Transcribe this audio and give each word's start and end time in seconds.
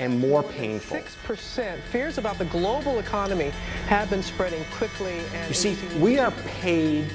and 0.00 0.18
more 0.18 0.42
painful. 0.42 0.98
6%. 0.98 1.80
Fears 1.90 2.18
about 2.18 2.38
the 2.38 2.44
global 2.46 2.98
economy 2.98 3.50
have 3.86 4.08
been 4.10 4.22
spreading 4.22 4.64
quickly. 4.72 5.18
And 5.34 5.48
You 5.48 5.54
see, 5.54 5.76
we 5.98 6.18
are 6.18 6.32
paid 6.60 7.06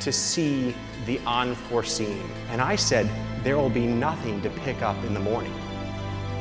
to 0.00 0.12
see 0.12 0.74
the 1.06 1.20
unforeseen. 1.26 2.22
And 2.50 2.60
I 2.60 2.76
said, 2.76 3.08
there 3.42 3.56
will 3.56 3.70
be 3.70 3.86
nothing 3.86 4.40
to 4.42 4.50
pick 4.50 4.82
up 4.82 4.96
in 5.04 5.14
the 5.14 5.20
morning. 5.20 5.52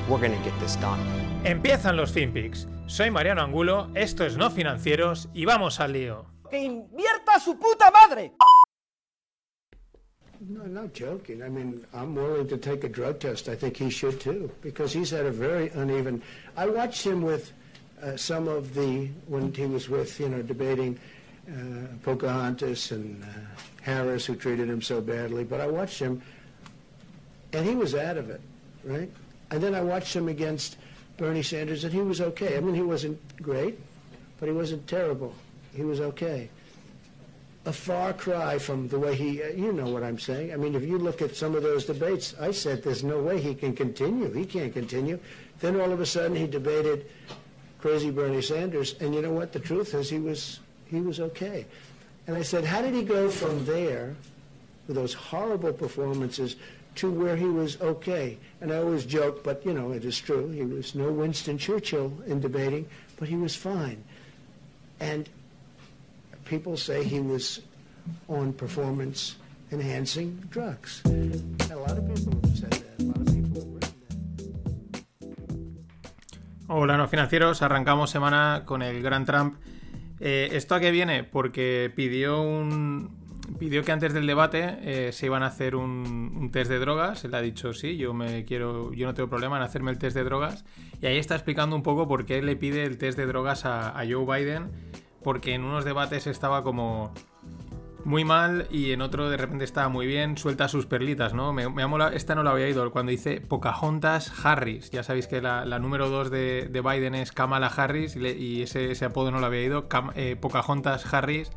We're 0.07 0.19
going 0.19 0.37
to 0.37 0.43
get 0.49 0.57
this 0.59 0.75
done. 0.77 0.99
Empiezan 1.43 1.95
los 1.95 2.11
FinPix. 2.11 2.67
Soy 2.87 3.09
Mariano 3.09 3.41
Angulo, 3.41 3.89
esto 3.95 4.25
es 4.25 4.37
No 4.37 4.49
Financieros 4.49 5.27
y 5.33 5.45
vamos 5.45 5.79
al 5.79 5.93
lío. 5.93 6.25
¡Que 6.49 6.59
invierta 6.63 7.39
su 7.39 7.57
puta 7.57 7.89
madre! 7.91 8.33
No, 10.47 10.61
I'm 10.61 10.73
not 10.73 10.93
joking. 10.93 11.41
I 11.41 11.49
mean, 11.49 11.85
I'm 11.93 12.13
willing 12.13 12.47
to 12.49 12.57
take 12.57 12.83
a 12.83 12.89
drug 12.89 13.19
test. 13.19 13.49
I 13.49 13.55
think 13.55 13.77
he 13.77 13.89
should 13.89 14.19
too, 14.19 14.51
because 14.61 14.93
he's 14.93 15.09
had 15.09 15.25
a 15.25 15.31
very 15.31 15.69
uneven. 15.69 16.21
I 16.55 16.67
watched 16.67 17.03
him 17.05 17.21
with 17.21 17.51
uh, 18.01 18.15
some 18.15 18.47
of 18.47 18.73
the 18.75 19.07
when 19.27 19.51
he 19.53 19.65
was 19.65 19.89
with 19.89 20.19
you 20.19 20.29
know 20.29 20.41
debating 20.41 20.99
uh, 21.49 21.87
Pocahontas 22.03 22.91
and 22.91 23.23
uh, 23.23 23.27
Harris, 23.81 24.25
who 24.25 24.35
treated 24.35 24.69
him 24.69 24.81
so 24.81 25.01
badly. 25.01 25.43
But 25.43 25.61
I 25.61 25.67
watched 25.67 25.99
him, 25.99 26.21
and 27.53 27.65
he 27.65 27.75
was 27.75 27.95
out 27.95 28.17
of 28.17 28.29
it, 28.29 28.41
right? 28.83 29.09
And 29.49 29.63
then 29.63 29.73
I 29.73 29.81
watched 29.81 30.15
him 30.15 30.27
against 30.27 30.77
Bernie 31.17 31.43
Sanders, 31.43 31.85
and 31.85 31.93
he 31.93 32.01
was 32.01 32.21
okay. 32.21 32.57
I 32.57 32.59
mean, 32.59 32.75
he 32.75 32.81
wasn't 32.83 33.19
great, 33.41 33.79
but 34.39 34.47
he 34.47 34.53
wasn't 34.53 34.85
terrible. 34.87 35.33
He 35.73 35.83
was 35.83 36.01
okay 36.01 36.49
a 37.65 37.73
far 37.73 38.13
cry 38.13 38.59
from 38.59 38.87
the 38.87 38.99
way 38.99 39.15
he, 39.15 39.41
uh, 39.41 39.47
you 39.47 39.73
know 39.73 39.89
what 39.89 40.03
I'm 40.03 40.19
saying. 40.19 40.53
I 40.53 40.55
mean, 40.55 40.75
if 40.75 40.83
you 40.83 40.99
look 40.99 41.21
at 41.21 41.35
some 41.35 41.55
of 41.55 41.63
those 41.63 41.85
debates, 41.85 42.35
I 42.39 42.51
said 42.51 42.83
there's 42.83 43.03
no 43.03 43.19
way 43.19 43.41
he 43.41 43.55
can 43.55 43.75
continue. 43.75 44.31
He 44.31 44.45
can't 44.45 44.71
continue. 44.71 45.19
Then 45.59 45.79
all 45.79 45.91
of 45.91 45.99
a 45.99 46.05
sudden 46.05 46.35
he 46.35 46.45
debated 46.45 47.09
crazy 47.79 48.11
Bernie 48.11 48.41
Sanders, 48.41 48.95
and 48.99 49.15
you 49.15 49.21
know 49.21 49.31
what? 49.31 49.51
The 49.51 49.59
truth 49.59 49.93
is 49.93 50.09
he 50.09 50.19
was 50.19 50.59
he 50.87 51.01
was 51.01 51.19
okay. 51.19 51.65
And 52.27 52.35
I 52.35 52.43
said, 52.43 52.65
how 52.65 52.81
did 52.81 52.93
he 52.93 53.03
go 53.03 53.29
from 53.29 53.65
there 53.65 54.15
with 54.87 54.95
those 54.95 55.13
horrible 55.13 55.73
performances 55.73 56.55
to 56.95 57.11
where 57.11 57.35
he 57.35 57.45
was 57.45 57.81
okay? 57.81 58.37
And 58.61 58.71
I 58.71 58.77
always 58.77 59.05
joke, 59.05 59.43
but 59.43 59.65
you 59.65 59.73
know 59.73 59.91
it 59.91 60.05
is 60.05 60.19
true. 60.19 60.49
He 60.49 60.63
was 60.63 60.93
no 60.93 61.11
Winston 61.11 61.57
Churchill 61.57 62.13
in 62.27 62.39
debating, 62.39 62.87
but 63.17 63.27
he 63.27 63.35
was 63.35 63.55
fine. 63.55 64.03
And 64.99 65.27
people 66.45 66.77
say 66.77 67.03
he 67.03 67.19
was 67.19 67.61
on 68.27 68.53
performance 68.53 69.35
enhancing 69.71 70.39
drugs. 70.49 71.01
A 71.05 71.75
lot 71.75 71.97
of 71.97 72.07
people 72.07 72.39
have 72.43 72.57
said 72.57 72.71
that. 72.71 72.85
Hola 76.67 76.97
no 76.97 77.07
financieros, 77.07 77.61
arrancamos 77.61 78.09
semana 78.09 78.63
con 78.65 78.81
el 78.81 79.03
Gran 79.03 79.25
Trump. 79.25 79.57
Eh, 80.19 80.49
¿Esto 80.53 80.75
a 80.75 80.79
qué 80.79 80.91
viene? 80.91 81.23
Porque 81.23 81.91
pidió 81.95 82.41
un. 82.41 83.23
Pidió 83.59 83.83
que 83.83 83.91
antes 83.91 84.11
del 84.13 84.25
debate 84.25 84.79
eh, 84.81 85.11
se 85.11 85.27
iban 85.27 85.43
a 85.43 85.47
hacer 85.47 85.75
un, 85.75 86.33
un 86.35 86.49
test 86.51 86.71
de 86.71 86.79
drogas. 86.79 87.23
Él 87.23 87.35
ha 87.35 87.41
dicho 87.41 87.73
sí, 87.73 87.95
yo 87.95 88.11
me 88.15 88.43
quiero, 88.43 88.91
yo 88.93 89.05
no 89.05 89.13
tengo 89.13 89.29
problema 89.29 89.57
en 89.57 89.63
hacerme 89.63 89.91
el 89.91 89.99
test 89.99 90.15
de 90.15 90.23
drogas. 90.23 90.65
Y 90.99 91.05
ahí 91.05 91.17
está 91.17 91.35
explicando 91.35 91.75
un 91.75 91.83
poco 91.83 92.07
por 92.07 92.25
qué 92.25 92.41
le 92.41 92.55
pide 92.55 92.83
el 92.83 92.97
test 92.97 93.17
de 93.17 93.27
drogas 93.27 93.65
a, 93.65 93.89
a 93.89 94.03
Joe 94.09 94.25
Biden. 94.25 94.71
Porque 95.25 95.55
en 95.55 95.63
unos 95.63 95.83
debates 95.85 96.27
estaba 96.27 96.63
como 96.63 97.11
muy 98.03 98.23
mal 98.23 98.67
y 98.69 98.91
en 98.91 99.01
otro 99.01 99.27
de 99.31 99.37
repente 99.37 99.65
estaba 99.65 99.89
muy 99.89 100.05
bien, 100.05 100.37
suelta 100.37 100.67
sus 100.67 100.85
perlitas, 100.85 101.33
¿no? 101.33 101.51
Me, 101.51 101.67
me 101.67 101.81
ha 101.81 101.87
molado- 101.87 102.11
esta 102.15 102.35
no 102.35 102.43
la 102.43 102.51
había 102.51 102.69
ido, 102.69 102.91
cuando 102.91 103.09
dice 103.09 103.41
Pocahontas 103.41 104.31
Harris. 104.45 104.91
Ya 104.91 105.01
sabéis 105.01 105.25
que 105.25 105.41
la, 105.41 105.65
número 105.79 106.09
2 106.09 106.29
de, 106.29 106.69
de 106.71 106.81
Biden 106.81 107.15
es 107.15 107.31
Kamala 107.31 107.65
Harris 107.65 108.15
y, 108.15 108.61
ese, 108.61 108.91
ese 108.91 109.05
apodo 109.05 109.31
no 109.31 109.39
lo 109.39 109.47
había 109.47 109.63
ido. 109.63 109.89
Cam- 109.89 110.11
eh, 110.15 110.35
Pocahontas 110.39 111.11
Harris. 111.11 111.49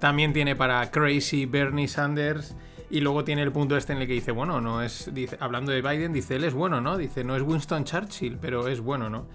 También 0.00 0.32
tiene 0.32 0.56
para 0.56 0.90
Crazy 0.90 1.46
Bernie 1.46 1.86
Sanders. 1.88 2.56
Y 2.90 3.00
luego 3.00 3.22
tiene 3.24 3.42
el 3.42 3.50
punto 3.52 3.76
este 3.76 3.92
en 3.92 4.00
el 4.00 4.06
que 4.06 4.12
dice, 4.14 4.32
bueno, 4.32 4.60
no 4.60 4.82
es. 4.82 5.10
Hablando 5.40 5.70
de 5.72 5.82
Biden, 5.82 6.12
dice, 6.12 6.36
él 6.36 6.44
es 6.44 6.54
bueno, 6.54 6.80
¿no? 6.80 6.96
Dice, 6.96 7.24
no 7.24 7.34
es 7.36 7.42
Winston 7.42 7.84
Churchill, 7.84 8.38
pero 8.40 8.68
es 8.68 8.80
bueno, 8.80 9.08
¿no? 9.10 9.26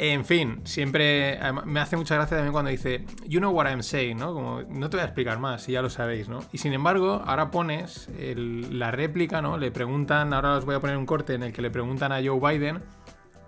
En 0.00 0.24
fin, 0.24 0.60
siempre 0.62 1.40
me 1.64 1.80
hace 1.80 1.96
mucha 1.96 2.14
gracia 2.14 2.36
también 2.36 2.52
cuando 2.52 2.70
dice, 2.70 3.04
you 3.26 3.40
know 3.40 3.50
what 3.50 3.66
I'm 3.66 3.82
saying, 3.82 4.16
¿no? 4.16 4.32
Como, 4.32 4.62
no 4.62 4.88
te 4.88 4.96
voy 4.96 5.02
a 5.02 5.06
explicar 5.06 5.40
más, 5.40 5.62
si 5.62 5.72
ya 5.72 5.82
lo 5.82 5.90
sabéis, 5.90 6.28
¿no? 6.28 6.38
Y 6.52 6.58
sin 6.58 6.72
embargo, 6.72 7.20
ahora 7.26 7.50
pones 7.50 8.08
la 8.16 8.92
réplica, 8.92 9.42
¿no? 9.42 9.58
Le 9.58 9.72
preguntan, 9.72 10.32
ahora 10.32 10.56
os 10.56 10.64
voy 10.64 10.76
a 10.76 10.80
poner 10.80 10.96
un 10.96 11.04
corte 11.04 11.34
en 11.34 11.42
el 11.42 11.52
que 11.52 11.62
le 11.62 11.72
preguntan 11.72 12.12
a 12.12 12.20
Joe 12.24 12.38
Biden, 12.38 12.80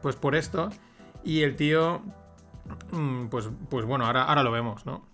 pues 0.02 0.16
por 0.16 0.34
esto, 0.34 0.70
y 1.22 1.42
el 1.42 1.54
tío, 1.54 2.02
mm, 2.90 3.26
pues, 3.26 3.48
pues 3.68 3.84
bueno, 3.84 4.06
ahora, 4.06 4.24
ahora 4.24 4.42
lo 4.42 4.50
vemos, 4.50 4.84
¿no? 4.84 5.06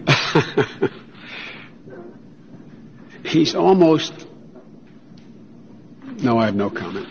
He's 3.22 3.54
almost. 3.54 4.29
No, 6.22 6.36
I 6.40 6.48
have 6.48 6.56
no 6.56 6.70
comment. 6.72 7.06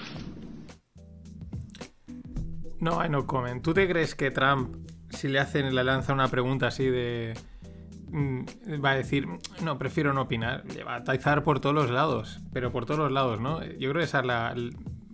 No, 2.79 2.99
hay 3.01 3.09
no 3.09 3.25
comment. 3.25 3.61
¿Tú 3.63 3.73
te 3.73 3.87
crees 3.89 4.15
que 4.15 4.31
Trump, 4.31 4.75
si 5.09 5.27
le 5.27 5.39
hacen, 5.39 5.73
le 5.75 5.83
lanza 5.83 6.13
una 6.13 6.27
pregunta 6.27 6.67
así 6.67 6.85
de. 6.85 7.33
mm, 8.11 8.45
Va 8.83 8.91
a 8.91 8.95
decir, 8.95 9.27
no, 9.63 9.77
prefiero 9.77 10.13
no 10.13 10.21
opinar. 10.21 10.63
Le 10.75 10.83
va 10.83 10.95
a 10.95 11.03
taizar 11.03 11.43
por 11.43 11.59
todos 11.59 11.75
los 11.75 11.89
lados, 11.89 12.39
pero 12.53 12.71
por 12.71 12.85
todos 12.85 12.99
los 12.99 13.11
lados, 13.11 13.41
¿no? 13.41 13.63
Yo 13.63 13.89
creo 13.89 13.95
que 13.95 14.03
esa 14.03 14.19
es 14.19 14.25
la, 14.25 14.55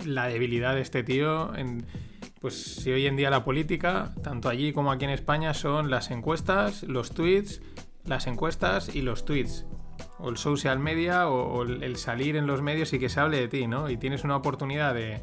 la 0.05 0.27
debilidad 0.27 0.75
de 0.75 0.81
este 0.81 1.03
tío. 1.03 1.55
En, 1.55 1.85
pues 2.39 2.61
si 2.75 2.91
hoy 2.91 3.07
en 3.07 3.15
día 3.15 3.29
la 3.29 3.43
política, 3.43 4.13
tanto 4.23 4.49
allí 4.49 4.73
como 4.73 4.91
aquí 4.91 5.05
en 5.05 5.11
España, 5.11 5.53
son 5.53 5.89
las 5.89 6.11
encuestas, 6.11 6.83
los 6.83 7.11
tweets, 7.11 7.61
las 8.05 8.27
encuestas 8.27 8.93
y 8.93 9.01
los 9.01 9.25
tweets. 9.25 9.65
O 10.19 10.29
el 10.29 10.37
social 10.37 10.79
media 10.79 11.27
o, 11.27 11.63
el, 11.63 11.95
salir 11.97 12.35
en 12.37 12.47
los 12.47 12.61
medios 12.61 12.93
y 12.93 12.99
que 12.99 13.09
se 13.09 13.19
hable 13.19 13.39
de 13.39 13.47
ti, 13.47 13.67
¿no? 13.67 13.89
Y 13.89 13.97
tienes 13.97 14.23
una 14.23 14.37
oportunidad 14.37 14.93
de, 14.93 15.21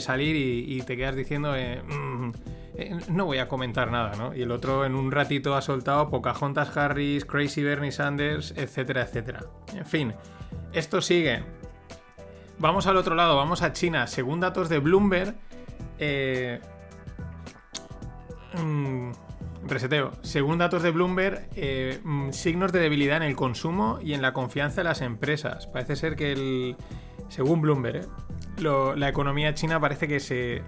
salir 0.00 0.36
y, 0.36 0.76
y 0.78 0.82
te 0.82 0.96
quedas 0.96 1.16
diciendo, 1.16 1.56
eh, 1.56 1.82
"Mm, 1.82 2.30
eh, 2.74 2.96
no 3.08 3.24
voy 3.24 3.38
a 3.38 3.48
comentar 3.48 3.90
nada, 3.90 4.12
¿no? 4.16 4.34
Y 4.36 4.42
el 4.42 4.52
otro 4.52 4.84
en 4.84 4.94
un 4.94 5.10
ratito 5.10 5.56
ha 5.56 5.62
soltado 5.62 6.10
Pocahontas 6.10 6.76
Harris, 6.76 7.24
Crazy 7.24 7.62
Bernie 7.64 7.90
Sanders, 7.90 8.54
etcétera, 8.56 9.02
etcétera. 9.02 9.40
En 9.74 9.84
fin, 9.84 10.14
esto 10.72 11.00
sigue. 11.00 11.42
Vamos 12.58 12.86
al 12.86 12.96
otro 12.96 13.16
lado, 13.16 13.36
vamos 13.36 13.62
a 13.62 13.72
China. 13.72 14.06
Según 14.06 14.38
datos 14.38 14.68
de 14.68 14.78
Bloomberg, 14.78 15.34
eh, 15.98 16.60
mm, 18.54 19.10
reseteo. 19.66 20.12
Según 20.22 20.58
datos 20.58 20.82
de 20.82 20.90
Bloomberg, 20.90 21.48
eh, 21.56 22.00
mm, 22.02 22.30
signos 22.30 22.72
de 22.72 22.80
debilidad 22.80 23.18
en 23.18 23.24
el 23.24 23.36
consumo 23.36 23.98
y 24.02 24.14
en 24.14 24.22
la 24.22 24.32
confianza 24.32 24.82
de 24.82 24.84
las 24.84 25.00
empresas. 25.00 25.66
Parece 25.66 25.96
ser 25.96 26.16
que 26.16 26.32
el. 26.32 26.76
Según 27.28 27.60
Bloomberg, 27.60 28.04
eh, 28.04 28.92
la 28.96 29.08
economía 29.08 29.54
china 29.54 29.80
parece 29.80 30.08
que 30.08 30.20
se, 30.20 30.62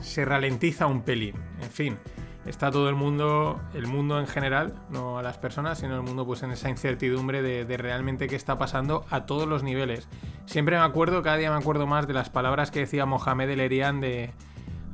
se 0.00 0.24
ralentiza 0.24 0.86
un 0.86 1.02
pelín. 1.02 1.34
En 1.62 1.70
fin, 1.70 1.98
está 2.48 2.70
todo 2.70 2.88
el 2.88 2.94
mundo, 2.94 3.60
el 3.74 3.86
mundo 3.86 4.18
en 4.18 4.26
general, 4.26 4.74
no 4.90 5.18
a 5.18 5.22
las 5.22 5.38
personas, 5.38 5.78
sino 5.78 5.96
el 5.96 6.02
mundo 6.02 6.26
pues 6.26 6.42
en 6.42 6.50
esa 6.50 6.68
incertidumbre 6.68 7.42
de, 7.42 7.76
realmente 7.76 8.26
qué 8.26 8.36
está 8.36 8.58
pasando 8.58 9.04
a 9.10 9.26
todos 9.26 9.48
los 9.48 9.62
niveles. 9.62 10.08
Siempre 10.46 10.76
me 10.76 10.82
acuerdo, 10.82 11.22
cada 11.22 11.36
día 11.36 11.50
me 11.50 11.58
acuerdo 11.58 11.86
más 11.86 12.06
de 12.06 12.14
las 12.14 12.30
palabras 12.30 12.70
que 12.70 12.80
decía 12.80 13.06
Mohamed 13.06 13.50
El 13.50 13.60
Erian 13.60 14.00
de... 14.00 14.32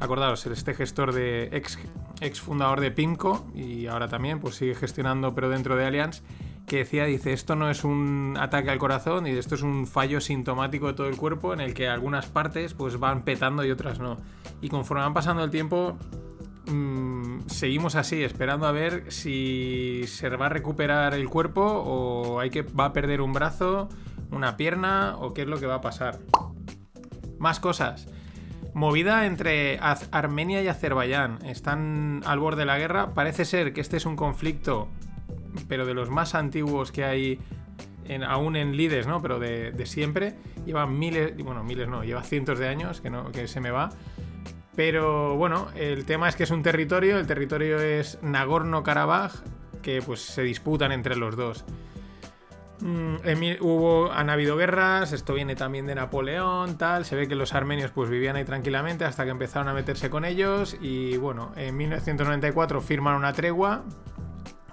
Acordaros, 0.00 0.46
este 0.46 0.74
gestor 0.74 1.12
de 1.12 1.48
ex, 1.52 1.78
ex 2.20 2.40
fundador 2.40 2.80
de 2.80 2.90
Pimco 2.90 3.46
y 3.54 3.86
ahora 3.86 4.08
también 4.08 4.40
pues 4.40 4.56
sigue 4.56 4.74
gestionando 4.74 5.34
pero 5.34 5.48
dentro 5.48 5.76
de 5.76 5.86
Allianz 5.86 6.22
que 6.66 6.78
decía, 6.78 7.04
dice, 7.04 7.32
esto 7.32 7.56
no 7.56 7.70
es 7.70 7.84
un 7.84 8.36
ataque 8.40 8.70
al 8.70 8.78
corazón 8.78 9.26
y 9.26 9.30
esto 9.30 9.54
es 9.54 9.62
un 9.62 9.86
fallo 9.86 10.20
sintomático 10.20 10.86
de 10.86 10.94
todo 10.94 11.08
el 11.08 11.16
cuerpo 11.16 11.52
en 11.52 11.60
el 11.60 11.74
que 11.74 11.88
algunas 11.88 12.26
partes 12.26 12.74
pues 12.74 12.98
van 12.98 13.22
petando 13.22 13.64
y 13.64 13.70
otras 13.70 13.98
no. 13.98 14.16
Y 14.62 14.70
conforme 14.70 15.02
van 15.02 15.12
pasando 15.12 15.44
el 15.44 15.50
tiempo, 15.50 15.98
mm, 16.66 17.48
seguimos 17.48 17.96
así, 17.96 18.22
esperando 18.22 18.66
a 18.66 18.72
ver 18.72 19.12
si 19.12 20.04
se 20.06 20.30
va 20.30 20.46
a 20.46 20.48
recuperar 20.48 21.12
el 21.12 21.28
cuerpo 21.28 21.62
o 21.62 22.40
hay 22.40 22.48
que, 22.48 22.62
va 22.62 22.86
a 22.86 22.92
perder 22.94 23.20
un 23.20 23.34
brazo, 23.34 23.90
una 24.30 24.56
pierna 24.56 25.16
o 25.18 25.34
qué 25.34 25.42
es 25.42 25.48
lo 25.48 25.58
que 25.58 25.66
va 25.66 25.76
a 25.76 25.80
pasar. 25.82 26.18
Más 27.38 27.60
cosas. 27.60 28.08
Movida 28.74 29.24
entre 29.26 29.78
Armenia 30.10 30.60
y 30.60 30.68
Azerbaiyán. 30.68 31.38
Están 31.46 32.22
al 32.26 32.40
borde 32.40 32.62
de 32.62 32.66
la 32.66 32.76
guerra. 32.76 33.14
Parece 33.14 33.44
ser 33.44 33.72
que 33.72 33.80
este 33.80 33.96
es 33.96 34.04
un 34.04 34.16
conflicto, 34.16 34.88
pero 35.68 35.86
de 35.86 35.94
los 35.94 36.10
más 36.10 36.34
antiguos 36.34 36.90
que 36.90 37.04
hay 37.04 37.38
aún 38.26 38.56
en 38.56 38.76
lides, 38.76 39.06
¿no? 39.06 39.22
Pero 39.22 39.38
de, 39.38 39.72
siempre. 39.86 40.34
Lleva 40.66 40.86
miles, 40.86 41.36
bueno, 41.36 41.62
miles 41.62 41.88
no, 41.88 42.02
lleva 42.02 42.22
cientos 42.24 42.58
de 42.58 42.68
años 42.68 43.00
que, 43.00 43.12
que 43.32 43.46
se 43.46 43.60
me 43.60 43.70
va. 43.70 43.90
Pero 44.74 45.36
bueno, 45.36 45.68
el 45.76 46.04
tema 46.04 46.28
es 46.28 46.34
que 46.34 46.42
es 46.42 46.50
un 46.50 46.64
territorio, 46.64 47.18
el 47.18 47.28
territorio 47.28 47.80
es 47.80 48.18
Nagorno-Karabaj, 48.22 49.42
que 49.82 50.02
pues 50.02 50.20
se 50.20 50.42
disputan 50.42 50.90
entre 50.90 51.14
los 51.14 51.36
dos. 51.36 51.64
Mm, 52.80 53.16
hubo, 53.60 54.12
han 54.12 54.30
habido 54.30 54.56
guerras, 54.56 55.12
esto 55.12 55.34
viene 55.34 55.54
también 55.56 55.86
de 55.86 55.94
Napoleón, 55.94 56.76
tal. 56.76 57.04
Se 57.04 57.16
ve 57.16 57.28
que 57.28 57.34
los 57.34 57.54
armenios 57.54 57.90
pues 57.90 58.10
vivían 58.10 58.36
ahí 58.36 58.44
tranquilamente 58.44 59.04
hasta 59.04 59.24
que 59.24 59.30
empezaron 59.30 59.68
a 59.68 59.74
meterse 59.74 60.10
con 60.10 60.24
ellos. 60.24 60.76
Y 60.80 61.16
bueno, 61.16 61.52
en 61.56 61.76
1994 61.76 62.80
firman 62.80 63.14
una 63.16 63.32
tregua. 63.32 63.84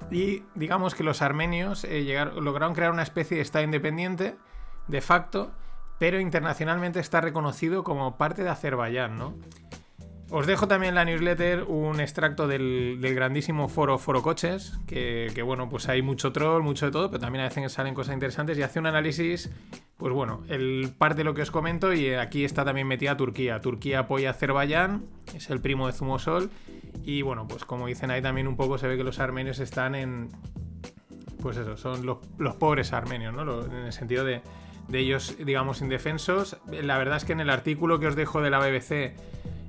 Y 0.09 0.43
digamos 0.55 0.93
que 0.93 1.03
los 1.03 1.21
armenios 1.21 1.85
eh, 1.85 2.25
lograron 2.35 2.73
crear 2.73 2.91
una 2.91 3.03
especie 3.03 3.37
de 3.37 3.43
Estado 3.43 3.63
independiente, 3.63 4.35
de 4.87 4.99
facto, 4.99 5.51
pero 5.99 6.19
internacionalmente 6.19 6.99
está 6.99 7.21
reconocido 7.21 7.85
como 7.85 8.17
parte 8.17 8.43
de 8.43 8.49
Azerbaiyán, 8.49 9.17
¿no? 9.17 9.35
Os 10.33 10.47
dejo 10.47 10.65
también 10.65 10.91
en 10.91 10.95
la 10.95 11.03
newsletter 11.03 11.63
un 11.63 11.99
extracto 11.99 12.47
del, 12.47 12.99
del 13.01 13.13
grandísimo 13.13 13.67
foro 13.67 13.97
Foro 13.97 14.21
Coches, 14.21 14.79
que, 14.87 15.29
que, 15.35 15.41
bueno, 15.41 15.67
pues 15.67 15.89
hay 15.89 16.01
mucho 16.01 16.31
troll, 16.31 16.63
mucho 16.63 16.85
de 16.85 16.93
todo, 16.93 17.09
pero 17.11 17.19
también 17.19 17.43
a 17.43 17.49
veces 17.49 17.73
salen 17.73 17.93
cosas 17.93 18.13
interesantes 18.13 18.57
y 18.57 18.61
hace 18.61 18.79
un 18.79 18.85
análisis, 18.85 19.51
pues 19.97 20.13
bueno, 20.13 20.43
el 20.47 20.93
parte 20.97 21.17
de 21.17 21.23
lo 21.25 21.33
que 21.33 21.41
os 21.41 21.51
comento 21.51 21.93
y 21.93 22.13
aquí 22.13 22.45
está 22.45 22.63
también 22.63 22.87
metida 22.87 23.17
Turquía. 23.17 23.59
Turquía 23.59 23.99
apoya 23.99 24.29
a 24.29 24.31
Azerbaiyán, 24.31 25.03
es 25.35 25.49
el 25.49 25.59
primo 25.59 25.87
de 25.87 25.93
Zumosol 25.93 26.49
y 27.03 27.23
bueno, 27.23 27.45
pues 27.49 27.65
como 27.65 27.87
dicen 27.87 28.09
ahí 28.09 28.21
también 28.21 28.47
un 28.47 28.55
poco 28.55 28.77
se 28.77 28.87
ve 28.87 28.95
que 28.95 29.03
los 29.03 29.19
armenios 29.19 29.59
están 29.59 29.95
en, 29.95 30.29
pues 31.41 31.57
eso, 31.57 31.75
son 31.75 32.05
los, 32.05 32.19
los 32.37 32.55
pobres 32.55 32.93
armenios, 32.93 33.33
¿no? 33.33 33.65
En 33.65 33.73
el 33.73 33.91
sentido 33.91 34.23
de, 34.23 34.41
de 34.87 34.99
ellos, 34.99 35.35
digamos, 35.43 35.81
indefensos. 35.81 36.55
La 36.67 36.97
verdad 36.97 37.17
es 37.17 37.25
que 37.25 37.33
en 37.33 37.41
el 37.41 37.49
artículo 37.49 37.99
que 37.99 38.07
os 38.07 38.15
dejo 38.15 38.41
de 38.41 38.49
la 38.49 38.59
BBC, 38.59 39.13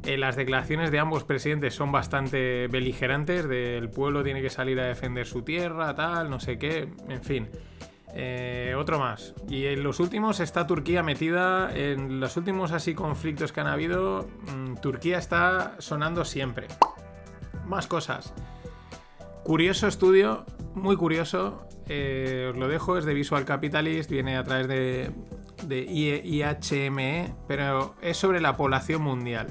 eh, 0.04 0.16
las 0.16 0.36
declaraciones 0.36 0.90
de 0.90 0.98
ambos 0.98 1.24
presidentes 1.24 1.74
son 1.74 1.92
bastante 1.92 2.66
beligerantes, 2.68 3.48
del 3.48 3.88
pueblo 3.88 4.22
tiene 4.24 4.42
que 4.42 4.50
salir 4.50 4.80
a 4.80 4.86
defender 4.86 5.26
su 5.26 5.42
tierra, 5.42 5.94
tal, 5.94 6.28
no 6.28 6.40
sé 6.40 6.58
qué, 6.58 6.88
en 7.08 7.22
fin. 7.22 7.48
Eh, 8.14 8.74
otro 8.76 8.98
más. 8.98 9.34
Y 9.48 9.66
en 9.66 9.82
los 9.82 9.98
últimos 10.00 10.40
está 10.40 10.66
Turquía 10.66 11.02
metida. 11.02 11.74
En 11.74 12.20
los 12.20 12.36
últimos 12.36 12.72
así 12.72 12.94
conflictos 12.94 13.52
que 13.52 13.60
han 13.60 13.66
habido, 13.66 14.28
mm, 14.54 14.74
Turquía 14.82 15.18
está 15.18 15.76
sonando 15.78 16.24
siempre. 16.24 16.66
Más 17.66 17.86
cosas. 17.86 18.34
Curioso 19.44 19.86
estudio, 19.86 20.44
muy 20.74 20.96
curioso. 20.96 21.66
eh, 21.88 22.48
os 22.50 22.56
lo 22.56 22.68
dejo, 22.68 22.96
es 22.96 23.04
de 23.04 23.12
Visual 23.12 23.44
Capitalist, 23.44 24.08
viene 24.08 24.36
a 24.36 24.44
través 24.44 24.68
de, 24.68 25.10
de 25.66 25.80
IHME, 25.82 27.34
pero 27.48 27.96
es 28.00 28.16
sobre 28.16 28.40
la 28.40 28.56
población 28.56 29.02
mundial. 29.02 29.48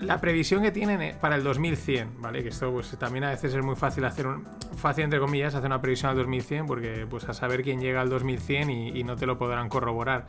La 0.00 0.18
previsión 0.18 0.62
que 0.62 0.72
tienen 0.72 1.16
para 1.20 1.36
el 1.36 1.44
2100, 1.44 2.22
¿vale? 2.22 2.42
Que 2.42 2.48
esto 2.48 2.72
pues 2.72 2.96
también 2.98 3.24
a 3.24 3.30
veces 3.30 3.54
es 3.54 3.62
muy 3.62 3.76
fácil 3.76 4.04
hacer 4.06 4.26
un, 4.26 4.46
fácil 4.76 5.04
entre 5.04 5.20
comillas 5.20 5.54
hacer 5.54 5.66
una 5.66 5.82
previsión 5.82 6.10
al 6.10 6.16
2100 6.16 6.66
porque 6.66 7.06
pues 7.08 7.28
a 7.28 7.34
saber 7.34 7.62
quién 7.62 7.80
llega 7.80 8.00
al 8.00 8.08
2100 8.08 8.70
y, 8.70 9.04
no 9.04 9.16
te 9.16 9.26
lo 9.26 9.36
podrán 9.36 9.68
corroborar. 9.68 10.26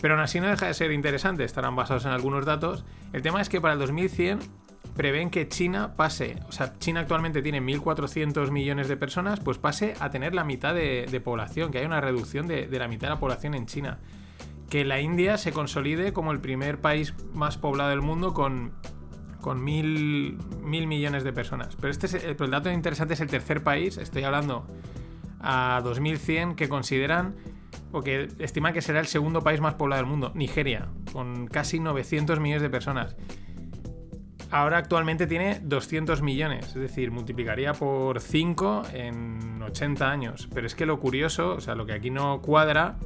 Pero 0.00 0.14
aún 0.14 0.22
así 0.22 0.40
no 0.40 0.48
deja 0.48 0.66
de 0.66 0.74
ser 0.74 0.92
interesante, 0.92 1.44
estarán 1.44 1.76
basados 1.76 2.06
en 2.06 2.12
algunos 2.12 2.46
datos. 2.46 2.86
El 3.12 3.20
tema 3.20 3.42
es 3.42 3.50
que 3.50 3.60
para 3.60 3.74
el 3.74 3.80
2100 3.80 4.38
prevén 4.96 5.28
que 5.28 5.46
China 5.46 5.94
pase, 5.94 6.36
o 6.48 6.52
sea, 6.52 6.78
China 6.78 7.00
actualmente 7.00 7.42
tiene 7.42 7.60
1.400 7.60 8.50
millones 8.50 8.88
de 8.88 8.96
personas, 8.96 9.40
pues 9.40 9.58
pase 9.58 9.94
a 10.00 10.10
tener 10.10 10.34
la 10.34 10.44
mitad 10.44 10.74
de, 10.74 11.06
de 11.10 11.20
población, 11.20 11.70
que 11.70 11.78
hay 11.78 11.84
una 11.84 12.00
reducción 12.00 12.46
de, 12.46 12.66
de 12.66 12.78
la 12.78 12.88
mitad 12.88 13.08
de 13.08 13.14
la 13.14 13.20
población 13.20 13.54
en 13.54 13.66
China. 13.66 13.98
Que 14.70 14.86
la 14.86 15.00
India 15.00 15.36
se 15.36 15.52
consolide 15.52 16.14
como 16.14 16.32
el 16.32 16.40
primer 16.40 16.80
país 16.80 17.14
más 17.34 17.58
poblado 17.58 17.90
del 17.90 18.00
mundo 18.00 18.32
con, 18.32 18.72
con 19.42 19.62
mil, 19.62 20.38
mil 20.62 20.86
millones 20.86 21.22
de 21.24 21.34
personas. 21.34 21.76
Pero, 21.76 21.90
este 21.90 22.06
es, 22.06 22.14
el- 22.14 22.34
pero 22.36 22.46
el 22.46 22.50
dato 22.52 22.70
interesante 22.70 23.12
es 23.12 23.20
el 23.20 23.28
tercer 23.28 23.62
país, 23.62 23.98
estoy 23.98 24.24
hablando 24.24 24.66
a 25.40 25.82
2100, 25.84 26.54
que 26.54 26.70
consideran 26.70 27.34
o 27.92 28.00
que 28.00 28.28
estiman 28.38 28.72
que 28.72 28.80
será 28.80 29.00
el 29.00 29.06
segundo 29.06 29.42
país 29.42 29.60
más 29.60 29.74
poblado 29.74 30.00
del 30.00 30.10
mundo, 30.10 30.32
Nigeria, 30.34 30.88
con 31.12 31.46
casi 31.48 31.78
900 31.80 32.40
millones 32.40 32.62
de 32.62 32.70
personas 32.70 33.14
ahora 34.50 34.76
actualmente 34.76 35.26
tiene 35.26 35.60
200 35.62 36.20
millones, 36.20 36.66
es 36.66 36.74
decir, 36.74 37.10
multiplicaría 37.10 37.72
por 37.72 38.20
5 38.20 38.82
en 38.92 39.62
80 39.62 40.10
años. 40.10 40.46
Pero 40.52 40.66
es 40.66 40.74
que 40.74 40.84
lo 40.84 41.00
curioso, 41.00 41.54
o 41.54 41.60
sea, 41.62 41.74
lo 41.74 41.86
que 41.86 41.94
aquí 41.94 42.10
no 42.10 42.42
cuadra, 42.42 42.98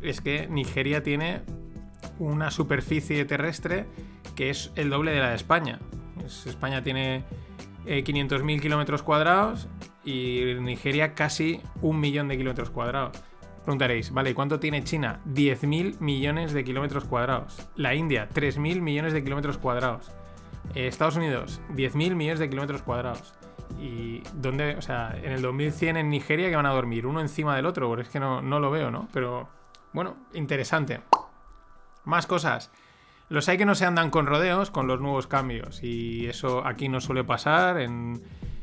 es 0.00 0.22
que 0.22 0.46
Nigeria 0.48 1.02
tiene 1.02 1.42
una 2.18 2.50
superficie 2.50 3.24
terrestre 3.24 3.86
que 4.34 4.50
es 4.50 4.72
el 4.76 4.90
doble 4.90 5.12
de 5.12 5.20
la 5.20 5.30
de 5.30 5.36
España. 5.36 5.78
Es- 6.24 6.46
España 6.46 6.82
tiene 6.82 7.24
eh, 7.86 8.02
500.000 8.04 8.60
kilómetros 8.60 9.02
cuadrados 9.02 9.68
y 10.04 10.42
Nigeria 10.60 11.14
casi 11.14 11.60
un 11.82 12.00
millón 12.00 12.28
de 12.28 12.36
kilómetros 12.36 12.70
cuadrados. 12.70 13.22
Preguntaréis, 13.64 14.10
vale, 14.12 14.30
¿y 14.30 14.34
cuánto 14.34 14.60
tiene 14.60 14.84
China? 14.84 15.20
10.000 15.26 15.98
millones 16.00 16.52
de 16.52 16.64
kilómetros 16.64 17.04
cuadrados. 17.04 17.66
La 17.76 17.94
India, 17.94 18.28
3.000 18.32 18.80
millones 18.82 19.12
de 19.14 19.24
kilómetros 19.24 19.56
cuadrados. 19.58 20.10
Eh, 20.74 20.86
Estados 20.86 21.16
Unidos, 21.16 21.60
10.000 21.70 22.14
millones 22.14 22.38
de 22.40 22.50
kilómetros 22.50 22.82
cuadrados. 22.82 23.32
¿Y 23.80 24.22
dónde? 24.34 24.76
O 24.76 24.82
sea, 24.82 25.16
en 25.22 25.32
el 25.32 25.40
2100 25.40 25.96
en 25.96 26.10
Nigeria 26.10 26.50
que 26.50 26.56
van 26.56 26.66
a 26.66 26.70
dormir 26.72 27.06
uno 27.06 27.20
encima 27.20 27.56
del 27.56 27.64
otro, 27.64 27.88
porque 27.88 28.02
es 28.02 28.08
que 28.10 28.20
no, 28.20 28.42
no 28.42 28.60
lo 28.60 28.70
veo, 28.70 28.90
¿no? 28.90 29.08
Pero 29.12 29.48
bueno, 29.94 30.16
interesante. 30.34 31.00
Más 32.04 32.26
cosas. 32.26 32.70
Los 33.28 33.48
hay 33.48 33.56
que 33.56 33.64
no 33.64 33.74
se 33.74 33.86
andan 33.86 34.10
con 34.10 34.26
rodeos 34.26 34.70
con 34.70 34.86
los 34.86 35.00
nuevos 35.00 35.26
cambios 35.26 35.82
y 35.82 36.26
eso 36.26 36.66
aquí 36.66 36.88
no 36.88 37.00
suele 37.00 37.24
pasar 37.24 37.80
en... 37.80 38.22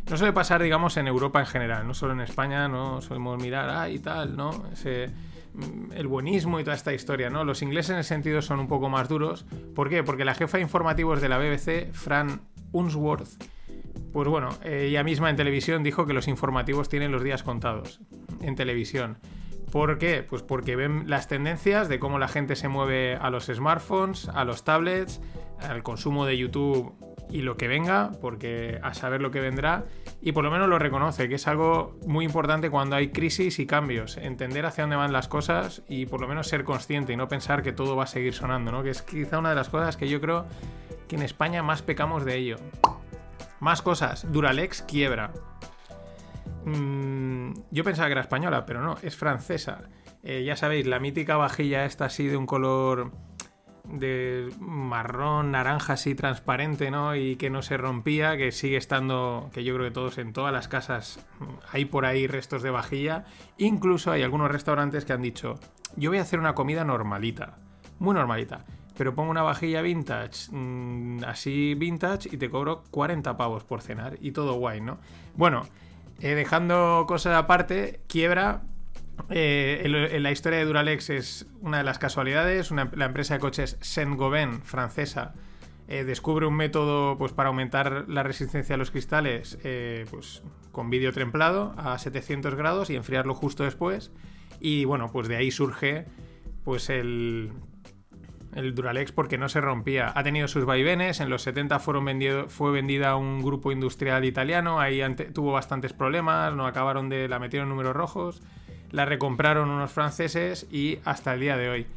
No 0.09 0.17
suele 0.17 0.33
pasar, 0.33 0.61
digamos, 0.61 0.97
en 0.97 1.07
Europa 1.07 1.39
en 1.39 1.45
general, 1.45 1.87
no 1.87 1.93
solo 1.93 2.13
en 2.13 2.21
España, 2.21 2.67
no 2.67 3.01
solemos 3.01 3.41
mirar, 3.41 3.69
ah, 3.69 3.87
y 3.87 3.99
tal, 3.99 4.35
¿no? 4.35 4.65
Ese, 4.73 5.09
mm, 5.53 5.93
el 5.93 6.07
buenismo 6.07 6.59
y 6.59 6.63
toda 6.63 6.75
esta 6.75 6.91
historia, 6.91 7.29
¿no? 7.29 7.45
Los 7.45 7.61
ingleses 7.61 7.91
en 7.91 7.99
ese 7.99 8.09
sentido 8.09 8.41
son 8.41 8.59
un 8.59 8.67
poco 8.67 8.89
más 8.89 9.07
duros. 9.07 9.45
¿Por 9.75 9.89
qué? 9.89 10.03
Porque 10.03 10.25
la 10.25 10.33
jefa 10.33 10.57
de 10.57 10.63
informativos 10.63 11.21
de 11.21 11.29
la 11.29 11.37
BBC, 11.37 11.93
Fran 11.93 12.41
Unsworth, 12.71 13.41
pues 14.11 14.27
bueno, 14.27 14.49
ella 14.63 15.03
misma 15.03 15.29
en 15.29 15.35
televisión 15.35 15.83
dijo 15.83 16.05
que 16.05 16.13
los 16.13 16.27
informativos 16.27 16.89
tienen 16.89 17.11
los 17.11 17.23
días 17.23 17.43
contados 17.43 18.01
en 18.41 18.55
televisión. 18.55 19.17
¿Por 19.71 19.97
qué? 19.97 20.21
Pues 20.21 20.43
porque 20.43 20.75
ven 20.75 21.05
las 21.07 21.29
tendencias 21.29 21.87
de 21.87 21.97
cómo 21.97 22.19
la 22.19 22.27
gente 22.27 22.57
se 22.57 22.67
mueve 22.67 23.15
a 23.15 23.29
los 23.29 23.45
smartphones, 23.45 24.27
a 24.27 24.43
los 24.43 24.65
tablets, 24.65 25.21
al 25.59 25.81
consumo 25.81 26.25
de 26.25 26.37
YouTube 26.37 26.93
y 27.29 27.41
lo 27.41 27.55
que 27.55 27.69
venga, 27.69 28.11
porque 28.19 28.79
a 28.83 28.93
saber 28.93 29.21
lo 29.21 29.31
que 29.31 29.39
vendrá, 29.39 29.85
y 30.21 30.33
por 30.33 30.43
lo 30.43 30.51
menos 30.51 30.67
lo 30.67 30.77
reconoce, 30.77 31.29
que 31.29 31.35
es 31.35 31.47
algo 31.47 31.97
muy 32.05 32.25
importante 32.25 32.69
cuando 32.69 32.97
hay 32.97 33.11
crisis 33.11 33.59
y 33.59 33.65
cambios, 33.65 34.17
entender 34.17 34.65
hacia 34.65 34.83
dónde 34.83 34.97
van 34.97 35.13
las 35.13 35.29
cosas 35.29 35.83
y 35.87 36.05
por 36.05 36.19
lo 36.19 36.27
menos 36.27 36.47
ser 36.47 36.65
consciente 36.65 37.13
y 37.13 37.15
no 37.15 37.29
pensar 37.29 37.63
que 37.63 37.71
todo 37.71 37.95
va 37.95 38.03
a 38.03 38.07
seguir 38.07 38.33
sonando, 38.33 38.73
¿no? 38.73 38.83
Que 38.83 38.89
es 38.89 39.01
quizá 39.01 39.39
una 39.39 39.49
de 39.49 39.55
las 39.55 39.69
cosas 39.69 39.95
que 39.95 40.09
yo 40.09 40.19
creo 40.19 40.45
que 41.07 41.15
en 41.15 41.21
España 41.21 41.63
más 41.63 41.81
pecamos 41.81 42.25
de 42.25 42.35
ello. 42.35 42.57
Más 43.61 43.81
cosas. 43.81 44.29
Duralex 44.29 44.81
quiebra. 44.81 45.31
Mm, 46.65 47.53
yo 47.71 47.83
pensaba 47.83 48.07
que 48.07 48.13
era 48.13 48.21
española, 48.21 48.65
pero 48.65 48.81
no, 48.81 48.97
es 49.01 49.15
francesa. 49.15 49.83
Eh, 50.23 50.43
ya 50.45 50.55
sabéis, 50.55 50.85
la 50.85 50.99
mítica 50.99 51.37
vajilla 51.37 51.85
esta 51.85 52.05
así 52.05 52.27
de 52.27 52.37
un 52.37 52.45
color 52.45 53.11
de 53.85 54.49
marrón, 54.59 55.51
naranja 55.51 55.93
así 55.93 56.15
transparente, 56.15 56.91
¿no? 56.91 57.15
Y 57.15 57.35
que 57.35 57.49
no 57.49 57.61
se 57.61 57.77
rompía, 57.77 58.37
que 58.37 58.51
sigue 58.51 58.77
estando, 58.77 59.49
que 59.53 59.63
yo 59.63 59.73
creo 59.73 59.87
que 59.87 59.93
todos 59.93 60.17
en 60.17 60.33
todas 60.33 60.53
las 60.53 60.67
casas 60.67 61.25
mm, 61.39 61.45
hay 61.71 61.85
por 61.85 62.05
ahí 62.05 62.27
restos 62.27 62.61
de 62.61 62.69
vajilla. 62.69 63.25
Incluso 63.57 64.11
hay 64.11 64.23
algunos 64.23 64.51
restaurantes 64.51 65.05
que 65.05 65.13
han 65.13 65.21
dicho, 65.21 65.59
yo 65.95 66.11
voy 66.11 66.19
a 66.19 66.23
hacer 66.23 66.39
una 66.39 66.55
comida 66.55 66.83
normalita, 66.83 67.57
muy 67.99 68.13
normalita. 68.13 68.65
Pero 68.97 69.15
pongo 69.15 69.31
una 69.31 69.41
vajilla 69.41 69.81
vintage, 69.81 70.51
mm, 70.51 71.23
así 71.25 71.73
vintage, 71.75 72.29
y 72.31 72.37
te 72.37 72.49
cobro 72.49 72.83
40 72.91 73.35
pavos 73.35 73.63
por 73.63 73.81
cenar. 73.81 74.17
Y 74.21 74.31
todo 74.31 74.53
guay, 74.55 74.81
¿no? 74.81 74.99
Bueno, 75.35 75.63
eh, 76.21 76.35
dejando 76.35 77.05
cosas 77.07 77.35
aparte, 77.35 78.01
quiebra. 78.07 78.63
eh, 79.29 79.81
el- 79.85 79.93
el- 79.95 80.23
la 80.23 80.31
historia 80.31 80.57
de 80.59 80.65
Duralex 80.65 81.09
es 81.11 81.45
una 81.61 81.77
de 81.77 81.83
las 81.83 81.99
casualidades. 81.99 82.71
La 82.71 83.05
empresa 83.05 83.35
de 83.35 83.39
coches 83.39 83.77
Saint-Gobain, 83.81 84.61
francesa, 84.63 85.33
eh, 85.87 86.03
descubre 86.05 86.47
un 86.47 86.55
método 86.55 87.17
pues, 87.17 87.31
para 87.31 87.49
aumentar 87.49 88.05
la 88.07 88.23
resistencia 88.23 88.75
a 88.75 88.77
los 88.77 88.89
cristales 88.89 89.59
eh, 89.63 90.05
pues, 90.09 90.41
con 90.71 90.89
vidrio 90.89 91.13
templado 91.13 91.75
a 91.77 91.97
700 91.99 92.55
grados 92.55 92.89
y 92.89 92.95
enfriarlo 92.95 93.35
justo 93.35 93.63
después. 93.63 94.11
Y 94.59 94.85
bueno, 94.85 95.09
pues 95.11 95.27
de 95.27 95.35
ahí 95.35 95.51
surge 95.51 96.05
pues 96.63 96.89
el, 96.89 97.51
el 98.55 98.75
Duralex 98.75 99.11
porque 99.11 99.37
no 99.37 99.49
se 99.49 99.61
rompía. 99.61 100.11
Ha 100.15 100.23
tenido 100.23 100.47
sus 100.47 100.65
vaivenes, 100.65 101.19
en 101.19 101.29
los 101.29 101.43
70 101.43 101.79
fueron 101.79 102.05
vendido, 102.05 102.49
fue 102.49 102.71
vendida 102.71 103.11
a 103.11 103.15
un 103.15 103.41
grupo 103.41 103.71
industrial 103.71 104.25
italiano, 104.25 104.79
ahí 104.79 105.01
tuvo 105.33 105.51
bastantes 105.51 105.93
problemas, 105.93 106.53
no 106.53 106.65
acabaron 106.65 107.09
de... 107.09 107.27
la 107.27 107.39
metieron 107.39 107.69
números 107.69 107.95
rojos, 107.95 108.41
la 108.91 109.05
recompraron 109.05 109.69
unos 109.69 109.91
franceses 109.91 110.67
y 110.71 110.99
hasta 111.05 111.33
el 111.33 111.39
día 111.39 111.57
de 111.57 111.69
hoy. 111.69 111.87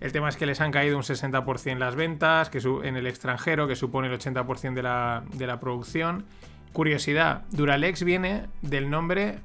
El 0.00 0.12
tema 0.12 0.28
es 0.28 0.36
que 0.36 0.46
les 0.46 0.60
han 0.60 0.70
caído 0.70 0.96
un 0.96 1.02
60% 1.02 1.78
las 1.78 1.96
ventas 1.96 2.50
que 2.50 2.58
en 2.84 2.96
el 2.96 3.06
extranjero, 3.06 3.66
que 3.66 3.74
supone 3.74 4.06
el 4.08 4.16
80% 4.16 4.74
de 4.74 4.82
la, 4.82 5.24
de 5.34 5.46
la 5.46 5.58
producción. 5.58 6.24
Curiosidad, 6.72 7.44
Duralex 7.50 8.04
viene 8.04 8.46
del 8.62 8.90
nombre 8.90 9.40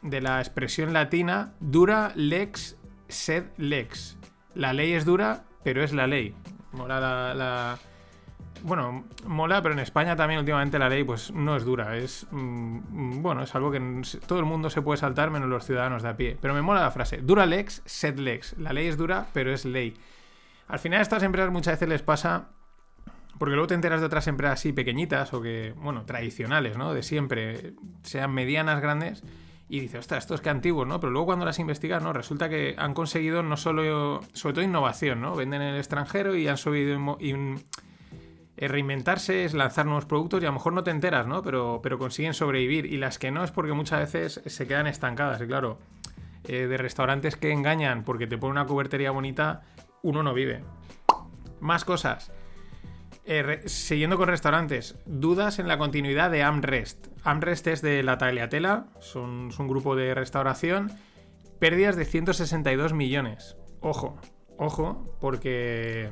de 0.00 0.22
la 0.22 0.38
expresión 0.38 0.94
latina 0.94 1.52
dura 1.60 2.12
lex 2.14 2.78
sed 3.08 3.44
lex. 3.58 4.16
La 4.54 4.72
ley 4.72 4.92
es 4.92 5.04
dura, 5.04 5.44
pero 5.62 5.82
es 5.82 5.92
la 5.92 6.06
ley. 6.06 6.34
Mola 6.72 7.00
la, 7.34 7.78
Bueno, 8.62 9.04
mola, 9.26 9.62
pero 9.62 9.74
en 9.74 9.80
España 9.80 10.16
también 10.16 10.40
últimamente 10.40 10.78
la 10.78 10.88
ley 10.88 11.04
pues 11.04 11.32
no 11.32 11.56
es 11.56 11.64
dura. 11.64 11.96
Es... 11.96 12.26
Mm, 12.30 13.22
bueno, 13.22 13.42
es 13.42 13.54
algo 13.54 13.70
que 13.70 14.02
todo 14.26 14.38
el 14.38 14.46
mundo 14.46 14.70
se 14.70 14.82
puede 14.82 14.98
saltar 14.98 15.30
menos 15.30 15.48
los 15.48 15.64
ciudadanos 15.64 16.02
de 16.02 16.08
a 16.08 16.16
pie. 16.16 16.38
Pero 16.40 16.54
me 16.54 16.62
mola 16.62 16.80
la 16.82 16.90
frase. 16.90 17.18
Dura 17.18 17.46
lex, 17.46 17.82
sed 17.84 18.18
lex. 18.18 18.56
La 18.58 18.72
ley 18.72 18.86
es 18.86 18.96
dura, 18.96 19.26
pero 19.32 19.52
es 19.52 19.64
ley. 19.64 19.94
Al 20.68 20.78
final 20.78 21.00
a 21.00 21.02
estas 21.02 21.22
empresas 21.22 21.50
muchas 21.50 21.74
veces 21.74 21.88
les 21.88 22.02
pasa... 22.02 22.48
Porque 23.38 23.54
luego 23.54 23.68
te 23.68 23.74
enteras 23.74 24.00
de 24.00 24.06
otras 24.06 24.26
empresas 24.26 24.60
así 24.60 24.74
pequeñitas 24.74 25.32
o 25.32 25.40
que, 25.40 25.72
bueno, 25.78 26.04
tradicionales, 26.04 26.76
¿no? 26.76 26.92
De 26.92 27.02
siempre, 27.02 27.72
sean 28.02 28.34
medianas, 28.34 28.82
grandes 28.82 29.22
y 29.70 29.78
dices, 29.78 30.00
ostras, 30.00 30.24
esto 30.24 30.34
es 30.34 30.40
que 30.40 30.50
antiguo, 30.50 30.84
¿no? 30.84 30.98
Pero 30.98 31.12
luego 31.12 31.26
cuando 31.26 31.44
las 31.44 31.60
investigas, 31.60 32.02
¿no? 32.02 32.12
Resulta 32.12 32.48
que 32.48 32.74
han 32.76 32.92
conseguido 32.92 33.44
no 33.44 33.56
solo, 33.56 34.20
sobre 34.32 34.54
todo 34.54 34.64
innovación, 34.64 35.20
¿no? 35.20 35.36
Venden 35.36 35.62
en 35.62 35.74
el 35.74 35.76
extranjero 35.78 36.34
y 36.34 36.48
han 36.48 36.56
subido 36.56 37.16
eh, 37.20 38.68
reinventarse, 38.68 39.44
es 39.44 39.54
lanzar 39.54 39.86
nuevos 39.86 40.06
productos 40.06 40.42
y 40.42 40.46
a 40.46 40.48
lo 40.48 40.54
mejor 40.54 40.72
no 40.72 40.82
te 40.82 40.90
enteras, 40.90 41.28
¿no? 41.28 41.42
Pero, 41.42 41.78
pero 41.84 42.00
consiguen 42.00 42.34
sobrevivir. 42.34 42.84
Y 42.84 42.96
las 42.96 43.20
que 43.20 43.30
no 43.30 43.44
es 43.44 43.52
porque 43.52 43.72
muchas 43.72 44.00
veces 44.00 44.42
se 44.44 44.66
quedan 44.66 44.88
estancadas. 44.88 45.40
Y 45.40 45.46
claro, 45.46 45.78
eh, 46.48 46.66
de 46.66 46.76
restaurantes 46.76 47.36
que 47.36 47.52
engañan 47.52 48.02
porque 48.02 48.26
te 48.26 48.38
ponen 48.38 48.58
una 48.58 48.66
cubertería 48.66 49.12
bonita, 49.12 49.62
uno 50.02 50.24
no 50.24 50.34
vive. 50.34 50.64
Más 51.60 51.84
cosas. 51.84 52.32
Eh, 53.26 53.62
siguiendo 53.66 54.16
con 54.16 54.28
restaurantes, 54.28 54.96
dudas 55.04 55.58
en 55.58 55.68
la 55.68 55.78
continuidad 55.78 56.30
de 56.30 56.42
Amrest. 56.42 57.08
Amrest 57.22 57.66
es 57.66 57.82
de 57.82 58.02
la 58.02 58.18
Tagliatela, 58.18 58.86
son, 59.00 59.48
es 59.50 59.58
un 59.58 59.68
grupo 59.68 59.94
de 59.94 60.14
restauración. 60.14 60.90
Pérdidas 61.58 61.96
de 61.96 62.06
162 62.06 62.94
millones. 62.94 63.56
Ojo, 63.80 64.18
ojo, 64.56 65.16
porque 65.20 66.10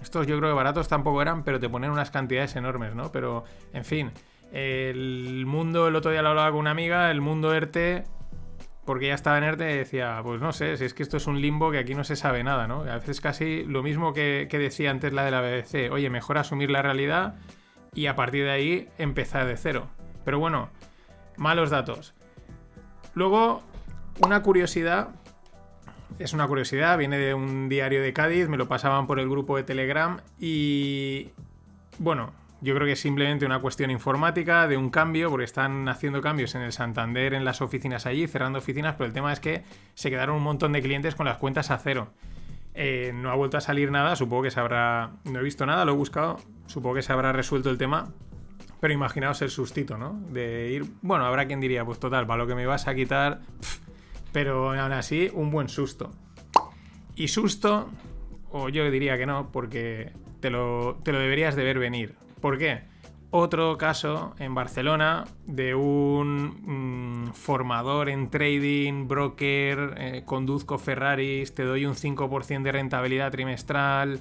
estos 0.00 0.26
yo 0.26 0.38
creo 0.38 0.50
que 0.50 0.56
baratos 0.56 0.88
tampoco 0.88 1.20
eran, 1.20 1.42
pero 1.42 1.58
te 1.58 1.68
ponen 1.68 1.90
unas 1.90 2.10
cantidades 2.10 2.54
enormes, 2.54 2.94
¿no? 2.94 3.10
Pero, 3.10 3.44
en 3.72 3.84
fin, 3.84 4.12
el 4.52 5.44
mundo, 5.46 5.88
el 5.88 5.96
otro 5.96 6.12
día 6.12 6.22
lo 6.22 6.28
hablaba 6.28 6.50
con 6.50 6.60
una 6.60 6.70
amiga, 6.70 7.10
el 7.10 7.20
mundo 7.20 7.52
ERTE 7.52 8.04
porque 8.86 9.08
ya 9.08 9.14
estaba 9.14 9.36
en 9.36 9.44
ERTE 9.44 9.74
y 9.74 9.78
decía, 9.78 10.20
pues 10.22 10.40
no 10.40 10.52
sé, 10.52 10.76
si 10.76 10.84
es 10.84 10.94
que 10.94 11.02
esto 11.02 11.16
es 11.16 11.26
un 11.26 11.40
limbo 11.40 11.72
que 11.72 11.78
aquí 11.78 11.94
no 11.94 12.04
se 12.04 12.14
sabe 12.14 12.44
nada, 12.44 12.68
¿no? 12.68 12.82
A 12.82 12.94
veces 12.94 13.20
casi 13.20 13.64
lo 13.64 13.82
mismo 13.82 14.14
que, 14.14 14.48
decía 14.50 14.92
antes 14.92 15.12
la 15.12 15.24
de 15.24 15.32
la 15.32 15.40
BBC, 15.40 15.90
oye, 15.90 16.08
mejor 16.08 16.38
asumir 16.38 16.70
la 16.70 16.82
realidad 16.82 17.34
y 17.92 18.06
a 18.06 18.14
partir 18.14 18.44
de 18.44 18.52
ahí 18.52 18.88
empezar 18.96 19.46
de 19.46 19.56
cero. 19.56 19.88
Pero 20.24 20.38
bueno, 20.38 20.70
malos 21.36 21.70
datos. 21.70 22.14
Luego, 23.14 23.62
una 24.24 24.42
curiosidad, 24.42 25.08
es 26.20 26.32
una 26.32 26.46
curiosidad, 26.46 26.96
viene 26.96 27.18
de 27.18 27.34
un 27.34 27.68
diario 27.68 28.00
de 28.00 28.12
Cádiz, 28.12 28.48
me 28.48 28.56
lo 28.56 28.68
pasaban 28.68 29.08
por 29.08 29.18
el 29.18 29.28
grupo 29.28 29.56
de 29.56 29.64
Telegram 29.64 30.20
y... 30.38 31.32
Bueno, 31.98 32.32
yo 32.66 32.74
creo 32.74 32.84
que 32.84 32.94
es 32.94 33.00
simplemente 33.00 33.46
una 33.46 33.60
cuestión 33.60 33.92
informática 33.92 34.66
de 34.66 34.76
un 34.76 34.90
cambio, 34.90 35.30
porque 35.30 35.44
están 35.44 35.88
haciendo 35.88 36.20
cambios 36.20 36.56
en 36.56 36.62
el 36.62 36.72
Santander, 36.72 37.32
en 37.32 37.44
las 37.44 37.62
oficinas 37.62 38.06
allí, 38.06 38.26
cerrando 38.26 38.58
oficinas, 38.58 38.96
pero 38.96 39.06
el 39.06 39.12
tema 39.12 39.32
es 39.32 39.38
que 39.38 39.62
se 39.94 40.10
quedaron 40.10 40.34
un 40.34 40.42
montón 40.42 40.72
de 40.72 40.82
clientes 40.82 41.14
con 41.14 41.26
las 41.26 41.38
cuentas 41.38 41.70
a 41.70 41.78
cero. 41.78 42.08
Eh, 42.74 43.12
no 43.14 43.30
ha 43.30 43.36
vuelto 43.36 43.56
a 43.56 43.60
salir 43.60 43.92
nada, 43.92 44.16
supongo 44.16 44.42
que 44.42 44.50
se 44.50 44.58
habrá... 44.58 45.12
No 45.24 45.38
he 45.38 45.42
visto 45.44 45.64
nada, 45.64 45.84
lo 45.84 45.92
he 45.92 45.94
buscado, 45.94 46.38
supongo 46.66 46.96
que 46.96 47.02
se 47.02 47.12
habrá 47.12 47.32
resuelto 47.32 47.70
el 47.70 47.78
tema. 47.78 48.12
Pero 48.80 48.92
imaginaos 48.92 49.40
el 49.42 49.50
sustito, 49.50 49.96
¿no? 49.96 50.20
De 50.30 50.72
ir... 50.72 50.86
Bueno, 51.02 51.24
habrá 51.24 51.46
quien 51.46 51.60
diría, 51.60 51.84
pues 51.84 52.00
total, 52.00 52.26
para 52.26 52.38
lo 52.38 52.48
que 52.48 52.56
me 52.56 52.66
vas 52.66 52.88
a 52.88 52.96
quitar... 52.96 53.42
pero 54.32 54.72
aún 54.78 54.92
así, 54.92 55.30
un 55.32 55.52
buen 55.52 55.68
susto. 55.68 56.10
Y 57.14 57.28
susto, 57.28 57.88
o 58.50 58.68
yo 58.68 58.90
diría 58.90 59.16
que 59.16 59.24
no, 59.24 59.52
porque 59.52 60.12
te 60.40 60.50
lo, 60.50 60.98
te 61.04 61.12
lo 61.12 61.20
deberías 61.20 61.54
de 61.54 61.62
ver 61.62 61.78
venir. 61.78 62.25
¿Por 62.40 62.58
qué? 62.58 62.82
Otro 63.30 63.76
caso 63.76 64.34
en 64.38 64.54
Barcelona 64.54 65.24
de 65.46 65.74
un 65.74 67.26
mm, 67.26 67.32
formador 67.34 68.08
en 68.08 68.30
trading, 68.30 69.08
broker, 69.08 69.94
eh, 69.98 70.22
conduzco 70.24 70.78
Ferraris, 70.78 71.54
te 71.54 71.64
doy 71.64 71.86
un 71.86 71.94
5% 71.94 72.62
de 72.62 72.72
rentabilidad 72.72 73.32
trimestral, 73.32 74.20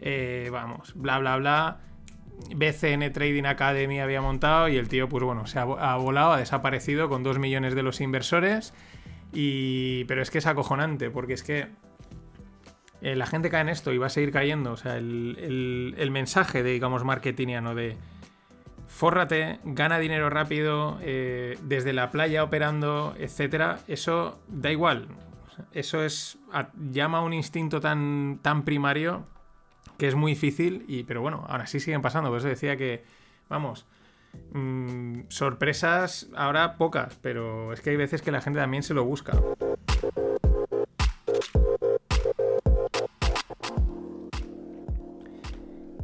eh, 0.00 0.50
vamos, 0.52 0.92
bla, 0.94 1.18
bla, 1.18 1.36
bla. 1.36 1.80
BCN 2.54 3.12
Trading 3.12 3.44
Academy 3.44 4.00
había 4.00 4.20
montado 4.20 4.68
y 4.68 4.76
el 4.76 4.88
tío, 4.88 5.08
pues 5.08 5.24
bueno, 5.24 5.46
se 5.46 5.58
ha, 5.58 5.64
volado, 5.64 6.32
ha 6.32 6.38
desaparecido 6.38 7.08
con 7.08 7.22
2 7.22 7.38
millones 7.38 7.74
de 7.74 7.82
los 7.82 8.00
inversores. 8.00 8.74
Y... 9.32 10.04
Pero 10.04 10.20
es 10.20 10.30
que 10.30 10.38
es 10.38 10.46
acojonante, 10.46 11.10
porque 11.10 11.32
es 11.32 11.42
que 11.42 11.68
eh, 13.04 13.16
la 13.16 13.26
gente 13.26 13.50
cae 13.50 13.60
en 13.60 13.68
esto 13.68 13.92
y 13.92 13.98
va 13.98 14.06
a 14.06 14.08
seguir 14.08 14.32
cayendo. 14.32 14.72
O 14.72 14.76
sea, 14.78 14.96
el, 14.96 16.08
mensaje 16.10 16.62
de, 16.62 16.70
digamos, 16.72 17.04
marketingiano 17.04 17.74
de 17.74 17.98
fórrate, 18.88 19.60
gana 19.62 19.98
dinero 19.98 20.30
rápido, 20.30 20.98
eh, 21.02 21.58
desde 21.62 21.92
la 21.92 22.10
playa 22.10 22.42
operando, 22.42 23.14
etcétera, 23.18 23.80
eso 23.88 24.40
da 24.48 24.72
igual. 24.72 25.08
Eso 25.72 26.02
es. 26.02 26.38
llama 26.92 27.18
a 27.18 27.20
un 27.20 27.34
instinto 27.34 27.78
tan, 27.78 28.38
tan 28.40 28.64
primario 28.64 29.26
que 29.98 30.08
es 30.08 30.14
muy 30.14 30.32
difícil. 30.32 30.86
Y, 30.88 31.04
pero 31.04 31.20
bueno, 31.20 31.44
ahora 31.46 31.66
sí 31.66 31.80
siguen 31.80 32.00
pasando. 32.00 32.30
Por 32.30 32.38
eso 32.38 32.48
decía 32.48 32.78
que. 32.78 33.04
Vamos. 33.50 33.84
Mm, 34.54 35.24
sorpresas 35.28 36.30
ahora 36.34 36.78
pocas, 36.78 37.18
pero 37.20 37.74
es 37.74 37.82
que 37.82 37.90
hay 37.90 37.96
veces 37.96 38.22
que 38.22 38.32
la 38.32 38.40
gente 38.40 38.60
también 38.60 38.82
se 38.82 38.94
lo 38.94 39.04
busca. 39.04 39.38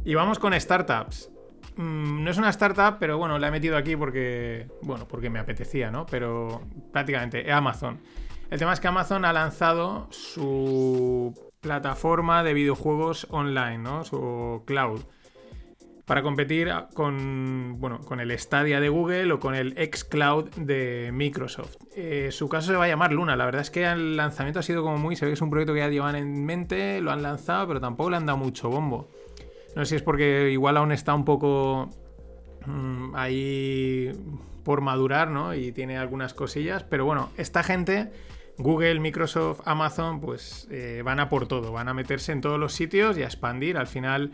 Y 0.03 0.15
vamos 0.15 0.39
con 0.39 0.59
startups. 0.59 1.29
Mm, 1.75 2.23
no 2.23 2.31
es 2.31 2.37
una 2.37 2.49
startup, 2.49 2.97
pero 2.99 3.17
bueno, 3.17 3.37
la 3.37 3.47
he 3.47 3.51
metido 3.51 3.77
aquí 3.77 3.95
porque, 3.95 4.67
bueno, 4.81 5.07
porque 5.07 5.29
me 5.29 5.39
apetecía, 5.39 5.91
¿no? 5.91 6.05
Pero 6.05 6.61
prácticamente 6.91 7.51
Amazon. 7.51 7.99
El 8.49 8.59
tema 8.59 8.73
es 8.73 8.79
que 8.79 8.87
Amazon 8.87 9.25
ha 9.25 9.31
lanzado 9.31 10.07
su 10.11 11.33
plataforma 11.61 12.43
de 12.43 12.53
videojuegos 12.53 13.27
online, 13.29 13.77
¿no? 13.77 14.03
Su 14.03 14.63
cloud. 14.65 15.01
Para 16.05 16.23
competir 16.23 16.69
con, 16.93 17.77
bueno, 17.79 18.01
con 18.01 18.19
el 18.19 18.37
Stadia 18.37 18.81
de 18.81 18.89
Google 18.89 19.31
o 19.31 19.39
con 19.39 19.55
el 19.55 19.75
xCloud 19.77 20.49
de 20.57 21.11
Microsoft. 21.13 21.77
Eh, 21.95 22.29
su 22.31 22.49
caso 22.49 22.71
se 22.71 22.77
va 22.77 22.85
a 22.85 22.87
llamar 22.87 23.13
Luna. 23.13 23.37
La 23.37 23.45
verdad 23.45 23.61
es 23.61 23.69
que 23.69 23.85
el 23.85 24.17
lanzamiento 24.17 24.59
ha 24.59 24.63
sido 24.63 24.83
como 24.83 24.97
muy. 24.97 25.15
Se 25.15 25.25
ve 25.25 25.31
que 25.31 25.35
es 25.35 25.41
un 25.41 25.51
proyecto 25.51 25.73
que 25.73 25.79
ya 25.79 25.87
llevan 25.87 26.15
en 26.15 26.43
mente, 26.43 26.99
lo 26.99 27.11
han 27.11 27.21
lanzado, 27.21 27.67
pero 27.67 27.79
tampoco 27.79 28.09
le 28.09 28.17
han 28.17 28.25
dado 28.25 28.39
mucho 28.39 28.69
bombo. 28.69 29.07
No 29.75 29.85
sé 29.85 29.89
si 29.89 29.95
es 29.95 30.01
porque 30.01 30.51
igual 30.51 30.77
aún 30.77 30.91
está 30.91 31.13
un 31.13 31.25
poco 31.25 31.89
mm, 32.65 33.15
ahí 33.15 34.11
por 34.63 34.81
madurar, 34.81 35.29
¿no? 35.29 35.53
Y 35.53 35.71
tiene 35.71 35.97
algunas 35.97 36.33
cosillas. 36.33 36.83
Pero 36.83 37.05
bueno, 37.05 37.29
esta 37.37 37.63
gente, 37.63 38.11
Google, 38.57 38.99
Microsoft, 38.99 39.61
Amazon, 39.65 40.19
pues 40.19 40.67
eh, 40.71 41.01
van 41.03 41.19
a 41.19 41.29
por 41.29 41.47
todo. 41.47 41.71
Van 41.71 41.87
a 41.87 41.93
meterse 41.93 42.31
en 42.31 42.41
todos 42.41 42.59
los 42.59 42.73
sitios 42.73 43.17
y 43.17 43.23
a 43.23 43.25
expandir. 43.25 43.77
Al 43.77 43.87
final 43.87 44.31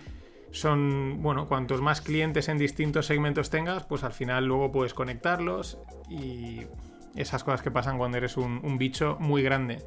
son, 0.51 1.22
bueno, 1.22 1.48
cuantos 1.48 1.82
más 1.82 2.01
clientes 2.01 2.50
en 2.50 2.58
distintos 2.58 3.06
segmentos 3.06 3.50
tengas, 3.50 3.84
pues 3.86 4.03
al 4.03 4.13
final 4.13 4.46
luego 4.46 4.72
puedes 4.72 4.94
conectarlos 4.94 5.77
y 6.10 6.62
esas 7.15 7.44
cosas 7.44 7.62
que 7.62 7.72
pasan 7.72 7.98
cuando 7.98 8.17
eres 8.17 8.38
un 8.38 8.77
bicho 8.77 9.17
muy 9.20 9.44
grande. 9.44 9.79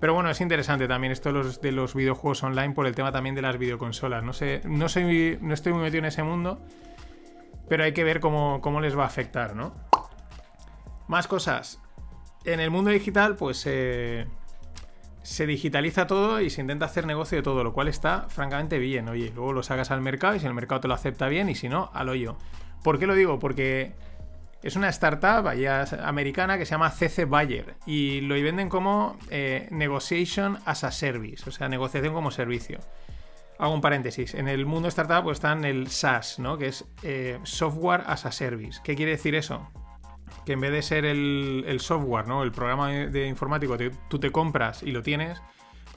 Pero 0.00 0.12
bueno, 0.14 0.30
es 0.30 0.40
interesante 0.40 0.86
también 0.88 1.12
esto 1.12 1.30
de 1.30 1.38
los, 1.38 1.60
de 1.60 1.72
los 1.72 1.94
videojuegos 1.94 2.42
online 2.42 2.74
por 2.74 2.86
el 2.86 2.94
tema 2.94 3.12
también 3.12 3.34
de 3.34 3.42
las 3.42 3.56
videoconsolas. 3.58 4.22
No 4.22 4.32
sé, 4.32 4.60
no, 4.64 4.88
soy, 4.88 5.38
no 5.40 5.54
estoy 5.54 5.72
muy 5.72 5.82
metido 5.82 6.00
en 6.00 6.04
ese 6.06 6.22
mundo, 6.22 6.60
pero 7.68 7.84
hay 7.84 7.92
que 7.92 8.04
ver 8.04 8.20
cómo, 8.20 8.80
les 8.80 8.96
va 8.96 9.04
a 9.04 9.06
afectar, 9.06 9.56
¿no? 9.56 9.74
Más 11.08 11.26
cosas. 11.26 11.80
En 12.44 12.60
el 12.60 12.70
mundo 12.70 12.90
digital, 12.90 13.36
pues 13.36 13.64
eh, 13.66 14.26
se 15.22 15.46
digitaliza 15.46 16.06
todo 16.06 16.40
y 16.40 16.50
se 16.50 16.60
intenta 16.60 16.84
hacer 16.84 17.06
negocio 17.06 17.38
de 17.38 17.42
todo, 17.42 17.64
lo 17.64 17.72
cual 17.72 17.88
está 17.88 18.26
francamente 18.28 18.78
bien. 18.78 19.08
Oye, 19.08 19.32
luego 19.34 19.52
lo 19.52 19.62
sacas 19.62 19.90
al 19.90 20.02
mercado 20.02 20.36
y 20.36 20.40
si 20.40 20.46
el 20.46 20.54
mercado 20.54 20.82
te 20.82 20.88
lo 20.88 20.94
acepta 20.94 21.26
bien 21.28 21.48
y 21.48 21.54
si 21.54 21.68
no, 21.68 21.90
al 21.94 22.10
hoyo. 22.10 22.36
¿Por 22.84 22.98
qué 22.98 23.06
lo 23.06 23.14
digo? 23.14 23.38
Porque 23.38 23.94
es 24.62 24.76
una 24.76 24.88
startup 24.88 25.48
americana 26.02 26.58
que 26.58 26.66
se 26.66 26.72
llama 26.72 26.90
CC 26.90 27.24
Bayer 27.24 27.76
y 27.86 28.20
lo 28.22 28.34
venden 28.34 28.68
como 28.68 29.16
eh, 29.30 29.68
Negotiation 29.70 30.58
as 30.64 30.84
a 30.84 30.90
Service, 30.90 31.48
o 31.48 31.52
sea, 31.52 31.68
negociación 31.68 32.14
como 32.14 32.30
servicio. 32.30 32.80
hago 33.58 33.72
un 33.72 33.80
paréntesis. 33.80 34.34
En 34.34 34.48
el 34.48 34.66
mundo 34.66 34.88
startup 34.88 35.22
pues, 35.22 35.36
están 35.36 35.64
el 35.64 35.88
SaaS, 35.88 36.38
¿no? 36.38 36.58
Que 36.58 36.68
es 36.68 36.84
eh, 37.02 37.38
Software 37.44 38.02
as 38.06 38.26
a 38.26 38.32
Service. 38.32 38.80
¿Qué 38.82 38.96
quiere 38.96 39.12
decir 39.12 39.34
eso? 39.34 39.70
Que 40.44 40.52
en 40.52 40.60
vez 40.60 40.72
de 40.72 40.82
ser 40.82 41.04
el, 41.04 41.78
software, 41.80 42.26
¿no? 42.26 42.42
El 42.42 42.52
programa 42.52 42.90
de, 42.90 43.26
informático, 43.26 43.76
tú 44.08 44.18
te 44.18 44.30
compras 44.30 44.82
y 44.82 44.90
lo 44.90 45.02
tienes, 45.02 45.40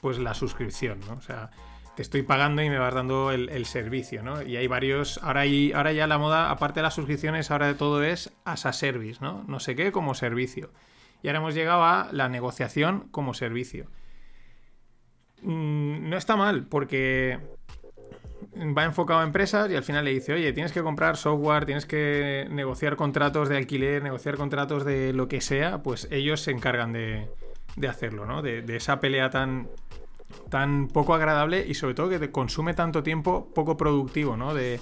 pues 0.00 0.18
la 0.18 0.34
suscripción, 0.34 1.00
¿no? 1.08 1.14
O 1.14 1.20
sea, 1.20 1.50
te 1.96 2.02
estoy 2.02 2.22
pagando 2.22 2.62
y 2.62 2.70
me 2.70 2.78
vas 2.78 2.94
dando 2.94 3.30
el, 3.30 3.66
servicio, 3.66 4.22
¿no? 4.22 4.42
Y 4.42 4.56
hay 4.56 4.66
varios. 4.66 5.18
Ahora, 5.22 5.40
hay, 5.40 5.72
ahora 5.72 5.92
ya 5.92 6.06
la 6.06 6.18
moda, 6.18 6.50
aparte 6.50 6.80
de 6.80 6.84
las 6.84 6.94
suscripciones, 6.94 7.50
ahora 7.50 7.66
de 7.66 7.74
todo 7.74 8.02
es 8.02 8.32
as 8.44 8.66
a 8.66 8.72
service, 8.72 9.18
¿no? 9.20 9.44
No 9.48 9.60
sé 9.60 9.74
qué 9.74 9.92
como 9.92 10.14
servicio. 10.14 10.70
Y 11.22 11.28
ahora 11.28 11.40
hemos 11.40 11.54
llegado 11.54 11.84
a 11.84 12.08
la 12.12 12.28
negociación 12.28 13.08
como 13.10 13.34
servicio. 13.34 13.86
Mm, 15.42 16.08
no 16.08 16.16
está 16.16 16.36
mal, 16.36 16.66
porque 16.66 17.38
va 18.56 18.84
enfocado 18.84 19.20
a 19.20 19.24
empresas 19.24 19.70
y 19.70 19.76
al 19.76 19.82
final 19.82 20.04
le 20.04 20.12
dice, 20.12 20.32
oye, 20.32 20.52
tienes 20.52 20.72
que 20.72 20.82
comprar 20.82 21.16
software, 21.16 21.66
tienes 21.66 21.86
que 21.86 22.46
negociar 22.50 22.96
contratos 22.96 23.48
de 23.48 23.56
alquiler, 23.56 24.02
negociar 24.02 24.36
contratos 24.36 24.84
de 24.84 25.12
lo 25.12 25.28
que 25.28 25.40
sea, 25.40 25.82
pues 25.82 26.08
ellos 26.10 26.40
se 26.40 26.50
encargan 26.50 26.92
de, 26.92 27.28
de 27.76 27.88
hacerlo, 27.88 28.26
¿no? 28.26 28.42
De 28.42 28.76
esa 28.76 29.00
pelea 29.00 29.30
tan, 29.30 29.68
tan 30.48 30.88
poco 30.88 31.14
agradable 31.14 31.64
y 31.66 31.74
sobre 31.74 31.94
todo 31.94 32.08
que 32.08 32.18
te 32.18 32.30
consume 32.30 32.74
tanto 32.74 33.02
tiempo 33.02 33.52
poco 33.54 33.76
productivo, 33.76 34.36
¿no? 34.36 34.54
De, 34.54 34.80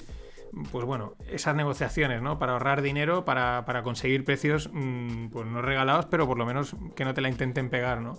pues 0.71 0.85
bueno, 0.85 1.14
esas 1.28 1.55
negociaciones, 1.55 2.23
¿no? 2.23 2.38
Para 2.38 2.52
ahorrar 2.52 2.83
dinero, 2.83 3.25
para, 3.25 3.64
para 3.64 3.83
conseguir 3.83 4.25
precios, 4.25 4.71
mm, 4.73 5.28
pues 5.28 5.47
no 5.47 5.62
regalados, 5.62 6.07
pero 6.07 6.26
por 6.26 6.38
lo 6.38 6.47
menos 6.47 6.76
que 6.95 7.05
no 7.05 7.14
te 7.14 7.21
la 7.21 7.28
intenten 7.28 7.71
pegar, 7.71 8.00
¿no? 8.00 8.19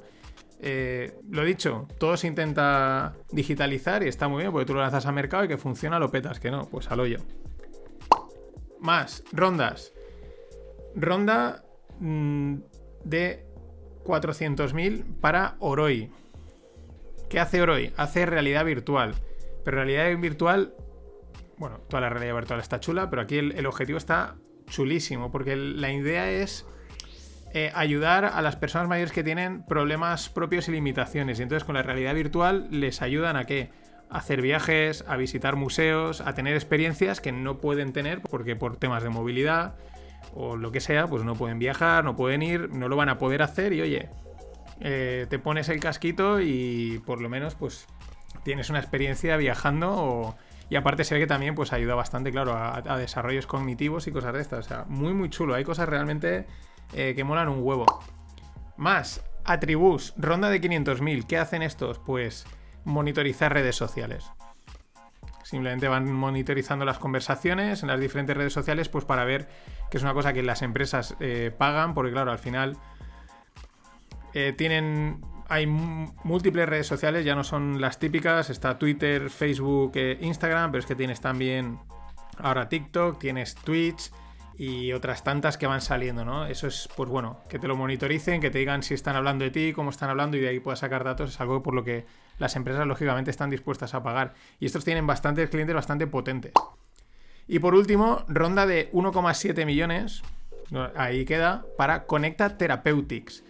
Eh, 0.62 1.14
lo 1.30 1.46
dicho, 1.46 1.88
todo 1.98 2.18
se 2.18 2.28
intenta 2.28 3.16
digitalizar 3.32 4.04
y 4.04 4.08
está 4.10 4.28
muy 4.28 4.42
bien 4.42 4.52
porque 4.52 4.66
tú 4.66 4.74
lo 4.74 4.82
lanzas 4.82 5.06
al 5.06 5.14
mercado 5.14 5.46
y 5.46 5.48
que 5.48 5.58
funciona, 5.58 6.00
lo 6.00 6.12
petas, 6.12 6.40
que 6.40 6.52
no, 6.52 6.66
pues 6.66 6.92
al 6.92 7.00
hoyo. 7.00 7.20
Más, 8.80 9.24
rondas. 9.32 9.94
Ronda 10.96 11.64
mm, 12.00 12.56
de 13.06 13.46
400.000 14.04 15.20
para 15.22 15.56
Oroi. 15.60 16.12
¿Qué 17.30 17.40
hace 17.40 17.62
Oroi? 17.62 17.94
Hace 17.96 18.26
realidad 18.26 18.66
virtual. 18.66 19.14
Pero 19.64 19.78
realidad 19.78 20.20
virtual, 20.20 20.74
bueno, 21.58 21.80
toda 21.88 22.02
la 22.02 22.10
realidad 22.10 22.34
virtual 22.34 22.60
está 22.60 22.80
chula, 22.80 23.10
pero 23.10 23.22
aquí 23.22 23.38
el, 23.38 23.66
objetivo 23.68 23.98
está 23.98 24.36
chulísimo, 24.68 25.32
porque 25.32 25.56
la 25.56 25.92
idea 25.92 26.30
es 26.32 26.66
eh, 27.54 27.72
ayudar 27.76 28.26
a 28.26 28.42
las 28.42 28.56
personas 28.56 28.88
mayores 28.88 29.12
que 29.12 29.24
tienen 29.24 29.64
problemas 29.64 30.30
propios 30.30 30.68
y 30.70 30.72
limitaciones. 30.72 31.40
Y 31.40 31.44
entonces 31.44 31.66
con 31.66 31.76
la 31.76 31.84
realidad 31.84 32.16
virtual 32.16 32.68
les 32.72 33.04
ayudan 33.04 33.36
a 33.36 33.46
qué? 33.46 33.70
A 34.10 34.18
hacer 34.18 34.42
viajes, 34.42 35.06
a 35.08 35.16
visitar 35.16 35.56
museos, 35.56 36.22
a 36.22 36.34
tener 36.34 36.56
experiencias 36.56 37.22
que 37.22 37.32
no 37.32 37.60
pueden 37.60 37.94
tener 37.94 38.22
porque 38.22 38.56
por 38.56 38.78
temas 38.78 39.04
de 39.04 39.10
movilidad 39.10 39.76
o 40.34 40.58
lo 40.58 40.72
que 40.72 40.80
sea, 40.80 41.06
pues 41.08 41.24
no 41.24 41.36
pueden 41.36 41.60
viajar, 41.60 42.04
no 42.04 42.16
pueden 42.16 42.42
ir, 42.42 42.70
no 42.72 42.88
lo 42.88 42.96
van 42.96 43.10
a 43.10 43.20
poder 43.20 43.44
hacer 43.44 43.74
y 43.74 43.82
oye, 43.82 44.10
eh, 44.80 45.28
te 45.30 45.40
pones 45.40 45.70
el 45.70 45.80
casquito 45.80 46.40
y 46.42 47.02
por 47.06 47.22
lo 47.22 47.30
menos 47.30 47.56
pues 47.56 47.88
tienes 48.44 48.70
una 48.70 48.80
experiencia 48.80 49.38
viajando 49.38 50.36
y 50.70 50.76
aparte 50.76 51.04
se 51.04 51.16
ve 51.16 51.22
que 51.22 51.28
también 51.28 51.56
pues 51.56 51.74
ayuda 51.74 51.96
bastante, 51.96 52.32
claro, 52.32 52.54
a, 52.54 52.76
a 52.76 52.98
desarrollos 52.98 53.48
cognitivos 53.48 54.08
y 54.08 54.12
cosas 54.12 54.34
de 54.34 54.42
estas. 54.42 54.66
O 54.66 54.70
sea, 54.70 54.86
muy 54.88 55.14
muy 55.14 55.30
chulo. 55.30 55.56
Hay 55.56 55.64
cosas 55.64 55.90
realmente 55.90 56.46
eh, 56.94 57.14
que 57.16 57.24
molan 57.24 57.50
un 57.50 57.60
huevo. 57.64 57.86
Más, 58.78 59.24
Atribus, 59.46 60.14
ronda 60.18 60.50
de 60.50 60.62
500.000. 60.62 61.26
¿Qué 61.26 61.38
hacen 61.38 61.62
estos? 61.64 62.00
Pues 62.00 62.46
monitorizar 62.86 63.52
redes 63.54 63.76
sociales. 63.76 64.32
Simplemente 65.44 65.88
van 65.88 66.12
monitorizando 66.12 66.86
las 66.86 67.00
conversaciones 67.00 67.82
en 67.82 67.88
las 67.88 68.00
diferentes 68.00 68.38
redes 68.38 68.54
sociales, 68.54 68.88
pues 68.90 69.06
para 69.06 69.26
ver 69.26 69.50
que 69.90 69.98
es 69.98 70.04
una 70.04 70.14
cosa 70.14 70.34
que 70.34 70.44
las 70.44 70.62
empresas 70.62 71.16
eh, 71.20 71.52
pagan, 71.56 71.96
porque 71.96 72.12
claro, 72.12 72.32
al 72.32 72.38
final 72.38 72.78
eh, 74.34 74.54
tienen. 74.58 75.22
Hay 75.48 75.66
múltiples 75.66 76.70
redes 76.70 76.86
sociales, 76.86 77.26
ya 77.26 77.34
no 77.34 77.44
son 77.44 77.82
las 77.82 77.98
típicas. 77.98 78.50
Está 78.52 78.78
Twitter, 78.78 79.30
Facebook, 79.30 79.94
eh, 79.96 80.18
Instagram, 80.22 80.72
pero 80.72 80.80
es 80.80 80.86
que 80.86 80.96
tienes 80.96 81.22
también 81.22 81.80
ahora 82.38 82.70
TikTok, 82.70 83.20
tienes 83.20 83.56
Twitch 83.56 84.12
y 84.60 84.92
otras 84.92 85.24
tantas 85.24 85.58
que 85.58 85.68
van 85.68 85.82
saliendo, 85.82 86.26
¿no? 86.26 86.46
Eso 86.46 86.68
es, 86.68 86.90
pues 86.98 87.10
bueno, 87.10 87.40
que 87.48 87.60
te 87.60 87.68
lo 87.68 87.78
monitoricen, 87.78 88.42
que 88.42 88.50
te 88.50 88.60
digan 88.60 88.84
si 88.84 88.94
están 88.94 89.16
hablando 89.16 89.46
de 89.46 89.52
ti, 89.52 89.72
cómo 89.74 89.90
están 89.90 90.10
hablando 90.10 90.36
y 90.36 90.42
de 90.42 90.50
ahí 90.50 90.60
puedas 90.60 90.80
sacar 90.80 91.06
datos, 91.06 91.30
es 91.30 91.40
algo 91.40 91.64
por 91.64 91.74
lo 91.74 91.84
que 91.86 92.06
las 92.40 92.58
empresas 92.58 92.86
lógicamente 92.86 93.32
están 93.32 93.50
dispuestas 93.50 93.94
a 93.94 94.04
pagar. 94.04 94.34
Y 94.60 94.66
estos 94.66 94.84
tienen 94.84 95.08
bastantes 95.08 95.50
clientes 95.50 95.74
bastante 95.74 96.08
potentes. 96.08 96.52
Y 97.48 97.60
por 97.60 97.74
último, 97.74 98.26
ronda 98.28 98.66
de 98.66 98.92
1,7 98.92 99.66
millones, 99.66 100.24
ahí 100.96 101.24
queda, 101.24 101.66
para 101.78 102.06
Conecta 102.06 102.58
Therapeutics. 102.58 103.46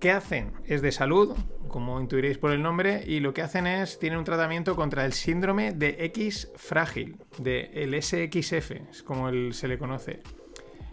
¿Qué 0.00 0.10
hacen? 0.10 0.52
Es 0.66 0.82
de 0.82 0.92
salud, 0.92 1.34
como 1.68 1.98
intuiréis 2.00 2.36
por 2.36 2.52
el 2.52 2.62
nombre, 2.62 3.02
y 3.06 3.20
lo 3.20 3.32
que 3.32 3.40
hacen 3.40 3.66
es, 3.66 3.98
tienen 3.98 4.18
un 4.18 4.24
tratamiento 4.24 4.76
contra 4.76 5.06
el 5.06 5.14
síndrome 5.14 5.72
de 5.72 5.96
X 6.06 6.50
frágil, 6.56 7.16
de 7.38 7.70
el 7.72 8.00
SXF, 8.02 8.72
es 8.90 9.02
como 9.02 9.30
se 9.52 9.68
le 9.68 9.78
conoce. 9.78 10.20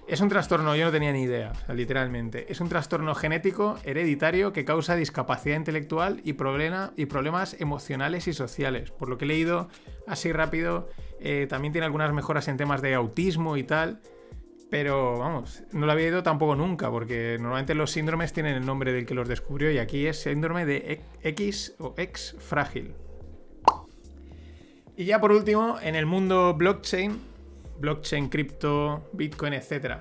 Es 0.08 0.22
un 0.22 0.30
trastorno, 0.30 0.76
yo 0.76 0.86
no 0.86 0.92
tenía 0.92 1.14
ni 1.14 1.24
idea, 1.24 1.54
literalmente. 1.74 2.52
Es 2.52 2.60
un 2.62 2.68
trastorno 2.68 3.16
genético 3.16 3.78
hereditario 3.84 4.52
que 4.52 4.66
causa 4.66 4.96
discapacidad 4.96 5.56
intelectual 5.56 6.22
y, 6.26 6.34
problema, 6.34 6.92
y 6.98 7.06
problemas 7.06 7.56
emocionales 7.60 8.28
y 8.28 8.34
sociales. 8.34 8.92
Por 8.92 9.08
lo 9.10 9.18
que 9.18 9.24
he 9.26 9.28
leído 9.30 9.70
así 10.06 10.34
rápido, 10.34 10.90
eh, 11.22 11.48
también 11.50 11.72
tiene 11.72 11.86
algunas 11.86 12.12
mejoras 12.14 12.50
en 12.50 12.58
temas 12.58 12.82
de 12.82 12.94
autismo 12.94 13.56
y 13.56 13.64
tal. 13.64 14.02
Pero 14.74 15.20
vamos, 15.20 15.62
no 15.72 15.86
lo 15.86 15.92
había 15.92 16.08
ido 16.08 16.24
tampoco 16.24 16.56
nunca, 16.56 16.90
porque 16.90 17.38
normalmente 17.40 17.76
los 17.76 17.92
síndromes 17.92 18.34
tienen 18.34 18.56
el 18.56 18.66
nombre 18.66 18.92
del 18.92 19.06
que 19.06 19.14
los 19.14 19.28
descubrió 19.28 19.70
y 19.70 19.78
aquí 19.78 20.08
es 20.08 20.24
síndrome 20.24 20.66
de 20.66 21.00
X 21.22 21.76
o 21.78 21.94
X 21.96 22.36
frágil. 22.40 22.96
Y 24.98 25.06
ya 25.06 25.22
por 25.22 25.32
último, 25.32 25.78
en 25.80 25.94
el 25.94 26.08
mundo 26.08 26.56
blockchain, 26.56 27.22
blockchain, 27.80 28.30
cripto, 28.30 29.12
bitcoin, 29.14 29.54
etc. 29.54 29.98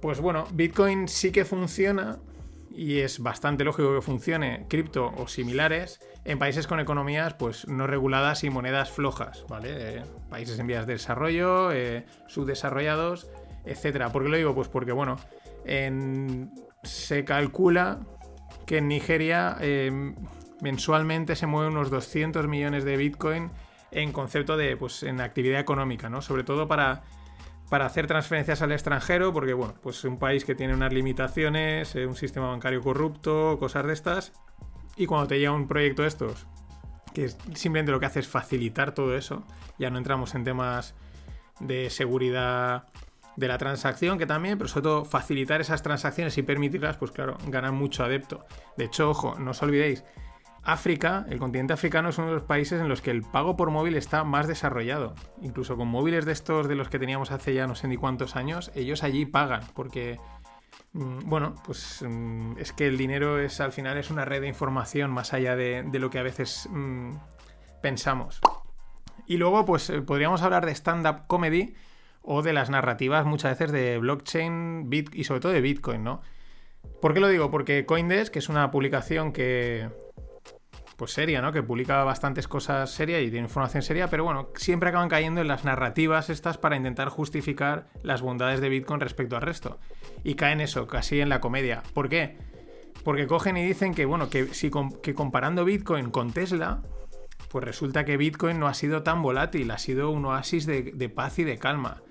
Pues 0.00 0.20
bueno, 0.20 0.46
bitcoin 0.54 1.06
sí 1.06 1.30
que 1.30 1.44
funciona 1.44 2.18
y 2.74 3.00
es 3.00 3.18
bastante 3.18 3.62
lógico 3.62 3.94
que 3.94 4.00
funcione 4.00 4.64
cripto 4.70 5.12
o 5.18 5.28
similares 5.28 6.00
en 6.24 6.38
países 6.38 6.66
con 6.66 6.80
economías 6.80 7.34
pues 7.34 7.68
no 7.68 7.86
reguladas 7.86 8.42
y 8.44 8.48
monedas 8.48 8.90
flojas, 8.90 9.44
¿vale? 9.50 9.98
Eh, 9.98 10.02
países 10.30 10.58
en 10.58 10.66
vías 10.66 10.86
de 10.86 10.94
desarrollo, 10.94 11.72
eh, 11.72 12.06
subdesarrollados, 12.28 13.28
etcétera. 13.64 14.10
¿Por 14.12 14.22
qué 14.24 14.28
lo 14.28 14.36
digo? 14.36 14.54
Pues 14.54 14.68
porque 14.68 14.92
bueno, 14.92 15.16
en- 15.64 16.50
se 16.82 17.24
calcula 17.24 18.00
que 18.66 18.78
en 18.78 18.88
Nigeria 18.88 19.56
eh, 19.60 20.14
mensualmente 20.60 21.36
se 21.36 21.46
mueven 21.46 21.72
unos 21.76 21.90
200 21.90 22.46
millones 22.48 22.84
de 22.84 22.96
Bitcoin 22.96 23.50
en 23.90 24.12
concepto 24.12 24.56
de, 24.56 24.76
pues, 24.76 25.02
en 25.02 25.20
actividad 25.20 25.60
económica, 25.60 26.08
¿no? 26.08 26.22
Sobre 26.22 26.44
todo 26.44 26.66
para, 26.66 27.02
para 27.68 27.84
hacer 27.86 28.06
transferencias 28.06 28.62
al 28.62 28.72
extranjero, 28.72 29.32
porque, 29.32 29.52
bueno, 29.52 29.74
pues 29.82 29.98
es 29.98 30.04
un 30.04 30.18
país 30.18 30.44
que 30.44 30.54
tiene 30.54 30.72
unas 30.74 30.92
limitaciones, 30.92 31.94
eh, 31.94 32.06
un 32.06 32.16
sistema 32.16 32.48
bancario 32.48 32.80
corrupto, 32.80 33.58
cosas 33.58 33.86
de 33.86 33.92
estas, 33.92 34.32
y 34.96 35.06
cuando 35.06 35.26
te 35.28 35.38
llega 35.38 35.52
un 35.52 35.68
proyecto 35.68 36.02
de 36.02 36.08
estos, 36.08 36.46
que 37.12 37.28
simplemente 37.28 37.92
lo 37.92 38.00
que 38.00 38.06
hace 38.06 38.20
es 38.20 38.28
facilitar 38.28 38.92
todo 38.94 39.14
eso, 39.16 39.44
ya 39.78 39.90
no 39.90 39.98
entramos 39.98 40.34
en 40.34 40.44
temas 40.44 40.94
de 41.60 41.90
seguridad 41.90 42.84
de 43.36 43.48
la 43.48 43.58
transacción, 43.58 44.18
que 44.18 44.26
también, 44.26 44.58
pero 44.58 44.68
sobre 44.68 44.84
todo 44.84 45.04
facilitar 45.04 45.60
esas 45.60 45.82
transacciones 45.82 46.36
y 46.38 46.42
permitirlas, 46.42 46.96
pues 46.96 47.10
claro, 47.10 47.38
ganan 47.46 47.74
mucho 47.74 48.04
adepto. 48.04 48.44
De 48.76 48.84
hecho, 48.84 49.10
ojo, 49.10 49.34
no 49.38 49.52
os 49.52 49.62
olvidéis, 49.62 50.04
África, 50.64 51.26
el 51.28 51.40
continente 51.40 51.72
africano 51.72 52.10
es 52.10 52.18
uno 52.18 52.28
de 52.28 52.34
los 52.34 52.44
países 52.44 52.80
en 52.80 52.88
los 52.88 53.02
que 53.02 53.10
el 53.10 53.22
pago 53.22 53.56
por 53.56 53.70
móvil 53.70 53.96
está 53.96 54.22
más 54.22 54.46
desarrollado. 54.46 55.14
Incluso 55.40 55.76
con 55.76 55.88
móviles 55.88 56.24
de 56.24 56.32
estos 56.32 56.68
de 56.68 56.76
los 56.76 56.88
que 56.88 57.00
teníamos 57.00 57.32
hace 57.32 57.52
ya 57.52 57.66
no 57.66 57.74
sé 57.74 57.88
ni 57.88 57.96
cuántos 57.96 58.36
años, 58.36 58.70
ellos 58.74 59.02
allí 59.02 59.26
pagan, 59.26 59.62
porque 59.74 60.20
mm, 60.92 61.28
bueno, 61.28 61.56
pues 61.66 62.04
mm, 62.08 62.58
es 62.58 62.72
que 62.72 62.86
el 62.86 62.96
dinero 62.96 63.40
es 63.40 63.60
al 63.60 63.72
final 63.72 63.96
es 63.98 64.10
una 64.10 64.24
red 64.24 64.40
de 64.40 64.48
información 64.48 65.10
más 65.10 65.32
allá 65.32 65.56
de, 65.56 65.82
de 65.82 65.98
lo 65.98 66.10
que 66.10 66.20
a 66.20 66.22
veces 66.22 66.68
mm, 66.70 67.14
pensamos. 67.82 68.40
Y 69.26 69.38
luego, 69.38 69.64
pues 69.64 69.90
eh, 69.90 70.00
podríamos 70.00 70.42
hablar 70.42 70.64
de 70.64 70.72
stand-up 70.72 71.26
comedy 71.26 71.74
o 72.22 72.42
de 72.42 72.52
las 72.52 72.70
narrativas 72.70 73.26
muchas 73.26 73.58
veces 73.58 73.72
de 73.72 73.98
blockchain 73.98 74.88
bit 74.88 75.14
y 75.14 75.24
sobre 75.24 75.40
todo 75.40 75.52
de 75.52 75.60
Bitcoin, 75.60 76.04
¿no? 76.04 76.22
¿Por 77.00 77.14
qué 77.14 77.20
lo 77.20 77.28
digo? 77.28 77.50
Porque 77.50 77.84
Coindesk, 77.84 78.32
que 78.32 78.38
es 78.38 78.48
una 78.48 78.70
publicación 78.70 79.32
que. 79.32 79.88
Pues 80.96 81.12
seria, 81.12 81.42
¿no? 81.42 81.50
Que 81.50 81.62
publica 81.62 82.04
bastantes 82.04 82.46
cosas 82.46 82.90
serias 82.90 83.22
y 83.22 83.30
tiene 83.30 83.46
información 83.46 83.82
seria, 83.82 84.08
pero 84.08 84.22
bueno, 84.22 84.50
siempre 84.54 84.90
acaban 84.90 85.08
cayendo 85.08 85.40
en 85.40 85.48
las 85.48 85.64
narrativas 85.64 86.30
estas 86.30 86.58
para 86.58 86.76
intentar 86.76 87.08
justificar 87.08 87.88
las 88.02 88.22
bondades 88.22 88.60
de 88.60 88.68
Bitcoin 88.68 89.00
respecto 89.00 89.34
al 89.34 89.42
resto. 89.42 89.80
Y 90.22 90.34
caen 90.34 90.60
eso, 90.60 90.86
casi 90.86 91.20
en 91.20 91.28
la 91.28 91.40
comedia. 91.40 91.82
¿Por 91.92 92.08
qué? 92.08 92.36
Porque 93.02 93.26
cogen 93.26 93.56
y 93.56 93.66
dicen 93.66 93.94
que, 93.94 94.04
bueno, 94.04 94.28
que 94.30 95.14
comparando 95.14 95.64
Bitcoin 95.64 96.10
con 96.10 96.32
Tesla, 96.32 96.82
pues 97.48 97.64
resulta 97.64 98.04
que 98.04 98.16
Bitcoin 98.16 98.60
no 98.60 98.68
ha 98.68 98.74
sido 98.74 99.02
tan 99.02 99.22
volátil, 99.22 99.72
ha 99.72 99.78
sido 99.78 100.10
un 100.10 100.24
oasis 100.26 100.66
de 100.66 101.08
paz 101.08 101.40
y 101.40 101.44
de 101.44 101.58
calma. 101.58 102.02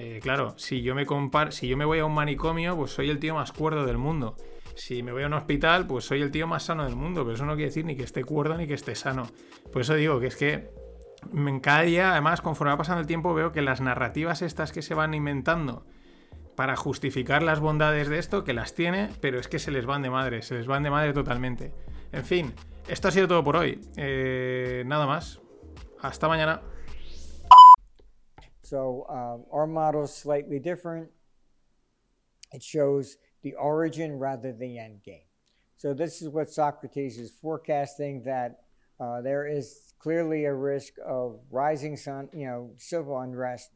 Eh, 0.00 0.20
claro, 0.22 0.54
si 0.56 0.80
yo 0.80 0.94
me 0.94 1.06
compar 1.06 1.52
si 1.52 1.66
yo 1.66 1.76
me 1.76 1.84
voy 1.84 1.98
a 1.98 2.04
un 2.04 2.14
manicomio, 2.14 2.76
pues 2.76 2.92
soy 2.92 3.10
el 3.10 3.18
tío 3.18 3.34
más 3.34 3.50
cuerdo 3.50 3.84
del 3.84 3.98
mundo. 3.98 4.36
Si 4.76 5.02
me 5.02 5.10
voy 5.10 5.24
a 5.24 5.26
un 5.26 5.32
hospital, 5.32 5.88
pues 5.88 6.04
soy 6.04 6.22
el 6.22 6.30
tío 6.30 6.46
más 6.46 6.62
sano 6.62 6.84
del 6.84 6.94
mundo. 6.94 7.24
Pero 7.24 7.34
eso 7.34 7.44
no 7.44 7.56
quiere 7.56 7.70
decir 7.70 7.84
ni 7.84 7.96
que 7.96 8.04
esté 8.04 8.22
cuerdo 8.22 8.56
ni 8.56 8.68
que 8.68 8.74
esté 8.74 8.94
sano. 8.94 9.28
Por 9.72 9.82
eso 9.82 9.94
digo 9.94 10.20
que 10.20 10.28
es 10.28 10.36
que 10.36 10.70
cada 11.62 11.82
día, 11.82 12.12
además, 12.12 12.40
conforme 12.40 12.70
va 12.70 12.78
pasando 12.78 13.00
el 13.00 13.08
tiempo, 13.08 13.34
veo 13.34 13.50
que 13.50 13.60
las 13.60 13.80
narrativas 13.80 14.40
estas 14.40 14.70
que 14.70 14.82
se 14.82 14.94
van 14.94 15.14
inventando 15.14 15.84
para 16.54 16.76
justificar 16.76 17.42
las 17.42 17.58
bondades 17.58 18.08
de 18.08 18.20
esto, 18.20 18.44
que 18.44 18.52
las 18.52 18.76
tiene, 18.76 19.10
pero 19.20 19.40
es 19.40 19.48
que 19.48 19.58
se 19.58 19.72
les 19.72 19.84
van 19.84 20.02
de 20.02 20.10
madre, 20.10 20.42
se 20.42 20.54
les 20.54 20.68
van 20.68 20.84
de 20.84 20.90
madre 20.90 21.12
totalmente. 21.12 21.72
En 22.12 22.24
fin, 22.24 22.54
esto 22.86 23.08
ha 23.08 23.10
sido 23.10 23.26
todo 23.26 23.42
por 23.42 23.56
hoy. 23.56 23.80
Eh, 23.96 24.84
nada 24.86 25.06
más. 25.08 25.40
Hasta 26.00 26.28
mañana. 26.28 26.62
So 28.68 29.06
um, 29.08 29.46
our 29.50 29.66
model 29.66 30.02
is 30.02 30.12
slightly 30.12 30.58
different. 30.58 31.08
It 32.52 32.62
shows 32.62 33.16
the 33.40 33.54
origin 33.54 34.18
rather 34.18 34.50
than 34.50 34.58
the 34.58 34.78
end 34.78 35.02
game. 35.02 35.22
So 35.78 35.94
this 35.94 36.20
is 36.20 36.28
what 36.28 36.50
Socrates 36.50 37.16
is 37.16 37.30
forecasting 37.30 38.24
that 38.24 38.64
uh, 39.00 39.22
there 39.22 39.46
is 39.46 39.94
clearly 39.98 40.44
a 40.44 40.52
risk 40.52 40.92
of 41.02 41.40
rising 41.50 41.96
sun, 41.96 42.28
you 42.34 42.46
know, 42.46 42.72
civil 42.76 43.18
unrest. 43.18 43.70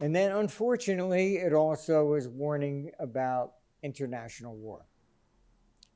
And 0.00 0.16
then 0.16 0.32
unfortunately, 0.32 1.36
it 1.36 1.52
also 1.52 2.14
is 2.14 2.26
warning 2.26 2.90
about 2.98 3.52
international 3.84 4.56
war. 4.56 4.84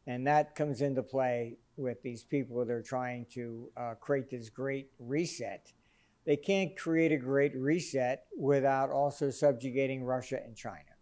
And 0.06 0.24
that 0.28 0.54
comes 0.54 0.80
into 0.80 1.02
play 1.02 1.56
with 1.76 2.00
these 2.02 2.22
people 2.22 2.64
that 2.64 2.70
are 2.70 2.82
trying 2.82 3.26
to 3.32 3.68
uh, 3.76 3.94
create 3.94 4.30
this 4.30 4.48
great 4.48 4.90
reset 5.00 5.72
they 6.26 6.36
can't 6.36 6.76
create 6.76 7.12
a 7.12 7.16
great 7.16 7.52
reset 7.56 8.24
without 8.36 8.90
also 8.90 9.30
subjugating 9.30 10.04
Russia 10.04 10.38
and 10.44 10.56
China. 10.56 10.92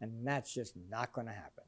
And 0.00 0.26
that's 0.26 0.54
just 0.54 0.76
not 0.88 1.12
going 1.12 1.26
to 1.26 1.32
happen. 1.32 1.64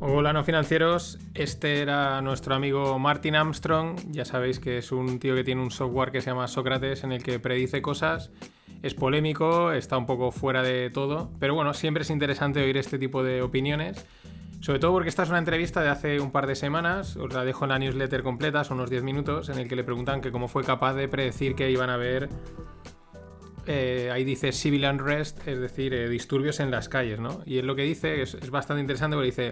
Hola 0.00 0.32
no 0.32 0.44
financieros, 0.44 1.18
este 1.34 1.82
era 1.82 2.22
nuestro 2.22 2.54
amigo 2.54 3.00
Martin 3.00 3.34
Armstrong, 3.34 3.98
ya 4.12 4.24
sabéis 4.24 4.60
que 4.60 4.78
es 4.78 4.92
un 4.92 5.18
tío 5.18 5.34
que 5.34 5.42
tiene 5.42 5.60
un 5.60 5.72
software 5.72 6.12
que 6.12 6.20
se 6.20 6.30
llama 6.30 6.46
Sócrates 6.46 7.02
en 7.02 7.10
el 7.10 7.24
que 7.24 7.40
predice 7.40 7.82
cosas, 7.82 8.30
es 8.82 8.94
polémico, 8.94 9.72
está 9.72 9.98
un 9.98 10.06
poco 10.06 10.30
fuera 10.30 10.62
de 10.62 10.88
todo, 10.90 11.32
pero 11.40 11.54
bueno, 11.54 11.74
siempre 11.74 12.04
es 12.04 12.10
interesante 12.10 12.62
oír 12.62 12.76
este 12.76 12.96
tipo 12.96 13.24
de 13.24 13.42
opiniones 13.42 14.06
sobre 14.60 14.78
todo 14.78 14.92
porque 14.92 15.08
esta 15.08 15.22
es 15.22 15.28
una 15.28 15.38
entrevista 15.38 15.82
de 15.82 15.88
hace 15.88 16.20
un 16.20 16.32
par 16.32 16.46
de 16.46 16.54
semanas, 16.54 17.16
os 17.16 17.32
la 17.32 17.44
dejo 17.44 17.64
en 17.64 17.70
la 17.70 17.78
newsletter 17.78 18.22
completa, 18.22 18.64
son 18.64 18.78
unos 18.78 18.90
10 18.90 19.02
minutos, 19.02 19.48
en 19.48 19.58
el 19.58 19.68
que 19.68 19.76
le 19.76 19.84
preguntan 19.84 20.20
que 20.20 20.32
cómo 20.32 20.48
fue 20.48 20.64
capaz 20.64 20.94
de 20.94 21.08
predecir 21.08 21.54
que 21.54 21.70
iban 21.70 21.90
a 21.90 21.94
haber, 21.94 22.28
eh, 23.66 24.10
ahí 24.12 24.24
dice 24.24 24.52
civil 24.52 24.84
unrest, 24.84 25.46
es 25.46 25.60
decir, 25.60 25.92
eh, 25.94 26.08
disturbios 26.08 26.58
en 26.60 26.70
las 26.70 26.88
calles, 26.88 27.20
¿no? 27.20 27.42
Y 27.44 27.58
él 27.58 27.66
lo 27.66 27.76
que 27.76 27.82
dice 27.82 28.22
es, 28.22 28.34
es 28.34 28.50
bastante 28.50 28.80
interesante 28.80 29.14
porque 29.14 29.26
dice, 29.26 29.50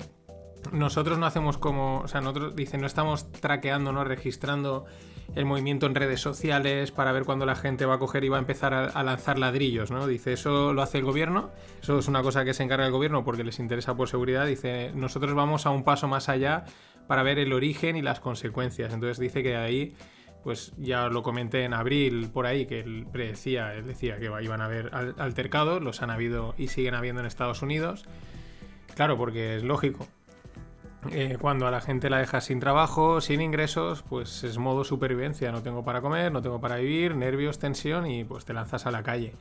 nosotros 0.73 1.19
no 1.19 1.27
hacemos 1.27 1.59
como, 1.59 2.01
o 2.01 2.09
sea, 2.09 2.21
nosotros, 2.21 2.57
dice, 2.57 2.79
no 2.79 2.87
estamos 2.87 3.31
traqueando, 3.31 3.93
no 3.93 4.05
registrando 4.05 4.87
el 5.35 5.45
movimiento 5.45 5.87
en 5.87 5.95
redes 5.95 6.21
sociales 6.21 6.93
para 6.93 7.13
ver 7.13 7.25
cuándo 7.25 7.47
la 7.47 7.57
gente 7.57 7.85
va 7.85 7.95
a 7.95 7.99
coger 7.99 8.25
y 8.25 8.29
va 8.29 8.37
a 8.37 8.41
empezar 8.41 8.73
a, 8.73 9.03
lanzar 9.03 9.39
ladrillos, 9.39 9.91
¿no? 9.91 10.07
Dice, 10.07 10.33
eso 10.33 10.73
lo 10.73 10.83
hace 10.83 10.99
el 10.99 11.05
gobierno, 11.05 11.51
eso 11.83 11.99
es 11.99 12.09
una 12.09 12.23
cosa 12.23 12.45
que 12.45 12.55
se 12.55 12.63
encarga 12.63 12.87
el 12.87 12.93
gobierno 12.93 13.25
porque 13.25 13.45
les 13.45 13.59
interesa 13.59 13.95
por 13.95 14.09
seguridad. 14.09 14.47
Dice, 14.47 14.93
nosotros 14.95 15.35
vamos 15.35 15.67
a 15.67 15.71
un 15.71 15.85
paso 15.85 16.09
más 16.09 16.29
allá 16.29 16.65
para 17.07 17.23
ver 17.23 17.39
el 17.39 17.53
origen 17.53 17.97
y 17.97 18.03
las 18.03 18.21
consecuencias. 18.21 18.93
Entonces 18.93 19.19
dice 19.19 19.43
que 19.43 19.57
ahí, 19.57 19.95
pues 20.43 20.73
ya 20.79 21.09
lo 21.09 21.23
comenté 21.23 21.65
en 21.65 21.75
abril 21.75 22.31
por 22.33 22.47
ahí, 22.47 22.67
que 22.67 22.81
él 22.81 23.07
predecía, 23.11 23.75
él 23.75 23.87
decía 23.87 24.19
que 24.19 24.31
iban 24.43 24.61
a 24.61 24.67
haber 24.67 24.91
altercados, 25.19 25.83
los 25.83 26.03
han 26.03 26.11
habido 26.11 26.55
y 26.57 26.69
siguen 26.69 26.95
habiendo 26.95 27.21
en 27.21 27.27
Estados 27.27 27.63
Unidos. 27.63 28.05
Claro, 28.95 29.19
porque 29.19 29.57
es 29.57 29.63
lógico. 29.63 30.09
Eh, 31.13 31.39
cuando 31.41 31.67
a 31.67 31.71
la 31.71 31.81
gente 31.81 32.11
la 32.11 32.19
dejas 32.19 32.45
sin 32.45 32.61
trabajo, 32.61 33.21
sin 33.21 33.41
ingresos, 33.41 34.03
pues 34.03 34.45
es 34.45 34.59
modo 34.59 34.85
supervivencia. 34.85 35.53
No 35.53 35.63
tengo 35.63 35.85
para 35.85 36.01
comer, 36.01 36.33
no 36.33 36.43
tengo 36.43 36.61
para 36.61 36.77
vivir, 36.77 37.15
nervios, 37.15 37.59
tensión 37.59 38.07
y 38.07 38.25
pues 38.25 38.45
te 38.45 38.53
lanzas 38.53 38.87
a 38.87 38.91
la 38.91 39.03
calle. 39.03 39.33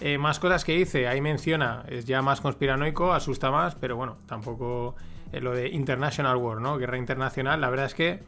Eh, 0.00 0.18
más 0.18 0.40
cosas 0.40 0.64
que 0.64 0.76
hice, 0.76 1.06
ahí 1.06 1.20
menciona, 1.20 1.84
es 1.88 2.04
ya 2.04 2.20
más 2.20 2.40
conspiranoico, 2.40 3.12
asusta 3.12 3.50
más, 3.52 3.76
pero 3.76 3.96
bueno, 3.96 4.16
tampoco 4.26 4.96
eh, 5.32 5.40
lo 5.40 5.52
de 5.52 5.68
International 5.68 6.36
War, 6.36 6.60
¿no? 6.60 6.76
Guerra 6.78 6.98
internacional, 6.98 7.60
la 7.60 7.70
verdad 7.70 7.86
es 7.86 7.94
que 7.94 8.20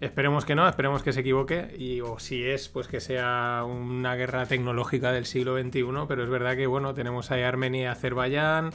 esperemos 0.00 0.44
que 0.44 0.56
no, 0.56 0.68
esperemos 0.68 1.02
que 1.02 1.12
se 1.12 1.20
equivoque 1.20 1.76
y 1.78 2.00
o 2.00 2.18
si 2.18 2.44
es, 2.44 2.68
pues 2.68 2.88
que 2.88 3.00
sea 3.00 3.64
una 3.64 4.16
guerra 4.16 4.46
tecnológica 4.46 5.12
del 5.12 5.26
siglo 5.26 5.60
XXI, 5.60 5.84
pero 6.08 6.24
es 6.24 6.30
verdad 6.30 6.56
que 6.56 6.66
bueno, 6.66 6.92
tenemos 6.92 7.30
ahí 7.30 7.42
Armenia 7.42 7.82
y 7.82 7.86
Azerbaiyán, 7.86 8.70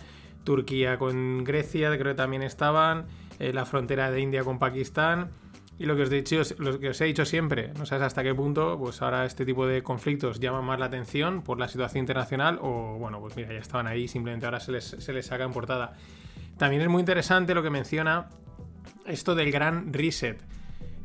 Turquía 0.46 0.98
con 0.98 1.44
Grecia, 1.44 1.90
creo 1.98 2.14
que 2.14 2.18
también 2.18 2.42
estaban, 2.42 3.08
eh, 3.40 3.52
la 3.52 3.66
frontera 3.66 4.10
de 4.12 4.22
India 4.22 4.46
con 4.46 4.60
Pakistán. 4.60 5.32
Y 5.78 5.88
lo 5.88 5.98
que, 5.98 6.04
os 6.04 7.02
he 7.02 7.06
dicho, 7.06 7.26
siempre, 7.26 7.74
no 7.78 7.86
sabes 7.86 8.06
hasta 8.06 8.24
qué 8.24 8.34
punto, 8.34 8.78
pues 8.80 9.02
ahora 9.02 9.26
este 9.26 9.46
tipo 9.46 9.68
de 9.68 9.84
conflictos 9.84 10.40
llaman 10.40 10.64
más 10.64 10.80
la 10.80 10.86
atención 10.86 11.42
por 11.42 11.60
la 11.60 11.68
situación 11.68 12.00
internacional 12.00 12.60
o, 12.62 12.96
bueno, 12.98 13.20
pues 13.20 13.36
mira, 13.36 13.50
ya 13.52 13.60
estaban 13.60 13.86
ahí, 13.86 14.08
simplemente 14.08 14.46
ahora 14.46 14.62
se 14.62 14.72
les, 14.72 14.86
se 14.86 15.12
les 15.12 15.26
saca 15.26 15.44
en 15.44 15.52
portada. 15.52 15.98
También 16.58 16.82
es 16.82 16.88
muy 16.88 17.02
interesante 17.02 17.54
lo 17.54 17.62
que 17.62 17.70
menciona 17.70 18.30
esto 19.06 19.36
del 19.36 19.52
gran 19.52 19.92
reset. 19.92 20.42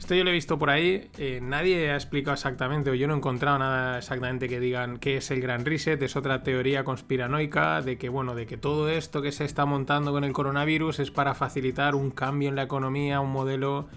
Esto 0.00 0.14
yo 0.14 0.24
lo 0.24 0.30
he 0.30 0.32
visto 0.32 0.58
por 0.58 0.70
ahí, 0.70 1.10
eh, 1.18 1.40
nadie 1.42 1.90
ha 1.90 1.94
explicado 1.94 2.32
exactamente, 2.32 2.90
o 2.90 2.94
yo 2.94 3.06
no 3.06 3.12
he 3.12 3.16
encontrado 3.18 3.58
nada 3.58 3.98
exactamente 3.98 4.48
que 4.48 4.58
digan 4.58 4.96
qué 4.96 5.18
es 5.18 5.30
el 5.30 5.42
Gran 5.42 5.66
Reset, 5.66 6.02
es 6.02 6.16
otra 6.16 6.42
teoría 6.42 6.84
conspiranoica 6.84 7.82
de 7.82 7.98
que, 7.98 8.08
bueno, 8.08 8.34
de 8.34 8.46
que 8.46 8.56
todo 8.56 8.88
esto 8.88 9.20
que 9.20 9.30
se 9.30 9.44
está 9.44 9.66
montando 9.66 10.10
con 10.10 10.24
el 10.24 10.32
coronavirus 10.32 11.00
es 11.00 11.10
para 11.10 11.34
facilitar 11.34 11.94
un 11.94 12.10
cambio 12.10 12.48
en 12.48 12.56
la 12.56 12.62
economía, 12.62 13.20
un 13.20 13.30
modelo, 13.30 13.88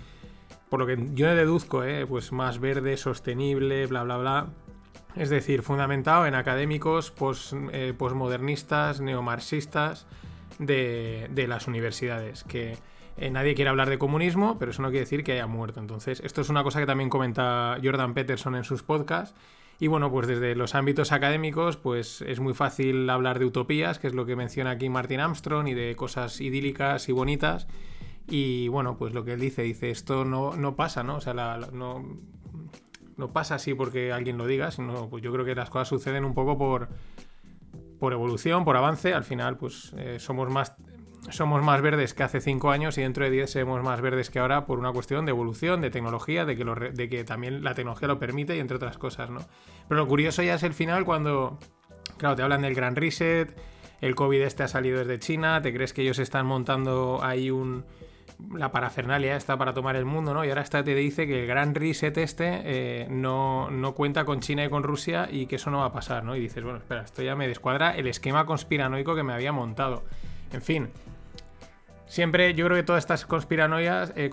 por 0.67 0.81
lo 0.81 0.85
que 0.85 0.99
yo 1.13 1.33
deduzco, 1.33 1.85
eh, 1.85 2.05
pues 2.05 2.33
más 2.33 2.59
verde, 2.59 2.97
sostenible, 2.97 3.87
bla, 3.87 4.03
bla, 4.03 4.17
bla. 4.17 4.47
Es 5.15 5.29
decir, 5.29 5.61
fundamentado 5.61 6.27
en 6.27 6.35
académicos 6.35 7.11
pos, 7.11 7.55
eh, 7.71 7.93
posmodernistas, 7.97 8.99
neomarxistas 8.99 10.05
de, 10.59 11.29
de 11.31 11.47
las 11.47 11.67
universidades, 11.67 12.43
que 12.43 12.77
eh, 13.17 13.29
nadie 13.29 13.55
quiere 13.55 13.69
hablar 13.69 13.89
de 13.89 13.97
comunismo, 13.97 14.57
pero 14.57 14.71
eso 14.71 14.81
no 14.81 14.89
quiere 14.89 15.01
decir 15.01 15.23
que 15.23 15.33
haya 15.33 15.47
muerto. 15.47 15.79
Entonces, 15.79 16.21
esto 16.21 16.41
es 16.41 16.49
una 16.49 16.63
cosa 16.63 16.79
que 16.79 16.85
también 16.85 17.09
comenta 17.09 17.77
Jordan 17.83 18.13
Peterson 18.13 18.55
en 18.55 18.63
sus 18.63 18.83
podcasts. 18.83 19.35
Y 19.79 19.87
bueno, 19.87 20.11
pues 20.11 20.27
desde 20.27 20.55
los 20.55 20.75
ámbitos 20.75 21.11
académicos, 21.11 21.77
pues 21.77 22.21
es 22.21 22.39
muy 22.39 22.53
fácil 22.53 23.09
hablar 23.09 23.39
de 23.39 23.45
utopías, 23.45 23.99
que 23.99 24.07
es 24.07 24.13
lo 24.13 24.25
que 24.25 24.35
menciona 24.35 24.71
aquí 24.71 24.89
Martin 24.89 25.19
Armstrong, 25.19 25.67
y 25.67 25.73
de 25.73 25.95
cosas 25.95 26.39
idílicas 26.41 27.09
y 27.09 27.11
bonitas. 27.11 27.67
Y 28.27 28.67
bueno, 28.69 28.97
pues 28.97 29.13
lo 29.13 29.25
que 29.25 29.33
él 29.33 29.39
dice, 29.39 29.63
dice, 29.63 29.89
esto 29.89 30.25
no, 30.25 30.55
no 30.55 30.75
pasa, 30.75 31.03
¿no? 31.03 31.17
O 31.17 31.21
sea, 31.21 31.33
no, 31.33 32.17
no 33.17 33.33
pasa 33.33 33.55
así 33.55 33.73
porque 33.73 34.11
alguien 34.11 34.37
lo 34.37 34.47
diga, 34.47 34.71
sino 34.71 35.09
pues 35.09 35.21
yo 35.21 35.31
creo 35.31 35.45
que 35.45 35.55
las 35.55 35.69
cosas 35.69 35.89
suceden 35.89 36.23
un 36.23 36.33
poco 36.33 36.57
por, 36.57 36.89
por 37.99 38.13
evolución, 38.13 38.63
por 38.63 38.77
avance. 38.77 39.13
Al 39.13 39.23
final, 39.23 39.57
pues 39.57 39.93
eh, 39.97 40.17
somos 40.19 40.49
más 40.49 40.75
somos 41.29 41.63
más 41.63 41.81
verdes 41.81 42.13
que 42.13 42.23
hace 42.23 42.41
5 42.41 42.71
años 42.71 42.97
y 42.97 43.01
dentro 43.01 43.23
de 43.23 43.31
10 43.31 43.49
seremos 43.49 43.83
más 43.83 44.01
verdes 44.01 44.29
que 44.29 44.39
ahora 44.39 44.65
por 44.65 44.79
una 44.79 44.91
cuestión 44.91 45.25
de 45.25 45.31
evolución, 45.31 45.81
de 45.81 45.89
tecnología, 45.89 46.45
de 46.45 46.57
que, 46.57 46.65
de 46.65 47.09
que 47.09 47.23
también 47.23 47.63
la 47.63 47.73
tecnología 47.73 48.07
lo 48.07 48.19
permite 48.19 48.55
y 48.55 48.59
entre 48.59 48.77
otras 48.77 48.97
cosas, 48.97 49.29
¿no? 49.29 49.39
Pero 49.87 50.01
lo 50.01 50.07
curioso 50.07 50.43
ya 50.43 50.55
es 50.55 50.63
el 50.63 50.73
final 50.73 51.05
cuando, 51.05 51.59
claro, 52.17 52.35
te 52.35 52.43
hablan 52.43 52.61
del 52.61 52.75
gran 52.75 52.95
reset, 52.95 53.55
el 54.01 54.15
COVID 54.15 54.41
este 54.41 54.63
ha 54.63 54.67
salido 54.67 54.99
desde 54.99 55.19
China, 55.19 55.61
te 55.61 55.73
crees 55.73 55.93
que 55.93 56.01
ellos 56.01 56.19
están 56.19 56.45
montando 56.45 57.19
ahí 57.23 57.49
un... 57.49 57.85
La 58.53 58.71
parafernalia 58.71 59.37
está 59.37 59.57
para 59.57 59.73
tomar 59.73 59.95
el 59.95 60.05
mundo, 60.05 60.33
¿no? 60.33 60.43
Y 60.43 60.49
ahora 60.49 60.61
esta 60.61 60.83
te 60.83 60.95
dice 60.95 61.27
que 61.27 61.41
el 61.41 61.47
gran 61.47 61.73
reset 61.75 62.17
este 62.17 62.61
eh, 62.65 63.07
no, 63.09 63.69
no 63.69 63.93
cuenta 63.93 64.25
con 64.25 64.41
China 64.41 64.65
y 64.65 64.69
con 64.69 64.83
Rusia 64.83 65.29
y 65.31 65.45
que 65.45 65.55
eso 65.55 65.71
no 65.71 65.79
va 65.79 65.85
a 65.85 65.93
pasar, 65.93 66.25
¿no? 66.25 66.35
Y 66.35 66.41
dices, 66.41 66.63
bueno, 66.63 66.79
espera, 66.79 67.03
esto 67.03 67.21
ya 67.21 67.35
me 67.35 67.47
descuadra 67.47 67.95
el 67.95 68.07
esquema 68.07 68.45
conspiranoico 68.45 69.15
que 69.15 69.23
me 69.23 69.33
había 69.33 69.53
montado. 69.53 70.03
En 70.51 70.61
fin, 70.61 70.89
Siempre, 72.05 72.53
yo 72.53 72.65
creo 72.65 72.77
que 72.77 72.83
todas 72.83 73.03
estas 73.03 73.25
conspiranoias, 73.25 74.13
eh, 74.15 74.29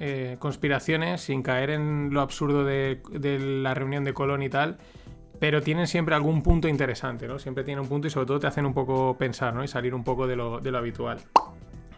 eh, 0.00 0.36
conspiraciones, 0.38 1.22
sin 1.22 1.42
caer 1.42 1.70
en 1.70 2.10
lo 2.12 2.20
absurdo 2.20 2.64
de, 2.64 3.00
la 3.62 3.74
reunión 3.74 4.04
de 4.04 4.12
Colón 4.12 4.42
y 4.42 4.48
tal, 4.48 4.78
pero 5.38 5.62
tienen 5.62 5.86
siempre 5.86 6.14
algún 6.14 6.42
punto 6.42 6.68
interesante, 6.68 7.26
¿no? 7.26 7.38
Siempre 7.38 7.64
tienen 7.64 7.82
un 7.82 7.88
punto 7.88 8.08
y 8.08 8.10
sobre 8.10 8.26
todo 8.26 8.40
te 8.40 8.46
hacen 8.46 8.66
un 8.66 8.74
poco 8.74 9.16
pensar, 9.16 9.54
¿no? 9.54 9.64
Y 9.64 9.68
salir 9.68 9.94
un 9.94 10.04
poco 10.04 10.26
de 10.26 10.36
lo, 10.36 10.60
habitual. 10.76 11.18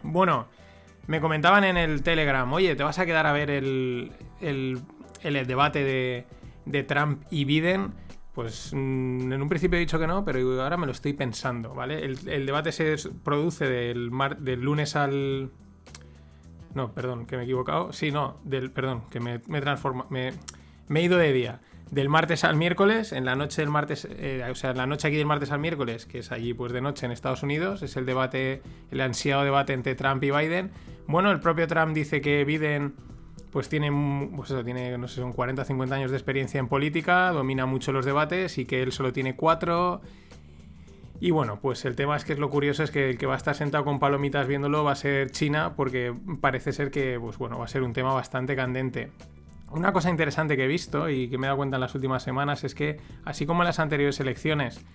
Bueno, 0.03 0.47
me 1.07 1.19
comentaban 1.19 1.63
en 1.63 1.77
el 1.77 2.03
Telegram, 2.03 2.51
oye, 2.53 2.75
¿te 2.75 2.83
vas 2.83 2.99
a 2.99 3.05
quedar 3.05 3.25
a 3.25 3.31
ver 3.31 3.49
el, 3.49 4.11
el, 4.41 5.47
debate 5.47 5.83
de, 5.83 6.25
de 6.65 6.83
Trump 6.83 7.23
y 7.31 7.45
Biden? 7.45 7.91
Pues 8.37 8.71
mm, 8.71 9.33
en 9.33 9.41
un 9.41 9.49
principio 9.49 9.77
he 9.77 9.79
dicho 9.79 9.97
que 9.97 10.05
no, 10.05 10.23
pero 10.23 10.61
ahora 10.61 10.77
me 10.77 10.85
lo 10.85 10.91
estoy 10.91 11.13
pensando, 11.13 11.73
¿vale? 11.73 12.05
El, 12.05 12.45
debate 12.45 12.71
se 12.71 12.95
produce 13.23 13.65
del, 13.65 14.11
del 14.37 14.61
lunes 14.61 14.95
al... 14.95 15.49
No, 16.75 16.93
perdón, 16.93 17.25
que 17.25 17.35
me 17.35 17.41
he 17.41 17.45
equivocado. 17.45 17.91
Sí, 17.93 18.11
no, 18.11 18.37
del, 18.43 18.69
perdón, 18.69 19.05
que 19.09 19.19
me, 19.19 19.41
me 19.47 19.59
transforma. 19.59 20.05
Me, 20.11 20.33
he 20.87 21.01
ido 21.01 21.17
de 21.17 21.33
día. 21.33 21.61
Del 21.89 22.09
martes 22.09 22.43
al 22.43 22.57
miércoles, 22.57 23.11
en 23.11 23.25
la 23.25 23.35
noche 23.35 23.63
del 23.63 23.71
martes, 23.71 24.07
eh, 24.07 24.47
o 24.51 24.53
sea, 24.53 24.69
en 24.69 24.77
la 24.77 24.85
noche 24.85 25.07
aquí 25.07 25.17
del 25.17 25.25
martes 25.25 25.49
al 25.49 25.57
miércoles, 25.57 26.05
que 26.05 26.19
es 26.19 26.31
allí 26.31 26.53
pues 26.53 26.71
de 26.71 26.81
noche 26.81 27.07
en 27.07 27.13
Estados 27.13 27.41
Unidos, 27.41 27.81
es 27.81 27.97
el 27.97 28.05
debate, 28.05 28.61
el 28.91 29.01
ansiado 29.01 29.45
debate 29.45 29.73
entre 29.73 29.95
Trump 29.95 30.23
y 30.23 30.29
Biden. 30.29 30.69
Bueno, 31.07 31.31
el 31.31 31.39
propio 31.39 31.65
Trump 31.65 31.95
dice 31.95 32.21
que 32.21 32.45
Biden 32.45 32.93
pues 33.57 33.69
tiene, 33.69 33.91
pues 34.35 34.51
eso, 34.51 34.63
tiene, 34.63 34.95
no 34.99 35.07
sé, 35.07 35.15
son 35.15 35.33
40 35.33 35.65
50 35.65 35.95
años 35.95 36.11
de 36.11 36.17
experiencia 36.17 36.59
en 36.59 36.67
política, 36.67 37.31
domina 37.31 37.65
mucho 37.65 37.91
los 37.91 38.05
debates 38.05 38.59
y 38.59 38.65
que 38.65 38.83
él 38.83 38.91
solo 38.91 39.11
tiene 39.11 39.35
cuatro. 39.35 39.99
Y 41.19 41.31
bueno, 41.31 41.57
pues 41.59 41.83
el 41.85 41.95
tema 41.95 42.15
es 42.15 42.23
que 42.23 42.33
es 42.33 42.37
lo 42.37 42.51
curioso 42.51 42.83
es 42.83 42.91
que 42.91 43.09
el 43.09 43.17
que 43.17 43.25
va 43.25 43.33
a 43.33 43.37
estar 43.37 43.55
sentado 43.55 43.83
con 43.83 43.97
palomitas 43.97 44.45
viéndolo 44.45 44.83
va 44.83 44.91
a 44.91 44.95
ser 44.95 45.31
China, 45.31 45.73
porque 45.75 46.13
parece 46.39 46.71
ser 46.71 46.91
que, 46.91 47.19
pues 47.19 47.39
bueno, 47.39 47.57
va 47.57 47.65
a 47.65 47.67
ser 47.67 47.81
un 47.81 47.93
tema 47.93 48.13
bastante 48.13 48.55
candente. 48.55 49.09
Una 49.71 49.91
cosa 49.91 50.11
interesante 50.11 50.55
que 50.55 50.65
he 50.65 50.67
visto 50.67 51.09
y 51.09 51.27
que 51.27 51.39
me 51.39 51.47
he 51.47 51.49
dado 51.49 51.57
cuenta 51.57 51.77
en 51.77 51.81
las 51.81 51.95
últimas 51.95 52.21
semanas 52.21 52.63
es 52.63 52.75
que, 52.75 52.99
así 53.25 53.47
como 53.47 53.63
en 53.63 53.65
las 53.65 53.79
anteriores 53.79 54.19
elecciones, 54.19 54.85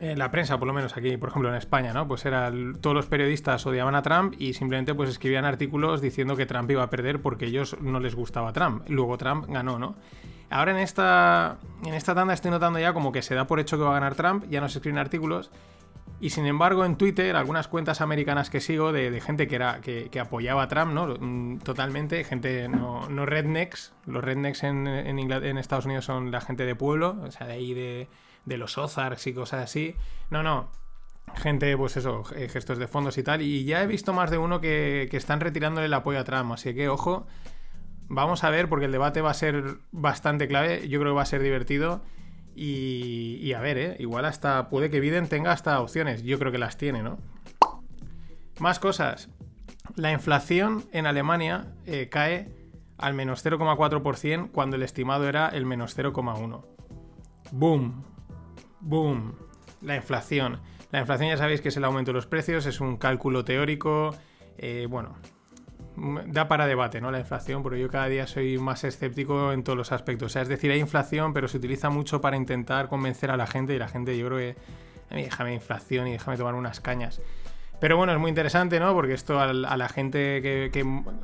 en 0.00 0.18
la 0.18 0.30
prensa, 0.30 0.58
por 0.58 0.68
lo 0.68 0.74
menos 0.74 0.96
aquí, 0.96 1.16
por 1.16 1.30
ejemplo 1.30 1.48
en 1.48 1.56
España, 1.56 1.92
¿no? 1.92 2.06
Pues 2.06 2.24
era 2.24 2.52
todos 2.80 2.94
los 2.94 3.06
periodistas 3.06 3.66
odiaban 3.66 3.94
a 3.94 4.02
Trump 4.02 4.34
y 4.38 4.54
simplemente 4.54 4.94
pues 4.94 5.10
escribían 5.10 5.44
artículos 5.44 6.00
diciendo 6.00 6.36
que 6.36 6.46
Trump 6.46 6.70
iba 6.70 6.82
a 6.82 6.90
perder 6.90 7.20
porque 7.20 7.46
ellos 7.46 7.76
no 7.80 7.98
les 7.98 8.14
gustaba 8.14 8.52
Trump. 8.52 8.88
Luego 8.88 9.18
Trump 9.18 9.46
ganó, 9.48 9.78
¿no? 9.78 9.96
Ahora 10.50 10.70
en 10.70 10.78
esta 10.78 11.58
en 11.84 11.94
esta 11.94 12.14
tanda 12.14 12.32
estoy 12.32 12.50
notando 12.50 12.78
ya 12.78 12.92
como 12.92 13.12
que 13.12 13.22
se 13.22 13.34
da 13.34 13.46
por 13.46 13.60
hecho 13.60 13.76
que 13.76 13.82
va 13.82 13.90
a 13.90 13.94
ganar 13.94 14.14
Trump, 14.14 14.44
ya 14.48 14.60
no 14.60 14.68
se 14.68 14.78
escriben 14.78 14.98
artículos. 14.98 15.50
Y 16.20 16.30
sin 16.30 16.46
embargo, 16.46 16.84
en 16.84 16.96
Twitter, 16.96 17.36
algunas 17.36 17.68
cuentas 17.68 18.00
americanas 18.00 18.50
que 18.50 18.60
sigo 18.60 18.90
de, 18.92 19.20
gente 19.20 19.46
que, 19.46 19.54
era, 19.54 19.80
que, 19.80 20.10
apoyaba 20.20 20.64
a 20.64 20.68
Trump, 20.68 20.92
¿no? 20.92 21.14
Mm, 21.14 21.58
totalmente, 21.58 22.24
gente 22.24 22.68
no, 22.68 23.08
no 23.08 23.24
rednecks. 23.24 23.92
Los 24.04 24.24
rednecks 24.24 24.64
en, 24.64 24.88
en, 24.88 25.18
en 25.30 25.58
Estados 25.58 25.84
Unidos 25.84 26.06
son 26.06 26.32
la 26.32 26.40
gente 26.40 26.66
de 26.66 26.74
pueblo, 26.74 27.16
o 27.22 27.30
sea, 27.30 27.46
de 27.46 27.52
ahí 27.52 27.72
de, 27.72 28.08
de 28.48 28.58
los 28.58 28.78
Ozarks 28.78 29.26
y 29.26 29.34
cosas 29.34 29.64
así. 29.64 29.94
No, 30.30 30.42
no. 30.42 30.70
Gente, 31.36 31.76
pues 31.76 31.96
eso, 31.96 32.24
eh, 32.34 32.48
gestos 32.48 32.78
de 32.78 32.88
fondos 32.88 33.18
y 33.18 33.22
tal. 33.22 33.42
Y 33.42 33.64
ya 33.64 33.82
he 33.82 33.86
visto 33.86 34.12
más 34.12 34.30
de 34.30 34.38
uno 34.38 34.60
que, 34.60 35.08
están 35.12 35.40
retirándole 35.40 35.86
el 35.86 35.94
apoyo 35.94 36.18
a 36.18 36.24
Trump. 36.24 36.52
Así 36.52 36.74
que, 36.74 36.88
ojo, 36.88 37.26
vamos 38.08 38.44
a 38.44 38.50
ver, 38.50 38.68
porque 38.68 38.86
el 38.86 38.92
debate 38.92 39.20
va 39.20 39.30
a 39.30 39.34
ser 39.34 39.78
bastante 39.92 40.48
clave. 40.48 40.88
Yo 40.88 40.98
creo 40.98 41.12
que 41.12 41.16
va 41.16 41.22
a 41.22 41.26
ser 41.26 41.42
divertido. 41.42 42.02
Y, 42.56 43.52
a 43.52 43.60
ver, 43.60 43.78
¿eh? 43.78 43.96
Igual 44.00 44.24
hasta 44.24 44.68
puede 44.68 44.90
que 44.90 44.98
Biden 44.98 45.28
tenga 45.28 45.52
hasta 45.52 45.80
opciones. 45.80 46.24
Yo 46.24 46.40
creo 46.40 46.50
que 46.50 46.58
las 46.58 46.76
tiene, 46.76 47.02
¿no? 47.02 47.18
Más 48.58 48.80
cosas. 48.80 49.28
La 49.94 50.10
inflación 50.10 50.84
en 50.92 51.06
Alemania 51.06 51.72
eh, 51.86 52.08
cae 52.08 52.48
al 52.98 53.14
menos 53.14 53.44
0,4% 53.46 54.50
cuando 54.50 54.74
el 54.74 54.82
estimado 54.82 55.28
era 55.28 55.48
el 55.48 55.66
menos 55.66 55.96
0,1%. 55.96 56.64
¡Boom! 57.52 58.04
Boom, 58.80 59.34
la 59.82 59.96
inflación. 59.96 60.60
La 60.90 61.00
inflación 61.00 61.28
ya 61.28 61.36
sabéis 61.36 61.60
que 61.60 61.68
es 61.68 61.76
el 61.76 61.84
aumento 61.84 62.10
de 62.10 62.14
los 62.14 62.26
precios, 62.26 62.66
es 62.66 62.80
un 62.80 62.96
cálculo 62.96 63.44
teórico, 63.44 64.14
eh, 64.56 64.86
bueno, 64.88 65.16
da 66.26 66.48
para 66.48 66.66
debate, 66.66 67.00
¿no? 67.00 67.10
La 67.10 67.18
inflación, 67.18 67.62
porque 67.62 67.80
yo 67.80 67.88
cada 67.88 68.06
día 68.08 68.26
soy 68.26 68.58
más 68.58 68.84
escéptico 68.84 69.52
en 69.52 69.64
todos 69.64 69.76
los 69.76 69.92
aspectos. 69.92 70.26
O 70.26 70.28
sea, 70.30 70.42
es 70.42 70.48
decir, 70.48 70.70
hay 70.70 70.78
inflación, 70.78 71.32
pero 71.32 71.48
se 71.48 71.58
utiliza 71.58 71.90
mucho 71.90 72.20
para 72.20 72.36
intentar 72.36 72.88
convencer 72.88 73.30
a 73.30 73.36
la 73.36 73.46
gente 73.46 73.74
y 73.74 73.78
la 73.78 73.88
gente 73.88 74.16
yo 74.16 74.26
creo 74.26 74.38
que, 74.38 74.56
déjame 75.10 75.54
inflación 75.54 76.08
y 76.08 76.12
déjame 76.12 76.36
tomar 76.36 76.54
unas 76.54 76.80
cañas. 76.80 77.20
Pero 77.80 77.96
bueno, 77.96 78.12
es 78.12 78.18
muy 78.18 78.28
interesante, 78.28 78.80
¿no? 78.80 78.92
Porque 78.94 79.14
esto 79.14 79.40
a, 79.40 79.52
la 79.52 79.88
gente 79.88 80.42
que, 80.42 80.70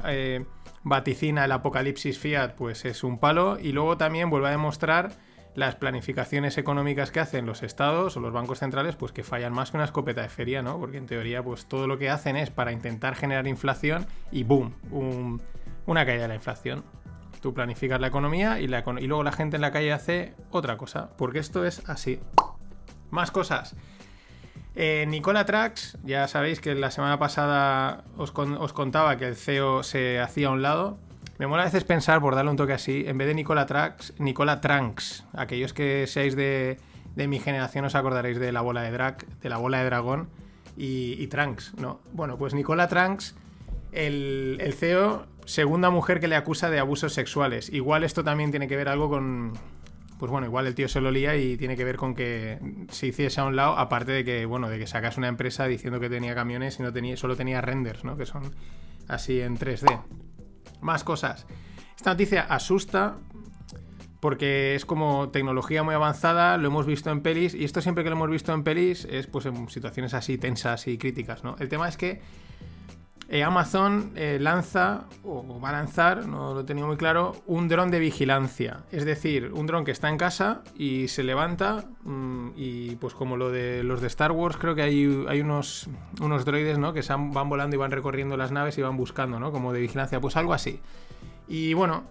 eh, 0.05 0.45
vaticina 0.83 1.45
el 1.45 1.53
apocalipsis 1.53 2.19
fiat, 2.19 2.55
pues 2.55 2.85
es 2.85 3.03
un 3.03 3.19
palo. 3.19 3.59
Y 3.61 3.73
luego 3.73 3.97
también 3.97 4.31
vuelve 4.31 4.49
a 4.49 4.51
demostrar 4.51 5.13
las 5.55 5.77
planificaciones 5.77 6.59
económicas 6.59 7.11
que 7.11 7.21
hacen 7.21 7.47
los 7.47 7.63
estados 7.63 8.17
o 8.17 8.21
los 8.21 8.33
bancos 8.33 8.59
centrales, 8.59 8.97
pues 8.97 9.13
que 9.13 9.23
fallan 9.23 9.53
más 9.53 9.71
que 9.71 9.77
una 9.77 9.85
escopeta 9.85 10.23
de 10.23 10.29
feria, 10.29 10.63
¿no? 10.63 10.79
Porque 10.79 10.99
en 10.99 11.07
teoría, 11.07 11.43
pues 11.43 11.67
todo 11.67 11.87
lo 11.87 11.99
que 11.99 12.11
hacen 12.11 12.37
es 12.37 12.51
para 12.51 12.73
intentar 12.73 13.15
generar 13.15 13.47
inflación 13.47 14.07
y 14.33 14.43
¡boom! 14.43 15.41
una 15.87 16.07
caída 16.07 16.23
de 16.23 16.29
la 16.29 16.35
inflación. 16.35 16.85
Tú 17.41 17.55
planificas 17.55 18.01
la 18.01 18.07
economía 18.07 18.59
y, 18.59 18.67
luego 18.67 19.23
la 19.23 19.33
gente 19.33 19.57
en 19.57 19.63
la 19.63 19.71
calle 19.71 19.93
hace 19.93 20.35
otra 20.51 20.77
cosa, 20.77 21.11
porque 21.17 21.39
esto 21.39 21.65
es 21.65 21.89
así. 21.89 22.19
Más 23.11 23.31
cosas. 23.31 23.77
Eh, 24.77 25.05
Nicola 25.07 25.45
Trax, 25.45 25.99
ya 26.03 26.27
sabéis 26.27 26.61
que 26.61 26.75
la 26.75 26.91
semana 26.91 27.19
pasada 27.19 28.05
os, 28.17 28.33
os, 28.35 28.73
contaba 28.73 29.17
que 29.19 29.29
el 29.29 29.37
CEO 29.37 29.85
se 29.85 30.19
hacía 30.21 30.49
a 30.49 30.51
un 30.51 30.63
lado. 30.63 30.99
Me 31.39 31.47
mola 31.49 31.63
a 31.63 31.65
veces 31.67 31.85
pensar, 31.85 32.21
por 32.21 32.35
darle 32.35 32.51
un 32.51 32.57
toque 32.57 32.73
así, 32.73 33.05
en 33.07 33.19
vez 33.19 33.27
de 33.27 33.35
Nicola 33.35 33.67
Trax, 33.67 34.15
Nicola 34.19 34.61
Trunks. 34.61 35.25
Aquellos 35.33 35.73
que 35.73 36.07
seáis 36.07 36.37
de, 36.37 36.79
mi 37.17 37.41
generación 37.41 37.85
os 37.85 37.95
acordaréis 37.97 38.39
de 38.39 38.53
la 38.53 38.61
bola 38.61 38.83
de 38.83 38.93
drag, 38.93 39.27
de 39.41 39.49
la 39.49 39.57
bola 39.57 39.79
de 39.79 39.85
dragón 39.85 40.29
y, 40.77 41.27
Trunks, 41.27 41.75
¿no? 41.75 42.01
Bueno, 42.13 42.39
pues 42.39 42.55
Nicola 42.55 42.87
Trunks, 42.87 43.35
el, 43.91 44.59
el 44.61 44.75
CEO, 44.75 45.27
segunda 45.45 45.91
mujer 45.91 46.21
que 46.21 46.29
le 46.29 46.37
acusa 46.37 46.71
de 46.71 46.79
abusos 46.79 47.13
sexuales. 47.13 47.69
Igual 47.69 48.05
esto 48.05 48.23
también 48.23 48.51
tiene 48.51 48.69
que 48.69 48.77
ver 48.77 48.89
algo 48.89 49.09
con, 49.09 49.55
pues 50.19 50.31
bueno, 50.31 50.47
igual 50.47 50.69
el 50.69 50.75
tío 50.77 50.89
se 50.89 51.01
lo 51.01 51.11
lía 51.11 51.37
y 51.37 51.57
tiene 51.57 51.77
que 51.77 51.85
ver 51.85 51.97
con 51.97 52.15
que 52.15 52.59
se 52.91 53.09
hiciese 53.09 53.41
a 53.41 53.45
un 53.45 53.57
lado, 53.57 53.77
aparte 53.77 54.13
de 54.13 54.25
que, 54.25 54.47
bueno, 54.47 54.69
de 54.69 54.79
que 54.79 54.87
sacas 54.87 55.17
una 55.19 55.29
empresa 55.29 55.67
diciendo 55.67 55.99
que 55.99 56.09
tenía 56.09 56.35
camiones 56.35 56.79
y 56.79 56.83
no 56.83 56.93
tenía, 56.93 57.17
solo 57.17 57.37
tenía 57.37 57.61
renders, 57.61 58.05
¿no? 58.05 58.17
Que 58.17 58.25
son 58.25 58.55
así 59.09 59.41
en 59.41 59.59
3D. 59.59 60.01
Más 60.85 61.03
cosas. 61.03 61.47
Esta 61.97 62.11
noticia 62.11 62.43
asusta 62.43 63.17
porque 64.21 64.75
es 64.75 64.85
como 64.85 65.31
tecnología 65.31 65.83
muy 65.83 65.95
avanzada, 65.95 66.59
lo 66.59 66.69
hemos 66.69 66.87
visto 66.87 67.11
en 67.11 67.23
pelis, 67.23 67.55
y 67.55 67.65
esto 67.65 67.81
siempre 67.81 68.05
que 68.05 68.11
lo 68.11 68.17
hemos 68.17 68.31
visto 68.31 68.53
en 68.53 68.63
pelis 68.65 69.07
es 69.11 69.27
pues 69.27 69.47
en 69.47 69.69
situaciones 69.71 70.15
así 70.15 70.37
tensas 70.39 70.87
y 70.87 70.99
críticas, 70.99 71.43
¿no? 71.43 71.57
El 71.59 71.69
tema 71.69 71.89
es 71.89 71.97
que 71.97 72.21
eh, 73.29 73.43
Amazon 73.43 74.13
eh, 74.17 74.39
lanza, 74.41 75.05
o 75.23 75.61
va 75.61 75.71
a 75.71 75.73
lanzar, 75.73 76.27
no 76.27 76.55
lo 76.55 76.65
tenía 76.65 76.85
muy 76.85 76.97
claro, 76.97 77.35
un 77.47 77.69
dron 77.69 77.91
de 77.91 77.99
vigilancia. 77.99 78.85
Es 78.93 79.05
decir, 79.05 79.51
un 79.55 79.67
dron 79.67 79.85
que 79.85 79.93
está 79.93 80.09
en 80.09 80.19
casa 80.19 80.63
y 80.77 81.09
se 81.09 81.23
levanta 81.23 81.85
mm, 82.03 82.51
y 82.57 82.97
pues 82.97 83.15
como 83.15 83.37
lo 83.37 83.51
de 83.51 83.83
los 83.83 84.01
de 84.01 84.09
Star 84.09 84.33
Wars, 84.33 84.57
creo 84.59 84.75
que 84.75 84.83
hay, 84.83 85.25
hay 85.29 85.41
unos, 85.41 85.89
unos 86.21 86.45
droides, 86.45 86.79
¿no? 86.79 86.93
Que 86.93 87.03
van 87.09 87.49
volando 87.49 87.77
y 87.77 87.79
van 87.79 87.91
recorriendo 87.91 88.37
las 88.37 88.53
naves 88.53 88.77
y 88.77 88.83
van 88.83 88.97
buscando, 88.97 89.41
¿no? 89.41 89.53
Como 89.53 89.73
de 89.73 89.81
vigilancia, 89.81 90.21
pues 90.21 90.37
algo 90.37 90.53
así. 90.53 90.81
Y 91.49 91.73
bueno, 91.75 92.05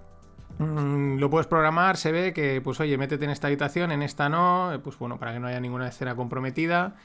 mm, 0.58 1.18
lo 1.18 1.30
puedes 1.30 1.48
programar, 1.48 1.98
se 1.98 2.12
ve 2.12 2.34
que, 2.34 2.60
pues 2.62 2.80
oye, 2.80 2.98
métete 2.98 3.26
en 3.26 3.32
esta 3.32 3.48
habitación, 3.48 3.92
en 3.92 4.02
esta 4.02 4.30
no, 4.30 4.74
eh, 4.74 4.80
pues 4.80 4.98
bueno, 4.98 5.20
para 5.20 5.34
que 5.34 5.40
no 5.40 5.48
haya 5.48 5.60
ninguna 5.60 5.88
escena 5.88 6.16
comprometida. 6.16 6.96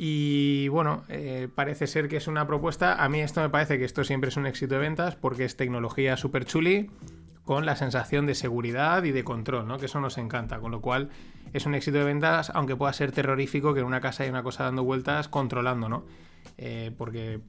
Y 0.00 0.68
bueno, 0.68 1.02
eh, 1.08 1.48
parece 1.52 1.88
ser 1.88 2.06
que 2.08 2.18
es 2.18 2.28
una 2.28 2.46
propuesta. 2.46 3.02
A 3.02 3.08
mí 3.08 3.20
esto 3.20 3.40
me 3.40 3.48
parece 3.48 3.78
que 3.78 3.84
esto 3.84 4.04
siempre 4.04 4.28
es 4.28 4.36
un 4.36 4.46
éxito 4.46 4.76
de 4.76 4.80
ventas 4.80 5.16
porque 5.16 5.44
es 5.44 5.56
tecnología 5.56 6.16
super 6.16 6.44
chuli 6.44 6.88
con 7.42 7.66
la 7.66 7.74
sensación 7.74 8.24
de 8.24 8.36
seguridad 8.36 9.02
y 9.02 9.10
de 9.10 9.24
control, 9.24 9.66
¿no? 9.66 9.76
Que 9.76 9.86
eso 9.86 10.00
nos 10.00 10.16
encanta. 10.16 10.60
Con 10.60 10.70
lo 10.70 10.80
cual 10.80 11.08
es 11.52 11.66
un 11.66 11.74
éxito 11.74 11.98
de 11.98 12.04
ventas, 12.04 12.52
aunque 12.54 12.76
pueda 12.76 12.92
ser 12.92 13.10
terrorífico 13.10 13.74
que 13.74 13.80
en 13.80 13.86
una 13.86 14.00
casa 14.00 14.22
hay 14.22 14.30
una 14.30 14.44
cosa 14.44 14.62
dando 14.62 14.84
vueltas 14.84 15.26
controlando, 15.26 15.88
¿no? 15.88 16.04
Eh, 16.58 16.92
porque, 16.96 17.40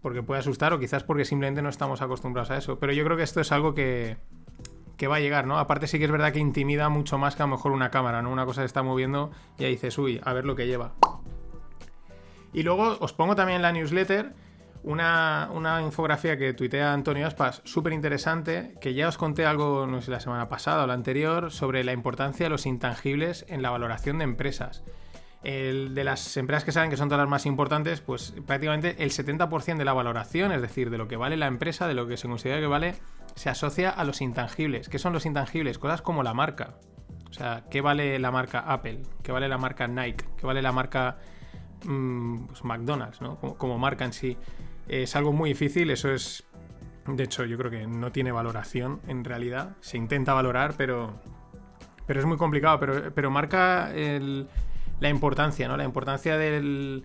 porque 0.00 0.22
puede 0.22 0.40
asustar 0.40 0.72
o 0.72 0.80
quizás 0.80 1.04
porque 1.04 1.26
simplemente 1.26 1.60
no 1.60 1.68
estamos 1.68 2.00
acostumbrados 2.00 2.50
a 2.50 2.56
eso. 2.56 2.78
Pero 2.78 2.94
yo 2.94 3.04
creo 3.04 3.18
que 3.18 3.24
esto 3.24 3.42
es 3.42 3.52
algo 3.52 3.74
que, 3.74 4.16
que 4.96 5.06
va 5.06 5.16
a 5.16 5.20
llegar, 5.20 5.46
¿no? 5.46 5.58
Aparte 5.58 5.86
sí 5.86 5.98
que 5.98 6.06
es 6.06 6.10
verdad 6.10 6.32
que 6.32 6.38
intimida 6.38 6.88
mucho 6.88 7.18
más 7.18 7.36
que 7.36 7.42
a 7.42 7.46
lo 7.46 7.56
mejor 7.56 7.72
una 7.72 7.90
cámara, 7.90 8.22
¿no? 8.22 8.32
Una 8.32 8.46
cosa 8.46 8.62
se 8.62 8.66
está 8.66 8.82
moviendo 8.82 9.30
y 9.58 9.64
ahí 9.64 9.72
dices, 9.72 9.98
uy, 9.98 10.18
a 10.24 10.32
ver 10.32 10.46
lo 10.46 10.56
que 10.56 10.66
lleva. 10.66 10.94
Y 12.52 12.62
luego 12.62 12.96
os 13.00 13.12
pongo 13.12 13.36
también 13.36 13.56
en 13.56 13.62
la 13.62 13.72
newsletter 13.72 14.34
una, 14.82 15.80
infografía 15.84 16.38
que 16.38 16.54
tuitea 16.54 16.92
Antonio 16.92 17.26
Aspas, 17.26 17.60
súper 17.64 17.92
interesante, 17.92 18.74
que 18.80 18.94
ya 18.94 19.08
os 19.08 19.18
conté 19.18 19.44
algo, 19.44 19.86
no 19.86 20.00
sé, 20.00 20.10
la 20.10 20.20
semana 20.20 20.48
pasada 20.48 20.84
o 20.84 20.86
la 20.86 20.94
anterior, 20.94 21.50
sobre 21.50 21.84
la 21.84 21.92
importancia 21.92 22.46
de 22.46 22.50
los 22.50 22.66
intangibles 22.66 23.44
en 23.48 23.62
la 23.62 23.70
valoración 23.70 24.18
de 24.18 24.24
empresas. 24.24 24.82
El, 25.42 25.94
de 25.94 26.04
las 26.04 26.36
empresas 26.36 26.64
que 26.64 26.72
saben 26.72 26.90
que 26.90 26.98
son 26.98 27.08
todas 27.08 27.22
las 27.22 27.30
más 27.30 27.46
importantes, 27.46 28.00
pues 28.00 28.34
prácticamente 28.46 28.96
el 28.98 29.10
70% 29.10 29.78
de 29.78 29.84
la 29.84 29.92
valoración, 29.92 30.52
es 30.52 30.60
decir, 30.60 30.90
de 30.90 30.98
lo 30.98 31.08
que 31.08 31.16
vale 31.16 31.36
la 31.36 31.46
empresa, 31.46 31.88
de 31.88 31.94
lo 31.94 32.06
que 32.06 32.16
se 32.16 32.28
considera 32.28 32.60
que 32.60 32.66
vale, 32.66 32.94
se 33.36 33.48
asocia 33.48 33.90
a 33.90 34.04
los 34.04 34.20
intangibles. 34.20 34.88
¿Qué 34.88 34.98
son 34.98 35.12
los 35.12 35.24
intangibles? 35.24 35.78
Cosas 35.78 36.02
como 36.02 36.22
la 36.22 36.34
marca. 36.34 36.74
O 37.30 37.32
sea, 37.32 37.64
¿qué 37.70 37.80
vale 37.80 38.18
la 38.18 38.30
marca 38.30 38.60
Apple? 38.60 39.02
¿Qué 39.22 39.32
vale 39.32 39.48
la 39.48 39.56
marca 39.56 39.86
Nike? 39.86 40.26
¿Qué 40.36 40.46
vale 40.46 40.60
la 40.60 40.72
marca 40.72 41.18
pues 41.80 42.64
McDonald's, 42.64 43.20
¿no? 43.20 43.36
Como, 43.36 43.78
marca 43.78 44.04
en 44.04 44.12
sí. 44.12 44.36
Es 44.88 45.16
algo 45.16 45.32
muy 45.32 45.50
difícil, 45.50 45.90
eso 45.90 46.12
es... 46.12 46.44
De 47.06 47.24
hecho, 47.24 47.44
yo 47.44 47.56
creo 47.56 47.70
que 47.70 47.86
no 47.86 48.12
tiene 48.12 48.30
valoración 48.30 49.00
en 49.08 49.24
realidad. 49.24 49.76
Se 49.80 49.96
intenta 49.96 50.34
valorar, 50.34 50.74
pero, 50.76 51.14
pero 52.06 52.20
es 52.20 52.26
muy 52.26 52.36
complicado. 52.36 52.78
Pero, 52.78 53.30
marca 53.30 53.90
la 53.92 55.08
importancia, 55.08 55.66
¿no? 55.66 55.76
La 55.76 55.84
importancia 55.84 56.36
del, 56.36 57.04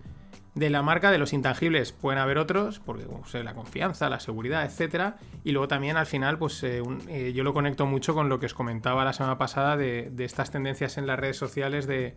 de 0.54 0.70
la 0.70 0.82
marca 0.82 1.10
de 1.10 1.18
los 1.18 1.32
intangibles 1.32 1.92
pueden 1.92 2.20
haber 2.20 2.38
otros, 2.38 2.78
porque 2.78 3.06
la 3.42 3.54
confianza, 3.54 4.08
la 4.10 4.20
seguridad, 4.20 4.64
etcétera. 4.64 5.16
Y 5.44 5.52
luego 5.52 5.66
también 5.66 5.96
al 5.96 6.06
final, 6.06 6.38
pues 6.38 6.62
eh, 6.62 6.82
eh, 7.08 7.32
yo 7.34 7.42
lo 7.42 7.54
conecto 7.54 7.86
mucho 7.86 8.14
con 8.14 8.28
lo 8.28 8.38
que 8.38 8.46
os 8.46 8.54
comentaba 8.54 9.04
la 9.04 9.14
semana 9.14 9.38
pasada 9.38 9.76
de, 9.76 10.10
de 10.12 10.24
estas 10.24 10.50
tendencias 10.50 10.98
en 10.98 11.06
las 11.06 11.18
redes 11.18 11.38
sociales 11.38 11.86
de, 11.86 12.14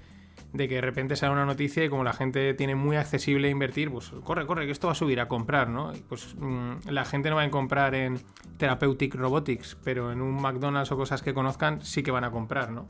de 0.53 0.67
que 0.67 0.75
de 0.75 0.81
repente 0.81 1.15
sale 1.15 1.31
una 1.31 1.45
noticia 1.45 1.83
y 1.83 1.89
como 1.89 2.03
la 2.03 2.13
gente 2.13 2.53
tiene 2.53 2.75
muy 2.75 2.95
accesible 2.95 3.49
invertir, 3.49 3.91
pues 3.91 4.11
corre, 4.23 4.47
corre, 4.47 4.65
que 4.65 4.71
esto 4.71 4.87
va 4.87 4.93
a 4.93 4.95
subir 4.95 5.19
a 5.19 5.27
comprar, 5.27 5.69
¿no? 5.69 5.93
Y 5.93 5.99
pues 5.99 6.35
mm, 6.37 6.89
la 6.89 7.05
gente 7.05 7.29
no 7.29 7.35
va 7.35 7.43
a 7.43 7.49
comprar 7.49 7.93
en 7.93 8.19
Therapeutic 8.57 9.13
Robotics, 9.15 9.77
pero 9.83 10.11
en 10.11 10.21
un 10.21 10.41
McDonald's 10.41 10.91
o 10.91 10.97
cosas 10.97 11.21
que 11.21 11.33
conozcan 11.33 11.81
sí 11.81 12.01
que 12.01 12.11
van 12.11 12.23
a 12.23 12.31
comprar, 12.31 12.71
¿no? 12.71 12.87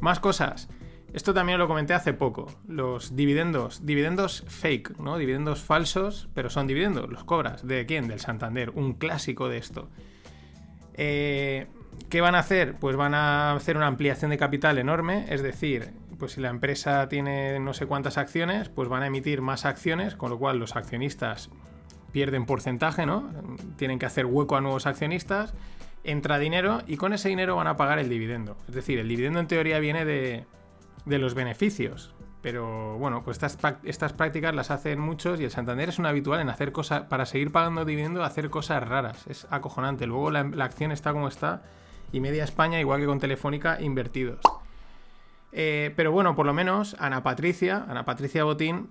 Más 0.00 0.18
cosas. 0.18 0.68
Esto 1.12 1.34
también 1.34 1.58
lo 1.58 1.68
comenté 1.68 1.92
hace 1.92 2.14
poco. 2.14 2.46
Los 2.66 3.14
dividendos. 3.14 3.84
Dividendos 3.84 4.44
fake, 4.48 4.98
¿no? 4.98 5.18
Dividendos 5.18 5.62
falsos, 5.62 6.28
pero 6.32 6.48
son 6.48 6.66
dividendos. 6.66 7.10
Los 7.10 7.24
cobras. 7.24 7.66
¿De 7.66 7.84
quién? 7.84 8.08
Del 8.08 8.18
Santander. 8.18 8.70
Un 8.70 8.94
clásico 8.94 9.48
de 9.48 9.58
esto. 9.58 9.90
Eh, 10.94 11.66
¿Qué 12.08 12.20
van 12.20 12.34
a 12.34 12.40
hacer? 12.40 12.74
Pues 12.78 12.96
van 12.96 13.14
a 13.14 13.52
hacer 13.54 13.76
una 13.76 13.86
ampliación 13.86 14.30
de 14.30 14.38
capital 14.38 14.78
enorme. 14.78 15.26
Es 15.28 15.42
decir, 15.42 15.92
pues 16.18 16.32
si 16.32 16.40
la 16.40 16.50
empresa 16.50 17.08
tiene 17.08 17.58
no 17.58 17.74
sé 17.74 17.86
cuántas 17.86 18.18
acciones, 18.18 18.68
pues 18.68 18.88
van 18.88 19.02
a 19.02 19.06
emitir 19.06 19.40
más 19.40 19.64
acciones, 19.64 20.14
con 20.14 20.30
lo 20.30 20.38
cual 20.38 20.58
los 20.58 20.76
accionistas 20.76 21.50
pierden 22.12 22.46
porcentaje, 22.46 23.06
¿no? 23.06 23.30
Tienen 23.76 23.98
que 23.98 24.06
hacer 24.06 24.26
hueco 24.26 24.56
a 24.56 24.60
nuevos 24.60 24.86
accionistas, 24.86 25.54
entra 26.04 26.38
dinero 26.38 26.82
y 26.86 26.96
con 26.96 27.12
ese 27.12 27.28
dinero 27.28 27.56
van 27.56 27.66
a 27.66 27.76
pagar 27.76 27.98
el 27.98 28.08
dividendo. 28.08 28.56
Es 28.68 28.74
decir, 28.74 28.98
el 28.98 29.08
dividendo 29.08 29.40
en 29.40 29.46
teoría 29.46 29.78
viene 29.78 30.04
de, 30.04 30.44
de 31.06 31.18
los 31.18 31.34
beneficios. 31.34 32.14
Pero 32.42 32.98
bueno, 32.98 33.22
pues 33.22 33.36
estas, 33.42 33.58
estas 33.84 34.12
prácticas 34.12 34.54
las 34.54 34.70
hacen 34.70 35.00
muchos 35.00 35.40
y 35.40 35.44
el 35.44 35.50
Santander 35.50 35.88
es 35.88 35.98
un 35.98 36.06
habitual 36.06 36.40
en 36.40 36.50
hacer 36.50 36.72
cosas, 36.72 37.02
para 37.02 37.24
seguir 37.24 37.52
pagando 37.52 37.84
dividendo, 37.84 38.22
hacer 38.24 38.50
cosas 38.50 38.86
raras. 38.86 39.26
Es 39.28 39.46
acojonante. 39.50 40.06
Luego 40.06 40.30
la 40.30 40.64
acción 40.64 40.92
está 40.92 41.12
como 41.12 41.28
está 41.28 41.62
y 42.12 42.20
media 42.20 42.44
España, 42.44 42.78
igual 42.80 43.00
que 43.00 43.06
con 43.06 43.18
Telefónica, 43.18 43.80
invertidos. 43.80 44.40
Eh, 45.52 45.92
pero 45.96 46.12
bueno, 46.12 46.34
por 46.34 46.46
lo 46.46 46.54
menos 46.54 46.96
Ana 46.98 47.22
Patricia, 47.22 47.84
Ana 47.88 48.04
Patricia 48.04 48.44
Botín, 48.44 48.90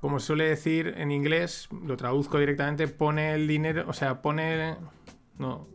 como 0.00 0.20
se 0.20 0.26
suele 0.28 0.44
decir 0.44 0.94
en 0.96 1.10
inglés, 1.10 1.68
lo 1.84 1.96
traduzco 1.96 2.38
directamente, 2.38 2.86
pone 2.88 3.34
el 3.34 3.46
dinero, 3.46 3.84
o 3.88 3.92
sea, 3.92 4.22
pone... 4.22 4.76
No, 5.38 5.66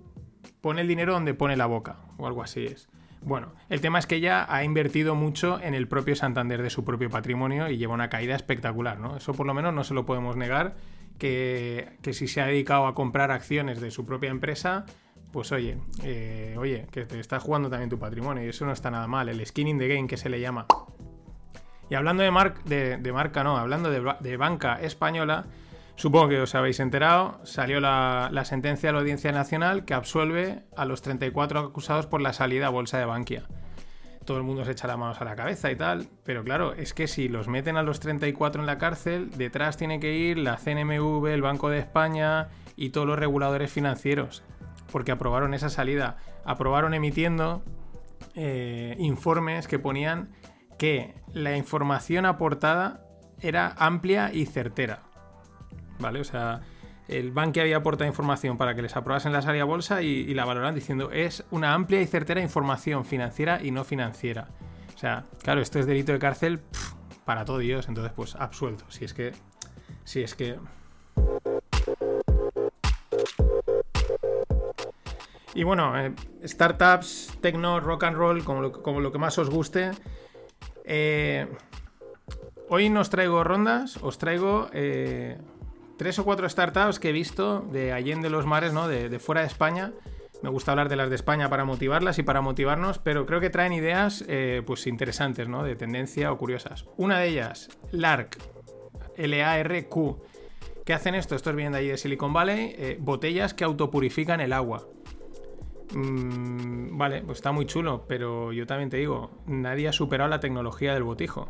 pone 0.61 0.81
el 0.81 0.87
dinero 0.87 1.13
donde 1.13 1.33
pone 1.33 1.57
la 1.57 1.65
boca, 1.65 1.97
o 2.17 2.27
algo 2.27 2.41
así 2.41 2.65
es. 2.65 2.87
Bueno, 3.21 3.53
el 3.69 3.81
tema 3.81 3.97
es 3.97 4.05
que 4.05 4.15
ella 4.15 4.45
ha 4.47 4.63
invertido 4.63 5.15
mucho 5.15 5.59
en 5.59 5.73
el 5.73 5.87
propio 5.87 6.15
Santander 6.15 6.61
de 6.61 6.69
su 6.69 6.85
propio 6.85 7.09
patrimonio 7.09 7.69
y 7.69 7.77
lleva 7.77 7.93
una 7.93 8.09
caída 8.09 8.35
espectacular, 8.35 8.99
¿no? 8.99 9.17
Eso 9.17 9.33
por 9.33 9.47
lo 9.47 9.53
menos 9.53 9.73
no 9.73 9.83
se 9.83 9.95
lo 9.95 10.05
podemos 10.05 10.35
negar, 10.35 10.75
que, 11.17 11.97
que 12.03 12.13
si 12.13 12.27
se 12.27 12.41
ha 12.41 12.45
dedicado 12.45 12.85
a 12.85 12.93
comprar 12.93 13.31
acciones 13.31 13.81
de 13.81 13.89
su 13.89 14.05
propia 14.05 14.29
empresa, 14.29 14.85
pues 15.35 15.51
oye, 15.51 15.77
eh, 16.01 16.55
oye, 16.57 16.87
que 16.93 17.03
te 17.03 17.19
estás 17.19 17.43
jugando 17.43 17.69
también 17.69 17.89
tu 17.89 17.99
patrimonio 17.99 18.45
y 18.45 18.47
eso 18.47 18.65
no 18.65 18.71
está 18.71 18.89
nada 18.89 19.05
mal, 19.05 19.27
el 19.27 19.45
skin 19.45 19.67
in 19.67 19.77
the 19.77 19.85
game 19.85 20.07
que 20.07 20.15
se 20.15 20.29
le 20.29 20.39
llama. 20.39 20.65
Y 21.89 21.95
hablando 21.95 22.23
de, 22.23 22.97
de, 22.97 23.11
marca, 23.11 23.43
no, 23.43 23.57
hablando 23.57 23.91
de 23.91 24.37
banca 24.37 24.79
española, 24.79 25.43
supongo 25.97 26.29
que 26.29 26.39
os 26.39 26.55
habéis 26.55 26.79
enterado, 26.79 27.41
salió 27.43 27.81
la, 27.81 28.29
la 28.31 28.45
sentencia 28.45 28.87
de 28.87 28.93
la 28.93 28.99
Audiencia 28.99 29.33
Nacional 29.33 29.83
que 29.83 29.93
absuelve 29.93 30.63
a 30.77 30.85
los 30.85 31.01
34 31.01 31.59
acusados 31.59 32.07
por 32.07 32.21
la 32.21 32.31
salida 32.31 32.67
a 32.67 32.69
bolsa 32.69 32.97
de 32.97 33.03
Bankia. 33.03 33.43
Todo 34.23 34.37
el 34.37 34.43
mundo 34.43 34.63
se 34.63 34.71
echa 34.71 34.87
las 34.87 34.97
manos 34.97 35.19
a 35.19 35.25
la 35.25 35.35
cabeza 35.35 35.69
y 35.69 35.75
tal, 35.75 36.07
pero 36.23 36.45
claro, 36.45 36.71
es 36.71 36.93
que 36.93 37.07
si 37.07 37.27
los 37.27 37.49
meten 37.49 37.75
a 37.75 37.83
los 37.83 37.99
34 37.99 38.61
en 38.61 38.67
la 38.67 38.77
cárcel, 38.77 39.31
detrás 39.31 39.75
tiene 39.75 39.99
que 39.99 40.13
ir 40.13 40.37
la 40.37 40.55
CNMV, 40.55 41.27
el 41.27 41.41
Banco 41.41 41.69
de 41.69 41.79
España 41.79 42.47
y 42.77 42.91
todos 42.91 43.05
los 43.05 43.19
reguladores 43.19 43.69
financieros, 43.69 44.43
porque 44.95 45.11
aprobaron 45.11 45.53
esa 45.53 45.69
salida, 45.69 46.15
aprobaron 46.45 46.93
emitiendo 46.93 47.65
eh, 48.33 48.95
informes 48.97 49.67
que 49.67 49.77
ponían 49.77 50.29
que 50.77 51.15
la 51.33 51.57
información 51.57 52.25
aportada 52.25 53.05
era 53.41 53.75
amplia 53.77 54.31
y 54.33 54.45
certera. 54.45 55.01
¿Vale? 55.99 56.21
O 56.21 56.23
sea, 56.23 56.61
el 57.09 57.33
banco 57.33 57.59
había 57.59 57.75
aportado 57.75 58.07
información 58.07 58.57
para 58.57 58.73
que 58.73 58.83
les 58.83 58.95
aprobasen 58.95 59.33
la 59.33 59.41
salida 59.41 59.63
a 59.63 59.65
bolsa 59.65 60.01
y, 60.01 60.33
la 60.33 60.45
valoran 60.45 60.73
diciendo 60.73 61.11
es 61.11 61.43
una 61.51 61.73
amplia 61.73 61.99
y 61.99 62.07
certera 62.07 62.39
información 62.39 63.03
financiera 63.03 63.61
y 63.61 63.71
no 63.71 63.83
financiera. 63.83 64.47
O 64.95 64.97
sea, 64.97 65.25
claro, 65.43 65.59
esto 65.59 65.77
es 65.77 65.87
delito 65.87 66.13
de 66.13 66.19
cárcel 66.19 66.61
para 67.25 67.43
todo 67.43 67.57
Dios, 67.57 67.89
entonces 67.89 68.13
pues 68.15 68.33
absuelto. 68.35 68.85
Si 68.87 69.03
es 69.03 69.13
que. 69.13 69.33
Si 70.05 70.21
es 70.21 70.35
que. 70.35 70.57
Y 75.55 75.63
bueno, 75.63 75.97
eh, 75.97 76.13
startups, 76.43 77.37
techno, 77.39 77.79
rock 77.79 78.03
and 78.03 78.17
roll, 78.17 78.43
como 78.43 78.99
lo, 78.99 79.11
que 79.11 79.17
más 79.17 79.37
os 79.39 79.49
guste. 79.49 79.91
Eh, 80.83 81.47
hoy 82.67 82.89
no 82.89 83.01
traigo 83.05 83.41
rondas, 83.45 83.97
os 84.01 84.17
traigo 84.17 84.67
eh, 84.73 85.37
tres 85.97 86.19
o 86.19 86.25
cuatro 86.25 86.49
startups 86.49 86.99
que 86.99 87.09
he 87.09 87.13
visto 87.13 87.61
de 87.71 87.93
Allende 87.93 88.29
los 88.29 88.45
Mares, 88.45 88.73
¿no? 88.73 88.89
De, 88.89 89.17
fuera 89.17 89.41
de 89.41 89.47
España. 89.47 89.93
Me 90.43 90.49
gusta 90.49 90.71
hablar 90.71 90.89
de 90.89 90.97
las 90.97 91.09
de 91.09 91.15
España 91.15 91.49
para 91.49 91.63
motivarlas 91.63 92.19
y 92.19 92.23
para 92.23 92.41
motivarnos, 92.41 92.99
pero 92.99 93.25
creo 93.25 93.39
que 93.39 93.49
traen 93.49 93.71
ideas 93.71 94.25
pues 94.65 94.85
interesantes, 94.85 95.47
¿no? 95.47 95.63
De 95.63 95.77
tendencia 95.77 96.33
o 96.33 96.37
curiosas. 96.37 96.85
Una 96.97 97.19
de 97.19 97.29
ellas, 97.29 97.69
LARQ, 97.91 98.37
L-A-R-Q. 99.15 100.21
¿Qué 100.83 100.93
hacen 100.93 101.15
esto? 101.15 101.33
Estos 101.33 101.55
vienen 101.55 101.71
de 101.71 101.79
ahí 101.79 101.87
de 101.87 101.97
Silicon 101.97 102.33
Valley, 102.33 102.97
botellas 102.99 103.53
que 103.53 103.63
autopurifican 103.63 104.41
el 104.41 104.51
agua. 104.51 104.85
Mm, 105.93 106.97
vale, 106.97 107.21
pues 107.21 107.37
está 107.37 107.51
muy 107.51 107.65
chulo, 107.65 108.05
pero 108.07 108.51
yo 108.51 108.65
también 108.65 108.89
te 108.89 108.97
digo, 108.97 109.31
nadie 109.45 109.87
ha 109.87 109.93
superado 109.93 110.29
la 110.29 110.39
tecnología 110.39 110.93
del 110.93 111.03
botijo. 111.03 111.49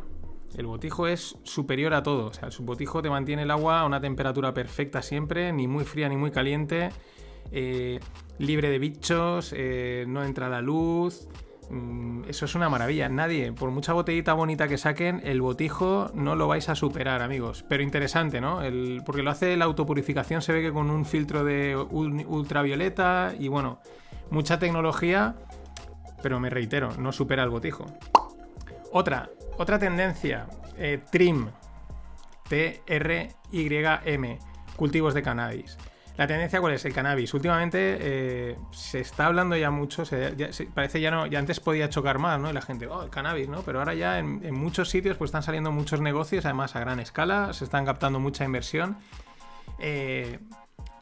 El 0.56 0.66
botijo 0.66 1.06
es 1.06 1.36
superior 1.42 1.94
a 1.94 2.02
todo. 2.02 2.26
O 2.26 2.32
sea, 2.32 2.48
el 2.48 2.54
botijo 2.64 3.02
te 3.02 3.10
mantiene 3.10 3.42
el 3.42 3.50
agua 3.50 3.80
a 3.80 3.86
una 3.86 4.00
temperatura 4.00 4.54
perfecta 4.54 5.02
siempre, 5.02 5.52
ni 5.52 5.66
muy 5.66 5.84
fría 5.84 6.08
ni 6.08 6.16
muy 6.16 6.30
caliente, 6.30 6.90
eh, 7.52 8.00
libre 8.38 8.70
de 8.70 8.78
bichos, 8.78 9.52
eh, 9.56 10.04
no 10.08 10.24
entra 10.24 10.48
la 10.48 10.62
luz. 10.62 11.28
Mm, 11.68 12.22
eso 12.28 12.44
es 12.44 12.54
una 12.54 12.68
maravilla. 12.68 13.08
Nadie, 13.08 13.52
por 13.52 13.70
mucha 13.70 13.92
botellita 13.92 14.34
bonita 14.34 14.68
que 14.68 14.78
saquen, 14.78 15.20
el 15.24 15.40
botijo 15.42 16.10
no 16.14 16.36
lo 16.36 16.46
vais 16.46 16.68
a 16.68 16.76
superar, 16.76 17.22
amigos. 17.22 17.64
Pero 17.68 17.82
interesante, 17.82 18.40
¿no? 18.40 18.62
El- 18.62 19.02
porque 19.04 19.22
lo 19.24 19.30
hace 19.32 19.56
la 19.56 19.64
autopurificación, 19.64 20.42
se 20.42 20.52
ve 20.52 20.62
que 20.62 20.72
con 20.72 20.90
un 20.90 21.04
filtro 21.04 21.44
de 21.44 21.76
ul- 21.76 22.24
ultravioleta 22.26 23.34
y 23.38 23.48
bueno, 23.48 23.80
mucha 24.30 24.58
tecnología, 24.58 25.34
pero 26.22 26.40
me 26.40 26.50
reitero, 26.50 26.92
no 26.98 27.12
supera 27.12 27.42
el 27.42 27.50
botijo. 27.50 27.86
Otra, 28.92 29.28
otra 29.58 29.78
tendencia, 29.78 30.46
eh, 30.76 31.00
TRIM, 31.10 31.48
T-R-Y-M, 32.48 34.38
cultivos 34.76 35.14
de 35.14 35.22
cannabis. 35.22 35.76
La 36.16 36.26
tendencia 36.26 36.60
cuál 36.62 36.72
es? 36.72 36.84
El 36.86 36.94
cannabis. 36.94 37.34
Últimamente 37.34 37.98
eh, 38.00 38.56
se 38.70 39.00
está 39.00 39.26
hablando 39.26 39.54
ya 39.54 39.70
mucho, 39.70 40.06
se- 40.06 40.34
ya- 40.36 40.48
parece 40.74 40.98
ya 41.00 41.10
no, 41.10 41.26
ya 41.26 41.38
antes 41.38 41.60
podía 41.60 41.90
chocar 41.90 42.18
más, 42.18 42.40
¿no? 42.40 42.48
Y 42.48 42.54
la 42.54 42.62
gente, 42.62 42.86
oh, 42.86 43.02
el 43.02 43.10
cannabis, 43.10 43.48
¿no? 43.48 43.60
Pero 43.62 43.80
ahora 43.80 43.92
ya 43.92 44.18
en, 44.18 44.40
en 44.42 44.54
muchos 44.54 44.88
sitios 44.88 45.18
pues 45.18 45.28
están 45.28 45.42
saliendo 45.42 45.72
muchos 45.72 46.00
negocios, 46.00 46.46
además 46.46 46.74
a 46.74 46.80
gran 46.80 47.00
escala, 47.00 47.52
se 47.52 47.64
están 47.64 47.84
captando 47.84 48.18
mucha 48.18 48.44
inversión. 48.46 48.96
Eh, 49.78 50.38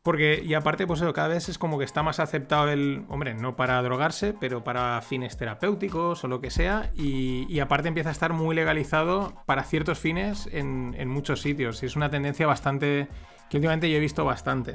porque, 0.05 0.43
y 0.45 0.53
aparte, 0.53 0.87
pues 0.87 1.01
eso, 1.01 1.15
cada 1.15 1.29
vez 1.29 1.49
es 1.49 1.57
como 1.57 1.79
que 1.79 1.87
está 1.87 2.03
más 2.03 2.21
aceptado 2.21 2.69
el, 2.69 3.07
hombre, 3.09 3.33
no 3.33 3.57
para 3.57 3.83
drogarse, 3.83 4.35
pero 4.39 4.63
para 4.63 5.01
fines 5.01 5.39
terapéuticos 5.39 6.23
o 6.23 6.29
lo 6.29 6.43
que 6.43 6.51
sea, 6.51 6.93
y, 6.95 7.59
aparte 7.59 7.89
empieza 7.89 8.11
a 8.11 8.13
estar 8.13 8.35
muy 8.35 8.55
legalizado 8.55 9.33
para 9.47 9.65
ciertos 9.65 9.99
fines 9.99 10.47
en, 10.53 10.95
en 10.99 11.09
muchos 11.09 11.41
sitios, 11.41 11.83
y 11.83 11.87
es 11.87 11.97
una 11.97 12.11
tendencia 12.11 12.47
bastante, 12.47 13.09
que 13.49 13.57
últimamente 13.57 13.89
yo 13.89 13.97
he 13.97 14.01
visto 14.01 14.27
bastante. 14.27 14.75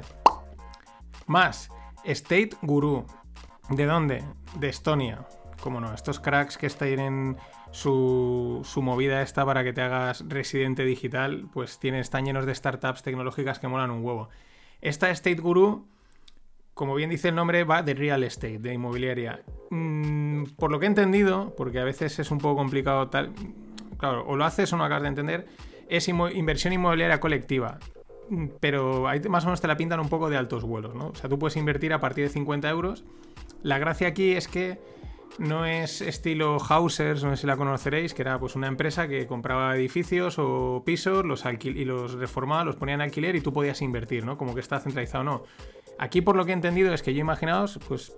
Más, 1.28 1.70
State 2.02 2.50
Guru. 2.62 3.06
¿De 3.68 3.86
dónde? 3.86 4.24
De 4.56 4.68
Estonia. 4.68 5.28
Como 5.60 5.80
no, 5.80 5.94
estos 5.94 6.18
cracks 6.18 6.58
que 6.58 6.68
tienen 6.70 7.36
su, 7.70 8.62
su 8.64 8.82
movida 8.82 9.22
esta 9.22 9.46
para 9.46 9.62
que 9.62 9.72
te 9.72 9.82
hagas 9.82 10.24
residente 10.26 10.84
digital, 10.84 11.46
pues 11.52 11.78
tienen, 11.78 12.00
están 12.00 12.24
llenos 12.24 12.46
de 12.46 12.54
startups 12.56 13.04
tecnológicas 13.04 13.60
que 13.60 13.68
molan 13.68 13.92
un 13.92 14.04
huevo. 14.04 14.28
Esta 14.80 15.10
State 15.10 15.40
Guru, 15.40 15.86
como 16.74 16.94
bien 16.94 17.10
dice 17.10 17.28
el 17.28 17.34
nombre, 17.34 17.64
va 17.64 17.82
de 17.82 17.94
real 17.94 18.24
estate, 18.24 18.58
de 18.58 18.74
inmobiliaria. 18.74 19.42
Mm, 19.70 20.44
por 20.56 20.70
lo 20.70 20.78
que 20.78 20.86
he 20.86 20.88
entendido, 20.88 21.54
porque 21.56 21.80
a 21.80 21.84
veces 21.84 22.18
es 22.18 22.30
un 22.30 22.38
poco 22.38 22.56
complicado 22.56 23.08
tal. 23.08 23.32
Claro, 23.98 24.24
o 24.26 24.36
lo 24.36 24.44
haces 24.44 24.72
o 24.72 24.76
no 24.76 24.84
acabas 24.84 25.02
de 25.02 25.08
entender, 25.08 25.46
es 25.88 26.08
inversión 26.08 26.72
inmobiliaria 26.72 27.20
colectiva. 27.20 27.78
Mm, 28.30 28.46
Pero 28.60 29.08
ahí 29.08 29.20
más 29.28 29.44
o 29.44 29.48
menos 29.48 29.60
te 29.60 29.68
la 29.68 29.76
pintan 29.76 30.00
un 30.00 30.08
poco 30.08 30.30
de 30.30 30.36
altos 30.36 30.64
vuelos, 30.64 30.94
¿no? 30.94 31.08
O 31.08 31.14
sea, 31.14 31.28
tú 31.28 31.38
puedes 31.38 31.56
invertir 31.56 31.92
a 31.92 32.00
partir 32.00 32.24
de 32.24 32.30
50 32.30 32.68
euros. 32.70 33.04
La 33.62 33.78
gracia 33.78 34.08
aquí 34.08 34.32
es 34.32 34.48
que 34.48 34.78
no 35.40 35.64
es 35.64 36.02
estilo 36.02 36.58
Hausers, 36.58 37.24
no 37.24 37.30
sé 37.30 37.40
si 37.40 37.46
la 37.46 37.56
conoceréis, 37.56 38.12
que 38.12 38.22
era 38.22 38.38
pues 38.38 38.56
una 38.56 38.68
empresa 38.68 39.08
que 39.08 39.26
compraba 39.26 39.74
edificios 39.74 40.38
o 40.38 40.82
pisos 40.84 41.24
los 41.24 41.46
alquil 41.46 41.78
y 41.78 41.86
los 41.86 42.12
reformaba, 42.12 42.62
los 42.62 42.76
ponía 42.76 42.94
en 42.94 43.00
alquiler 43.00 43.34
y 43.36 43.40
tú 43.40 43.52
podías 43.52 43.80
invertir, 43.80 44.26
¿no? 44.26 44.36
Como 44.36 44.54
que 44.54 44.60
está 44.60 44.78
centralizado, 44.80 45.24
no. 45.24 45.42
Aquí 45.98 46.20
por 46.20 46.36
lo 46.36 46.44
que 46.44 46.50
he 46.50 46.54
entendido 46.54 46.92
es 46.92 47.02
que 47.02 47.14
yo 47.14 47.20
imaginaos, 47.20 47.80
pues 47.88 48.14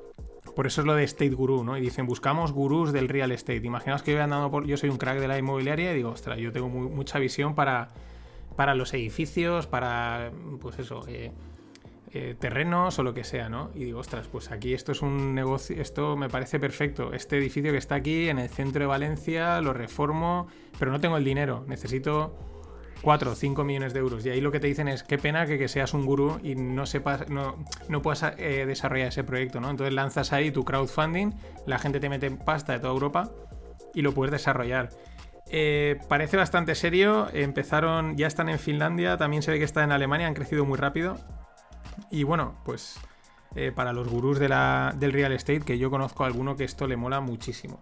por 0.57 0.67
eso 0.67 0.81
es 0.81 0.87
lo 0.87 0.95
de 0.95 1.05
State 1.05 1.31
Guru, 1.31 1.63
¿no? 1.63 1.77
Y 1.77 1.81
dicen, 1.81 2.07
buscamos 2.07 2.53
gurús 2.53 2.93
del 2.93 3.09
real 3.09 3.31
estate. 3.31 3.65
Imaginaos 3.65 4.03
que 4.03 4.13
yo 4.13 4.23
andando 4.23 4.51
por. 4.51 4.67
Yo 4.67 4.77
soy 4.77 4.91
un 4.91 4.99
crack 4.99 5.19
de 5.19 5.29
la 5.29 5.39
inmobiliaria 5.39 5.93
y 5.93 5.97
digo, 5.97 6.11
ostras, 6.11 6.39
yo 6.39 6.53
tengo 6.53 6.69
mucha 6.69 7.21
visión 7.21 7.55
para, 7.55 7.91
para 8.57 8.75
los 8.75 8.93
edificios, 8.95 9.69
para. 9.69 10.33
Pues 10.61 10.79
eso, 10.81 11.05
eh, 11.09 11.31
eh, 12.15 12.37
terrenos 12.39 12.99
o 12.99 13.03
lo 13.03 13.15
que 13.15 13.25
sea, 13.25 13.49
¿no? 13.49 13.71
Y 13.75 13.85
digo, 13.85 14.01
ostras, 14.01 14.29
pues 14.29 14.51
aquí 14.51 14.75
esto 14.75 14.93
es 14.93 15.01
un 15.01 15.35
negocio, 15.35 15.81
esto 15.81 16.17
me 16.17 16.29
parece 16.29 16.61
perfecto. 16.61 17.13
Este 17.13 17.39
edificio 17.39 17.73
que 17.73 17.79
está 17.79 17.95
aquí 17.95 18.29
en 18.29 18.39
el 18.39 18.49
centro 18.49 18.81
de 18.81 18.87
Valencia 18.87 19.61
lo 19.61 19.73
reformo, 19.73 20.49
pero 20.79 20.91
no 20.91 21.01
tengo 21.01 21.17
el 21.17 21.25
dinero, 21.25 21.65
necesito 21.67 22.37
4 23.01 23.33
o 23.33 23.35
5 23.35 23.65
millones 23.65 23.95
de 23.95 24.01
euros. 24.01 24.27
Y 24.27 24.31
ahí 24.31 24.41
lo 24.41 24.53
que 24.53 24.61
te 24.61 24.67
dicen 24.67 24.89
es, 24.89 25.03
qué 25.03 25.17
pena 25.17 25.47
que, 25.47 25.69
seas 25.69 25.95
un 25.95 26.05
gurú 26.05 26.39
y 26.43 26.55
no 26.55 26.85
sepas, 26.85 27.31
no, 27.31 27.57
no 27.89 28.03
puedas 28.03 28.35
eh, 28.37 28.65
desarrollar 28.67 29.09
ese 29.09 29.25
proyecto, 29.25 29.61
¿no? 29.61 29.71
Entonces 29.71 29.95
lanzas 29.95 30.33
ahí 30.33 30.51
tu 30.51 30.65
crowdfunding, 30.65 31.33
la 31.67 31.79
gente 31.79 31.99
te 31.99 32.09
mete 32.09 32.31
pasta 32.31 32.75
de 32.75 32.81
toda 32.81 32.93
Europa 32.93 33.31
y 33.95 34.03
lo 34.03 34.13
puedes 34.13 34.33
desarrollar. 34.33 34.91
Eh, 35.51 35.99
parece 36.09 36.37
bastante 36.37 36.75
serio. 36.75 37.29
Empezaron, 37.33 38.17
ya 38.17 38.27
están 38.27 38.49
en 38.49 38.59
Finlandia, 38.59 39.17
también 39.17 39.43
se 39.43 39.51
ve 39.51 39.59
que 39.59 39.65
está 39.65 39.85
en 39.85 39.93
Alemania, 39.93 40.27
han 40.27 40.35
crecido 40.35 40.65
muy 40.65 40.79
rápido. 40.79 41.17
Y 42.11 42.25
bueno, 42.25 42.55
pues 42.65 42.99
eh, 43.55 43.73
para 43.75 43.93
los 43.93 44.09
gurús 44.09 44.39
del 44.39 44.51
real 45.13 45.33
estate, 45.33 45.61
que 45.61 45.79
yo 45.79 45.91
conozco 45.91 46.25
a 46.25 46.27
alguno 46.27 46.57
que 46.57 46.65
esto 46.65 46.87
le 46.87 46.97
mola 46.97 47.21
muchísimo. 47.21 47.81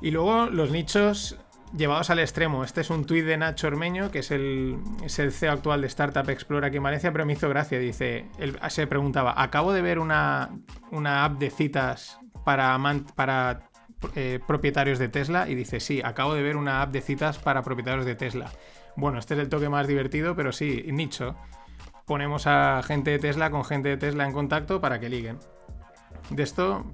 Y 0.00 0.10
luego 0.10 0.46
los 0.46 0.70
nichos 0.70 1.38
llevados 1.76 2.10
al 2.10 2.18
extremo. 2.18 2.64
Este 2.64 2.80
es 2.80 2.90
un 2.90 3.04
tuit 3.04 3.24
de 3.24 3.36
Nacho 3.36 3.66
Ormeño, 3.66 4.10
que 4.10 4.20
es 4.20 4.30
el, 4.30 4.78
es 5.04 5.18
el 5.18 5.32
CEO 5.32 5.52
actual 5.52 5.80
de 5.80 5.86
Startup 5.88 6.28
Explorer 6.28 6.64
aquí 6.64 6.78
en 6.78 6.82
Valencia, 6.82 7.12
pero 7.12 7.26
me 7.26 7.34
hizo 7.34 7.48
gracia. 7.48 7.78
Dice, 7.78 8.26
él 8.38 8.58
se 8.68 8.86
preguntaba, 8.86 9.40
acabo 9.40 9.72
de 9.72 9.82
ver 9.82 9.98
una, 9.98 10.50
una 10.90 11.24
app 11.24 11.38
de 11.38 11.50
citas 11.50 12.18
para, 12.44 12.78
para 13.14 13.70
eh, 14.14 14.40
propietarios 14.46 14.98
de 14.98 15.08
Tesla 15.08 15.48
y 15.48 15.54
dice, 15.54 15.80
sí, 15.80 16.00
acabo 16.02 16.34
de 16.34 16.42
ver 16.42 16.56
una 16.56 16.82
app 16.82 16.92
de 16.92 17.00
citas 17.00 17.38
para 17.38 17.62
propietarios 17.62 18.06
de 18.06 18.14
Tesla. 18.14 18.50
Bueno, 18.96 19.18
este 19.18 19.34
es 19.34 19.40
el 19.40 19.48
toque 19.48 19.68
más 19.68 19.86
divertido, 19.86 20.34
pero 20.34 20.52
sí, 20.52 20.84
nicho. 20.88 21.36
Ponemos 22.08 22.46
a 22.46 22.82
gente 22.82 23.10
de 23.10 23.18
Tesla 23.18 23.50
con 23.50 23.64
gente 23.64 23.90
de 23.90 23.96
Tesla 23.98 24.24
en 24.24 24.32
contacto 24.32 24.80
para 24.80 24.98
que 24.98 25.10
liguen. 25.10 25.38
De 26.30 26.42
esto, 26.42 26.84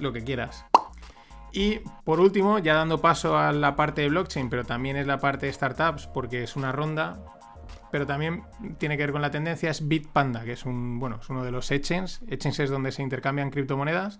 lo 0.00 0.12
que 0.12 0.24
quieras. 0.24 0.64
Y 1.52 1.80
por 2.04 2.18
último, 2.18 2.58
ya 2.58 2.74
dando 2.74 3.00
paso 3.00 3.38
a 3.38 3.52
la 3.52 3.76
parte 3.76 4.00
de 4.00 4.08
blockchain, 4.08 4.48
pero 4.48 4.64
también 4.64 4.96
es 4.96 5.06
la 5.06 5.18
parte 5.18 5.46
de 5.46 5.52
startups, 5.52 6.08
porque 6.08 6.42
es 6.42 6.56
una 6.56 6.72
ronda, 6.72 7.20
pero 7.92 8.06
también 8.06 8.42
tiene 8.78 8.96
que 8.96 9.04
ver 9.04 9.12
con 9.12 9.22
la 9.22 9.30
tendencia, 9.30 9.70
es 9.70 9.86
Bitpanda, 9.86 10.44
que 10.44 10.52
es 10.52 10.64
un, 10.64 10.98
bueno, 10.98 11.18
es 11.20 11.28
uno 11.28 11.44
de 11.44 11.52
los 11.52 11.70
exchanges. 11.70 12.22
Exchanges 12.26 12.60
es 12.60 12.70
donde 12.70 12.90
se 12.90 13.02
intercambian 13.02 13.50
criptomonedas. 13.50 14.18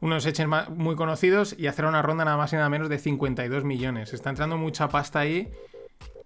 Uno 0.00 0.10
de 0.10 0.16
los 0.16 0.26
exchanges 0.26 0.68
muy 0.70 0.96
conocidos 0.96 1.54
y 1.56 1.68
hacer 1.68 1.86
una 1.86 2.02
ronda 2.02 2.24
nada 2.24 2.36
más 2.36 2.52
y 2.52 2.56
nada 2.56 2.68
menos 2.68 2.88
de 2.88 2.98
52 2.98 3.64
millones. 3.64 4.12
Está 4.12 4.28
entrando 4.28 4.58
mucha 4.58 4.88
pasta 4.88 5.20
ahí. 5.20 5.50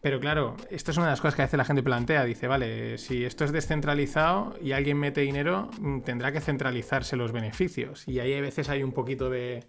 Pero 0.07 0.21
claro, 0.21 0.55
esto 0.71 0.93
es 0.93 0.99
una 0.99 1.07
de 1.07 1.13
las 1.15 1.21
cosas 1.21 1.35
que 1.35 1.43
a 1.43 1.47
veces 1.47 1.59
la 1.59 1.65
gente 1.65 1.83
plantea. 1.83 2.25
Dice, 2.25 2.47
vale, 2.47 2.97
si 2.97 3.25
esto 3.25 3.45
es 3.45 3.51
descentralizado 3.51 4.57
y 4.63 4.71
alguien 4.71 4.99
mete 4.99 5.23
dinero, 5.23 5.69
mm, 5.81 6.03
tendrá 6.03 6.31
que 6.31 6.41
centralizarse 6.41 7.17
los 7.17 7.33
beneficios. 7.33 8.07
Y 8.07 8.21
ahí 8.21 8.33
a 8.33 8.41
veces 8.41 8.69
hay 8.69 8.85
un 8.85 8.93
poquito 8.93 9.31
de, 9.31 9.65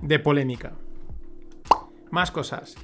de 0.00 0.18
polémica. 0.20 0.74
Más 2.12 2.30
cosas. 2.30 2.76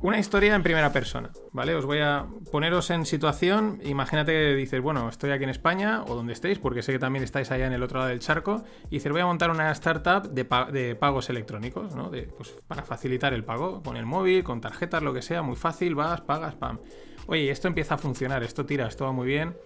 Una 0.00 0.18
historia 0.20 0.54
en 0.54 0.62
primera 0.62 0.92
persona, 0.92 1.30
¿vale? 1.50 1.74
Os 1.74 1.84
voy 1.84 1.98
a 1.98 2.24
poneros 2.52 2.88
en 2.90 3.04
situación. 3.04 3.80
Imagínate 3.84 4.30
que 4.30 4.54
dices, 4.54 4.80
bueno, 4.80 5.08
estoy 5.08 5.32
aquí 5.32 5.42
en 5.42 5.50
España 5.50 6.04
o 6.06 6.14
donde 6.14 6.32
estéis, 6.34 6.60
porque 6.60 6.82
sé 6.82 6.92
que 6.92 7.00
también 7.00 7.24
estáis 7.24 7.50
allá 7.50 7.66
en 7.66 7.72
el 7.72 7.82
otro 7.82 7.98
lado 7.98 8.08
del 8.10 8.20
charco. 8.20 8.62
Y 8.90 8.96
dices, 8.96 9.10
voy 9.10 9.22
a 9.22 9.26
montar 9.26 9.50
una 9.50 9.72
startup 9.72 10.30
de, 10.30 10.44
pa- 10.44 10.70
de 10.70 10.94
pagos 10.94 11.30
electrónicos, 11.30 11.96
¿no? 11.96 12.12
Pues, 12.36 12.50
para 12.68 12.84
facilitar 12.84 13.34
el 13.34 13.42
pago 13.42 13.82
con 13.82 13.96
el 13.96 14.06
móvil, 14.06 14.44
con 14.44 14.60
tarjetas, 14.60 15.02
lo 15.02 15.12
que 15.12 15.20
sea, 15.22 15.42
muy 15.42 15.56
fácil, 15.56 15.96
vas, 15.96 16.20
pagas, 16.20 16.54
pam. 16.54 16.78
Oye, 17.26 17.50
esto 17.50 17.66
empieza 17.66 17.94
a 17.94 17.98
funcionar, 17.98 18.44
esto 18.44 18.64
tira, 18.64 18.86
esto 18.86 19.04
va 19.04 19.10
muy 19.12 19.26
bien 19.26 19.56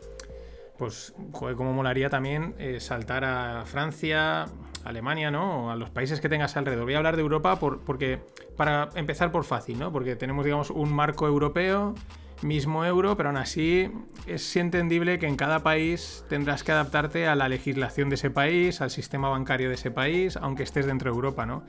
pues, 0.78 1.14
joder, 1.32 1.54
cómo 1.54 1.72
molaría 1.72 2.10
también 2.10 2.56
eh, 2.58 2.80
saltar 2.80 3.24
a 3.24 3.62
Francia, 3.66 4.46
Alemania, 4.82 5.30
¿no? 5.30 5.66
O 5.66 5.70
a 5.70 5.76
los 5.76 5.90
países 5.90 6.20
que 6.20 6.28
tengas 6.28 6.56
alrededor. 6.56 6.84
Voy 6.86 6.94
a 6.94 6.96
hablar 6.96 7.14
de 7.14 7.22
Europa 7.22 7.54
por- 7.60 7.84
porque, 7.84 8.18
para 8.62 8.90
empezar 8.94 9.32
por 9.32 9.42
fácil, 9.42 9.76
¿no? 9.76 9.90
Porque 9.90 10.14
tenemos, 10.14 10.44
digamos, 10.44 10.70
un 10.70 10.92
marco 10.92 11.26
europeo, 11.26 11.96
mismo 12.42 12.84
euro, 12.84 13.16
pero 13.16 13.30
aún 13.30 13.38
así 13.38 13.90
es 14.28 14.54
entendible 14.54 15.18
que 15.18 15.26
en 15.26 15.34
cada 15.34 15.64
país 15.64 16.24
tendrás 16.28 16.62
que 16.62 16.70
adaptarte 16.70 17.26
a 17.26 17.34
la 17.34 17.48
legislación 17.48 18.08
de 18.08 18.14
ese 18.14 18.30
país, 18.30 18.80
al 18.80 18.92
sistema 18.92 19.28
bancario 19.30 19.68
de 19.68 19.74
ese 19.74 19.90
país, 19.90 20.36
aunque 20.36 20.62
estés 20.62 20.86
dentro 20.86 21.10
de 21.10 21.16
Europa, 21.16 21.44
¿no? 21.44 21.64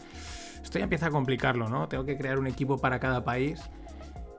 Esto 0.62 0.78
ya 0.78 0.84
empieza 0.84 1.08
a 1.08 1.10
complicarlo, 1.10 1.68
¿no? 1.68 1.88
Tengo 1.88 2.06
que 2.06 2.16
crear 2.16 2.38
un 2.38 2.46
equipo 2.46 2.78
para 2.78 3.00
cada 3.00 3.24
país. 3.24 3.60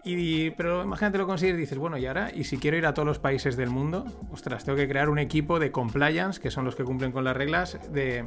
Y, 0.04 0.50
pero 0.50 0.84
imagínate 0.84 1.18
lo 1.18 1.26
consigues 1.26 1.56
y 1.56 1.58
dices, 1.58 1.78
bueno, 1.78 1.98
y 1.98 2.06
ahora, 2.06 2.30
y 2.32 2.44
si 2.44 2.58
quiero 2.58 2.76
ir 2.76 2.86
a 2.86 2.94
todos 2.94 3.08
los 3.08 3.18
países 3.18 3.56
del 3.56 3.70
mundo, 3.70 4.04
ostras, 4.30 4.64
tengo 4.64 4.76
que 4.76 4.86
crear 4.86 5.08
un 5.08 5.18
equipo 5.18 5.58
de 5.58 5.72
compliance, 5.72 6.40
que 6.40 6.52
son 6.52 6.64
los 6.64 6.76
que 6.76 6.84
cumplen 6.84 7.10
con 7.10 7.24
las 7.24 7.36
reglas 7.36 7.80
de, 7.92 8.26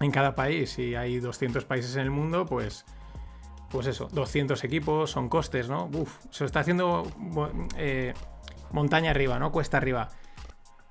en 0.00 0.10
cada 0.10 0.34
país. 0.34 0.70
Si 0.70 0.96
hay 0.96 1.20
200 1.20 1.64
países 1.66 1.94
en 1.94 2.02
el 2.02 2.10
mundo, 2.10 2.46
pues, 2.46 2.84
pues 3.70 3.86
eso, 3.86 4.08
200 4.12 4.62
equipos, 4.64 5.10
son 5.10 5.28
costes, 5.28 5.68
¿no? 5.68 5.88
Uf, 5.92 6.18
se 6.30 6.44
está 6.44 6.60
haciendo 6.60 7.04
eh, 7.76 8.14
montaña 8.72 9.10
arriba, 9.10 9.38
¿no? 9.38 9.52
Cuesta 9.52 9.76
arriba. 9.76 10.08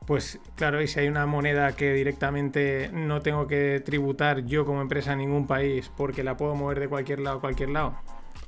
Pues 0.05 0.39
claro, 0.55 0.81
y 0.81 0.87
si 0.87 1.01
hay 1.01 1.07
una 1.07 1.25
moneda 1.25 1.75
que 1.75 1.93
directamente 1.93 2.89
no 2.91 3.21
tengo 3.21 3.45
que 3.45 3.81
tributar 3.85 4.45
yo 4.45 4.65
como 4.65 4.81
empresa 4.81 5.13
en 5.13 5.19
ningún 5.19 5.45
país 5.45 5.91
porque 5.95 6.23
la 6.23 6.35
puedo 6.35 6.55
mover 6.55 6.79
de 6.79 6.87
cualquier 6.87 7.19
lado 7.19 7.37
a 7.37 7.41
cualquier 7.41 7.69
lado, 7.69 7.95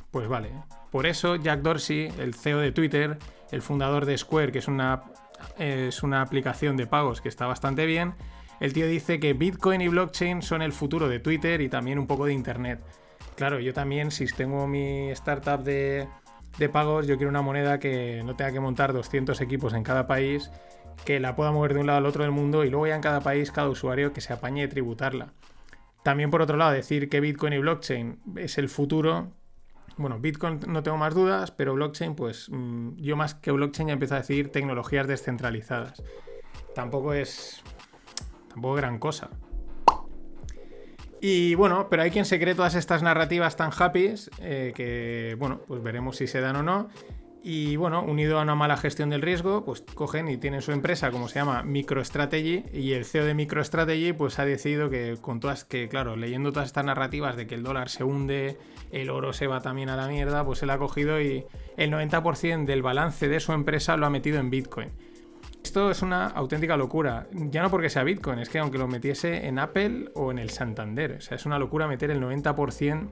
pues 0.10 0.28
vale. 0.28 0.50
Por 0.90 1.06
eso 1.06 1.36
Jack 1.36 1.62
Dorsey, 1.62 2.12
el 2.18 2.34
CEO 2.34 2.60
de 2.60 2.72
Twitter, 2.72 3.20
el 3.52 3.62
fundador 3.62 4.06
de 4.06 4.18
Square, 4.18 4.52
que 4.52 4.60
es 4.60 4.68
una, 4.68 5.04
es 5.60 6.02
una 6.02 6.22
aplicación 6.22 6.78
de 6.78 6.88
pagos 6.88 7.22
que 7.22 7.30
está 7.30 7.46
bastante 7.46 7.86
bien, 7.86 8.16
el 8.60 8.74
tío 8.74 8.88
dice 8.88 9.20
que 9.20 9.34
Bitcoin 9.34 9.82
y 9.82 9.88
blockchain 9.88 10.42
son 10.42 10.62
el 10.62 10.72
futuro 10.72 11.10
de 11.10 11.20
Twitter 11.20 11.62
y 11.62 11.70
también 11.70 12.00
un 12.00 12.08
poco 12.08 12.26
de 12.26 12.34
Internet. 12.34 12.80
Claro, 13.42 13.60
yo 13.60 13.74
también, 13.74 14.12
si 14.12 14.28
tengo 14.28 14.68
mi 14.68 15.10
startup 15.10 15.64
de, 15.64 16.08
de 16.60 16.70
pagos, 16.70 17.08
yo 17.08 17.18
quiero 17.18 17.32
una 17.32 17.42
moneda 17.42 17.80
que 17.80 18.22
no 18.24 18.36
tenga 18.36 18.52
que 18.52 18.60
montar 18.60 18.94
200 18.94 19.42
equipos 19.42 19.74
en 19.74 19.82
cada 19.82 20.06
país, 20.06 20.52
que 21.06 21.20
la 21.20 21.36
pueda 21.36 21.52
mover 21.52 21.74
de 21.74 21.80
un 21.80 21.88
lado 21.88 21.98
al 21.98 22.06
otro 22.06 22.22
del 22.22 22.32
mundo 22.32 22.64
y 22.64 22.70
luego 22.70 22.86
ya 22.86 22.94
en 22.94 23.02
cada 23.02 23.20
país, 23.22 23.52
cada 23.52 23.68
usuario 23.68 24.14
que 24.14 24.22
se 24.22 24.32
apañe 24.32 24.62
de 24.62 24.68
tributarla. 24.68 25.34
También 26.04 26.30
por 26.30 26.44
otro 26.44 26.56
lado, 26.56 26.72
decir 26.72 27.10
que 27.10 27.20
Bitcoin 27.20 27.54
y 27.54 27.58
blockchain 27.58 28.20
es 28.36 28.60
el 28.60 28.70
futuro. 28.70 29.32
Bueno, 29.98 30.20
Bitcoin 30.20 30.60
no 30.68 30.84
tengo 30.84 30.98
más 30.98 31.16
dudas, 31.16 31.50
pero 31.50 31.74
blockchain, 31.74 32.14
pues 32.14 32.48
mm, 32.48 32.98
yo 32.98 33.16
más 33.16 33.34
que 33.34 33.50
blockchain 33.50 33.88
ya 33.88 33.94
empiezo 33.94 34.14
a 34.14 34.20
decir 34.20 34.52
tecnologías 34.52 35.08
descentralizadas. 35.08 36.04
Tampoco 36.76 37.16
es. 37.16 37.64
Tampoco 38.50 38.76
gran 38.76 39.00
cosa. 39.00 39.32
Y 41.24 41.54
bueno, 41.54 41.88
pero 41.88 42.02
hay 42.02 42.10
quien 42.10 42.26
se 42.26 42.40
cree 42.40 42.56
todas 42.56 42.74
estas 42.74 43.04
narrativas 43.04 43.56
tan 43.56 43.70
happy 43.78 44.16
eh, 44.40 44.74
que, 44.76 45.36
bueno, 45.38 45.62
pues 45.68 45.84
veremos 45.84 46.18
si 46.18 46.26
se 46.26 46.42
dan 46.42 46.56
o 46.56 46.64
no. 46.64 46.90
Y 47.44 47.76
bueno, 47.76 48.04
unido 48.04 48.40
a 48.40 48.44
una 48.44 48.56
mala 48.56 48.76
gestión 48.76 49.12
del 49.12 49.22
riesgo, 49.22 49.64
pues 49.64 49.84
cogen 49.94 50.28
y 50.30 50.38
tienen 50.38 50.62
su 50.62 50.72
empresa, 50.72 51.12
como 51.12 51.28
se 51.28 51.40
llama, 51.40 51.64
MicroStrategy, 51.64 52.66
y 52.74 52.94
el 52.94 53.06
CEO 53.06 53.26
de 53.26 53.34
MicroStrategy 53.36 54.14
pues 54.14 54.38
ha 54.40 54.46
decidido 54.46 54.90
que 54.90 55.18
con 55.22 55.40
todas, 55.40 55.64
que 55.64 55.90
claro, 55.90 56.16
leyendo 56.16 56.52
todas 56.52 56.68
estas 56.68 56.86
narrativas 56.86 57.36
de 57.36 57.48
que 57.48 57.56
el 57.56 57.64
dólar 57.64 57.90
se 57.90 58.04
hunde, 58.04 58.58
el 58.92 59.10
oro 59.10 59.34
se 59.34 59.48
va 59.48 59.62
también 59.62 59.90
a 59.90 59.96
la 59.96 60.08
mierda, 60.08 60.44
pues 60.44 60.62
él 60.62 60.70
ha 60.72 60.78
cogido 60.78 61.22
y 61.22 61.46
el 61.78 61.92
90% 61.92 62.66
del 62.66 62.82
balance 62.82 63.28
de 63.28 63.40
su 63.40 63.54
empresa 63.54 63.98
lo 63.98 64.06
ha 64.06 64.12
metido 64.12 64.40
en 64.40 64.50
Bitcoin. 64.50 64.90
Esto 65.64 65.92
es 65.92 66.02
una 66.02 66.28
auténtica 66.28 66.76
locura. 66.76 67.28
Ya 67.32 67.62
no 67.62 67.70
porque 67.70 67.90
sea 67.90 68.04
Bitcoin, 68.04 68.40
es 68.40 68.50
que 68.50 68.60
aunque 68.60 68.78
lo 68.78 68.88
metiese 68.88 69.48
en 69.48 69.60
Apple 69.60 70.12
o 70.16 70.32
en 70.32 70.40
el 70.40 70.50
Santander. 70.50 71.14
O 71.14 71.22
sea, 71.22 71.36
es 71.36 71.46
una 71.46 71.60
locura 71.60 71.88
meter 71.88 72.12
el 72.12 72.22
90% 72.22 73.10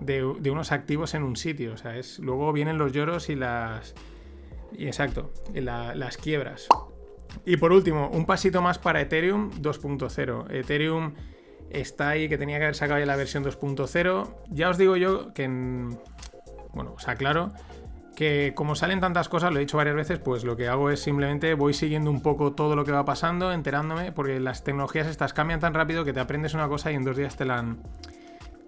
de, 0.00 0.34
de 0.40 0.50
unos 0.50 0.72
activos 0.72 1.14
en 1.14 1.22
un 1.22 1.36
sitio. 1.36 1.74
O 1.74 1.76
sea, 1.76 1.96
es, 1.96 2.18
luego 2.18 2.52
vienen 2.52 2.78
los 2.78 2.92
lloros 2.92 3.28
y 3.28 3.36
las. 3.36 3.94
Y 4.72 4.86
exacto, 4.86 5.32
las 5.54 6.16
quiebras. 6.16 6.68
Y 7.44 7.56
por 7.56 7.72
último, 7.72 8.08
un 8.08 8.24
pasito 8.24 8.62
más 8.62 8.78
para 8.78 9.00
Ethereum 9.00 9.50
2.0. 9.60 10.50
Ethereum 10.50 11.14
está 11.70 12.10
ahí, 12.10 12.28
que 12.28 12.38
tenía 12.38 12.58
que 12.58 12.64
haber 12.64 12.74
sacado 12.74 13.00
ya 13.00 13.06
la 13.06 13.16
versión 13.16 13.44
2.0. 13.44 14.34
Ya 14.50 14.70
os 14.70 14.78
digo 14.78 14.96
yo 14.96 15.34
que 15.34 15.44
en. 15.44 15.98
Bueno, 16.72 16.94
os 16.94 17.06
aclaro 17.06 17.52
que 18.14 18.52
como 18.54 18.74
salen 18.74 19.00
tantas 19.00 19.28
cosas, 19.28 19.52
lo 19.52 19.58
he 19.58 19.60
dicho 19.60 19.76
varias 19.76 19.96
veces, 19.96 20.18
pues 20.18 20.44
lo 20.44 20.56
que 20.56 20.68
hago 20.68 20.90
es 20.90 21.00
simplemente 21.00 21.54
voy 21.54 21.74
siguiendo 21.74 22.10
un 22.10 22.22
poco 22.22 22.52
todo 22.52 22.76
lo 22.76 22.84
que 22.84 22.92
va 22.92 23.04
pasando, 23.04 23.52
enterándome, 23.52 24.12
porque 24.12 24.38
las 24.40 24.64
tecnologías 24.64 25.06
estas 25.06 25.32
cambian 25.32 25.60
tan 25.60 25.74
rápido 25.74 26.04
que 26.04 26.12
te 26.12 26.20
aprendes 26.20 26.54
una 26.54 26.68
cosa 26.68 26.92
y 26.92 26.94
en 26.94 27.04
dos 27.04 27.16
días 27.16 27.36
te 27.36 27.44
la 27.44 27.58
han, 27.58 27.78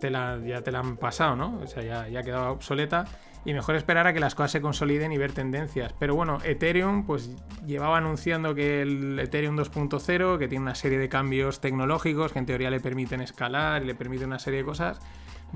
te 0.01 0.11
la, 0.11 0.39
ya 0.39 0.63
te 0.63 0.73
la 0.73 0.81
han 0.81 0.97
pasado, 0.97 1.37
¿no? 1.37 1.59
O 1.63 1.67
sea, 1.67 1.83
ya, 1.83 2.09
ya 2.09 2.37
ha 2.37 2.51
obsoleta. 2.51 3.05
Y 3.47 3.53
mejor 3.53 3.75
esperar 3.77 4.07
a 4.07 4.15
que 4.15 4.21
las 4.21 4.35
cosas 4.35 4.53
se 4.53 4.63
consoliden 4.63 5.13
y 5.13 5.19
ver 5.19 5.33
tendencias. 5.33 5.95
Pero 5.99 6.15
bueno, 6.15 6.39
Ethereum 6.45 7.05
pues 7.05 7.31
llevaba 7.67 7.99
anunciando 7.99 8.55
que 8.55 8.81
el 8.81 9.19
Ethereum 9.19 9.55
2.0, 9.55 10.39
que 10.39 10.49
tiene 10.49 10.63
una 10.63 10.75
serie 10.75 10.99
de 10.99 11.11
cambios 11.11 11.61
tecnológicos 11.61 12.33
que 12.33 12.39
en 12.39 12.47
teoría 12.47 12.71
le 12.71 12.81
permiten 12.81 13.21
escalar 13.21 13.83
y 13.83 13.87
le 13.87 13.95
permiten 13.95 14.29
una 14.29 14.39
serie 14.39 14.61
de 14.61 14.65
cosas, 14.65 14.99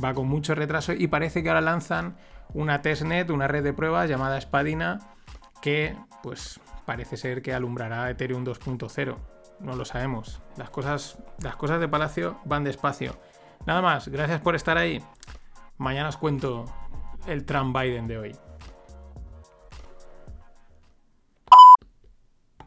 va 0.02 0.12
con 0.12 0.28
mucho 0.28 0.54
retraso 0.54 0.92
y 0.92 1.06
parece 1.06 1.42
que 1.42 1.48
ahora 1.48 1.62
lanzan 1.62 2.16
una 2.54 2.82
testnet, 2.82 3.30
una 3.30 3.48
red 3.48 3.62
de 3.62 3.72
pruebas 3.72 4.08
llamada 4.08 4.40
Spadina, 4.40 5.00
que 5.60 5.96
pues 6.22 6.60
parece 6.84 7.16
ser 7.16 7.42
que 7.42 7.52
alumbrará 7.52 8.10
Ethereum 8.10 8.44
2.0. 8.44 9.16
No 9.60 9.76
lo 9.76 9.84
sabemos. 9.84 10.40
Las 10.56 10.70
cosas, 10.70 11.18
las 11.42 11.56
cosas 11.56 11.80
de 11.80 11.88
Palacio 11.88 12.38
van 12.44 12.64
despacio. 12.64 13.16
Nada 13.66 13.82
más, 13.82 14.08
gracias 14.08 14.40
por 14.40 14.54
estar 14.54 14.78
ahí. 14.78 15.02
Mañana 15.78 16.08
os 16.08 16.16
cuento 16.16 16.64
el 17.26 17.44
Trump 17.44 17.76
Biden 17.76 18.06
de 18.06 18.18
hoy. 18.18 18.36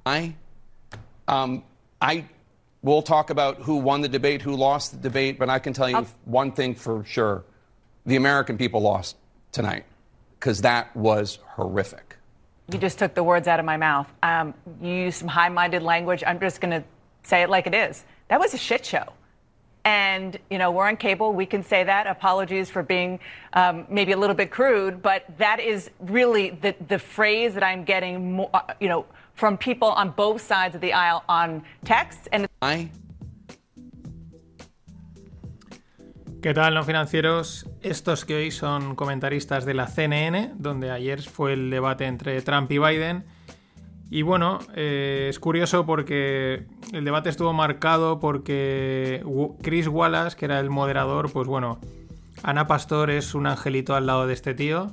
I, 0.06 0.36
um, 1.28 1.64
I 2.02 2.26
will 2.82 3.04
talk 3.04 3.30
about 3.30 3.60
who 3.60 3.78
won 3.78 4.02
the 4.02 4.10
debate, 4.10 4.42
who 4.42 4.56
lost 4.56 4.92
the 4.92 4.98
debate, 4.98 5.38
but 5.38 5.50
I 5.50 5.60
can 5.60 5.74
tell 5.74 5.90
you 5.90 6.06
one 6.26 6.52
thing 6.52 6.76
for 6.76 7.04
sure: 7.06 7.46
the 8.06 8.16
American 8.16 8.58
people 8.58 8.82
lost 8.82 9.21
tonight 9.52 9.86
because 10.40 10.62
that 10.62 10.96
was 10.96 11.40
horrific. 11.46 12.18
You 12.72 12.80
just 12.80 12.98
took 12.98 13.14
the 13.14 13.24
words 13.24 13.48
out 13.48 13.60
of 13.60 13.66
my 13.66 13.78
mouth. 13.78 14.12
Um, 14.24 14.54
you 14.82 14.94
used 14.94 15.20
some 15.20 15.28
high 15.28 15.50
minded 15.50 15.84
language. 15.84 16.24
I'm 16.26 16.40
just 16.40 16.62
going 16.62 16.72
to 16.72 16.84
say 17.24 17.42
it 17.44 17.50
like 17.50 17.68
it 17.68 17.76
is. 17.76 18.06
That 18.30 18.40
was 18.40 18.54
a 18.54 18.58
shit 18.58 18.86
show. 18.86 19.14
And, 19.84 20.38
you 20.50 20.58
know, 20.58 20.72
we're 20.72 20.88
on 20.88 20.96
cable. 20.96 21.34
We 21.34 21.46
can 21.46 21.64
say 21.64 21.84
that. 21.84 22.08
Apologies 22.08 22.70
for 22.70 22.84
being 22.84 23.20
um, 23.54 23.86
maybe 23.90 24.12
a 24.12 24.18
little 24.18 24.36
bit 24.36 24.52
crude, 24.52 25.02
but 25.02 25.26
that 25.38 25.60
is 25.60 25.90
really 26.00 26.52
the, 26.52 26.76
the 26.88 27.00
phrase 27.00 27.56
that 27.56 27.64
I'm 27.64 27.84
getting, 27.84 28.34
more, 28.34 28.50
uh, 28.54 28.62
you 28.80 28.88
know, 28.88 29.06
from 29.34 29.58
people 29.58 29.88
on 29.88 30.12
both 30.12 30.42
sides 30.42 30.76
of 30.76 30.82
the 30.82 30.94
aisle 30.94 31.24
on 31.28 31.64
text. 31.84 32.28
And 32.32 32.48
I 32.62 32.92
¿Qué 36.42 36.56
tal, 36.56 36.74
no 36.74 36.84
financieros? 36.84 37.68
Estos 37.84 38.26
que 38.26 38.34
hoy 38.34 38.50
son 38.50 38.96
comentaristas 38.96 39.64
de 39.64 39.76
la 39.76 39.86
CNN, 39.86 40.54
donde 40.56 40.90
ayer 40.90 41.22
fue 41.22 41.54
el 41.54 41.70
debate 41.70 42.06
entre 42.06 42.42
Trump 42.42 42.72
y 42.72 42.80
Biden. 42.80 43.26
Y 44.10 44.24
bueno, 44.24 44.58
eh, 44.74 45.28
es 45.30 45.38
curioso 45.38 45.86
porque 45.86 46.66
el 46.94 47.06
debate 47.06 47.30
estuvo 47.30 47.54
marcado 47.54 48.20
porque 48.20 49.24
Chris 49.62 49.88
Wallace, 49.88 50.36
que 50.36 50.46
era 50.46 50.60
el 50.60 50.72
moderador, 50.72 51.32
pues 51.32 51.48
bueno, 51.48 51.80
Ana 52.42 52.66
Pastor 52.66 53.12
es 53.12 53.36
un 53.36 53.46
angelito 53.46 53.94
al 53.94 54.08
lado 54.08 54.26
de 54.26 54.34
este 54.34 54.56
tío, 54.56 54.92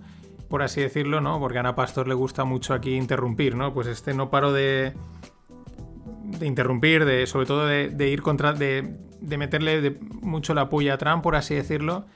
por 0.51 0.62
así 0.62 0.82
decirlo, 0.82 1.22
¿no? 1.22 1.40
Porque 1.40 1.61
Ana 1.61 1.74
Pastor 1.74 2.09
le 2.09 2.14
gusta 2.14 2.44
mucho 2.44 2.74
aquí 2.74 2.94
interrumpir, 2.94 3.55
¿no? 3.55 3.72
Pues 3.72 3.86
este 3.86 4.12
no 4.12 4.28
paró 4.28 4.53
de, 4.53 4.92
de 6.39 6.47
interrumpir, 6.47 7.05
de, 7.05 7.26
sobre 7.26 7.47
todo 7.47 7.66
de, 7.66 8.09
ir 8.09 8.22
contra, 8.22 8.53
de, 8.53 8.95
meterle 9.20 9.80
de 9.80 9.97
mucho 10.22 10.55
la 10.55 10.68
puya 10.68 10.95
a 10.95 10.99
Trump, 10.99 11.22
por 11.22 11.36
así 11.36 11.55
decirlo. 11.55 12.07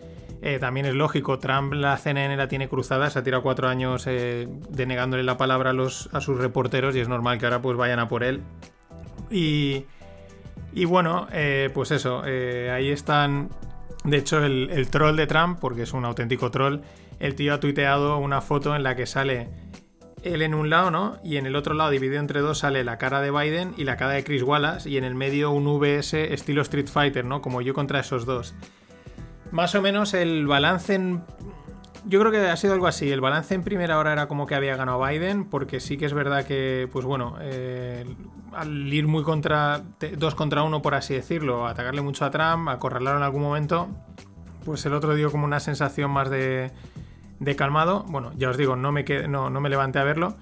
Eh, 0.41 0.59
también 0.59 0.87
es 0.87 0.95
lógico, 0.95 1.39
Trump 1.39 1.73
la 1.73 1.97
CNN 1.97 2.37
la 2.37 2.49
tiene 2.49 2.69
cruzada, 2.69 3.09
se 3.11 3.19
ha 3.19 3.23
tirado 3.23 3.45
cuatro 3.45 3.69
años 3.69 4.07
eh, 4.09 4.49
denegándole 4.71 5.23
la 5.23 5.37
palabra 5.37 5.71
a, 5.71 5.73
los, 5.73 6.09
a 6.13 6.21
sus 6.21 6.37
reporteros 6.37 6.97
y 6.97 7.01
es 7.01 7.09
normal 7.09 7.39
que 7.39 7.47
ahora 7.47 7.63
pues 7.63 7.77
vayan 7.77 8.01
a 8.01 8.09
por 8.09 8.25
él. 8.25 8.43
Y, 9.31 9.85
y 10.73 10.85
bueno, 10.85 11.29
eh, 11.31 11.71
pues 11.73 11.93
eso, 11.93 12.23
ahí 12.23 12.91
están, 12.91 13.51
de 14.03 14.17
hecho 14.17 14.45
el, 14.45 14.71
el 14.71 14.91
troll 14.91 15.15
de 15.15 15.29
Trump, 15.29 15.59
porque 15.61 15.83
es 15.83 15.93
un 15.93 16.05
auténtico 16.05 16.51
troll, 16.51 16.81
el 17.21 17.37
tío 17.37 17.55
ha 17.55 17.61
tuiteado 17.61 18.19
una 18.19 18.41
foto 18.41 18.75
en 18.75 18.83
la 18.83 18.97
que 18.97 19.07
sale 19.07 19.49
él 20.23 20.43
en 20.43 20.55
un 20.55 20.71
lado, 20.71 20.91
¿no? 20.91 21.19
Y 21.23 21.37
en 21.37 21.47
el 21.47 21.57
otro 21.57 21.75
lado, 21.75 21.91
dividido 21.91 22.21
entre 22.21 22.41
dos, 22.41 22.59
sale 22.59 22.85
la 22.85 22.99
cara 22.99 23.21
de 23.21 23.31
Biden 23.31 23.75
y 23.77 23.85
la 23.85 23.97
cara 23.97 24.13
de 24.13 24.25
Chris 24.25 24.43
Wallace. 24.43 24.89
Y 24.89 24.97
en 24.97 25.05
el 25.05 25.15
medio 25.15 25.51
un 25.51 25.67
VS 25.67 26.33
estilo 26.33 26.63
Street 26.63 26.89
Fighter, 26.89 27.25
¿no? 27.25 27.43
Como 27.43 27.61
yo 27.61 27.75
contra 27.75 28.01
esos 28.01 28.25
dos. 28.25 28.55
Más 29.51 29.75
o 29.75 29.83
menos 29.83 30.15
el 30.15 30.47
balance 30.47 30.95
en... 30.95 31.23
Yo 32.05 32.19
creo 32.19 32.33
que 32.33 32.39
ha 32.39 32.57
sido 32.57 32.75
algo 32.75 32.87
así. 32.87 33.11
El 33.11 33.21
balance 33.21 33.55
en 33.55 33.63
primera 33.63 33.99
hora 33.99 34.13
era 34.13 34.27
como 34.27 34.47
que 34.47 34.55
había 34.55 34.77
ganado 34.77 35.05
Biden, 35.05 35.45
porque 35.45 35.79
sí 35.79 35.97
que 35.97 36.07
es 36.07 36.15
verdad 36.15 36.45
que, 36.45 36.89
pues 36.93 37.05
bueno, 37.05 37.37
eh, 37.41 38.05
al 38.53 38.93
ir 38.93 39.07
muy 39.07 39.23
contra. 39.23 39.83
dos 40.17 40.35
contra 40.35 40.63
uno, 40.63 40.83
por 40.83 40.95
así 40.95 41.15
decirlo, 41.15 41.67
atacarle 41.67 42.03
mucho 42.03 42.25
a 42.25 42.31
Trump, 42.31 42.69
acorralarlo 42.69 43.19
en 43.19 43.25
algún 43.25 43.43
momento, 43.43 43.89
pues 44.65 44.85
el 44.87 44.95
otro 44.95 45.15
dio 45.15 45.31
como 45.31 45.45
una 45.45 45.61
sensación 45.61 46.11
más 46.11 46.29
de, 46.31 46.73
de 47.43 47.57
calmado. 47.57 48.05
Bueno, 48.09 48.33
ya 48.37 48.51
os 48.51 48.57
digo, 48.57 48.77
no 48.77 48.93
me, 48.93 49.05
no, 49.29 49.51
no 49.51 49.61
me 49.61 49.69
levanté 49.69 49.99
a 49.99 50.05
verlo. 50.05 50.37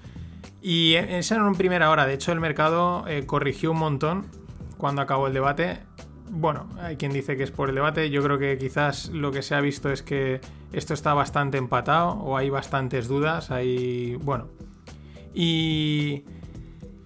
Y 0.61 0.93
esa 0.93 1.35
era 1.35 1.47
en 1.47 1.55
primera 1.55 1.89
hora. 1.89 2.05
De 2.05 2.13
hecho, 2.13 2.31
el 2.31 2.39
mercado 2.39 3.05
eh, 3.07 3.25
corrigió 3.25 3.71
un 3.71 3.79
montón 3.79 4.27
cuando 4.77 5.01
acabó 5.01 5.27
el 5.27 5.33
debate. 5.33 5.79
Bueno, 6.29 6.69
hay 6.79 6.95
quien 6.97 7.11
dice 7.11 7.35
que 7.35 7.43
es 7.43 7.51
por 7.51 7.69
el 7.69 7.75
debate. 7.75 8.09
Yo 8.09 8.23
creo 8.23 8.37
que 8.37 8.57
quizás 8.57 9.09
lo 9.09 9.31
que 9.31 9.41
se 9.41 9.55
ha 9.55 9.61
visto 9.61 9.91
es 9.91 10.03
que 10.03 10.39
esto 10.71 10.93
está 10.93 11.13
bastante 11.13 11.57
empatado 11.57 12.11
o 12.11 12.37
hay 12.37 12.49
bastantes 12.49 13.07
dudas. 13.07 13.49
Hay. 13.51 14.15
Bueno. 14.21 14.49
Y. 15.33 16.23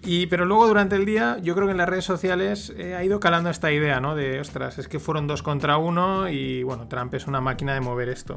Y, 0.08 0.28
pero 0.28 0.46
luego 0.46 0.68
durante 0.68 0.96
el 0.96 1.04
día, 1.04 1.40
yo 1.42 1.56
creo 1.56 1.66
que 1.66 1.72
en 1.72 1.78
las 1.78 1.90
redes 1.90 2.06
sociales 2.06 2.72
eh, 2.78 2.94
ha 2.94 3.04
ido 3.04 3.20
calando 3.20 3.50
esta 3.50 3.72
idea, 3.72 4.00
¿no? 4.00 4.14
De, 4.14 4.40
ostras, 4.40 4.78
es 4.78 4.88
que 4.88 5.00
fueron 5.00 5.26
dos 5.26 5.42
contra 5.42 5.78
uno 5.78 6.30
y, 6.30 6.62
bueno, 6.62 6.88
Trump 6.88 7.12
es 7.16 7.26
una 7.26 7.42
máquina 7.42 7.74
de 7.74 7.82
mover 7.82 8.10
esto. 8.10 8.36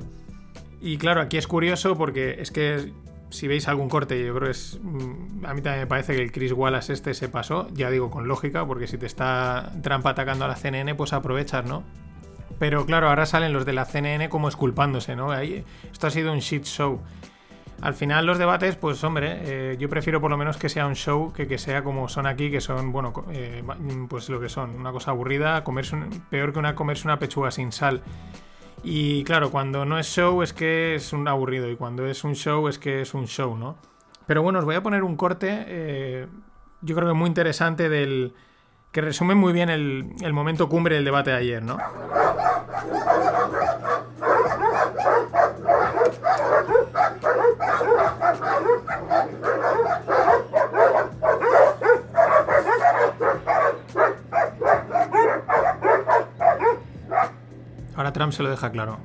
Y 0.80 0.96
claro, 0.98 1.20
aquí 1.20 1.36
es 1.36 1.46
curioso 1.46 1.96
porque 1.96 2.36
es 2.40 2.50
que 2.50 2.92
si 3.30 3.46
veis 3.48 3.68
algún 3.68 3.88
corte, 3.88 4.24
yo 4.24 4.34
creo 4.34 4.46
que 4.46 4.52
es. 4.52 4.78
mm, 4.82 5.44
A 5.44 5.54
mí 5.54 5.60
también 5.60 5.80
me 5.80 5.86
parece 5.86 6.14
que 6.14 6.22
el 6.22 6.32
Chris 6.32 6.52
Wallace 6.52 6.92
este 6.92 7.14
se 7.14 7.28
pasó, 7.28 7.68
ya 7.72 7.90
digo 7.90 8.10
con 8.10 8.28
lógica, 8.28 8.66
porque 8.66 8.86
si 8.86 8.96
te 8.98 9.06
está 9.06 9.72
Trump 9.82 10.06
atacando 10.06 10.44
a 10.44 10.48
la 10.48 10.56
CNN, 10.56 10.94
pues 10.94 11.12
aprovechas, 11.12 11.64
¿no? 11.64 11.84
Pero 12.58 12.86
claro, 12.86 13.08
ahora 13.08 13.26
salen 13.26 13.52
los 13.52 13.64
de 13.64 13.72
la 13.72 13.84
CNN 13.84 14.28
como 14.28 14.48
esculpándose, 14.48 15.14
¿no? 15.14 15.32
Esto 15.34 16.06
ha 16.06 16.10
sido 16.10 16.32
un 16.32 16.40
shit 16.40 16.64
show. 16.64 17.00
Al 17.80 17.94
final 17.94 18.26
los 18.26 18.38
debates, 18.38 18.74
pues 18.74 19.04
hombre, 19.04 19.38
eh, 19.42 19.76
yo 19.78 19.88
prefiero 19.88 20.20
por 20.20 20.30
lo 20.32 20.36
menos 20.36 20.56
que 20.56 20.68
sea 20.68 20.86
un 20.86 20.96
show 20.96 21.32
que 21.32 21.46
que 21.46 21.58
sea 21.58 21.84
como 21.84 22.08
son 22.08 22.26
aquí, 22.26 22.50
que 22.50 22.60
son, 22.60 22.90
bueno, 22.90 23.12
eh, 23.30 23.62
pues 24.08 24.28
lo 24.30 24.40
que 24.40 24.48
son, 24.48 24.70
una 24.70 24.90
cosa 24.90 25.12
aburrida, 25.12 25.62
comerse 25.62 25.96
peor 26.28 26.52
que 26.52 26.58
una 26.58 26.74
comerse 26.74 27.06
una 27.06 27.20
pechuga 27.20 27.52
sin 27.52 27.70
sal. 27.70 28.02
Y 28.82 29.24
claro, 29.24 29.50
cuando 29.50 29.84
no 29.84 29.98
es 29.98 30.06
show 30.06 30.42
es 30.42 30.52
que 30.52 30.94
es 30.94 31.12
un 31.12 31.28
aburrido 31.28 31.68
y 31.68 31.76
cuando 31.76 32.06
es 32.06 32.24
un 32.24 32.34
show 32.34 32.68
es 32.68 32.78
que 32.78 33.02
es 33.02 33.14
un 33.14 33.26
show, 33.26 33.56
¿no? 33.56 33.76
Pero 34.26 34.42
bueno, 34.42 34.58
os 34.58 34.64
voy 34.64 34.76
a 34.76 34.82
poner 34.82 35.02
un 35.02 35.16
corte, 35.16 35.64
eh, 35.66 36.26
yo 36.82 36.94
creo 36.94 37.08
que 37.08 37.14
muy 37.14 37.28
interesante 37.28 37.88
del... 37.88 38.34
que 38.92 39.00
resume 39.00 39.34
muy 39.34 39.52
bien 39.52 39.70
el, 39.70 40.12
el 40.22 40.32
momento 40.32 40.68
cumbre 40.68 40.96
del 40.96 41.04
debate 41.04 41.30
de 41.30 41.36
ayer, 41.36 41.62
¿no? 41.62 41.78
Ahora 57.98 58.12
Trump 58.12 58.32
se 58.32 58.44
lo 58.44 58.48
deja 58.48 58.70
claro. 58.70 59.00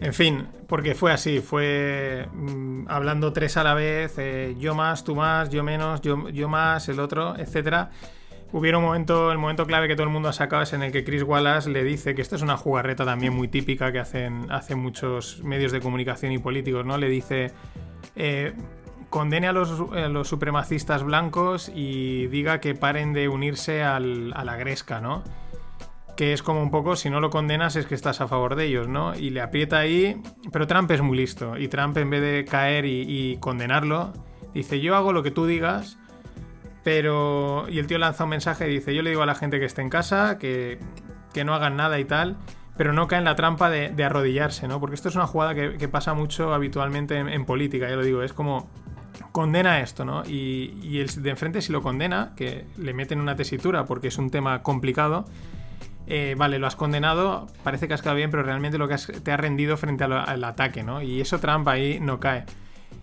En 0.00 0.12
fin, 0.12 0.48
porque 0.66 0.96
fue 0.96 1.12
así, 1.12 1.38
fue 1.38 2.26
mm, 2.32 2.86
hablando 2.88 3.32
tres 3.32 3.56
a 3.56 3.62
la 3.62 3.74
vez, 3.74 4.14
eh, 4.18 4.56
yo 4.58 4.74
más, 4.74 5.04
tú 5.04 5.14
más, 5.14 5.50
yo 5.50 5.62
menos, 5.62 6.00
yo, 6.00 6.28
yo 6.30 6.48
más, 6.48 6.88
el 6.88 6.98
otro, 6.98 7.38
etcétera. 7.38 7.90
Hubiera 8.50 8.78
un 8.78 8.84
momento, 8.84 9.30
el 9.30 9.38
momento 9.38 9.66
clave 9.66 9.86
que 9.86 9.94
todo 9.94 10.08
el 10.08 10.12
mundo 10.12 10.28
ha 10.28 10.32
sacado 10.32 10.64
es 10.64 10.72
en 10.72 10.82
el 10.82 10.90
que 10.90 11.04
Chris 11.04 11.22
Wallace 11.22 11.70
le 11.70 11.84
dice 11.84 12.16
que 12.16 12.22
esto 12.22 12.34
es 12.34 12.42
una 12.42 12.56
jugarreta 12.56 13.04
también 13.04 13.32
muy 13.32 13.46
típica 13.46 13.92
que 13.92 14.00
hacen, 14.00 14.50
hacen 14.50 14.80
muchos 14.80 15.44
medios 15.44 15.70
de 15.70 15.80
comunicación 15.80 16.32
y 16.32 16.38
políticos, 16.38 16.84
¿no? 16.84 16.98
Le 16.98 17.08
dice, 17.08 17.52
eh, 18.16 18.52
condene 19.14 19.46
a 19.46 19.52
los, 19.52 20.26
supremacistas 20.26 21.04
blancos 21.04 21.70
y 21.72 22.26
diga 22.26 22.58
que 22.58 22.74
paren 22.74 23.12
de 23.12 23.28
unirse 23.28 23.84
al- 23.84 24.32
a 24.34 24.44
la 24.44 24.56
gresca, 24.56 25.00
¿no? 25.00 25.22
Que 26.16 26.32
es 26.32 26.42
como 26.42 26.60
un 26.60 26.72
poco, 26.72 26.96
si 26.96 27.10
no 27.10 27.20
lo 27.20 27.30
condenas 27.30 27.76
es 27.76 27.86
que 27.86 27.94
estás 27.94 28.20
a 28.20 28.26
favor 28.26 28.56
de 28.56 28.64
ellos, 28.64 28.88
¿no? 28.88 29.14
Y 29.14 29.30
le 29.30 29.40
aprieta 29.40 29.78
ahí, 29.78 30.20
pero 30.50 30.66
Trump 30.66 30.90
es 30.90 31.00
muy 31.00 31.16
listo. 31.16 31.56
Y 31.56 31.68
Trump 31.68 31.96
en 31.96 32.10
vez 32.10 32.22
de 32.22 32.44
caer 32.44 32.86
y, 32.86 33.36
condenarlo, 33.38 34.12
dice, 34.52 34.80
yo 34.80 34.96
hago 34.96 35.12
lo 35.12 35.22
que 35.22 35.30
tú 35.30 35.46
digas, 35.46 35.96
pero... 36.82 37.66
Y 37.68 37.78
el 37.78 37.86
tío 37.86 37.98
lanza 37.98 38.24
un 38.24 38.30
mensaje 38.30 38.68
y 38.68 38.74
dice, 38.74 38.96
yo 38.96 39.02
le 39.02 39.10
digo 39.10 39.22
a 39.22 39.26
la 39.26 39.36
gente 39.36 39.60
que 39.60 39.66
esté 39.66 39.80
en 39.80 39.90
casa, 39.90 40.38
que, 40.40 40.80
que 41.32 41.44
no 41.44 41.54
hagan 41.54 41.76
nada 41.76 42.00
y 42.00 42.04
tal, 42.04 42.36
pero 42.76 42.92
no 42.92 43.06
cae 43.06 43.20
en 43.20 43.26
la 43.26 43.36
trampa 43.36 43.70
de, 43.70 44.04
arrodillarse, 44.04 44.66
¿no? 44.66 44.80
Porque 44.80 44.96
esto 44.96 45.08
es 45.08 45.14
una 45.14 45.28
jugada 45.28 45.54
que, 45.54 45.76
que 45.78 45.86
pasa 45.86 46.14
mucho 46.14 46.52
habitualmente 46.52 47.16
en, 47.16 47.28
en 47.28 47.44
política, 47.44 47.88
ya 47.88 47.94
lo 47.94 48.02
digo, 48.02 48.24
es 48.24 48.32
como 48.32 48.68
condena 49.32 49.80
esto, 49.80 50.04
¿no? 50.04 50.24
Y, 50.24 50.98
el 50.98 51.08
de 51.22 51.30
enfrente 51.30 51.60
si 51.62 51.72
lo 51.72 51.82
condena, 51.82 52.32
que 52.36 52.66
le 52.76 52.94
meten 52.94 53.20
una 53.20 53.36
tesitura 53.36 53.84
porque 53.84 54.08
es 54.08 54.18
un 54.18 54.30
tema 54.30 54.62
complicado, 54.62 55.24
eh, 56.06 56.34
vale, 56.36 56.58
lo 56.58 56.66
has 56.66 56.76
condenado, 56.76 57.46
parece 57.62 57.88
que 57.88 57.94
has 57.94 58.02
quedado 58.02 58.16
bien, 58.16 58.30
pero 58.30 58.42
realmente 58.42 58.78
lo 58.78 58.88
que 58.88 58.96
te 58.96 59.32
ha 59.32 59.36
rendido 59.36 59.76
frente 59.76 60.04
al, 60.04 60.44
ataque, 60.44 60.82
¿no? 60.82 61.02
Y 61.02 61.20
eso 61.20 61.38
Trump 61.38 61.66
ahí 61.68 61.98
no 62.00 62.20
cae. 62.20 62.44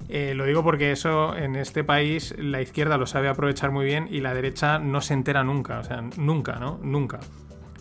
Eh, 0.09 0.33
lo 0.35 0.45
digo 0.45 0.63
porque 0.63 0.91
eso 0.91 1.35
en 1.35 1.55
este 1.55 1.83
país 1.83 2.35
la 2.37 2.61
izquierda 2.61 2.97
lo 2.97 3.07
sabe 3.07 3.29
aprovechar 3.29 3.71
muy 3.71 3.85
bien 3.85 4.07
y 4.09 4.19
la 4.19 4.33
derecha 4.33 4.77
no 4.79 5.01
se 5.01 5.13
entera 5.13 5.43
nunca, 5.43 5.79
o 5.79 5.83
sea, 5.83 6.01
nunca, 6.17 6.57
¿no? 6.57 6.79
Nunca. 6.83 7.19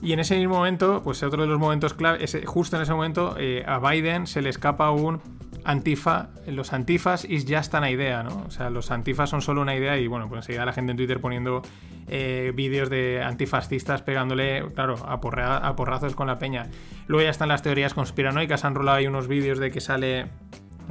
Y 0.03 0.13
en 0.13 0.21
ese 0.21 0.37
mismo 0.37 0.57
momento, 0.57 1.03
pues 1.03 1.23
otro 1.23 1.43
de 1.43 1.49
los 1.49 1.59
momentos 1.59 1.93
clave, 1.93 2.25
justo 2.47 2.77
en 2.77 2.83
ese 2.83 2.93
momento, 2.93 3.35
eh, 3.39 3.65
a 3.67 3.79
Biden 3.79 4.27
se 4.27 4.41
le 4.41 4.49
escapa 4.49 4.91
un 4.91 5.21
antifa, 5.65 6.31
los 6.47 6.73
antifas 6.73 7.25
is 7.25 7.47
just 7.49 7.75
an 7.75 7.85
idea, 7.85 8.23
¿no? 8.23 8.45
O 8.47 8.51
sea, 8.51 8.71
los 8.71 8.91
antifas 8.91 9.31
son 9.31 9.43
solo 9.43 9.63
una 9.63 9.75
idea 9.75 9.99
y 9.99 10.07
bueno, 10.07 10.29
pues 10.29 10.41
enseguida 10.41 10.65
la 10.65 10.73
gente 10.73 10.93
en 10.93 10.97
Twitter 10.97 11.21
poniendo 11.21 11.63
eh, 12.09 12.53
vídeos 12.55 12.91
de 12.91 13.23
antifascistas 13.23 14.03
pegándole, 14.03 14.65
claro, 14.75 14.97
a, 15.05 15.15
a 15.15 15.77
porrazos 15.77 16.15
con 16.15 16.27
la 16.27 16.39
peña. 16.39 16.67
Luego 17.07 17.25
ya 17.25 17.31
están 17.31 17.49
las 17.49 17.63
teorías 17.63 17.95
conspiranoicas, 17.95 18.65
han 18.65 18.75
rolado 18.75 18.99
ahí 18.99 19.07
unos 19.07 19.29
vídeos 19.29 19.59
de 19.59 19.71
que 19.71 19.81
sale 19.81 20.27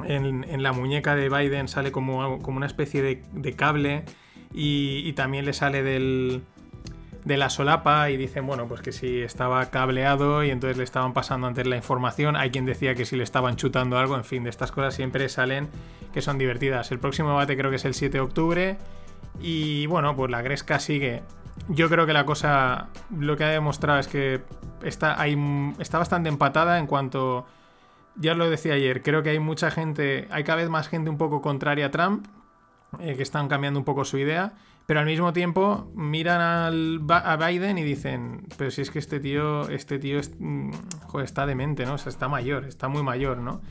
en, 0.04 0.62
la 0.62 0.72
muñeca 0.72 1.14
de 1.14 1.28
Biden 1.28 1.68
sale 1.68 1.92
como, 1.92 2.40
como 2.40 2.56
una 2.56 2.66
especie 2.66 3.02
de, 3.02 3.52
cable 3.54 4.04
y 4.52 5.12
también 5.12 5.44
le 5.44 5.52
sale 5.52 5.82
del, 5.82 6.42
de 7.24 7.36
la 7.36 7.50
solapa 7.50 8.10
y 8.10 8.16
dicen, 8.16 8.46
bueno, 8.46 8.66
pues 8.66 8.80
que 8.80 8.92
si 8.92 9.20
estaba 9.20 9.66
cableado 9.66 10.42
y 10.42 10.50
entonces 10.50 10.78
le 10.78 10.84
estaban 10.84 11.12
pasando 11.12 11.46
antes 11.46 11.66
la 11.66 11.76
información. 11.76 12.36
Hay 12.36 12.50
quien 12.50 12.64
decía 12.64 12.94
que 12.94 13.04
si 13.04 13.16
le 13.16 13.24
estaban 13.24 13.56
chutando 13.56 13.98
algo, 13.98 14.16
en 14.16 14.24
fin, 14.24 14.44
de 14.44 14.50
estas 14.50 14.72
cosas 14.72 14.94
siempre 14.94 15.28
salen 15.28 15.68
que 16.12 16.22
son 16.22 16.38
divertidas. 16.38 16.90
El 16.92 16.98
próximo 16.98 17.30
debate 17.30 17.56
creo 17.56 17.70
que 17.70 17.76
es 17.76 17.84
el 17.84 17.94
7 17.94 18.18
de 18.18 18.20
octubre 18.20 18.78
y 19.40 19.86
bueno, 19.86 20.16
pues 20.16 20.30
la 20.30 20.42
Gresca 20.42 20.78
sigue. 20.78 21.22
Yo 21.68 21.88
creo 21.88 22.06
que 22.06 22.12
la 22.12 22.24
cosa, 22.24 22.88
lo 23.16 23.36
que 23.36 23.44
ha 23.44 23.48
demostrado 23.48 23.98
es 23.98 24.08
que 24.08 24.40
está, 24.82 25.16
está 25.78 25.98
bastante 25.98 26.28
empatada 26.28 26.78
en 26.78 26.86
cuanto 26.86 27.46
ya 28.16 28.34
lo 28.34 28.48
decía 28.50 28.74
ayer, 28.74 29.02
creo 29.02 29.22
que 29.22 29.30
hay 29.30 29.38
mucha 29.38 29.70
gente, 29.70 30.26
hay 30.30 30.44
cada 30.44 30.56
vez 30.56 30.68
más 30.68 30.88
gente 30.88 31.10
un 31.10 31.18
poco 31.18 31.40
contraria 31.40 31.86
a 31.86 31.90
Trump, 31.90 32.26
eh, 32.98 33.14
que 33.16 33.22
están 33.22 33.48
cambiando 33.48 33.78
un 33.78 33.84
poco 33.84 34.04
su 34.04 34.18
idea, 34.18 34.52
pero 34.90 34.98
al 34.98 35.06
mismo 35.06 35.32
tiempo 35.32 35.88
miran 35.94 36.40
al, 36.40 37.00
a 37.08 37.36
Biden 37.36 37.78
y 37.78 37.84
dicen, 37.84 38.48
pero 38.56 38.72
si 38.72 38.82
es 38.82 38.90
que 38.90 38.98
este 38.98 39.20
tío, 39.20 39.68
este 39.68 40.00
tío 40.00 40.18
es, 40.18 40.32
mm, 40.36 40.72
joder, 41.06 41.26
está 41.26 41.46
demente, 41.46 41.86
¿no? 41.86 41.94
O 41.94 41.98
sea, 41.98 42.10
está 42.10 42.26
mayor, 42.26 42.64
está 42.64 42.88
muy 42.88 43.04
mayor, 43.04 43.38
¿no? 43.38 43.62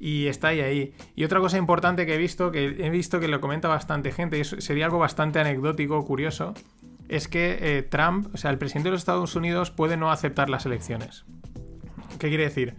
Y 0.00 0.28
está 0.28 0.48
ahí 0.48 0.60
ahí. 0.62 0.94
Y 1.14 1.24
otra 1.24 1.40
cosa 1.40 1.58
importante 1.58 2.06
que 2.06 2.14
he 2.14 2.16
visto, 2.16 2.50
que 2.50 2.64
he 2.64 2.88
visto 2.88 3.20
que 3.20 3.28
lo 3.28 3.38
comenta 3.42 3.68
bastante 3.68 4.12
gente, 4.12 4.38
y 4.38 4.44
sería 4.44 4.86
algo 4.86 4.98
bastante 4.98 5.40
anecdótico, 5.40 6.02
curioso, 6.06 6.54
es 7.10 7.28
que 7.28 7.58
eh, 7.60 7.82
Trump, 7.82 8.34
o 8.34 8.38
sea, 8.38 8.50
el 8.50 8.56
presidente 8.56 8.88
de 8.88 8.92
los 8.92 9.02
Estados 9.02 9.36
Unidos 9.36 9.70
puede 9.70 9.98
no 9.98 10.10
aceptar 10.10 10.48
las 10.48 10.64
elecciones. 10.64 11.26
¿Qué 12.18 12.28
quiere 12.28 12.44
decir? 12.44 12.76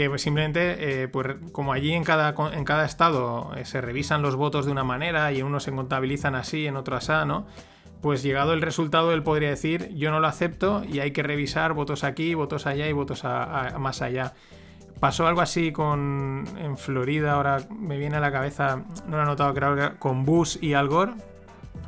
Que 0.00 0.18
simplemente, 0.18 1.02
eh, 1.02 1.08
pues 1.08 1.36
como 1.52 1.74
allí 1.74 1.92
en 1.92 2.04
cada, 2.04 2.34
en 2.54 2.64
cada 2.64 2.86
estado 2.86 3.52
eh, 3.54 3.66
se 3.66 3.82
revisan 3.82 4.22
los 4.22 4.34
votos 4.34 4.64
de 4.64 4.72
una 4.72 4.82
manera 4.82 5.30
y 5.30 5.40
en 5.40 5.44
unos 5.44 5.64
se 5.64 5.72
contabilizan 5.72 6.34
así, 6.34 6.66
en 6.66 6.76
otro 6.76 6.96
así, 6.96 7.12
¿no? 7.26 7.46
Pues 8.00 8.22
llegado 8.22 8.54
el 8.54 8.62
resultado, 8.62 9.12
él 9.12 9.22
podría 9.22 9.50
decir, 9.50 9.90
yo 9.94 10.10
no 10.10 10.18
lo 10.18 10.26
acepto 10.26 10.84
y 10.90 11.00
hay 11.00 11.10
que 11.10 11.22
revisar 11.22 11.74
votos 11.74 12.02
aquí, 12.02 12.32
votos 12.32 12.66
allá 12.66 12.88
y 12.88 12.92
votos 12.94 13.24
más 13.24 14.00
allá. 14.00 14.32
Pasó 15.00 15.26
algo 15.26 15.42
así 15.42 15.70
con 15.70 16.46
en 16.56 16.78
Florida, 16.78 17.34
ahora 17.34 17.58
me 17.68 17.98
viene 17.98 18.16
a 18.16 18.20
la 18.20 18.32
cabeza, 18.32 18.82
no 19.06 19.18
lo 19.18 19.24
he 19.24 19.26
notado, 19.26 19.52
creo 19.52 19.98
con 19.98 20.24
Bush 20.24 20.56
y 20.62 20.72
Al 20.72 20.88
Gore. 20.88 21.12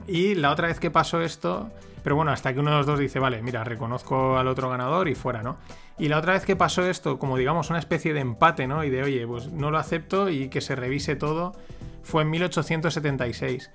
Y 0.07 0.35
la 0.35 0.51
otra 0.51 0.69
vez 0.69 0.79
que 0.79 0.91
pasó 0.91 1.23
esto, 1.23 1.71
pero 2.03 2.17
bueno, 2.17 2.33
hasta 2.33 2.53
que 2.53 2.61
uno 2.61 2.71
de 2.71 2.77
los 2.79 2.87
dos 2.87 2.99
dice, 2.99 3.19
vale, 3.19 3.43
mira, 3.43 3.65
reconozco 3.65 4.37
al 4.37 4.49
otro 4.49 4.69
ganador 4.69 5.09
y 5.09 5.15
fuera, 5.15 5.43
¿no? 5.43 5.59
Y 5.99 6.09
la 6.09 6.19
otra 6.19 6.33
vez 6.33 6.45
que 6.45 6.57
pasó 6.57 6.85
esto, 6.85 7.19
como 7.19 7.37
digamos 7.37 7.71
una 7.71 7.79
especie 7.79 8.13
de 8.13 8.21
empate, 8.21 8.67
¿no? 8.67 8.85
Y 8.85 8.91
de, 8.91 9.03
oye, 9.03 9.27
pues 9.27 9.53
no 9.53 9.71
lo 9.71 9.79
acepto 9.79 10.29
y 10.29 10.49
que 10.49 10.61
se 10.61 10.75
revise 10.75 11.17
todo, 11.17 11.53
fue 12.03 12.23
en 12.23 12.31
1876. 12.31 13.71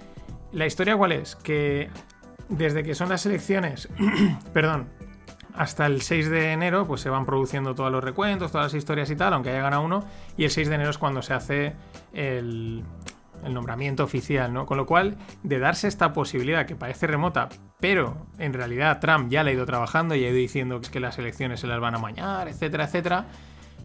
¿La 0.51 0.65
historia 0.65 0.97
cuál 0.97 1.11
es? 1.13 1.35
Que 1.35 1.89
desde 2.49 2.83
que 2.83 2.95
son 2.95 3.09
las 3.09 3.25
elecciones, 3.25 3.89
perdón, 4.53 4.87
hasta 5.57 5.85
el 5.85 6.01
6 6.01 6.29
de 6.29 6.51
enero, 6.51 6.85
pues 6.85 7.01
se 7.01 7.09
van 7.09 7.25
produciendo 7.25 7.75
todos 7.75 7.91
los 7.91 8.03
recuentos, 8.03 8.51
todas 8.51 8.73
las 8.73 8.77
historias 8.77 9.09
y 9.09 9.15
tal, 9.15 9.33
aunque 9.33 9.49
haya 9.49 9.61
ganado 9.61 9.83
uno, 9.83 10.05
y 10.37 10.43
el 10.43 10.51
6 10.51 10.69
de 10.69 10.75
enero 10.75 10.91
es 10.91 10.97
cuando 10.97 11.21
se 11.21 11.33
hace 11.33 11.73
el, 12.13 12.83
el 13.43 13.53
nombramiento 13.53 14.03
oficial, 14.03 14.53
¿no? 14.53 14.65
Con 14.65 14.77
lo 14.77 14.85
cual, 14.85 15.17
de 15.43 15.59
darse 15.59 15.87
esta 15.87 16.13
posibilidad 16.13 16.65
que 16.65 16.75
parece 16.75 17.07
remota, 17.07 17.49
pero 17.79 18.27
en 18.37 18.53
realidad 18.53 18.99
Trump 18.99 19.29
ya 19.29 19.43
la 19.43 19.51
ha 19.51 19.53
ido 19.53 19.65
trabajando 19.65 20.15
y 20.15 20.23
ha 20.23 20.29
ido 20.29 20.37
diciendo 20.37 20.81
que 20.81 20.99
las 20.99 21.17
elecciones 21.17 21.59
se 21.59 21.67
las 21.67 21.79
van 21.79 21.95
a 21.95 21.99
mañar, 21.99 22.47
etcétera, 22.47 22.85
etcétera, 22.85 23.25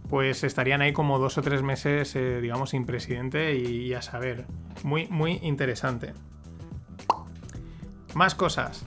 pues 0.08 0.44
estarían 0.44 0.82
ahí 0.82 0.92
como 0.92 1.18
dos 1.18 1.38
o 1.38 1.42
tres 1.42 1.62
meses, 1.62 2.14
eh, 2.16 2.40
digamos, 2.40 2.70
sin 2.70 2.86
presidente 2.86 3.54
y, 3.56 3.86
y 3.86 3.94
a 3.94 4.02
saber. 4.02 4.46
Muy, 4.82 5.06
muy 5.08 5.38
interesante. 5.42 6.12
Más 8.14 8.34
cosas. 8.34 8.84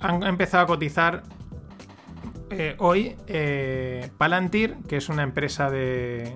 Han 0.00 0.22
empezado 0.22 0.64
a 0.64 0.66
cotizar 0.66 1.24
eh, 2.50 2.76
hoy 2.78 3.14
eh, 3.26 4.10
Palantir, 4.16 4.76
que 4.88 4.96
es 4.96 5.08
una 5.08 5.22
empresa 5.22 5.70
de, 5.70 6.34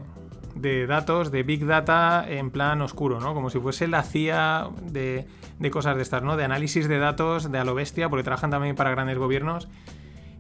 de 0.55 0.87
datos, 0.87 1.31
de 1.31 1.43
Big 1.43 1.67
Data 1.67 2.25
en 2.29 2.51
plan 2.51 2.81
oscuro, 2.83 3.21
¿no? 3.21 3.35
Como 3.35 3.51
si 3.51 3.59
fuese 3.59 3.89
la 3.89 4.03
CIA 4.03 4.69
de, 4.83 5.27
de 5.59 5.71
cosas 5.71 5.97
de 5.97 6.03
estas, 6.03 6.23
¿no? 6.23 6.37
De 6.37 6.45
análisis 6.45 6.89
de 6.89 6.99
datos 6.99 7.51
de 7.51 7.59
a 7.59 7.65
lo 7.65 7.75
bestia, 7.75 8.09
porque 8.09 8.25
trabajan 8.25 8.51
también 8.51 8.77
para 8.77 8.91
grandes 8.91 9.19
gobiernos. 9.19 9.69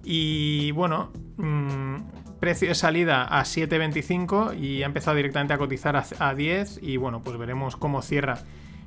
Y 0.04 0.72
bueno, 0.72 1.12
mm, 1.36 1.96
precio 2.40 2.68
de 2.68 2.74
salida 2.74 3.24
a 3.24 3.42
7.25 3.42 4.58
y 4.58 4.82
ha 4.82 4.86
empezado 4.86 5.16
directamente 5.16 5.54
a 5.54 5.58
cotizar 5.58 5.96
a, 5.96 6.04
a 6.18 6.34
10 6.34 6.80
y 6.82 6.96
bueno, 6.96 7.22
pues 7.22 7.38
veremos 7.38 7.76
cómo 7.76 8.02
cierra. 8.02 8.38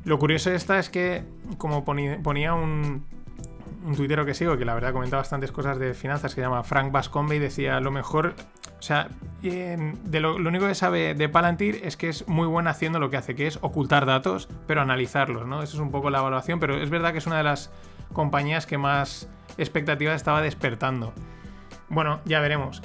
Lo 0.03 0.19
curioso 0.19 0.51
de 0.51 0.55
esta 0.55 0.77
es 0.77 0.89
que, 0.89 1.23
como 1.57 1.83
ponía 1.83 2.53
un, 2.53 3.05
un 3.85 3.95
tuitero 3.95 4.25
que 4.25 4.33
sigo, 4.33 4.57
que 4.57 4.65
la 4.65 4.73
verdad 4.73 4.91
comenta 4.93 5.17
bastantes 5.17 5.51
cosas 5.51 5.77
de 5.77 5.93
finanzas, 5.93 6.33
que 6.33 6.41
se 6.41 6.45
llama 6.47 6.63
Frank 6.63 6.91
Bascombe, 6.91 7.35
y 7.35 7.39
decía, 7.39 7.79
lo 7.79 7.91
mejor, 7.91 8.33
o 8.79 8.81
sea, 8.81 9.09
en- 9.43 9.99
de 10.09 10.19
lo, 10.19 10.35
único 10.35 10.67
que 10.67 10.75
sabe 10.75 11.13
de 11.13 11.29
Palantir 11.29 11.81
es 11.83 11.95
que 11.97 12.09
es 12.09 12.27
muy 12.27 12.47
buena 12.47 12.71
haciendo 12.71 12.99
lo 12.99 13.09
que 13.09 13.17
hace, 13.17 13.35
que 13.35 13.47
es 13.47 13.59
ocultar 13.61 14.05
datos, 14.05 14.49
pero 14.67 14.81
analizarlos, 14.81 15.45
¿no? 15.45 15.61
Eso 15.61 15.77
es 15.77 15.81
un 15.81 15.91
poco 15.91 16.09
la 16.09 16.19
evaluación, 16.19 16.59
pero 16.59 16.81
es 16.81 16.89
verdad 16.89 17.11
que 17.11 17.19
es 17.19 17.27
una 17.27 17.37
de 17.37 17.43
las 17.43 17.71
compañías 18.13 18.65
que 18.65 18.77
más 18.77 19.29
expectativas 19.57 20.15
estaba 20.15 20.41
despertando. 20.41 21.13
Bueno, 21.89 22.19
ya 22.25 22.39
veremos. 22.39 22.81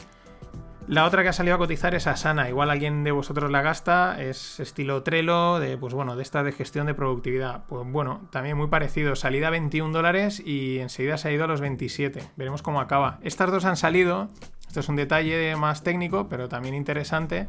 La 0.90 1.04
otra 1.04 1.22
que 1.22 1.28
ha 1.28 1.32
salido 1.32 1.54
a 1.54 1.58
cotizar 1.58 1.94
es 1.94 2.08
Asana. 2.08 2.48
Igual 2.48 2.68
alguien 2.68 3.04
de 3.04 3.12
vosotros 3.12 3.48
la 3.48 3.62
gasta. 3.62 4.20
Es 4.20 4.58
estilo 4.58 5.04
Trello, 5.04 5.60
de, 5.60 5.78
pues 5.78 5.94
bueno, 5.94 6.16
de 6.16 6.22
esta 6.24 6.42
de 6.42 6.50
gestión 6.50 6.88
de 6.88 6.94
productividad. 6.94 7.62
Pues 7.68 7.88
bueno, 7.88 8.28
también 8.32 8.56
muy 8.56 8.66
parecido. 8.66 9.14
Salida 9.14 9.46
a 9.46 9.50
21 9.50 9.92
dólares 9.92 10.42
y 10.44 10.80
enseguida 10.80 11.16
se 11.16 11.28
ha 11.28 11.32
ido 11.32 11.44
a 11.44 11.46
los 11.46 11.60
27. 11.60 12.24
Veremos 12.34 12.62
cómo 12.62 12.80
acaba. 12.80 13.20
Estas 13.22 13.52
dos 13.52 13.66
han 13.66 13.76
salido. 13.76 14.30
Esto 14.66 14.80
es 14.80 14.88
un 14.88 14.96
detalle 14.96 15.54
más 15.54 15.84
técnico, 15.84 16.28
pero 16.28 16.48
también 16.48 16.74
interesante. 16.74 17.46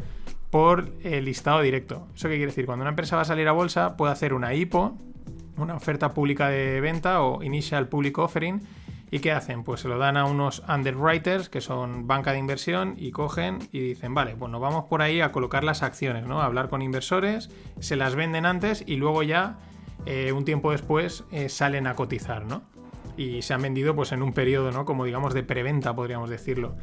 Por 0.52 0.92
el 1.02 1.26
listado 1.26 1.62
directo. 1.62 2.10
¿Eso 2.14 2.28
qué 2.28 2.36
quiere 2.36 2.52
decir? 2.52 2.68
Cuando 2.68 2.84
una 2.84 2.92
empresa 2.92 3.16
va 3.16 3.24
a 3.24 3.26
salir 3.26 3.48
a 3.48 3.54
bolsa, 3.54 3.98
puede 3.98 4.14
hacer 4.14 4.36
una 4.36 4.54
IPO, 4.54 5.00
una 5.58 5.74
oferta 5.74 6.14
pública 6.14 6.48
de 6.50 6.80
venta 6.80 7.24
o 7.24 7.42
Initial 7.42 7.88
Public 7.88 8.20
Offering. 8.20 8.62
¿Y 9.14 9.20
qué 9.20 9.34
hacen? 9.34 9.64
Pues 9.66 9.82
se 9.82 9.90
lo 9.90 9.98
dan 9.98 10.16
a 10.16 10.24
unos 10.24 10.64
underwriters, 10.70 11.50
que 11.50 11.60
son 11.60 12.08
banca 12.08 12.32
de 12.32 12.40
inversión, 12.40 12.96
y 12.98 13.12
cogen 13.12 13.60
y 13.74 13.82
dicen, 13.82 14.14
vale, 14.14 14.36
nos 14.36 14.62
vamos 14.62 14.86
por 14.86 15.02
ahí 15.02 15.20
a 15.20 15.34
colocar 15.34 15.66
las 15.66 15.84
acciones, 15.84 16.26
¿no? 16.26 16.42
A 16.42 16.46
hablar 16.46 16.70
con 16.70 16.82
inversores, 16.82 17.50
se 17.82 17.98
las 17.98 18.16
venden 18.16 18.46
antes 18.46 18.86
y 18.88 18.96
luego 18.96 19.22
ya, 19.22 19.60
eh, 20.06 20.32
un 20.32 20.46
tiempo 20.46 20.72
después, 20.72 21.26
eh, 21.34 21.50
salen 21.50 21.88
a 21.88 21.96
cotizar, 21.96 22.46
¿no? 22.46 22.64
Y 23.18 23.42
se 23.42 23.54
han 23.54 23.62
vendido 23.62 23.94
pues 23.98 24.14
en 24.14 24.24
un 24.24 24.32
periodo, 24.32 24.72
¿no? 24.72 24.86
Como 24.86 25.04
digamos 25.04 25.34
de 25.34 25.44
preventa, 25.44 25.94
podríamos 25.94 26.30
decirlo. 26.30 26.78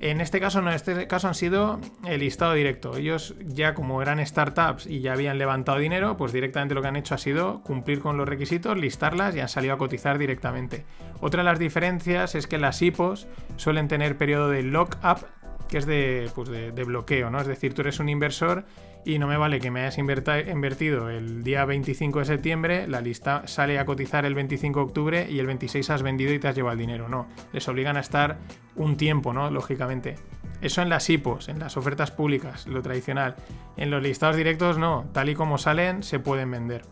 En 0.00 0.20
este 0.20 0.38
caso 0.38 0.62
no, 0.62 0.70
en 0.70 0.76
este 0.76 1.08
caso 1.08 1.26
han 1.26 1.34
sido 1.34 1.80
el 2.06 2.20
listado 2.20 2.52
directo. 2.54 2.96
Ellos 2.96 3.34
ya 3.40 3.74
como 3.74 4.00
eran 4.00 4.24
startups 4.24 4.86
y 4.86 5.00
ya 5.00 5.12
habían 5.12 5.38
levantado 5.38 5.78
dinero, 5.78 6.16
pues 6.16 6.32
directamente 6.32 6.74
lo 6.74 6.82
que 6.82 6.88
han 6.88 6.96
hecho 6.96 7.16
ha 7.16 7.18
sido 7.18 7.62
cumplir 7.62 8.00
con 8.00 8.16
los 8.16 8.28
requisitos, 8.28 8.76
listarlas 8.78 9.34
y 9.34 9.40
han 9.40 9.48
salido 9.48 9.74
a 9.74 9.78
cotizar 9.78 10.18
directamente. 10.18 10.84
Otra 11.20 11.42
de 11.42 11.50
las 11.50 11.58
diferencias 11.58 12.36
es 12.36 12.46
que 12.46 12.58
las 12.58 12.80
IPOs 12.80 13.26
suelen 13.56 13.88
tener 13.88 14.16
periodo 14.16 14.48
de 14.48 14.62
lock-up, 14.62 15.26
que 15.68 15.78
es 15.78 15.86
de, 15.86 16.30
pues 16.32 16.48
de, 16.48 16.70
de 16.70 16.84
bloqueo, 16.84 17.30
¿no? 17.30 17.40
Es 17.40 17.48
decir, 17.48 17.74
tú 17.74 17.82
eres 17.82 17.98
un 17.98 18.08
inversor 18.08 18.64
y 19.08 19.18
no 19.18 19.26
me 19.26 19.38
vale 19.38 19.58
que 19.58 19.70
me 19.70 19.80
hayas 19.80 19.96
invertido 19.96 21.08
el 21.08 21.42
día 21.42 21.64
25 21.64 22.18
de 22.18 22.24
septiembre, 22.26 22.86
la 22.86 23.00
lista 23.00 23.48
sale 23.48 23.78
a 23.78 23.86
cotizar 23.86 24.26
el 24.26 24.34
25 24.34 24.80
de 24.80 24.84
octubre 24.84 25.26
y 25.30 25.38
el 25.38 25.46
26 25.46 25.88
has 25.88 26.02
vendido 26.02 26.34
y 26.34 26.38
te 26.38 26.46
has 26.46 26.54
llevado 26.54 26.74
el 26.74 26.78
dinero. 26.78 27.08
No, 27.08 27.26
les 27.54 27.66
obligan 27.68 27.96
a 27.96 28.00
estar 28.00 28.36
un 28.76 28.98
tiempo, 28.98 29.32
¿no? 29.32 29.50
Lógicamente. 29.50 30.16
Eso 30.60 30.82
en 30.82 30.90
las 30.90 31.08
IPOs, 31.08 31.48
en 31.48 31.58
las 31.58 31.78
ofertas 31.78 32.10
públicas, 32.10 32.66
lo 32.66 32.82
tradicional. 32.82 33.36
En 33.78 33.90
los 33.90 34.02
listados 34.02 34.36
directos 34.36 34.76
no, 34.76 35.06
tal 35.14 35.30
y 35.30 35.34
como 35.34 35.56
salen, 35.56 36.02
se 36.02 36.18
pueden 36.18 36.50
vender. 36.50 36.82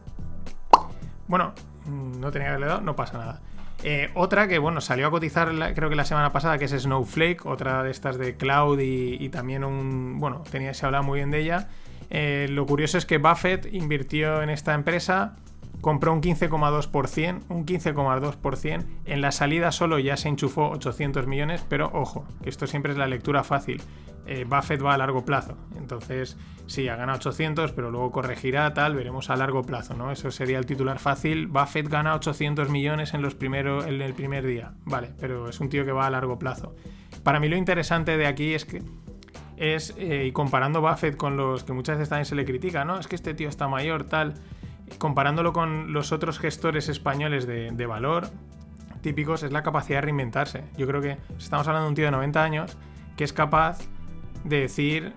Bueno, 1.29 1.53
mm, 1.85 2.19
no 2.19 2.31
tenía 2.31 2.47
que 2.47 2.55
haberle 2.55 2.67
dado, 2.69 2.81
no 2.81 2.97
pasa 2.97 3.19
nada. 3.19 3.43
Eh, 3.83 4.11
otra 4.15 4.49
que, 4.49 4.59
bueno, 4.59 4.81
salió 4.81 5.09
a 5.09 5.11
cotizar 5.11 5.51
creo 5.75 5.91
que 5.91 5.97
la 5.97 6.07
semana 6.07 6.33
pasada, 6.33 6.57
que 6.57 6.65
es 6.65 6.71
Snowflake, 6.71 7.45
otra 7.45 7.83
de 7.83 7.91
estas 7.91 8.17
de 8.17 8.39
cloud 8.39 8.81
y, 8.81 9.29
también 9.29 9.65
un... 9.65 10.19
Bueno, 10.19 10.43
tenía, 10.51 10.73
se 10.73 10.87
hablaba 10.87 11.03
muy 11.03 11.19
bien 11.19 11.31
de 11.31 11.41
ella. 11.41 11.69
Eh, 12.11 12.47
lo 12.51 12.67
curioso 12.67 12.99
es 12.99 13.07
que 13.07 13.19
Buffett 13.19 13.73
invirtió 13.73 14.43
en 14.43 14.51
esta 14.51 14.75
empresa, 14.75 15.37
compró 15.81 16.13
un 16.13 16.21
15,2%, 16.21 17.43
un 17.49 17.67
15,2%. 17.67 18.85
En 19.05 19.21
la 19.21 19.33
salida 19.33 19.73
solo 19.73 19.99
ya 19.99 20.17
se 20.17 20.29
enchufó 20.29 20.71
800 20.71 21.27
millones, 21.27 21.65
pero 21.69 21.91
ojo, 21.93 22.27
que 22.43 22.51
esto 22.51 22.67
siempre 22.67 22.93
es 22.93 22.99
la 22.99 23.07
lectura 23.07 23.45
fácil. 23.45 23.83
Eh, 24.27 24.45
Buffett 24.45 24.85
va 24.85 24.95
a 24.95 24.99
largo 24.99 25.25
plazo. 25.25 25.57
Entonces, 25.77 26.37
sí, 26.67 26.89
ha 26.89 26.97
ganado 26.97 27.19
800, 27.19 27.73
pero 27.73 27.91
luego 27.91 28.11
corregirá, 28.11 28.75
tal, 28.75 28.97
veremos 28.97 29.31
a 29.31 29.37
largo 29.37 29.63
plazo, 29.63 29.95
¿no? 29.95 30.11
Eso 30.11 30.33
sería 30.33 30.59
el 30.59 30.67
titular 30.67 30.99
fácil. 30.99 31.47
Buffett 31.47 31.89
gana 31.89 32.15
800 32.17 32.69
millones 32.69 33.15
en, 33.15 33.23
los 33.23 33.37
primeros, 33.37 33.87
en 33.87 34.03
el 34.03 34.15
primer 34.15 34.45
día. 34.45 34.73
Vale, 34.85 35.13
pero 35.21 35.49
es 35.49 35.61
un 35.61 35.69
tío 35.69 35.85
que 35.85 35.93
va 35.93 36.07
a 36.07 36.11
largo 36.11 36.39
plazo. 36.39 36.75
Para 37.23 37.39
mí 37.39 37.49
lo 37.49 37.57
interesante 37.57 38.17
de 38.17 38.27
aquí 38.27 38.55
es 38.55 38.65
que 38.65 38.83
es, 39.57 39.95
eh, 39.99 40.27
y 40.27 40.33
comparando 40.33 40.81
Buffett 40.81 41.17
con 41.17 41.37
los 41.37 41.65
que 41.65 41.73
muchas 41.73 41.97
veces 41.97 42.09
también 42.09 42.27
se 42.27 42.35
le 42.35 42.45
critica, 42.45 42.85
¿no? 42.85 42.99
Es 42.99 43.07
que 43.07 43.17
este 43.17 43.35
tío 43.35 43.49
está 43.49 43.69
mayor, 43.69 44.05
tal. 44.05 44.35
Comparándolo 44.99 45.53
con 45.53 45.93
los 45.93 46.13
otros 46.13 46.39
gestores 46.39 46.89
españoles 46.89 47.47
de, 47.47 47.71
de 47.73 47.87
valor 47.87 48.29
típicos, 49.01 49.43
es 49.43 49.53
la 49.53 49.63
capacidad 49.63 49.99
de 49.99 50.03
reinventarse. 50.03 50.65
Yo 50.77 50.87
creo 50.87 51.01
que 51.01 51.17
estamos 51.39 51.67
hablando 51.69 51.85
de 51.85 51.89
un 51.91 51.95
tío 51.95 52.05
de 52.07 52.11
90 52.11 52.43
años 52.43 52.77
que 53.17 53.25
es 53.25 53.33
capaz 53.33 53.79
de 54.45 54.61
decir 54.61 55.13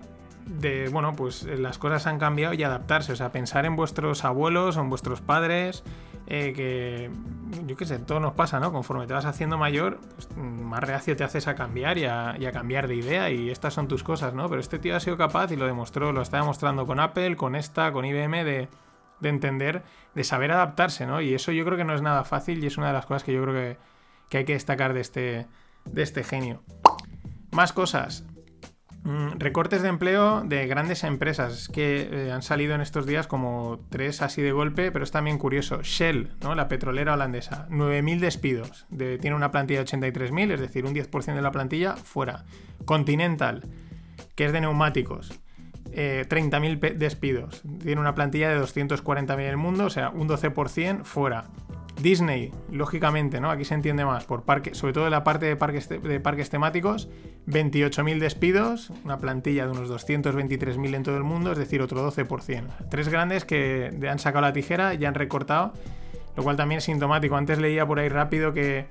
de, 0.46 0.88
bueno, 0.88 1.14
pues 1.14 1.44
las 1.44 1.78
cosas 1.78 2.06
han 2.06 2.18
cambiado 2.18 2.54
y 2.54 2.62
adaptarse, 2.62 3.12
o 3.12 3.16
sea, 3.16 3.30
pensar 3.30 3.66
en 3.66 3.76
vuestros 3.76 4.24
abuelos 4.24 4.76
o 4.76 4.80
en 4.80 4.90
vuestros 4.90 5.20
padres, 5.20 5.84
eh, 6.32 6.52
que 6.54 7.10
yo 7.66 7.76
qué 7.76 7.84
sé, 7.84 7.98
todo 7.98 8.20
nos 8.20 8.34
pasa, 8.34 8.60
¿no? 8.60 8.72
Conforme 8.72 9.08
te 9.08 9.12
vas 9.12 9.24
haciendo 9.24 9.58
mayor, 9.58 9.98
pues, 10.14 10.28
más 10.36 10.80
reacio 10.80 11.16
te 11.16 11.24
haces 11.24 11.48
a 11.48 11.56
cambiar 11.56 11.98
y 11.98 12.04
a, 12.04 12.52
cambiar 12.52 12.86
de 12.86 12.94
idea 12.94 13.30
y 13.30 13.50
estas 13.50 13.74
son 13.74 13.88
tus 13.88 14.04
cosas, 14.04 14.32
¿no? 14.32 14.48
Pero 14.48 14.60
este 14.60 14.78
tío 14.78 14.94
ha 14.94 15.00
sido 15.00 15.16
capaz 15.16 15.50
y 15.50 15.56
lo 15.56 15.66
demostró, 15.66 16.12
lo 16.12 16.22
está 16.22 16.36
demostrando 16.36 16.86
con 16.86 17.00
Apple, 17.00 17.36
con 17.36 17.56
esta, 17.56 17.90
con 17.90 18.04
IBM, 18.04 18.44
de, 18.44 18.68
de 19.18 19.28
entender, 19.28 19.82
de 20.14 20.22
saber 20.22 20.52
adaptarse, 20.52 21.04
¿no? 21.04 21.20
Y 21.20 21.34
eso 21.34 21.50
yo 21.50 21.64
creo 21.64 21.76
que 21.76 21.84
no 21.84 21.96
es 21.96 22.02
nada 22.02 22.22
fácil 22.22 22.62
y 22.62 22.68
es 22.68 22.78
una 22.78 22.86
de 22.86 22.92
las 22.92 23.06
cosas 23.06 23.24
que 23.24 23.32
yo 23.32 23.42
creo 23.42 23.54
que, 23.54 23.76
que 24.28 24.38
hay 24.38 24.44
que 24.44 24.52
destacar 24.52 24.94
de 24.94 25.00
este, 25.00 25.48
de 25.84 26.02
este 26.02 26.22
genio. 26.22 26.62
Más 27.50 27.72
cosas. 27.72 28.24
Mm, 29.02 29.38
recortes 29.38 29.80
de 29.80 29.88
empleo 29.88 30.42
de 30.42 30.66
grandes 30.66 31.04
empresas 31.04 31.68
que 31.68 32.08
eh, 32.12 32.32
han 32.32 32.42
salido 32.42 32.74
en 32.74 32.82
estos 32.82 33.06
días 33.06 33.26
como 33.26 33.80
tres 33.88 34.20
así 34.20 34.42
de 34.42 34.52
golpe, 34.52 34.92
pero 34.92 35.04
es 35.04 35.10
también 35.10 35.38
curioso. 35.38 35.80
Shell, 35.82 36.32
¿no? 36.42 36.54
la 36.54 36.68
petrolera 36.68 37.14
holandesa, 37.14 37.66
9.000 37.70 38.20
despidos. 38.20 38.86
tiene 38.90 39.34
una 39.34 39.50
plantilla 39.50 39.82
de 39.82 39.86
83.000, 39.86 40.52
es 40.52 40.60
decir, 40.60 40.84
un 40.84 40.94
10% 40.94 41.34
de 41.34 41.42
la 41.42 41.50
plantilla 41.50 41.96
fuera. 41.96 42.44
Continental, 42.84 43.62
que 44.34 44.44
es 44.44 44.52
de 44.52 44.60
neumáticos, 44.60 45.40
30.000 45.92 46.84
eh, 46.84 46.94
despidos. 46.94 47.62
Tiene 47.82 48.00
una 48.00 48.14
plantilla 48.14 48.50
de 48.50 48.60
240.000 48.60 49.32
en 49.32 49.40
el 49.40 49.56
mundo, 49.56 49.86
o 49.86 49.90
sea, 49.90 50.10
un 50.10 50.28
12% 50.28 51.04
fuera. 51.04 51.46
Disney, 52.02 52.52
lógicamente, 52.70 53.40
¿no? 53.40 53.50
Aquí 53.50 53.64
se 53.64 53.74
entiende 53.74 54.04
más, 54.04 54.24
por 54.24 54.42
parque, 54.42 54.74
sobre 54.74 54.92
todo 54.92 55.04
en 55.04 55.10
la 55.10 55.24
parte 55.24 55.46
de 55.46 55.56
parques, 55.56 55.88
de 55.88 56.20
parques 56.20 56.50
temáticos, 56.50 57.08
28.000 57.46 58.18
despidos, 58.18 58.90
una 59.04 59.18
plantilla 59.18 59.66
de 59.66 59.72
unos 59.72 59.90
223.000 59.90 60.94
en 60.94 61.02
todo 61.02 61.16
el 61.16 61.24
mundo, 61.24 61.52
es 61.52 61.58
decir, 61.58 61.82
otro 61.82 62.10
12%. 62.10 62.64
Tres 62.90 63.08
grandes 63.08 63.44
que 63.44 63.92
han 64.08 64.18
sacado 64.18 64.42
la 64.42 64.52
tijera 64.52 64.94
y 64.94 65.04
han 65.04 65.14
recortado, 65.14 65.72
lo 66.36 66.42
cual 66.42 66.56
también 66.56 66.78
es 66.78 66.84
sintomático. 66.84 67.36
Antes 67.36 67.58
leía 67.58 67.86
por 67.86 67.98
ahí 67.98 68.08
rápido 68.08 68.52
que, 68.52 68.86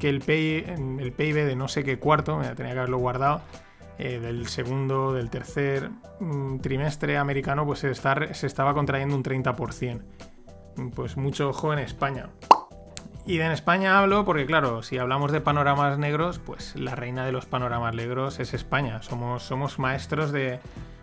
el, 0.00 0.22
el 0.26 1.12
PIB 1.12 1.34
de 1.34 1.56
no 1.56 1.68
sé 1.68 1.84
qué 1.84 1.98
cuarto, 1.98 2.40
tenía 2.56 2.72
que 2.72 2.78
haberlo 2.78 2.98
guardado, 2.98 3.40
eh, 3.98 4.20
del 4.20 4.46
segundo, 4.46 5.12
del 5.12 5.30
tercer 5.30 5.90
mm, 6.20 6.58
trimestre 6.58 7.16
americano, 7.16 7.64
pues 7.64 7.78
se, 7.78 7.94
se 7.94 8.46
estaba 8.46 8.74
contrayendo 8.74 9.16
un 9.16 9.22
30% 9.22 10.02
pues 10.94 11.16
mucho 11.16 11.48
ojo 11.48 11.72
en 11.72 11.78
España. 11.78 12.30
Y 13.26 13.40
en 13.40 13.50
España 13.50 13.98
hablo 13.98 14.24
porque, 14.24 14.46
claro, 14.46 14.84
si 14.84 14.98
hablamos 14.98 15.32
de 15.32 15.40
panoramas 15.40 15.98
negros, 15.98 16.38
pues 16.38 16.76
la 16.76 16.94
reina 16.94 17.24
de 17.24 17.32
los 17.32 17.44
panoramas 17.44 17.92
negros 17.92 18.38
es 18.38 18.54
España. 18.54 19.02
Somos, 19.02 19.42
somos 19.42 19.80
maestros 19.80 20.30
de, 20.30 20.60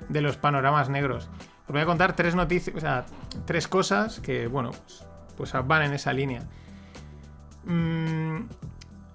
los 0.10 0.38
panoramas 0.38 0.88
negros. 0.88 1.30
Os 1.68 1.74
voy 1.74 1.82
a 1.82 1.86
contar 1.86 2.16
tres 2.16 2.34
noticias, 2.34 3.06
tres 3.46 3.68
cosas 3.68 4.22
que, 4.22 4.48
bueno, 4.48 4.72
pues, 4.72 5.06
pues 5.36 5.54
van 5.68 5.82
en 5.82 5.94
esa 5.94 6.14
línea. 6.14 6.44
Mm, 7.66 8.46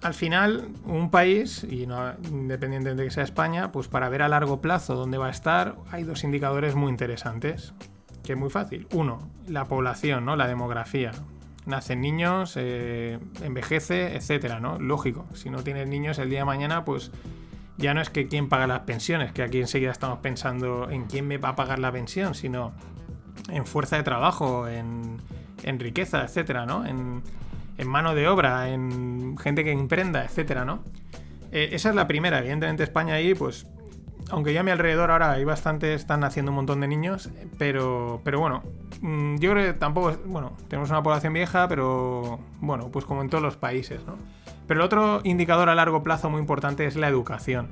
al 0.02 0.14
final, 0.14 0.68
un 0.84 1.10
país, 1.10 1.64
y 1.64 1.86
no, 1.86 2.12
independiente 2.30 2.94
de 2.94 3.04
que 3.04 3.10
sea 3.10 3.24
España, 3.24 3.72
pues 3.72 3.88
para 3.88 4.10
ver 4.10 4.20
a 4.20 4.28
largo 4.28 4.60
plazo 4.60 4.94
dónde 4.94 5.16
va 5.16 5.28
a 5.28 5.30
estar, 5.30 5.76
hay 5.90 6.04
dos 6.04 6.24
indicadores 6.24 6.74
muy 6.74 6.90
interesantes 6.90 7.72
que 8.28 8.34
es 8.34 8.38
muy 8.38 8.50
fácil. 8.50 8.86
Uno, 8.92 9.30
la 9.46 9.64
población, 9.68 10.26
¿no? 10.26 10.36
La 10.36 10.46
demografía. 10.46 11.12
Nacen 11.64 12.02
niños, 12.02 12.56
eh, 12.56 13.18
envejece, 13.42 14.14
etcétera, 14.16 14.60
¿no? 14.60 14.78
Lógico. 14.78 15.24
Si 15.32 15.48
no 15.48 15.64
tienes 15.64 15.88
niños 15.88 16.18
el 16.18 16.28
día 16.28 16.40
de 16.40 16.44
mañana, 16.44 16.84
pues 16.84 17.10
ya 17.78 17.94
no 17.94 18.02
es 18.02 18.10
que 18.10 18.28
quién 18.28 18.50
paga 18.50 18.66
las 18.66 18.80
pensiones, 18.80 19.32
que 19.32 19.42
aquí 19.42 19.60
enseguida 19.60 19.90
estamos 19.90 20.18
pensando 20.18 20.90
en 20.90 21.06
quién 21.06 21.26
me 21.26 21.38
va 21.38 21.50
a 21.50 21.56
pagar 21.56 21.78
la 21.78 21.90
pensión, 21.90 22.34
sino 22.34 22.74
en 23.48 23.64
fuerza 23.64 23.96
de 23.96 24.02
trabajo, 24.02 24.68
en, 24.68 25.22
riqueza, 25.78 26.22
etcétera, 26.22 26.66
¿no? 26.66 26.84
En, 26.84 27.22
mano 27.86 28.14
de 28.14 28.28
obra, 28.28 28.68
en 28.68 29.38
gente 29.38 29.64
que 29.64 29.72
emprenda, 29.72 30.22
etcétera, 30.22 30.66
¿no? 30.66 30.84
Eh, 31.50 31.70
esa 31.72 31.88
es 31.88 31.94
la 31.94 32.06
primera. 32.06 32.40
Evidentemente 32.40 32.82
España 32.82 33.14
ahí, 33.14 33.32
pues 33.32 33.66
aunque 34.30 34.52
ya 34.52 34.60
a 34.60 34.62
mi 34.62 34.70
alrededor 34.70 35.10
ahora 35.10 35.32
hay 35.32 35.44
bastante, 35.44 35.94
están 35.94 36.24
haciendo 36.24 36.52
un 36.52 36.56
montón 36.56 36.80
de 36.80 36.88
niños, 36.88 37.30
pero, 37.58 38.20
pero 38.24 38.40
bueno, 38.40 38.62
mm, 39.00 39.36
yo 39.36 39.52
creo 39.52 39.72
que 39.72 39.78
tampoco, 39.78 40.16
bueno, 40.26 40.52
tenemos 40.68 40.90
una 40.90 41.02
población 41.02 41.32
vieja, 41.32 41.68
pero 41.68 42.38
bueno, 42.60 42.90
pues 42.90 43.04
como 43.04 43.22
en 43.22 43.30
todos 43.30 43.42
los 43.42 43.56
países, 43.56 44.04
¿no? 44.06 44.16
Pero 44.66 44.80
el 44.80 44.84
otro 44.86 45.20
indicador 45.24 45.70
a 45.70 45.74
largo 45.74 46.02
plazo 46.02 46.28
muy 46.28 46.40
importante 46.40 46.84
es 46.84 46.96
la 46.96 47.08
educación, 47.08 47.68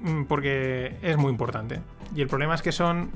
mm, 0.00 0.24
porque 0.24 0.96
es 1.02 1.16
muy 1.18 1.30
importante. 1.30 1.80
Y 2.14 2.22
el 2.22 2.28
problema 2.28 2.54
es 2.54 2.62
que 2.62 2.72
son, 2.72 3.10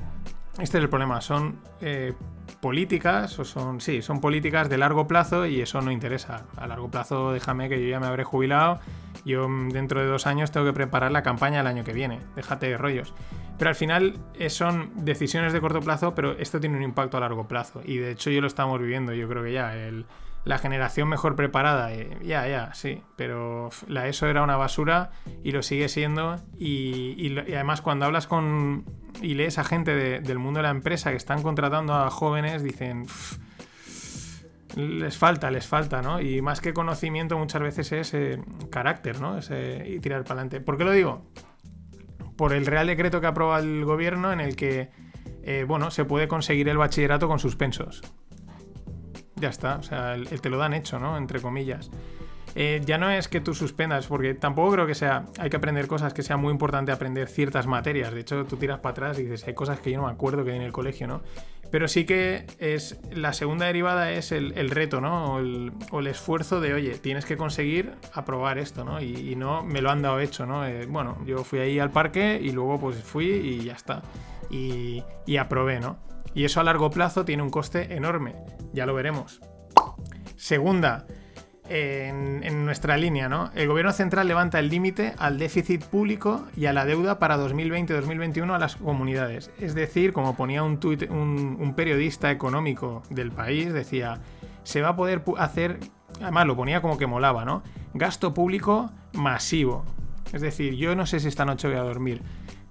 este 0.53 0.77
es 0.77 0.83
el 0.83 0.89
problema, 0.89 1.21
son 1.21 1.59
eh, 1.81 2.13
políticas, 2.61 3.37
o 3.39 3.45
son, 3.45 3.79
sí, 3.79 4.01
son 4.01 4.19
políticas 4.19 4.69
de 4.69 4.77
largo 4.77 5.07
plazo 5.07 5.45
y 5.45 5.61
eso 5.61 5.81
no 5.81 5.91
interesa. 5.91 6.45
A 6.57 6.67
largo 6.67 6.89
plazo 6.89 7.31
déjame 7.31 7.69
que 7.69 7.81
yo 7.81 7.89
ya 7.89 7.99
me 7.99 8.07
habré 8.07 8.23
jubilado 8.23 8.79
yo 9.25 9.47
dentro 9.71 10.01
de 10.01 10.07
dos 10.07 10.27
años 10.27 10.51
tengo 10.51 10.65
que 10.65 10.73
preparar 10.73 11.11
la 11.11 11.23
campaña 11.23 11.57
del 11.57 11.67
año 11.67 11.83
que 11.83 11.93
viene. 11.93 12.19
Déjate 12.35 12.67
de 12.67 12.77
rollos. 12.77 13.13
Pero 13.57 13.69
al 13.69 13.75
final 13.75 14.17
eh, 14.35 14.49
son 14.49 14.91
decisiones 14.95 15.53
de 15.53 15.61
corto 15.61 15.81
plazo, 15.81 16.15
pero 16.15 16.31
esto 16.37 16.59
tiene 16.59 16.77
un 16.77 16.83
impacto 16.83 17.17
a 17.17 17.19
largo 17.19 17.47
plazo. 17.47 17.81
Y 17.83 17.97
de 17.97 18.11
hecho 18.11 18.29
yo 18.29 18.41
lo 18.41 18.47
estamos 18.47 18.79
viviendo, 18.79 19.13
yo 19.13 19.27
creo 19.27 19.43
que 19.43 19.53
ya. 19.53 19.73
la 20.45 20.57
generación 20.57 21.09
mejor 21.09 21.35
preparada, 21.35 21.93
eh, 21.93 22.17
ya, 22.23 22.47
ya, 22.47 22.73
sí. 22.73 23.03
Pero 23.17 23.69
ESO 23.89 24.27
era 24.27 24.43
una 24.43 24.55
basura 24.55 25.11
y 25.43 25.51
lo 25.51 25.61
sigue 25.61 25.89
siendo. 25.89 26.37
Y, 26.57 27.37
además 27.37 27.81
cuando 27.81 28.05
hablas 28.05 28.27
con 28.27 28.85
y 29.21 29.33
lees 29.35 29.57
a 29.57 29.63
gente 29.63 29.95
del 30.21 30.39
mundo 30.39 30.59
de 30.59 30.63
la 30.63 30.69
empresa 30.69 31.11
que 31.11 31.17
están 31.17 31.41
contratando 31.41 31.93
a 31.93 32.09
jóvenes, 32.09 32.63
dicen 32.63 33.05
les 34.75 35.17
falta, 35.17 35.51
les 35.51 35.67
falta, 35.67 36.01
¿no? 36.01 36.21
Y 36.21 36.41
más 36.41 36.61
que 36.61 36.73
conocimiento 36.73 37.37
muchas 37.37 37.61
veces 37.61 37.91
es 37.91 38.13
eh, 38.13 38.39
carácter, 38.69 39.19
¿no? 39.19 39.37
Es, 39.37 39.51
y 39.51 39.99
tirar 39.99 40.23
para 40.23 40.41
adelante. 40.41 40.61
¿Por 40.61 40.77
qué 40.77 40.83
lo 40.83 40.91
digo? 40.91 41.25
Por 42.35 42.53
el 42.53 42.65
Real 42.65 42.87
Decreto 42.87 43.19
que 43.19 43.27
aprueba 43.27 43.59
el 43.59 43.83
gobierno 43.83 44.31
en 44.31 44.39
el 44.39 44.55
que, 44.55 44.89
eh, 45.43 45.65
bueno, 45.67 45.91
se 45.91 46.05
puede 46.05 46.27
conseguir 46.27 46.69
el 46.69 46.77
bachillerato 46.77 47.27
con 47.27 47.39
suspensos. 47.39 48.01
Ya 49.35 49.49
está, 49.49 49.77
o 49.77 49.83
sea, 49.83 50.15
el, 50.15 50.41
te 50.41 50.49
lo 50.49 50.57
dan 50.57 50.73
hecho, 50.73 50.99
¿no? 50.99 51.17
Entre 51.17 51.41
comillas. 51.41 51.89
Eh, 52.55 52.81
ya 52.85 52.97
no 52.97 53.09
es 53.09 53.27
que 53.27 53.41
tú 53.41 53.53
suspendas, 53.53 54.07
porque 54.07 54.33
tampoco 54.33 54.71
creo 54.73 54.87
que 54.87 54.95
sea, 54.95 55.25
hay 55.37 55.49
que 55.49 55.57
aprender 55.57 55.87
cosas, 55.87 56.13
que 56.13 56.23
sea 56.23 56.37
muy 56.37 56.51
importante 56.51 56.91
aprender 56.91 57.27
ciertas 57.27 57.67
materias. 57.67 58.13
De 58.13 58.21
hecho, 58.21 58.45
tú 58.45 58.57
tiras 58.57 58.79
para 58.79 58.91
atrás 58.91 59.19
y 59.19 59.23
dices, 59.23 59.47
hay 59.47 59.53
cosas 59.53 59.79
que 59.79 59.91
yo 59.91 59.99
no 59.99 60.07
me 60.07 60.13
acuerdo 60.13 60.43
que 60.43 60.51
hay 60.51 60.57
en 60.57 60.63
el 60.63 60.71
colegio, 60.71 61.07
¿no? 61.07 61.21
Pero 61.71 61.87
sí 61.87 62.05
que 62.05 62.47
es 62.57 62.99
la 63.11 63.33
segunda 63.33 63.67
derivada 63.67 64.11
es 64.11 64.31
el, 64.31 64.69
reto, 64.71 65.01
¿no? 65.01 65.35
O 65.35 65.99
el, 65.99 66.07
esfuerzo 66.07 66.59
de, 66.61 66.73
oye, 66.73 66.97
tienes 66.97 67.25
que 67.25 67.37
conseguir 67.37 67.93
aprobar 68.13 68.57
esto, 68.57 68.83
¿no? 68.83 68.99
Y, 69.01 69.35
no 69.35 69.63
me 69.63 69.81
lo 69.81 69.91
han 69.91 70.01
dado 70.01 70.19
hecho, 70.19 70.47
¿no? 70.47 70.65
Eh, 70.65 70.87
bueno, 70.87 71.17
yo 71.25 71.43
fui 71.43 71.59
ahí 71.59 71.79
al 71.79 71.91
parque 71.91 72.39
y 72.41 72.51
luego 72.51 72.79
pues 72.79 73.01
fui 73.03 73.27
y 73.27 73.63
ya 73.65 73.73
está. 73.73 74.01
Y, 74.49 75.03
y 75.27 75.37
aprobé, 75.37 75.79
¿no? 75.79 75.99
Y 76.33 76.45
eso 76.45 76.59
a 76.59 76.63
largo 76.63 76.89
plazo 76.89 77.23
tiene 77.23 77.43
un 77.43 77.51
coste 77.51 77.93
enorme, 77.93 78.35
ya 78.73 78.87
lo 78.87 78.95
veremos. 78.95 79.39
Segunda, 80.35 81.05
en, 81.69 82.65
nuestra 82.65 82.97
línea, 82.97 83.29
¿no? 83.29 83.51
El 83.55 83.67
gobierno 83.67 83.91
central 83.93 84.27
levanta 84.27 84.59
el 84.59 84.69
límite 84.69 85.13
al 85.17 85.37
déficit 85.37 85.83
público 85.83 86.45
y 86.55 86.65
a 86.65 86.73
la 86.73 86.85
deuda 86.85 87.19
para 87.19 87.37
2020-2021 87.37 88.53
a 88.53 88.59
las 88.59 88.75
comunidades. 88.75 89.51
Es 89.59 89.75
decir, 89.75 90.13
como 90.13 90.35
ponía 90.35 90.63
un, 90.63 90.79
tuit, 90.79 91.09
un, 91.09 91.73
periodista 91.75 92.31
económico 92.31 93.03
del 93.09 93.31
país, 93.31 93.71
decía, 93.73 94.19
se 94.63 94.81
va 94.81 94.89
a 94.89 94.95
poder 94.95 95.23
hacer, 95.37 95.79
además 96.21 96.47
lo 96.47 96.55
ponía 96.55 96.81
como 96.81 96.97
que 96.97 97.07
molaba, 97.07 97.45
¿no? 97.45 97.63
Gasto 97.93 98.33
público 98.33 98.91
masivo. 99.13 99.85
Es 100.33 100.41
decir, 100.41 100.75
yo 100.75 100.95
no 100.95 101.05
sé 101.05 101.19
si 101.19 101.27
esta 101.27 101.45
noche 101.45 101.67
voy 101.67 101.77
a 101.77 101.81
dormir. 101.81 102.21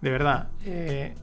De 0.00 0.10
verdad, 0.10 0.48
eh, 0.64 1.14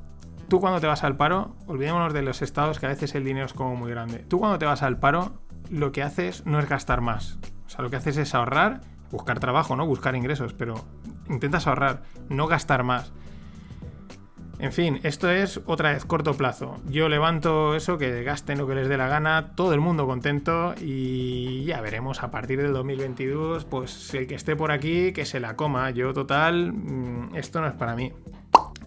tú 0.50 0.60
cuando 0.60 0.80
te 0.80 0.88
vas 0.88 1.04
al 1.04 1.16
paro, 1.16 1.56
olvidémonos 1.68 2.14
de 2.14 2.22
los 2.22 2.42
estados 2.42 2.80
que 2.80 2.86
a 2.86 2.90
veces 2.90 3.16
el 3.16 3.24
dinero 3.24 3.46
es 3.46 3.54
como 3.54 3.76
muy 3.76 3.92
grande. 3.92 4.20
Tú 4.20 4.40
cuando 4.40 4.60
te 4.60 4.66
vas 4.66 4.84
al 4.84 5.00
paro, 5.00 5.34
lo 5.70 5.92
que 5.92 6.04
haces 6.04 6.46
no 6.46 6.60
es 6.60 6.68
gastar 6.68 7.02
más. 7.02 7.40
O 7.66 7.70
sea, 7.70 7.82
lo 7.82 7.89
que 7.89 7.95
haces 7.95 8.18
es 8.18 8.36
ahorrar, 8.36 8.82
buscar 9.11 9.39
trabajo, 9.39 9.76
¿no? 9.76 9.86
Buscar 9.86 10.16
ingresos, 10.16 10.53
pero 10.53 10.76
intentas 11.30 11.68
ahorrar, 11.68 12.03
no 12.30 12.47
gastar 12.47 12.84
más. 12.84 13.11
En 14.57 14.72
fin, 14.72 15.01
esto 15.03 15.30
es 15.30 15.59
otra 15.66 15.91
vez 15.91 16.05
corto 16.05 16.36
plazo. 16.36 16.78
Yo 16.88 17.09
levanto 17.09 17.76
eso, 17.76 17.97
que 17.97 18.24
gasten 18.24 18.57
lo 18.57 18.68
que 18.68 18.76
les 18.76 18.88
dé 18.88 18.95
la 18.95 19.07
gana, 19.07 19.51
todo 19.55 19.74
el 19.74 19.82
mundo 19.82 20.07
contento 20.07 20.74
y 20.80 21.66
ya 21.66 21.82
veremos 21.82 22.24
a 22.24 22.32
partir 22.32 22.61
del 22.61 22.72
2022, 22.72 23.66
pues 23.66 24.13
el 24.13 24.28
que 24.28 24.36
esté 24.36 24.55
por 24.55 24.72
aquí, 24.72 25.11
que 25.11 25.26
se 25.26 25.41
la 25.41 25.57
coma. 25.57 25.91
Yo 25.91 26.13
total, 26.13 26.72
mm, 26.72 27.36
esto 27.36 27.59
no 27.59 27.68
es 27.68 27.74
para 27.74 27.95
mí. 27.95 28.13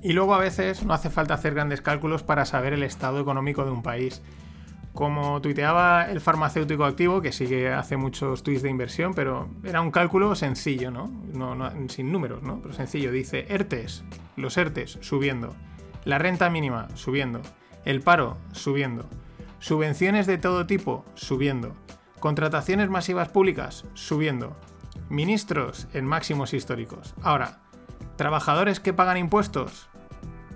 Y 0.03 0.15
luego 0.15 0.35
a 0.35 0.39
veces 0.39 0.85
no 0.85 0.95
hace 0.95 1.11
falta 1.11 1.35
hacer 1.35 1.55
grandes 1.55 1.83
cálculos 1.83 2.23
para 2.23 2.47
saber 2.47 2.73
el 2.73 2.83
estado 2.83 3.21
económico 3.21 3.65
de 3.65 3.71
un 3.71 3.83
país. 3.83 4.23
Como 4.99 5.41
tuiteaba 5.41 6.11
el 6.11 6.21
farmacéutico 6.21 6.85
activo, 6.85 7.23
que 7.23 7.31
sí 7.31 7.47
que 7.47 7.69
hace 7.69 7.97
muchos 7.97 8.43
tweets 8.43 8.63
de 8.63 8.69
inversión, 8.69 9.15
pero 9.15 9.49
era 9.63 9.81
un 9.81 9.93
cálculo 9.93 10.35
sencillo, 10.35 10.91
¿no? 10.91 11.09
No, 11.33 11.71
sin 11.89 12.11
números, 12.11 12.43
¿no? 12.43 12.61
Pero 12.61 12.75
sencillo. 12.75 13.13
Dice 13.13 13.47
ERTES, 13.49 14.03
los 14.35 14.57
ERTES 14.57 14.99
subiendo. 15.01 15.55
La 16.05 16.19
renta 16.19 16.51
mínima 16.51 16.89
subiendo. 16.95 17.41
El 17.85 18.01
paro 18.01 18.39
subiendo. 18.51 19.09
Subvenciones 19.61 20.27
de 20.27 20.37
todo 20.37 20.67
tipo 20.67 21.05
subiendo. 21.15 21.77
Contrataciones 22.19 22.91
masivas 22.91 23.29
públicas 23.29 23.85
subiendo. 23.95 24.57
Ministros 25.11 25.87
en 25.93 26.07
máximos 26.07 26.53
históricos. 26.55 27.15
Ahora, 27.23 27.61
trabajadores 28.17 28.81
que 28.81 28.93
pagan 28.93 29.17
impuestos 29.17 29.91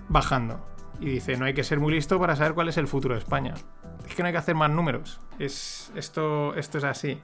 bajando. 0.09 0.66
Y 0.99 1.07
dice, 1.07 1.36
no 1.36 1.45
hay 1.45 1.55
que 1.55 1.62
ser 1.62 1.78
muy 1.78 1.93
listo 1.93 2.18
para 2.18 2.34
saber 2.34 2.55
cuál 2.55 2.68
es 2.68 2.76
el 2.76 2.88
futuro 2.88 3.14
de 3.14 3.20
España. 3.20 3.55
Es 4.12 4.16
que 4.16 4.22
no 4.22 4.26
hay 4.26 4.32
que 4.32 4.38
hacer 4.38 4.54
más 4.54 4.68
números. 4.68 5.18
Es, 5.38 5.90
esto, 5.96 6.54
esto 6.54 6.76
es 6.76 6.84
así. 6.84 7.18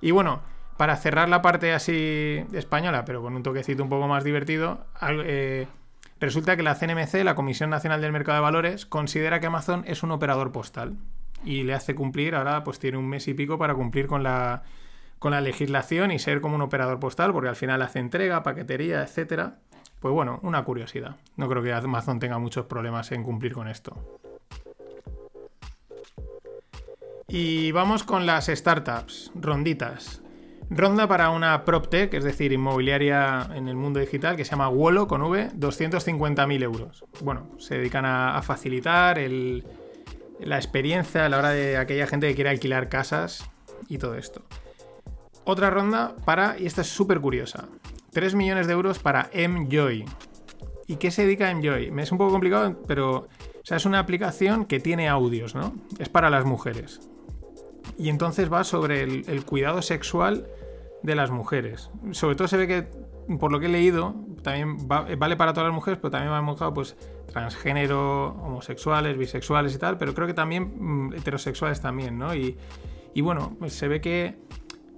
Y 0.00 0.12
bueno, 0.12 0.40
para 0.78 0.96
cerrar 0.96 1.28
la 1.28 1.42
parte 1.42 1.74
así 1.74 2.42
española, 2.54 3.04
pero 3.04 3.20
con 3.20 3.36
un 3.36 3.42
toquecito 3.42 3.82
un 3.82 3.90
poco 3.90 4.08
más 4.08 4.24
divertido, 4.24 4.86
eh, 5.02 5.66
resulta 6.20 6.56
que 6.56 6.62
la 6.62 6.74
CNMC, 6.74 7.22
la 7.22 7.34
Comisión 7.34 7.68
Nacional 7.68 8.00
del 8.00 8.12
Mercado 8.12 8.36
de 8.36 8.42
Valores, 8.44 8.86
considera 8.86 9.40
que 9.40 9.46
Amazon 9.48 9.84
es 9.86 10.02
un 10.02 10.10
operador 10.10 10.52
postal. 10.52 10.96
Y 11.44 11.64
le 11.64 11.74
hace 11.74 11.94
cumplir, 11.94 12.34
ahora 12.34 12.64
pues 12.64 12.78
tiene 12.78 12.96
un 12.96 13.10
mes 13.10 13.28
y 13.28 13.34
pico 13.34 13.58
para 13.58 13.74
cumplir 13.74 14.06
con 14.06 14.22
la, 14.22 14.62
con 15.18 15.32
la 15.32 15.42
legislación 15.42 16.12
y 16.12 16.18
ser 16.18 16.40
como 16.40 16.54
un 16.54 16.62
operador 16.62 16.98
postal, 16.98 17.34
porque 17.34 17.50
al 17.50 17.56
final 17.56 17.82
hace 17.82 17.98
entrega, 17.98 18.42
paquetería, 18.42 19.02
etcétera. 19.02 19.58
Pues 20.00 20.14
bueno, 20.14 20.40
una 20.42 20.64
curiosidad. 20.64 21.16
No 21.36 21.46
creo 21.46 21.62
que 21.62 21.74
Amazon 21.74 22.20
tenga 22.20 22.38
muchos 22.38 22.64
problemas 22.64 23.12
en 23.12 23.22
cumplir 23.22 23.52
con 23.52 23.68
esto. 23.68 24.18
Y 27.34 27.72
vamos 27.72 28.04
con 28.04 28.26
las 28.26 28.48
startups, 28.48 29.32
ronditas. 29.34 30.20
Ronda 30.68 31.08
para 31.08 31.30
una 31.30 31.64
PropTech, 31.64 32.12
es 32.12 32.24
decir, 32.24 32.52
inmobiliaria 32.52 33.48
en 33.54 33.68
el 33.68 33.74
mundo 33.74 34.00
digital, 34.00 34.36
que 34.36 34.44
se 34.44 34.50
llama 34.50 34.68
Wolo 34.68 35.08
con 35.08 35.22
V, 35.22 35.48
250.000 35.54 36.62
euros. 36.62 37.06
Bueno, 37.22 37.48
se 37.56 37.78
dedican 37.78 38.04
a, 38.04 38.42
facilitar 38.42 39.18
la 40.40 40.56
experiencia 40.56 41.24
a 41.24 41.30
la 41.30 41.38
hora 41.38 41.48
de 41.48 41.78
aquella 41.78 42.06
gente 42.06 42.28
que 42.28 42.34
quiere 42.34 42.50
alquilar 42.50 42.90
casas 42.90 43.48
y 43.88 43.96
todo 43.96 44.16
esto. 44.16 44.42
Otra 45.44 45.70
ronda 45.70 46.14
para, 46.26 46.58
y 46.58 46.66
esta 46.66 46.82
es 46.82 46.88
súper 46.88 47.18
curiosa, 47.18 47.66
3 48.10 48.34
millones 48.34 48.66
de 48.66 48.74
euros 48.74 48.98
para 48.98 49.30
Mjoy. 49.34 50.04
¿Y 50.86 50.96
qué 50.96 51.10
se 51.10 51.22
dedica 51.22 51.48
a 51.48 51.54
Mjoy? 51.54 51.92
Me 51.92 52.02
es 52.02 52.12
un 52.12 52.18
poco 52.18 52.32
complicado, 52.32 52.76
pero 52.86 53.16
o 53.62 53.64
sea, 53.64 53.78
es 53.78 53.86
una 53.86 54.00
aplicación 54.00 54.66
que 54.66 54.80
tiene 54.80 55.08
audios, 55.08 55.54
¿no? 55.54 55.72
Es 55.98 56.10
para 56.10 56.28
las 56.28 56.44
mujeres. 56.44 57.00
Y 57.98 58.08
entonces 58.08 58.52
va 58.52 58.64
sobre 58.64 59.02
el, 59.02 59.44
cuidado 59.44 59.82
sexual 59.82 60.46
de 61.02 61.14
las 61.14 61.30
mujeres. 61.30 61.90
Sobre 62.12 62.36
todo 62.36 62.48
se 62.48 62.56
ve 62.56 62.66
que, 62.68 62.86
por 63.38 63.52
lo 63.52 63.60
que 63.60 63.66
he 63.66 63.68
leído, 63.68 64.14
también 64.42 64.76
va- 64.90 65.06
vale 65.18 65.36
para 65.36 65.52
todas 65.52 65.68
las 65.68 65.74
mujeres, 65.74 65.98
pero 66.00 66.10
también 66.10 66.32
va 66.32 66.38
enfocado 66.38 66.72
pues 66.74 66.96
transgénero, 67.32 68.28
homosexuales, 68.42 69.16
bisexuales 69.18 69.74
y 69.74 69.78
tal, 69.78 69.98
pero 69.98 70.14
creo 70.14 70.26
que 70.26 70.34
también 70.34 70.72
mm, 70.78 71.14
heterosexuales 71.14 71.80
también, 71.80 72.18
¿no? 72.18 72.34
Y, 72.34 72.56
y 73.14 73.20
bueno, 73.20 73.54
pues 73.58 73.72
se 73.74 73.88
ve 73.88 74.00
que 74.00 74.36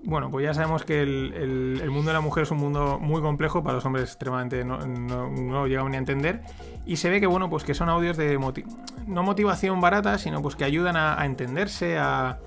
bueno, 0.07 0.31
pues 0.31 0.45
ya 0.45 0.53
sabemos 0.53 0.85
que 0.85 1.01
el, 1.01 1.81
el- 1.83 1.91
mundo 1.91 2.11
de 2.11 2.13
la 2.13 2.21
mujer 2.21 2.43
es 2.43 2.51
un 2.51 2.59
mundo 2.59 2.99
muy 3.01 3.23
complejo, 3.23 3.63
para 3.63 3.77
los 3.77 3.87
hombres 3.87 4.05
extremadamente 4.05 4.63
no, 4.63 4.79
no, 4.87 5.31
no 5.31 5.67
llegamos 5.67 5.91
ni 5.91 5.97
a 5.97 6.01
entender. 6.01 6.43
Y 6.85 6.97
se 6.97 7.09
ve 7.09 7.21
que, 7.21 7.27
bueno, 7.27 7.49
pues 7.49 7.65
que 7.65 7.73
son 7.73 7.89
audios 7.89 8.19
de 8.19 8.39
moti- 8.39 8.67
no 9.07 9.23
motivación 9.23 9.81
barata, 9.81 10.19
sino 10.19 10.43
pues 10.43 10.57
que 10.57 10.65
ayudan 10.65 10.97
a 10.99 11.25
entenderse, 11.25 11.97
a. 11.99 12.39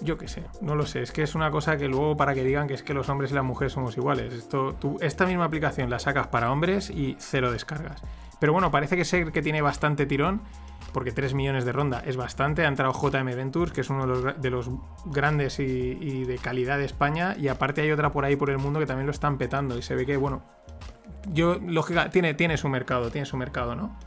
Yo 0.00 0.16
qué 0.16 0.28
sé, 0.28 0.44
no 0.60 0.76
lo 0.76 0.86
sé. 0.86 1.02
Es 1.02 1.10
que 1.10 1.22
es 1.22 1.34
una 1.34 1.50
cosa 1.50 1.76
que 1.76 1.88
luego 1.88 2.16
para 2.16 2.32
que 2.34 2.44
digan 2.44 2.68
que 2.68 2.74
es 2.74 2.82
que 2.84 2.94
los 2.94 3.08
hombres 3.08 3.32
y 3.32 3.34
las 3.34 3.44
mujeres 3.44 3.72
somos 3.72 3.96
iguales. 3.96 4.32
Esto, 4.32 4.74
tú, 4.74 4.96
esta 5.00 5.26
misma 5.26 5.44
aplicación 5.44 5.90
la 5.90 5.98
sacas 5.98 6.28
para 6.28 6.52
hombres 6.52 6.88
y 6.90 7.16
cero 7.18 7.50
descargas. 7.50 8.00
Pero 8.38 8.52
bueno, 8.52 8.70
parece 8.70 8.96
que 8.96 9.04
ser 9.04 9.32
que 9.32 9.42
tiene 9.42 9.60
bastante 9.60 10.06
tirón, 10.06 10.40
porque 10.92 11.10
3 11.10 11.34
millones 11.34 11.64
de 11.64 11.72
ronda 11.72 12.00
es 12.06 12.16
bastante. 12.16 12.64
Ha 12.64 12.68
entrado 12.68 12.92
JM 12.92 13.26
Ventures, 13.34 13.72
que 13.72 13.80
es 13.80 13.90
uno 13.90 14.02
de 14.02 14.06
los, 14.06 14.24
gra- 14.24 14.36
de 14.36 14.50
los 14.50 14.70
grandes 15.06 15.58
y, 15.58 15.64
y 15.64 16.24
de 16.24 16.38
calidad 16.38 16.78
de 16.78 16.84
España. 16.84 17.34
Y 17.36 17.48
aparte 17.48 17.80
hay 17.80 17.90
otra 17.90 18.12
por 18.12 18.24
ahí 18.24 18.36
por 18.36 18.50
el 18.50 18.58
mundo 18.58 18.78
que 18.78 18.86
también 18.86 19.06
lo 19.06 19.12
están 19.12 19.36
petando. 19.36 19.76
Y 19.76 19.82
se 19.82 19.96
ve 19.96 20.06
que, 20.06 20.16
bueno, 20.16 20.42
yo, 21.32 21.56
lógica, 21.66 22.10
tiene, 22.10 22.34
tiene 22.34 22.56
su 22.56 22.68
mercado, 22.68 23.10
tiene 23.10 23.26
su 23.26 23.36
mercado, 23.36 23.74
¿no? 23.74 23.98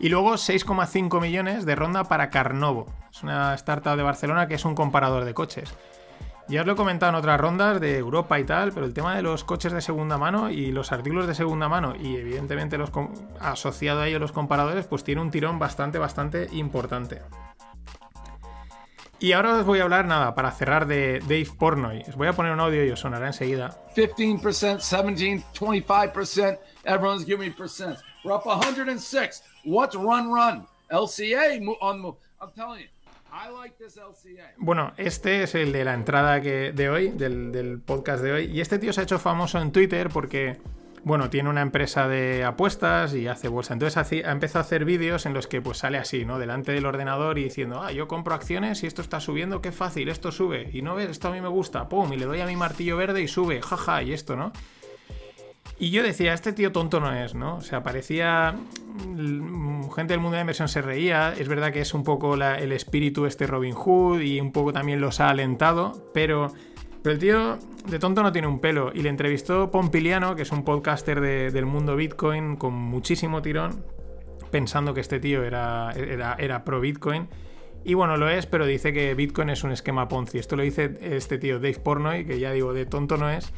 Y 0.00 0.08
luego 0.08 0.32
6,5 0.32 1.20
millones 1.20 1.64
de 1.64 1.76
ronda 1.76 2.02
para 2.02 2.30
Carnovo. 2.30 2.86
Es 3.12 3.22
una 3.22 3.54
startup 3.54 3.96
de 3.96 4.02
Barcelona 4.02 4.46
que 4.48 4.54
es 4.54 4.64
un 4.64 4.74
comparador 4.74 5.24
de 5.24 5.34
coches. 5.34 5.72
Ya 6.48 6.62
os 6.62 6.66
lo 6.66 6.72
he 6.72 6.76
comentado 6.76 7.10
en 7.10 7.16
otras 7.16 7.40
rondas 7.40 7.80
de 7.80 7.96
Europa 7.98 8.38
y 8.38 8.44
tal, 8.44 8.72
pero 8.72 8.84
el 8.84 8.92
tema 8.92 9.14
de 9.14 9.22
los 9.22 9.44
coches 9.44 9.72
de 9.72 9.80
segunda 9.80 10.18
mano 10.18 10.50
y 10.50 10.72
los 10.72 10.90
artículos 10.92 11.26
de 11.26 11.34
segunda 11.34 11.68
mano 11.68 11.94
y 11.94 12.16
evidentemente 12.16 12.76
los 12.78 12.90
asociado 13.40 14.00
a 14.00 14.08
ello 14.08 14.18
los 14.18 14.32
comparadores, 14.32 14.86
pues 14.86 15.04
tiene 15.04 15.20
un 15.20 15.30
tirón 15.30 15.58
bastante, 15.58 15.98
bastante 15.98 16.48
importante. 16.52 17.22
Y 19.20 19.32
ahora 19.32 19.54
os 19.58 19.64
voy 19.64 19.78
a 19.78 19.84
hablar, 19.84 20.04
nada, 20.06 20.34
para 20.34 20.50
cerrar 20.50 20.86
de 20.86 21.20
Dave 21.20 21.46
Pornoy. 21.56 22.02
Os 22.08 22.16
voy 22.16 22.26
a 22.26 22.32
poner 22.32 22.50
un 22.52 22.58
audio 22.58 22.84
y 22.84 22.90
os 22.90 22.98
sonará 22.98 23.28
enseguida. 23.28 23.78
15%, 23.94 24.80
17, 24.80 25.44
25%. 25.54 26.58
Everyone's 26.84 27.24
giving 27.24 27.48
me 27.48 27.54
percents. 27.54 28.02
We're 28.24 28.34
up 28.34 28.44
106. 28.46 29.44
What's 29.64 29.94
run 29.94 30.32
run? 30.32 30.66
LCA 30.90 31.60
on 31.80 32.00
mo- 32.00 32.18
I'm 32.40 32.50
telling 32.56 32.80
you, 32.80 32.88
Bueno, 34.58 34.92
este 34.96 35.42
es 35.42 35.54
el 35.54 35.72
de 35.72 35.84
la 35.84 35.94
entrada 35.94 36.40
que, 36.40 36.72
de 36.72 36.90
hoy, 36.90 37.08
del, 37.08 37.80
podcast 37.84 38.22
de 38.22 38.32
hoy. 38.32 38.44
Y 38.46 38.60
este 38.60 38.78
tío 38.78 38.92
se 38.92 39.00
ha 39.00 39.04
hecho 39.04 39.18
famoso 39.18 39.58
en 39.60 39.72
Twitter 39.72 40.08
porque, 40.12 40.58
bueno, 41.02 41.30
tiene 41.30 41.48
una 41.48 41.62
empresa 41.62 42.08
de 42.08 42.44
apuestas 42.44 43.14
y 43.14 43.26
hace 43.28 43.48
bolsa. 43.48 43.72
Entonces 43.72 43.96
hace- 43.96 44.24
ha 44.26 44.32
empezado 44.32 44.58
a 44.60 44.62
hacer 44.66 44.84
vídeos 44.84 45.24
en 45.26 45.32
los 45.34 45.46
que 45.46 45.60
pues 45.62 45.78
sale 45.78 45.98
así, 45.98 46.24
¿no? 46.24 46.38
Delante 46.38 46.72
del 46.72 46.84
ordenador 46.86 47.38
y 47.38 47.44
diciendo, 47.44 47.80
ah, 47.82 47.90
yo 47.92 48.06
compro 48.06 48.34
acciones 48.34 48.82
y 48.82 48.86
esto 48.86 49.00
está 49.02 49.18
subiendo, 49.20 49.62
qué 49.62 49.72
fácil, 49.72 50.08
esto 50.10 50.30
sube. 50.30 50.68
Y 50.72 50.82
no 50.82 50.94
ves, 50.94 51.08
esto 51.10 51.28
a 51.28 51.32
mí 51.32 51.40
me 51.40 51.48
gusta, 51.48 51.88
pum, 51.88 52.12
y 52.12 52.16
le 52.18 52.26
doy 52.26 52.40
a 52.40 52.46
mi 52.46 52.56
martillo 52.56 52.96
verde 52.98 53.22
y 53.22 53.28
sube, 53.28 53.62
jaja, 53.62 54.02
y 54.02 54.12
esto, 54.12 54.36
¿no? 54.36 54.52
Y 55.82 55.90
yo 55.90 56.04
decía, 56.04 56.32
este 56.32 56.52
tío 56.52 56.70
tonto 56.70 57.00
no 57.00 57.12
es, 57.12 57.34
¿no? 57.34 57.56
O 57.56 57.60
sea, 57.60 57.82
parecía. 57.82 58.54
mm, 59.04 59.90
Gente 59.90 60.12
del 60.12 60.20
mundo 60.20 60.32
de 60.32 60.36
la 60.38 60.42
inversión 60.42 60.68
se 60.68 60.80
reía. 60.80 61.34
Es 61.36 61.48
verdad 61.48 61.72
que 61.72 61.80
es 61.80 61.92
un 61.92 62.04
poco 62.04 62.34
el 62.34 62.70
espíritu 62.70 63.26
este 63.26 63.48
Robin 63.48 63.74
Hood 63.74 64.20
y 64.20 64.40
un 64.40 64.52
poco 64.52 64.72
también 64.72 65.00
los 65.00 65.18
ha 65.18 65.28
alentado, 65.30 66.10
pero. 66.14 66.52
Pero 67.02 67.14
el 67.14 67.18
tío 67.18 67.58
de 67.88 67.98
tonto 67.98 68.22
no 68.22 68.30
tiene 68.30 68.46
un 68.46 68.60
pelo. 68.60 68.92
Y 68.94 69.02
le 69.02 69.08
entrevistó 69.08 69.72
Pompiliano, 69.72 70.36
que 70.36 70.42
es 70.42 70.52
un 70.52 70.62
podcaster 70.64 71.20
de- 71.20 71.50
del 71.50 71.66
mundo 71.66 71.96
Bitcoin 71.96 72.54
con 72.54 72.74
muchísimo 72.74 73.42
tirón, 73.42 73.84
pensando 74.52 74.94
que 74.94 75.00
este 75.00 75.18
tío 75.18 75.42
era, 75.42 75.90
era, 75.96 76.36
era 76.38 76.62
pro 76.62 76.80
Bitcoin. 76.80 77.26
Y 77.84 77.94
bueno, 77.94 78.16
lo 78.16 78.28
es, 78.28 78.46
pero 78.46 78.66
dice 78.66 78.92
que 78.92 79.14
Bitcoin 79.14 79.50
es 79.50 79.64
un 79.64 79.72
esquema 79.72 80.06
Ponzi. 80.06 80.38
Esto 80.38 80.54
lo 80.54 80.62
dice 80.62 80.96
este 81.00 81.38
tío 81.38 81.56
Dave 81.58 81.80
Pornoy, 81.82 82.24
que 82.24 82.38
ya 82.38 82.52
digo, 82.52 82.72
de 82.72 82.86
tonto 82.86 83.16
no 83.16 83.28
es. 83.28 83.52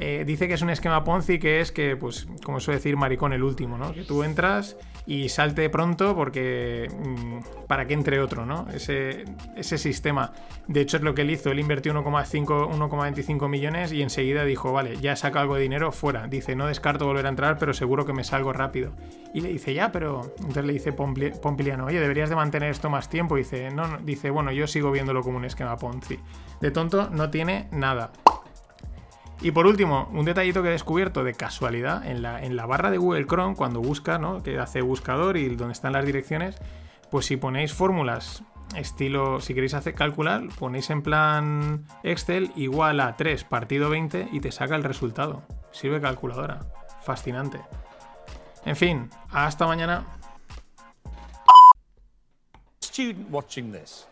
Eh, 0.00 0.24
dice 0.24 0.46
que 0.46 0.54
es 0.54 0.62
un 0.62 0.70
esquema 0.70 1.02
Ponzi 1.02 1.38
que 1.38 1.60
es 1.60 1.72
que, 1.72 1.96
pues, 1.96 2.28
como 2.44 2.60
suele 2.60 2.78
decir, 2.78 2.96
maricón 2.96 3.32
el 3.32 3.42
último, 3.42 3.76
¿no? 3.76 3.92
Que 3.92 4.04
tú 4.04 4.22
entras 4.22 4.76
y 5.06 5.28
salte 5.30 5.68
pronto 5.70 6.14
porque 6.14 6.88
mm, 6.94 7.66
para 7.66 7.86
que 7.86 7.94
entre 7.94 8.20
otro, 8.20 8.46
¿no? 8.46 8.66
Ese, 8.72 9.24
ese 9.56 9.78
sistema. 9.78 10.32
De 10.66 10.82
hecho, 10.82 10.98
es 10.98 11.02
lo 11.02 11.14
que 11.14 11.22
él 11.22 11.30
hizo. 11.30 11.50
Él 11.50 11.58
invirtió 11.58 11.92
1,5, 11.94 12.70
1,25 12.70 13.48
millones 13.48 13.90
y 13.90 14.02
enseguida 14.02 14.44
dijo, 14.44 14.72
vale, 14.72 14.98
ya 14.98 15.16
saca 15.16 15.40
algo 15.40 15.56
de 15.56 15.62
dinero, 15.62 15.90
fuera. 15.90 16.28
Dice, 16.28 16.54
no 16.54 16.66
descarto 16.66 17.06
volver 17.06 17.26
a 17.26 17.30
entrar, 17.30 17.58
pero 17.58 17.72
seguro 17.72 18.06
que 18.06 18.12
me 18.12 18.22
salgo 18.22 18.52
rápido. 18.52 18.92
Y 19.34 19.40
le 19.40 19.48
dice, 19.48 19.74
ya, 19.74 19.90
pero... 19.90 20.32
Entonces 20.38 20.64
le 20.64 20.74
dice 20.74 20.92
Pompiliano, 20.92 21.86
oye, 21.86 21.98
deberías 22.00 22.28
de 22.28 22.36
mantener 22.36 22.70
esto 22.70 22.88
más 22.90 23.08
tiempo. 23.08 23.36
Y 23.36 23.40
dice, 23.40 23.70
no, 23.70 23.88
no, 23.88 23.98
dice, 23.98 24.30
bueno, 24.30 24.52
yo 24.52 24.66
sigo 24.66 24.90
viéndolo 24.90 25.22
como 25.22 25.38
un 25.38 25.44
esquema 25.44 25.76
Ponzi. 25.76 26.18
De 26.60 26.70
tonto 26.70 27.08
no 27.10 27.30
tiene 27.30 27.68
nada. 27.72 28.12
Y 29.40 29.52
por 29.52 29.66
último, 29.66 30.08
un 30.12 30.24
detallito 30.24 30.62
que 30.62 30.68
he 30.68 30.72
descubierto 30.72 31.22
de 31.22 31.34
casualidad 31.34 32.04
en 32.06 32.22
la, 32.22 32.42
en 32.42 32.56
la 32.56 32.66
barra 32.66 32.90
de 32.90 32.98
Google 32.98 33.26
Chrome, 33.26 33.54
cuando 33.54 33.80
busca, 33.80 34.18
¿no? 34.18 34.42
Que 34.42 34.58
hace 34.58 34.82
buscador 34.82 35.36
y 35.36 35.54
donde 35.54 35.72
están 35.72 35.92
las 35.92 36.04
direcciones, 36.04 36.56
pues 37.10 37.26
si 37.26 37.36
ponéis 37.36 37.72
fórmulas 37.72 38.42
estilo, 38.76 39.40
si 39.40 39.54
queréis 39.54 39.74
hacer 39.74 39.94
calcular, 39.94 40.42
ponéis 40.58 40.90
en 40.90 41.02
plan 41.02 41.86
Excel 42.02 42.52
igual 42.56 43.00
a 43.00 43.16
3 43.16 43.44
partido 43.44 43.88
20 43.90 44.28
y 44.32 44.40
te 44.40 44.52
saca 44.52 44.76
el 44.76 44.84
resultado. 44.84 45.42
Sirve 45.70 46.00
calculadora. 46.00 46.66
Fascinante. 47.02 47.60
En 48.64 48.76
fin, 48.76 49.08
hasta 49.30 49.66
mañana. 49.66 50.04
student 52.98 53.30
watching 53.30 53.70
this, 53.70 54.06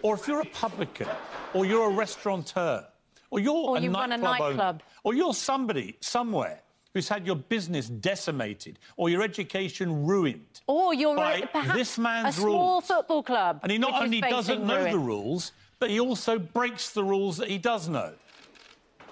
or 0.00 0.14
if 0.14 0.28
you're 0.28 0.40
a 0.40 0.44
publican, 0.44 1.08
or 1.54 1.66
you're 1.66 1.90
a 1.90 1.92
restaurateur, 1.92 2.86
or 3.30 3.40
you're 3.40 3.54
Or 3.54 3.76
a 3.76 3.80
you 3.80 3.90
run 3.90 4.12
a 4.12 4.16
nightclub 4.16 4.60
owner, 4.60 4.78
or 5.04 5.14
you're 5.14 5.34
somebody 5.34 5.96
somewhere 6.00 6.62
who's 6.94 7.08
had 7.08 7.26
your 7.26 7.36
business 7.36 7.88
decimated 7.88 8.78
or 8.96 9.10
your 9.10 9.22
education 9.22 10.06
ruined. 10.06 10.60
Or 10.66 10.94
you're 10.94 11.14
by 11.14 11.48
a, 11.54 11.72
this 11.74 11.98
man's 11.98 12.36
a 12.36 12.40
small 12.40 12.72
rules. 12.74 12.86
football 12.86 13.22
club. 13.22 13.60
And 13.62 13.70
he 13.70 13.78
not 13.78 14.02
only 14.02 14.20
doesn't 14.20 14.64
know 14.64 14.78
ruin. 14.78 14.92
the 14.92 14.98
rules, 14.98 15.52
but 15.78 15.90
he 15.90 16.00
also 16.00 16.38
breaks 16.38 16.90
the 16.90 17.04
rules 17.04 17.36
that 17.36 17.48
he 17.48 17.58
does 17.58 17.88
know. 17.88 18.12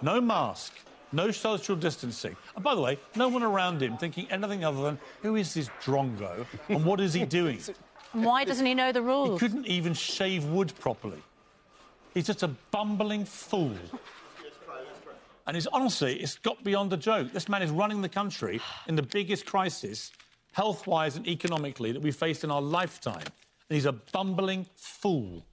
No 0.03 0.21
mask, 0.21 0.73
no 1.13 1.31
social 1.31 1.77
distancing. 1.77 2.37
And 2.55 2.65
by 2.65 2.75
the 2.75 2.81
way, 2.81 2.99
no 3.15 3.29
one 3.29 3.43
around 3.43 3.83
him 3.83 3.97
thinking 3.99 4.27
anything 4.31 4.65
other 4.65 4.83
than, 4.83 4.99
who 5.23 5.37
is 5.37 5.55
this 5.55 5.69
drongo 5.83 6.45
and 6.69 6.85
what 6.85 7.01
is 7.01 7.13
he 7.15 7.25
doing? 7.39 7.61
Why 8.13 8.45
doesn't 8.45 8.65
he 8.65 8.75
know 8.75 8.93
the 8.93 9.03
rules? 9.03 9.41
He 9.41 9.47
couldn't 9.47 9.67
even 9.67 9.93
shave 9.95 10.45
wood 10.47 10.73
properly. 10.81 11.23
He's 12.17 12.25
just 12.25 12.43
a 12.43 12.49
bumbling 12.71 13.27
fool. 13.27 13.77
And 15.47 15.55
it's 15.55 15.67
honestly, 15.67 16.15
it's 16.15 16.39
got 16.39 16.65
beyond 16.65 16.91
a 16.95 16.97
joke. 16.97 17.31
This 17.31 17.47
man 17.47 17.61
is 17.61 17.71
running 17.71 18.01
the 18.01 18.09
country 18.09 18.59
in 18.89 18.97
the 18.97 19.03
biggest 19.03 19.45
crisis, 19.45 20.13
health 20.53 20.87
wise 20.87 21.17
and 21.17 21.29
economically, 21.29 21.93
that 21.93 22.01
we've 22.01 22.17
faced 22.17 22.43
in 22.43 22.51
our 22.51 22.63
lifetime. 22.63 23.21
And 23.21 23.75
he's 23.75 23.85
a 23.85 23.93
bumbling 23.93 24.65
fool 24.77 25.45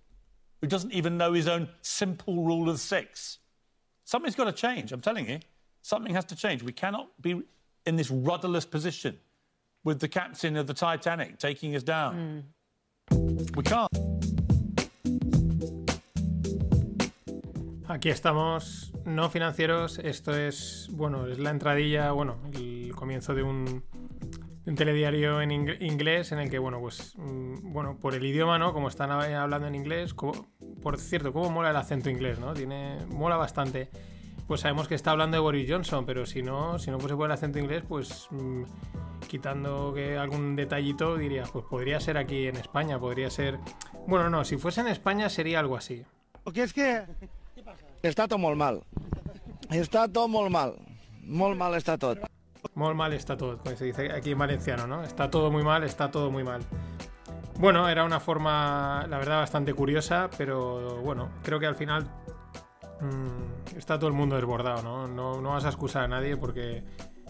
who 0.61 0.67
doesn't 0.67 0.93
even 0.93 1.17
know 1.17 1.33
his 1.33 1.49
own 1.49 1.67
simple 1.81 2.45
rule 2.45 2.69
of 2.69 2.79
six. 2.79 3.39
Something's 4.05 4.35
got 4.35 4.45
to 4.45 4.53
change, 4.53 4.93
I'm 4.93 5.01
telling 5.01 5.29
you. 5.29 5.39
Something 5.81 6.13
has 6.13 6.23
to 6.25 6.35
change. 6.37 6.63
We 6.63 6.71
cannot 6.71 7.09
be 7.21 7.41
in 7.85 7.97
this 7.97 8.09
rudderless 8.09 8.65
position 8.65 9.19
with 9.83 9.99
the 9.99 10.07
captain 10.07 10.55
of 10.55 10.67
the 10.67 10.73
Titanic 10.73 11.39
taking 11.39 11.75
us 11.75 11.83
down. 11.83 12.53
Hmm. 13.11 13.49
We 13.53 13.63
can't. 13.63 14.12
Aquí 17.93 18.09
estamos, 18.09 18.91
no 19.05 19.29
financieros. 19.29 19.99
Esto 19.99 20.35
es, 20.35 20.87
bueno, 20.91 21.27
es 21.27 21.37
la 21.37 21.51
entradilla, 21.51 22.11
bueno, 22.11 22.37
el 22.51 22.91
comienzo 22.95 23.35
de 23.35 23.43
un, 23.43 23.83
telediario 24.75 25.39
en 25.41 25.51
ing- 25.51 25.77
inglés 25.79 26.31
en 26.31 26.39
el 26.39 26.49
que, 26.49 26.57
bueno, 26.57 26.79
pues, 26.79 27.13
mm, 27.17 27.71
bueno, 27.71 27.97
por 27.99 28.15
el 28.15 28.25
idioma, 28.25 28.57
¿no? 28.57 28.73
Como 28.73 28.87
están 28.87 29.11
hab- 29.11 29.31
hablando 29.35 29.67
en 29.67 29.75
inglés, 29.75 30.15
como- 30.15 30.47
por 30.81 30.97
cierto, 30.97 31.31
cómo 31.33 31.51
mola 31.51 31.69
el 31.69 31.75
acento 31.75 32.09
inglés, 32.09 32.39
¿no? 32.39 32.53
Tiene, 32.55 32.97
mola 33.09 33.37
bastante. 33.37 33.89
Pues 34.47 34.61
sabemos 34.61 34.87
que 34.87 34.95
está 34.95 35.11
hablando 35.11 35.35
de 35.35 35.41
Boris 35.41 35.69
Johnson, 35.69 36.03
pero 36.05 36.25
si 36.25 36.41
no, 36.41 36.79
si 36.79 36.89
no 36.89 36.99
fuese 36.99 37.15
por 37.15 37.27
el 37.27 37.31
acento 37.33 37.59
inglés, 37.59 37.83
pues 37.87 38.27
mm, 38.31 38.63
quitando 39.27 39.93
que 39.93 40.17
algún 40.17 40.55
detallito 40.55 41.15
diría, 41.15 41.43
pues 41.43 41.63
podría 41.69 41.99
ser 41.99 42.17
aquí 42.17 42.47
en 42.47 42.55
España, 42.57 42.99
podría 42.99 43.29
ser. 43.29 43.59
Bueno, 44.07 44.31
no, 44.31 44.43
si 44.45 44.57
fuese 44.57 44.81
en 44.81 44.87
España 44.87 45.29
sería 45.29 45.59
algo 45.59 45.77
así. 45.77 46.03
Perquè 46.43 46.63
és 46.65 46.73
que 46.75 47.05
està 48.03 48.27
tot 48.27 48.39
molt 48.39 48.59
mal. 48.59 48.81
Està 49.71 50.07
tot 50.11 50.29
molt 50.29 50.51
mal. 50.51 50.75
Molt 51.23 51.57
mal 51.57 51.75
està 51.75 51.97
tot. 51.97 52.19
Muy 52.75 52.95
mal 52.95 53.13
está 53.13 53.37
todo, 53.37 53.57
como 53.57 53.75
se 53.75 53.85
dice 53.85 54.11
aquí 54.11 54.31
en 54.31 54.37
valenciano, 54.39 54.87
¿no? 54.87 55.03
Está 55.03 55.29
todo 55.29 55.51
muy 55.51 55.63
mal, 55.63 55.83
está 55.83 56.09
todo 56.09 56.31
muy 56.31 56.43
mal. 56.43 56.61
Bueno, 57.59 57.87
era 57.87 58.03
una 58.03 58.19
forma, 58.19 59.05
la 59.07 59.17
verdad, 59.19 59.37
bastante 59.37 59.73
curiosa, 59.73 60.29
pero 60.37 61.01
bueno, 61.01 61.29
creo 61.43 61.59
que 61.59 61.67
al 61.67 61.75
final 61.75 62.09
mm, 62.99 63.77
está 63.77 63.99
todo 63.99 64.07
el 64.07 64.15
mundo 64.15 64.35
desbordado, 64.35 64.81
¿no? 64.81 65.07
¿no? 65.07 65.39
No 65.39 65.49
vas 65.49 65.65
a 65.65 65.69
excusar 65.69 66.03
a 66.03 66.07
nadie 66.07 66.35
porque... 66.35 66.83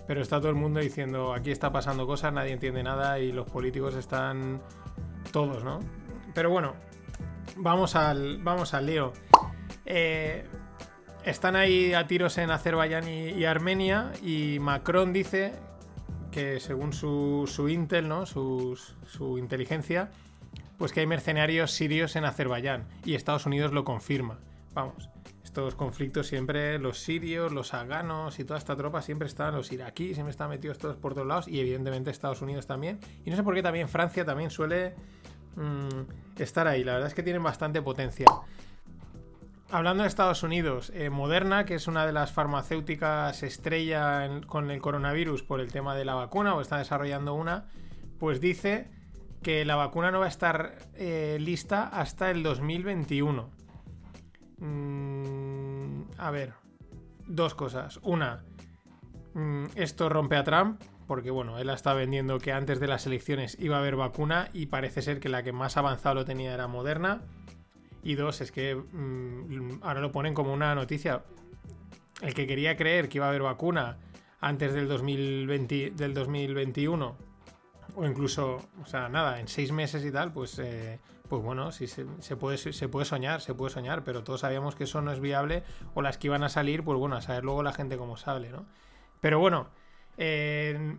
Pero 0.05 0.21
está 0.21 0.39
todo 0.39 0.49
el 0.49 0.55
mundo 0.55 0.81
diciendo, 0.81 1.33
aquí 1.33 1.51
está 1.51 1.71
pasando 1.71 2.05
cosas, 2.05 2.33
nadie 2.33 2.51
entiende 2.51 2.83
nada 2.83 3.19
y 3.19 3.31
los 3.31 3.49
políticos 3.49 3.95
están 3.95 4.61
todos, 5.31 5.63
¿no? 5.63 5.79
Pero 6.33 6.49
bueno, 6.49 6.73
vamos 7.55 7.95
al, 7.95 8.37
vamos 8.43 8.73
al 8.73 8.85
lío. 8.85 9.13
Eh, 9.85 10.45
están 11.25 11.55
ahí 11.55 11.93
a 11.93 12.07
tiros 12.07 12.37
en 12.37 12.51
Azerbaiyán 12.51 13.07
y, 13.07 13.45
Armenia 13.45 14.11
y 14.21 14.57
Macron 14.59 15.13
dice 15.13 15.53
que 16.31 16.59
según 16.59 16.93
su, 16.93 17.49
su 17.51 17.69
intel, 17.69 18.07
¿no? 18.07 18.25
Sus- 18.25 18.95
su 19.05 19.37
inteligencia, 19.37 20.09
pues 20.77 20.91
que 20.91 20.99
hay 21.01 21.05
mercenarios 21.07 21.71
sirios 21.71 22.15
en 22.15 22.25
Azerbaiyán 22.25 22.85
y 23.05 23.13
Estados 23.15 23.45
Unidos 23.45 23.71
lo 23.71 23.83
confirma. 23.83 24.39
Vamos, 24.73 25.09
estos 25.43 25.75
conflictos 25.75 26.25
siempre, 26.27 26.79
los 26.79 26.97
sirios, 26.99 27.51
los 27.51 27.73
afganos 27.75 28.39
y 28.39 28.43
toda 28.43 28.57
esta 28.57 28.75
tropa 28.75 29.01
siempre 29.03 29.27
están, 29.27 29.53
los 29.55 29.71
iraquíes 29.71 30.15
siempre 30.15 30.31
están 30.31 30.49
metidos 30.49 30.79
todos 30.79 30.97
por 30.97 31.13
todos 31.13 31.27
lados 31.27 31.47
y 31.47 31.59
evidentemente 31.59 32.09
Estados 32.09 32.41
Unidos 32.41 32.65
también. 32.65 32.99
Y 33.23 33.29
no 33.29 33.35
sé 33.35 33.43
por 33.43 33.53
qué 33.53 33.61
también 33.61 33.87
Francia 33.87 34.25
también 34.25 34.49
suele 34.49 34.95
mm, 35.55 36.41
estar 36.41 36.67
ahí. 36.67 36.83
La 36.83 36.93
verdad 36.93 37.07
es 37.09 37.13
que 37.13 37.21
tienen 37.23 37.43
bastante 37.43 37.81
potencia. 37.83 38.25
Hablando 39.71 40.03
de 40.03 40.09
Estados 40.09 40.43
Unidos, 40.43 40.91
eh, 40.93 41.09
Moderna, 41.09 41.65
que 41.65 41.75
es 41.75 41.87
una 41.87 42.05
de 42.05 42.13
las 42.13 42.31
farmacéuticas 42.31 43.41
estrella 43.41 44.41
con 44.45 44.69
el 44.69 44.81
coronavirus 44.81 45.43
por 45.43 45.59
el 45.59 45.71
tema 45.71 45.95
de 45.95 46.05
la 46.05 46.13
vacuna, 46.13 46.53
o 46.55 46.61
está 46.61 46.77
desarrollando 46.77 47.33
una, 47.33 47.65
pues 48.19 48.39
dice 48.39 48.91
que 49.41 49.65
la 49.65 49.75
vacuna 49.75 50.11
no 50.11 50.19
va 50.19 50.25
a 50.25 50.29
estar 50.29 50.77
eh, 50.95 51.37
lista 51.39 51.87
hasta 51.87 52.31
el 52.31 52.43
2021. 52.43 53.49
Mm, 54.59 56.03
a 56.17 56.31
ver, 56.31 56.53
dos 57.27 57.55
cosas. 57.55 57.99
Una, 58.03 58.43
mm, 59.33 59.65
esto 59.75 60.07
rompe 60.07 60.37
a 60.37 60.43
Trump, 60.43 60.81
porque 61.07 61.31
bueno, 61.31 61.59
él 61.59 61.69
está 61.69 61.93
vendiendo 61.93 62.39
que 62.39 62.53
antes 62.53 62.79
de 62.79 62.87
las 62.87 63.05
elecciones 63.05 63.57
iba 63.59 63.75
a 63.75 63.79
haber 63.79 63.95
vacuna 63.95 64.49
y 64.53 64.67
parece 64.67 65.01
ser 65.01 65.19
que 65.19 65.29
la 65.29 65.43
que 65.43 65.51
más 65.51 65.77
avanzado 65.77 66.15
lo 66.15 66.25
tenía 66.25 66.53
era 66.53 66.67
Moderna. 66.67 67.21
Y 68.03 68.15
dos, 68.15 68.41
es 68.41 68.51
que 68.51 68.75
mm, 68.75 69.79
ahora 69.81 70.01
lo 70.01 70.11
ponen 70.11 70.33
como 70.33 70.53
una 70.53 70.75
noticia. 70.75 71.23
El 72.21 72.33
que 72.33 72.45
quería 72.45 72.75
creer 72.75 73.09
que 73.09 73.17
iba 73.17 73.25
a 73.25 73.29
haber 73.29 73.41
vacuna 73.41 73.97
antes 74.39 74.73
del, 74.73 74.87
2020, 74.87 75.91
del 75.91 76.13
2021, 76.13 77.17
o 77.95 78.05
incluso, 78.05 78.59
o 78.81 78.85
sea, 78.85 79.07
nada, 79.07 79.39
en 79.39 79.47
seis 79.47 79.71
meses 79.71 80.03
y 80.03 80.11
tal, 80.11 80.33
pues, 80.33 80.59
eh, 80.59 80.99
pues 81.29 81.41
bueno, 81.41 81.71
sí 81.71 81.87
se, 81.87 82.05
puede, 82.35 82.57
se 82.57 82.89
puede 82.89 83.05
soñar, 83.05 83.39
se 83.41 83.53
puede 83.53 83.73
soñar, 83.73 84.03
pero 84.03 84.23
todos 84.23 84.41
sabíamos 84.41 84.75
que 84.75 84.83
eso 84.83 85.01
no 85.01 85.11
es 85.11 85.21
viable, 85.21 85.63
o 85.93 86.01
las 86.01 86.17
que 86.17 86.27
iban 86.27 86.43
a 86.43 86.49
salir, 86.49 86.83
pues 86.83 86.99
bueno, 86.99 87.15
a 87.15 87.21
saber 87.21 87.45
luego 87.45 87.63
la 87.63 87.71
gente 87.71 87.97
cómo 87.97 88.17
sale, 88.17 88.49
¿no? 88.49 88.65
Pero 89.21 89.39
bueno, 89.39 89.69
eh, 90.17 90.97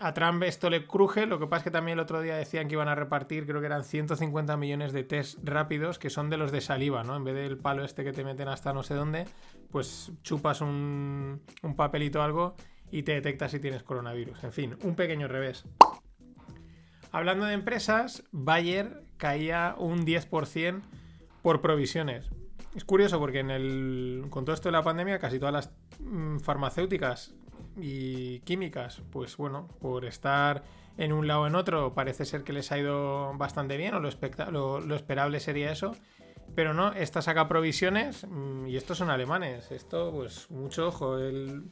a 0.00 0.14
Trump 0.14 0.42
esto 0.42 0.70
le 0.70 0.86
cruje, 0.86 1.26
lo 1.26 1.38
que 1.38 1.46
pasa 1.46 1.58
es 1.58 1.64
que 1.64 1.70
también 1.70 1.98
el 1.98 2.02
otro 2.02 2.20
día 2.20 2.36
decían 2.36 2.68
que 2.68 2.74
iban 2.74 2.88
a 2.88 2.94
repartir, 2.94 3.46
creo 3.46 3.60
que 3.60 3.66
eran 3.66 3.84
150 3.84 4.56
millones 4.56 4.92
de 4.92 5.04
test 5.04 5.38
rápidos, 5.42 5.98
que 5.98 6.10
son 6.10 6.30
de 6.30 6.36
los 6.36 6.52
de 6.52 6.60
saliva, 6.60 7.04
¿no? 7.04 7.16
En 7.16 7.24
vez 7.24 7.34
del 7.34 7.58
palo 7.58 7.84
este 7.84 8.04
que 8.04 8.12
te 8.12 8.24
meten 8.24 8.48
hasta 8.48 8.72
no 8.72 8.82
sé 8.82 8.94
dónde, 8.94 9.26
pues 9.70 10.12
chupas 10.22 10.60
un, 10.60 11.40
un 11.62 11.76
papelito 11.76 12.20
o 12.20 12.22
algo 12.22 12.54
y 12.90 13.02
te 13.02 13.12
detecta 13.12 13.48
si 13.48 13.60
tienes 13.60 13.82
coronavirus. 13.82 14.44
En 14.44 14.52
fin, 14.52 14.76
un 14.82 14.94
pequeño 14.94 15.28
revés. 15.28 15.64
Hablando 17.10 17.46
de 17.46 17.54
empresas, 17.54 18.24
Bayer 18.32 19.02
caía 19.16 19.74
un 19.78 20.04
10% 20.06 20.82
por 21.42 21.60
provisiones. 21.60 22.30
Es 22.76 22.84
curioso 22.84 23.18
porque 23.18 23.40
en 23.40 23.50
el, 23.50 24.26
con 24.30 24.44
todo 24.44 24.54
esto 24.54 24.68
de 24.68 24.72
la 24.72 24.82
pandemia 24.82 25.18
casi 25.18 25.38
todas 25.38 25.54
las 25.54 25.70
mm, 26.00 26.38
farmacéuticas 26.38 27.34
y 27.76 28.40
químicas, 28.40 29.02
pues 29.10 29.36
bueno, 29.36 29.68
por 29.80 30.04
estar 30.04 30.62
en 30.96 31.12
un 31.12 31.26
lado 31.28 31.42
o 31.42 31.46
en 31.46 31.54
otro, 31.54 31.94
parece 31.94 32.24
ser 32.24 32.42
que 32.44 32.52
les 32.52 32.72
ha 32.72 32.78
ido 32.78 33.32
bastante 33.36 33.76
bien 33.76 33.94
o 33.94 34.00
lo, 34.00 34.10
lo- 34.50 34.80
lo 34.80 34.94
esperable 34.96 35.40
sería 35.40 35.70
eso. 35.72 35.92
Pero 36.54 36.74
no, 36.74 36.92
esta 36.92 37.22
saca 37.22 37.46
provisiones 37.46 38.26
mm, 38.28 38.66
y 38.66 38.76
estos 38.76 38.98
son 38.98 39.10
alemanes. 39.10 39.70
Esto, 39.70 40.10
pues, 40.12 40.50
mucho 40.50 40.88
ojo. 40.88 41.18
El... 41.18 41.64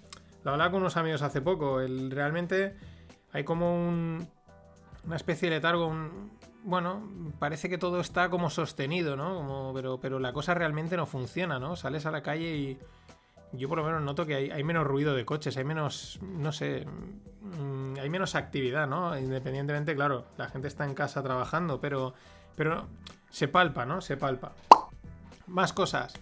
Lo 0.45 0.53
hablaba 0.53 0.71
con 0.71 0.81
unos 0.83 0.97
amigos 0.97 1.23
hace 1.23 1.41
poco. 1.41 1.81
Realmente 2.11 2.77
hay 3.33 3.43
como 3.43 3.75
un, 3.75 4.29
una 5.05 5.17
especie 5.17 5.49
de 5.51 5.57
letargo. 5.57 5.93
bueno, 6.63 7.03
parece 7.41 7.69
que 7.69 7.79
todo 7.79 8.01
está 8.01 8.29
como 8.31 8.49
sostenido, 8.51 9.17
¿no? 9.17 9.73
Pero, 9.75 9.99
pero 9.99 10.19
la 10.21 10.33
cosa 10.33 10.55
realmente 10.55 10.97
no 10.97 11.07
funciona, 11.07 11.59
¿no? 11.59 11.75
Sales 11.75 12.07
a 12.07 12.11
la 12.13 12.23
calle 12.23 12.55
y 12.57 12.79
yo 13.57 13.69
por 13.69 13.79
lo 13.79 13.85
menos 13.85 14.03
noto 14.03 14.27
que 14.27 14.35
hay, 14.35 14.65
menos 14.65 14.87
ruido 14.87 15.15
de 15.15 15.25
coches, 15.25 15.57
hay 15.57 15.65
menos, 15.65 16.19
no 16.23 16.53
sé, 16.53 16.87
mm, 16.87 17.99
hay 18.01 18.11
menos 18.11 18.35
actividad, 18.35 18.87
¿no? 18.87 19.19
Independientemente, 19.19 19.95
claro, 19.95 20.27
la 20.37 20.49
gente 20.49 20.69
está 20.69 20.85
en 20.85 20.95
casa 20.95 21.23
trabajando, 21.23 21.81
pero, 21.81 22.15
pero 22.57 22.87
se 23.31 23.49
palpa, 23.49 23.87
¿no? 23.87 24.01
Se 24.01 24.17
palpa. 24.17 24.53
Más 25.47 25.73
cosas. 25.73 26.15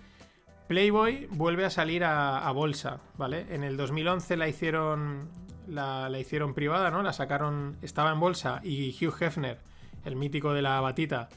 Playboy 0.69 1.29
vuelve 1.31 1.65
a 1.65 1.71
salir 1.71 2.05
a, 2.05 2.51
bolsa, 2.53 3.01
¿vale? 3.19 3.47
En 3.51 3.65
el 3.65 3.77
2011 3.77 4.37
la 4.37 4.49
hicieron 4.49 5.29
la, 5.69 6.09
la 6.09 6.19
hicieron 6.19 6.55
privada, 6.55 6.91
¿no? 6.91 7.03
La 7.03 7.13
sacaron, 7.13 7.77
estaba 7.83 8.13
en 8.13 8.21
bolsa 8.21 8.61
y 8.63 8.91
Hugh 8.91 9.15
Hefner, 9.21 9.59
el 10.05 10.17
mítico 10.17 10.55
de 10.55 10.63
la 10.63 10.81
batita, 10.81 11.29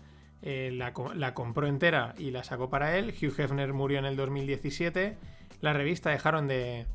eh, 0.42 0.72
la, 0.74 0.94
la 1.16 1.34
compró 1.34 1.68
entera 1.68 2.14
y 2.18 2.32
la 2.32 2.44
sacó 2.44 2.70
para 2.70 2.98
él. 2.98 3.14
Hugh 3.22 3.40
Hefner 3.40 3.74
murió 3.74 4.00
en 4.00 4.06
el 4.06 4.16
2017. 4.16 5.18
La 5.62 5.74
revista 5.74 6.10
dejaron 6.10 6.48
de, 6.48 6.86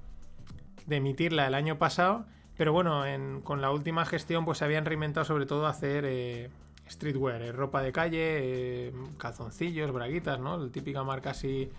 emitirla 0.89 1.47
el 1.47 1.55
año 1.55 1.79
pasado, 1.79 2.27
pero 2.57 2.73
bueno, 2.73 3.07
en- 3.07 3.41
con 3.41 3.61
la 3.61 3.71
última 3.71 4.05
gestión 4.05 4.45
pues 4.45 4.59
se 4.59 4.65
habían 4.65 4.85
reinventado 4.85 5.25
sobre 5.25 5.47
todo 5.47 5.67
hacer 5.67 6.05
eh, 6.07 6.51
streetwear, 6.91 7.43
eh, 7.43 7.53
ropa 7.53 7.83
de 7.83 7.93
calle, 7.93 8.19
eh, 8.89 8.93
calzoncillos, 9.19 9.93
braguitas, 9.93 10.39
¿no? 10.41 10.57
La 10.59 10.71
típica 10.71 11.03
marca 11.03 11.31
así 11.31 11.71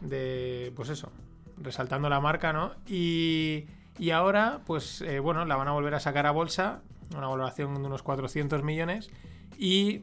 de, 0.00 0.72
pues 0.74 0.88
eso, 0.88 1.12
resaltando 1.58 2.08
la 2.08 2.20
marca, 2.20 2.52
¿no? 2.52 2.72
Y, 2.86 3.66
y 3.98 4.10
ahora, 4.10 4.60
pues 4.66 5.04
bueno, 5.22 5.44
la 5.44 5.56
van 5.56 5.68
a 5.68 5.72
volver 5.72 5.94
a 5.94 6.00
sacar 6.00 6.26
a 6.26 6.30
bolsa, 6.32 6.82
una 7.16 7.28
valoración 7.28 7.74
de 7.74 7.86
unos 7.86 8.02
400 8.02 8.62
millones, 8.62 9.10
y 9.56 10.02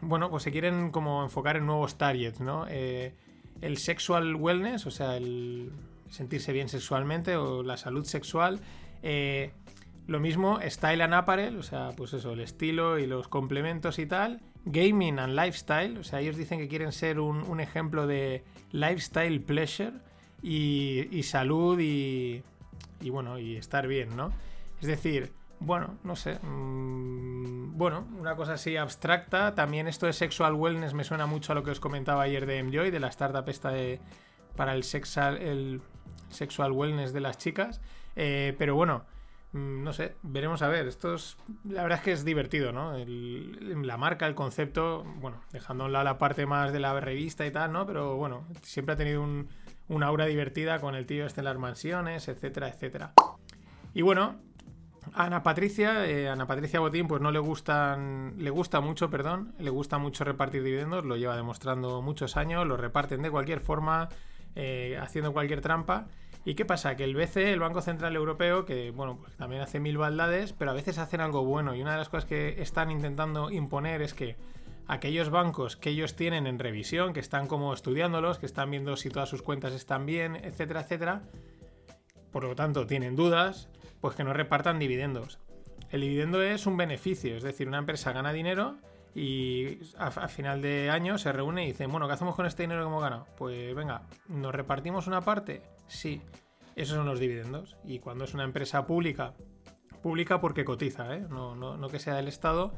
bueno, 0.00 0.30
pues 0.30 0.42
se 0.42 0.50
quieren 0.50 0.90
como 0.90 1.22
enfocar 1.22 1.56
en 1.56 1.66
nuevos 1.66 1.96
targets, 1.98 2.40
¿no? 2.40 2.66
El 3.60 3.76
sexual 3.78 4.34
wellness, 4.36 4.86
o 4.86 4.90
sea, 4.90 5.16
el 5.16 5.70
sentirse 6.10 6.52
bien 6.52 6.68
sexualmente 6.68 7.36
o 7.36 7.62
la 7.62 7.76
salud 7.76 8.04
sexual. 8.04 8.60
eh, 9.02 9.52
lo 10.06 10.20
mismo, 10.20 10.58
style 10.66 11.02
and 11.02 11.12
apparel, 11.12 11.58
o 11.58 11.62
sea, 11.62 11.90
pues 11.94 12.14
eso, 12.14 12.32
el 12.32 12.40
estilo 12.40 12.98
y 12.98 13.06
los 13.06 13.28
complementos 13.28 13.98
y 13.98 14.06
tal. 14.06 14.40
Gaming 14.64 15.18
and 15.18 15.34
lifestyle, 15.34 15.98
o 15.98 16.02
sea, 16.02 16.20
ellos 16.20 16.36
dicen 16.38 16.58
que 16.58 16.66
quieren 16.66 16.92
ser 16.92 17.20
un, 17.20 17.42
un 17.42 17.60
ejemplo 17.60 18.06
de 18.06 18.42
lifestyle 18.72 19.38
pleasure 19.42 19.92
y, 20.42 21.08
y 21.10 21.22
salud 21.24 21.78
y, 21.78 22.42
y 23.02 23.10
bueno, 23.10 23.38
y 23.38 23.56
estar 23.56 23.86
bien, 23.86 24.16
¿no? 24.16 24.32
Es 24.80 24.86
decir, 24.86 25.30
bueno, 25.60 25.98
no 26.04 26.16
sé. 26.16 26.38
mm, 26.42 27.76
bueno, 27.76 28.06
una 28.18 28.36
cosa 28.36 28.54
así 28.54 28.76
abstracta. 28.76 29.54
También 29.54 29.88
esto 29.88 30.06
de 30.06 30.12
sexual 30.12 30.54
wellness 30.54 30.94
me 30.94 31.04
suena 31.04 31.26
mucho 31.26 31.52
a 31.52 31.54
lo 31.54 31.62
que 31.62 31.70
os 31.70 31.80
comentaba 31.80 32.22
ayer 32.22 32.46
de 32.46 32.58
Enjoy, 32.58 32.90
de 32.90 33.00
la 33.00 33.08
startup 33.08 33.48
esta 33.48 33.70
de, 33.70 34.00
para 34.56 34.74
el 34.74 34.82
sexual, 34.84 35.38
el 35.38 35.80
sexual 36.28 36.72
wellness 36.72 37.12
de 37.12 37.20
las 37.20 37.38
chicas. 37.38 37.80
Eh, 38.16 38.54
pero 38.58 38.74
bueno, 38.74 39.04
mm, 39.52 39.82
no 39.84 39.92
sé, 39.92 40.16
veremos 40.22 40.62
a 40.62 40.68
ver. 40.68 40.88
Esto 40.88 41.14
es, 41.14 41.36
la 41.64 41.82
verdad 41.82 41.98
es 41.98 42.04
que 42.04 42.12
es 42.12 42.24
divertido, 42.24 42.72
¿no? 42.72 42.96
La 42.96 43.96
marca, 43.96 44.26
el 44.26 44.34
concepto, 44.34 45.04
bueno, 45.20 45.40
dejando 45.52 45.84
a 45.84 45.88
lado 45.88 46.04
la 46.04 46.18
parte 46.18 46.46
más 46.46 46.72
de 46.72 46.80
la 46.80 46.98
revista 47.00 47.46
y 47.46 47.50
tal, 47.50 47.72
¿no? 47.72 47.86
Pero 47.86 48.16
bueno, 48.16 48.46
siempre 48.62 48.94
ha 48.94 48.96
tenido 48.96 49.22
un, 49.22 49.48
una 49.88 50.06
aura 50.06 50.26
divertida 50.26 50.80
con 50.80 50.94
el 50.94 51.06
tío 51.06 51.26
este 51.26 51.40
en 51.40 51.46
las 51.46 51.58
mansiones, 51.58 52.28
etcétera, 52.28 52.68
etcétera. 52.68 53.12
Y 53.94 54.02
bueno, 54.02 54.36
Ana 55.14 55.42
Patricia, 55.42 56.06
eh, 56.06 56.28
Ana 56.28 56.46
Patricia 56.46 56.80
Botín, 56.80 57.08
pues 57.08 57.20
no 57.20 57.30
le 57.30 57.38
gustan, 57.38 58.34
le 58.38 58.50
gusta 58.50 58.80
mucho, 58.80 59.10
perdón, 59.10 59.54
le 59.58 59.70
gusta 59.70 59.98
mucho 59.98 60.24
repartir 60.24 60.62
dividendos, 60.62 61.04
lo 61.04 61.16
lleva 61.16 61.36
demostrando 61.36 62.02
muchos 62.02 62.36
años, 62.36 62.66
lo 62.66 62.76
reparten 62.76 63.22
de 63.22 63.30
cualquier 63.30 63.60
forma, 63.60 64.08
eh, 64.54 64.98
haciendo 65.00 65.32
cualquier 65.32 65.60
trampa. 65.60 66.06
¿Y 66.44 66.54
qué 66.54 66.64
pasa? 66.64 66.96
Que 66.96 67.04
el 67.04 67.14
BCE, 67.14 67.52
el 67.52 67.60
Banco 67.60 67.82
Central 67.82 68.16
Europeo, 68.16 68.64
que 68.64 68.90
bueno, 68.90 69.18
pues 69.18 69.36
también 69.36 69.62
hace 69.62 69.80
mil 69.80 69.98
baldades, 69.98 70.52
pero 70.52 70.70
a 70.70 70.74
veces 70.74 70.98
hacen 70.98 71.20
algo 71.20 71.44
bueno. 71.44 71.74
Y 71.74 71.82
una 71.82 71.92
de 71.92 71.98
las 71.98 72.08
cosas 72.08 72.24
que 72.24 72.62
están 72.62 72.90
intentando 72.90 73.50
imponer 73.50 74.02
es 74.02 74.14
que 74.14 74.36
aquellos 74.86 75.28
bancos 75.28 75.76
que 75.76 75.90
ellos 75.90 76.16
tienen 76.16 76.46
en 76.46 76.58
revisión, 76.58 77.12
que 77.12 77.20
están 77.20 77.46
como 77.46 77.74
estudiándolos, 77.74 78.38
que 78.38 78.46
están 78.46 78.70
viendo 78.70 78.96
si 78.96 79.10
todas 79.10 79.28
sus 79.28 79.42
cuentas 79.42 79.74
están 79.74 80.06
bien, 80.06 80.36
etcétera, 80.36 80.80
etcétera, 80.80 81.22
por 82.32 82.44
lo 82.44 82.54
tanto 82.54 82.86
tienen 82.86 83.14
dudas, 83.14 83.68
pues 84.00 84.14
que 84.14 84.24
no 84.24 84.32
repartan 84.32 84.78
dividendos. 84.78 85.38
El 85.90 86.02
dividendo 86.02 86.42
es 86.42 86.66
un 86.66 86.76
beneficio, 86.76 87.36
es 87.36 87.42
decir, 87.42 87.68
una 87.68 87.78
empresa 87.78 88.12
gana 88.12 88.32
dinero 88.32 88.76
y 89.14 89.78
a, 89.96 90.28
final 90.28 90.60
de 90.60 90.90
año 90.90 91.18
se 91.18 91.32
reúne 91.32 91.64
y 91.64 91.68
dicen, 91.68 91.90
bueno, 91.90 92.06
¿qué 92.06 92.14
hacemos 92.14 92.36
con 92.36 92.46
este 92.46 92.62
dinero 92.62 92.82
que 92.82 92.88
hemos 92.88 93.02
ganado? 93.02 93.26
Pues 93.36 93.74
venga, 93.74 94.02
¿nos 94.28 94.54
repartimos 94.54 95.06
una 95.06 95.22
parte? 95.22 95.62
Sí, 95.86 96.22
esos 96.76 96.96
son 96.96 97.06
los 97.06 97.18
dividendos. 97.18 97.76
Y 97.84 97.98
cuando 97.98 98.24
es 98.24 98.34
una 98.34 98.44
empresa 98.44 98.86
pública, 98.86 99.34
pública 100.02 100.40
porque 100.40 100.64
cotiza, 100.64 101.14
¿eh? 101.14 101.26
no, 101.28 101.56
no, 101.56 101.76
no 101.76 101.88
que 101.88 101.98
sea 101.98 102.14
del 102.14 102.28
Estado, 102.28 102.72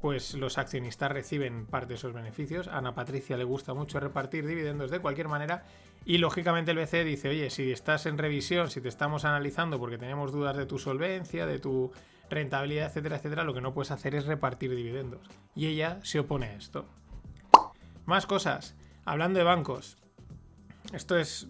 pues 0.00 0.34
los 0.34 0.58
accionistas 0.58 1.12
reciben 1.12 1.66
parte 1.66 1.90
de 1.90 1.94
esos 1.94 2.12
beneficios. 2.12 2.68
A 2.68 2.78
Ana 2.78 2.94
Patricia 2.94 3.36
le 3.36 3.44
gusta 3.44 3.74
mucho 3.74 4.00
repartir 4.00 4.46
dividendos 4.46 4.90
de 4.90 5.00
cualquier 5.00 5.28
manera 5.28 5.64
y 6.04 6.18
lógicamente 6.18 6.72
el 6.72 6.78
BCE 6.78 7.04
dice, 7.04 7.28
oye, 7.28 7.50
si 7.50 7.70
estás 7.70 8.06
en 8.06 8.18
revisión, 8.18 8.70
si 8.70 8.80
te 8.80 8.88
estamos 8.88 9.24
analizando 9.24 9.78
porque 9.78 9.98
tenemos 9.98 10.32
dudas 10.32 10.56
de 10.56 10.66
tu 10.66 10.78
solvencia, 10.78 11.46
de 11.46 11.58
tu 11.58 11.92
rentabilidad, 12.28 12.86
etcétera, 12.86 13.16
etcétera, 13.16 13.44
lo 13.44 13.54
que 13.54 13.60
no 13.60 13.72
puedes 13.72 13.90
hacer 13.90 14.14
es 14.14 14.26
repartir 14.26 14.74
dividendos. 14.74 15.28
Y 15.54 15.66
ella 15.66 16.00
se 16.02 16.18
opone 16.18 16.46
a 16.46 16.54
esto. 16.54 16.86
Más 18.04 18.26
cosas. 18.26 18.74
Hablando 19.04 19.38
de 19.38 19.44
bancos. 19.44 19.96
Esto 20.92 21.16
es, 21.16 21.48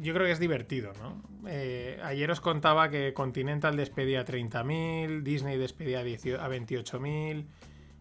yo 0.00 0.14
creo 0.14 0.26
que 0.26 0.32
es 0.32 0.38
divertido, 0.38 0.92
¿no? 1.02 1.22
Eh, 1.48 1.98
ayer 2.04 2.30
os 2.30 2.40
contaba 2.40 2.90
que 2.90 3.12
Continental 3.14 3.76
despedía 3.76 4.20
a 4.20 4.24
30.000, 4.24 5.22
Disney 5.22 5.56
despedía 5.56 6.00
a 6.00 6.04
18 6.04 6.40
a 6.40 6.48
28.000 6.48 7.46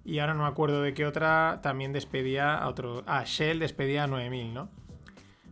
y 0.06 0.20
ahora 0.20 0.34
no 0.34 0.44
me 0.44 0.50
acuerdo 0.50 0.82
de 0.82 0.94
qué 0.94 1.06
otra 1.06 1.60
también 1.64 1.94
despedía 1.94 2.56
a 2.56 2.68
otro... 2.68 3.04
Ah, 3.08 3.24
Shell 3.26 3.60
despedía 3.60 4.04
a 4.04 4.08
9.000, 4.08 4.54
¿no? 4.54 4.70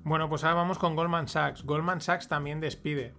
Bueno, 0.08 0.30
pues 0.30 0.45
ahora 0.45 0.55
vamos 0.55 0.80
con 0.80 0.95
Goldman 0.95 1.28
Sachs. 1.28 1.66
Goldman 1.66 1.99
Sachs 1.99 2.30
también 2.30 2.62
despide. 2.62 3.14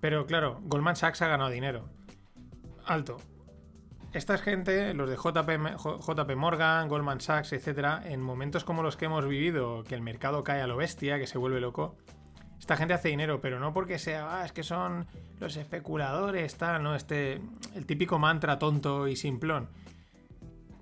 Pero 0.00 0.24
claro, 0.24 0.58
Goldman 0.62 0.96
Sachs 0.96 1.20
ha 1.20 1.28
ganado 1.28 1.50
dinero. 1.50 1.90
Alto. 2.86 3.18
Esta 4.14 4.38
gente, 4.38 4.94
los 4.94 5.10
de 5.10 5.16
JP, 5.16 5.76
JP 5.76 6.36
Morgan, 6.36 6.88
Goldman 6.88 7.20
Sachs, 7.20 7.52
etcétera, 7.52 8.00
en 8.02 8.22
momentos 8.22 8.64
como 8.64 8.82
los 8.82 8.96
que 8.96 9.04
hemos 9.04 9.28
vivido, 9.28 9.84
que 9.84 9.94
el 9.94 10.00
mercado 10.00 10.42
cae 10.42 10.62
a 10.62 10.66
lo 10.66 10.78
bestia, 10.78 11.18
que 11.18 11.26
se 11.26 11.36
vuelve 11.36 11.60
loco, 11.60 11.98
esta 12.58 12.78
gente 12.78 12.94
hace 12.94 13.10
dinero, 13.10 13.42
pero 13.42 13.60
no 13.60 13.74
porque 13.74 13.98
sea, 13.98 14.40
ah, 14.40 14.46
es 14.46 14.52
que 14.52 14.62
son 14.62 15.06
los 15.38 15.54
especuladores, 15.58 16.56
tal, 16.56 16.82
¿no? 16.82 16.94
Este, 16.94 17.42
el 17.74 17.84
típico 17.84 18.18
mantra 18.18 18.58
tonto 18.58 19.06
y 19.06 19.16
simplón. 19.16 19.68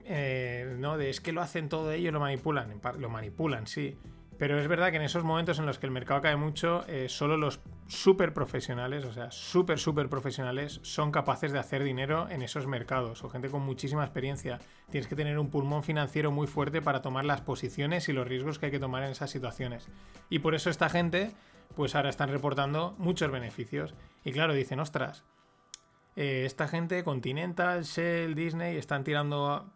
Eh, 0.04 0.76
no, 0.78 0.96
de 0.96 1.10
es 1.10 1.20
que 1.20 1.32
lo 1.32 1.42
hacen 1.42 1.68
todo 1.68 1.90
ellos, 1.90 2.12
lo 2.12 2.20
manipulan, 2.20 2.80
lo 3.00 3.10
manipulan, 3.10 3.66
sí. 3.66 3.98
Pero 4.42 4.58
es 4.58 4.66
verdad 4.66 4.90
que 4.90 4.96
en 4.96 5.02
esos 5.02 5.22
momentos 5.22 5.60
en 5.60 5.66
los 5.66 5.78
que 5.78 5.86
el 5.86 5.92
mercado 5.92 6.20
cae 6.20 6.34
mucho, 6.34 6.84
eh, 6.88 7.08
solo 7.08 7.36
los 7.36 7.60
súper 7.86 8.34
profesionales, 8.34 9.04
o 9.04 9.12
sea, 9.12 9.30
súper, 9.30 9.78
súper 9.78 10.08
profesionales, 10.08 10.80
son 10.82 11.12
capaces 11.12 11.52
de 11.52 11.60
hacer 11.60 11.84
dinero 11.84 12.26
en 12.28 12.42
esos 12.42 12.66
mercados, 12.66 13.22
o 13.22 13.30
gente 13.30 13.50
con 13.50 13.62
muchísima 13.62 14.02
experiencia. 14.02 14.58
Tienes 14.90 15.06
que 15.06 15.14
tener 15.14 15.38
un 15.38 15.48
pulmón 15.48 15.84
financiero 15.84 16.32
muy 16.32 16.48
fuerte 16.48 16.82
para 16.82 17.02
tomar 17.02 17.24
las 17.24 17.40
posiciones 17.40 18.08
y 18.08 18.12
los 18.12 18.26
riesgos 18.26 18.58
que 18.58 18.66
hay 18.66 18.72
que 18.72 18.80
tomar 18.80 19.04
en 19.04 19.12
esas 19.12 19.30
situaciones. 19.30 19.86
Y 20.28 20.40
por 20.40 20.56
eso 20.56 20.70
esta 20.70 20.88
gente, 20.88 21.30
pues 21.76 21.94
ahora 21.94 22.10
están 22.10 22.30
reportando 22.30 22.96
muchos 22.98 23.30
beneficios. 23.30 23.94
Y 24.24 24.32
claro, 24.32 24.54
dicen, 24.54 24.80
ostras, 24.80 25.22
eh, 26.16 26.42
esta 26.46 26.66
gente, 26.66 27.04
Continental, 27.04 27.84
Shell, 27.84 28.34
Disney, 28.34 28.76
están 28.76 29.04
tirando 29.04 29.48
a, 29.48 29.72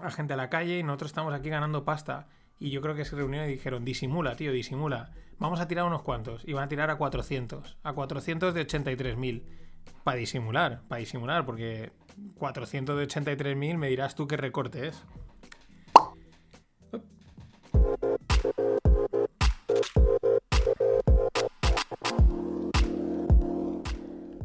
a 0.00 0.12
gente 0.12 0.34
a 0.34 0.36
la 0.36 0.50
calle 0.50 0.78
y 0.78 0.84
nosotros 0.84 1.10
estamos 1.10 1.34
aquí 1.34 1.48
ganando 1.48 1.84
pasta. 1.84 2.28
Y 2.58 2.70
yo 2.70 2.80
creo 2.80 2.94
que 2.94 3.04
se 3.04 3.16
reunieron 3.16 3.48
y 3.48 3.52
dijeron, 3.52 3.84
disimula, 3.84 4.36
tío, 4.36 4.52
disimula. 4.52 5.10
Vamos 5.38 5.60
a 5.60 5.68
tirar 5.68 5.84
unos 5.84 6.02
cuantos. 6.02 6.42
Y 6.46 6.52
van 6.52 6.64
a 6.64 6.68
tirar 6.68 6.90
a 6.90 6.96
400. 6.96 7.76
A 7.82 7.92
400 7.92 8.54
de 8.54 8.66
83.000. 8.66 9.42
Para 10.04 10.18
disimular, 10.18 10.82
para 10.88 11.00
disimular, 11.00 11.44
porque 11.44 11.92
400 12.38 12.96
de 12.96 13.08
83.000 13.08 13.76
me 13.76 13.88
dirás 13.88 14.14
tú 14.14 14.26
qué 14.26 14.36
recorte 14.36 14.88
es. 14.88 15.04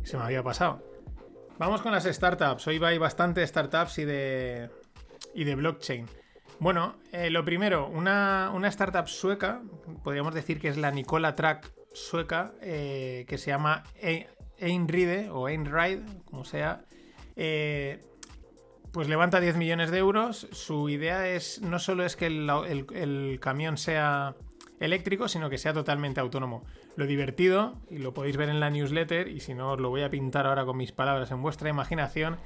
Se 0.03 0.17
me 0.17 0.23
había 0.23 0.41
pasado. 0.41 0.81
Vamos 1.59 1.81
con 1.81 1.91
las 1.91 2.05
startups. 2.05 2.65
Hoy 2.67 2.83
hay 2.83 2.97
bastante 2.97 3.45
startups 3.45 3.99
y 3.99 4.05
de, 4.05 4.69
y 5.35 5.43
de 5.43 5.55
blockchain. 5.55 6.07
Bueno, 6.59 6.95
eh, 7.13 7.29
lo 7.29 7.45
primero, 7.45 7.87
una, 7.87 8.51
una 8.53 8.67
startup 8.67 9.07
sueca, 9.07 9.61
podríamos 10.03 10.33
decir 10.33 10.59
que 10.59 10.67
es 10.67 10.77
la 10.77 10.91
Nicola 10.91 11.35
Track 11.35 11.71
sueca, 11.93 12.53
eh, 12.61 13.25
que 13.27 13.37
se 13.37 13.51
llama 13.51 13.83
Ein- 14.01 14.27
Einride 14.57 15.29
o 15.29 15.47
Einride, 15.47 16.03
como 16.25 16.43
sea, 16.43 16.81
eh, 17.37 18.03
pues 18.91 19.07
levanta 19.07 19.39
10 19.39 19.55
millones 19.55 19.89
de 19.89 19.99
euros. 19.99 20.47
Su 20.51 20.89
idea 20.89 21.29
es 21.29 21.61
no 21.61 21.79
solo 21.79 22.03
es 22.03 22.15
que 22.17 22.25
el, 22.27 22.49
el- 22.67 22.85
el 22.93 23.39
camión 23.39 23.77
sea 23.77 24.35
eléctrico, 24.81 25.29
sino 25.29 25.49
que 25.49 25.57
sea 25.57 25.71
totalmente 25.73 26.19
autónomo. 26.19 26.65
Lo 26.97 27.05
divertido, 27.05 27.75
y 27.89 27.99
lo 27.99 28.13
podéis 28.13 28.35
ver 28.35 28.49
en 28.49 28.59
la 28.59 28.69
newsletter, 28.69 29.29
y 29.29 29.39
si 29.39 29.53
no 29.53 29.71
os 29.73 29.79
lo 29.79 29.89
voy 29.89 30.01
a 30.01 30.09
pintar 30.09 30.45
ahora 30.45 30.65
con 30.65 30.75
mis 30.75 30.91
palabras 30.91 31.31
en 31.31 31.41
vuestra 31.41 31.69
imaginación, 31.69 32.37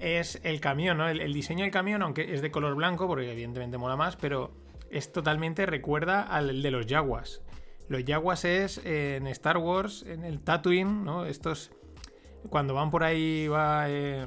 es 0.00 0.40
el 0.42 0.60
camión, 0.60 0.98
¿no? 0.98 1.08
El, 1.08 1.32
diseño 1.32 1.64
del 1.64 1.72
camión, 1.72 2.02
aunque 2.02 2.34
es 2.34 2.42
de 2.42 2.50
color 2.50 2.74
blanco, 2.74 3.06
porque 3.06 3.30
evidentemente 3.30 3.78
mola 3.78 3.96
más, 3.96 4.16
pero 4.16 4.50
es 4.90 5.12
totalmente 5.12 5.66
recuerda 5.66 6.22
al 6.22 6.62
de 6.62 6.70
los 6.70 6.86
Jaguars. 6.86 7.42
Los 7.88 8.04
Jaguars 8.04 8.44
es 8.44 8.80
en 8.84 9.26
Star 9.28 9.58
Wars, 9.58 10.04
en 10.06 10.24
el 10.24 10.40
Tatooine, 10.40 11.04
¿no? 11.04 11.26
Estos, 11.26 11.70
cuando 12.48 12.74
van 12.74 12.90
por 12.90 13.04
ahí, 13.04 13.46
va 13.48 13.86
eh, 13.88 14.26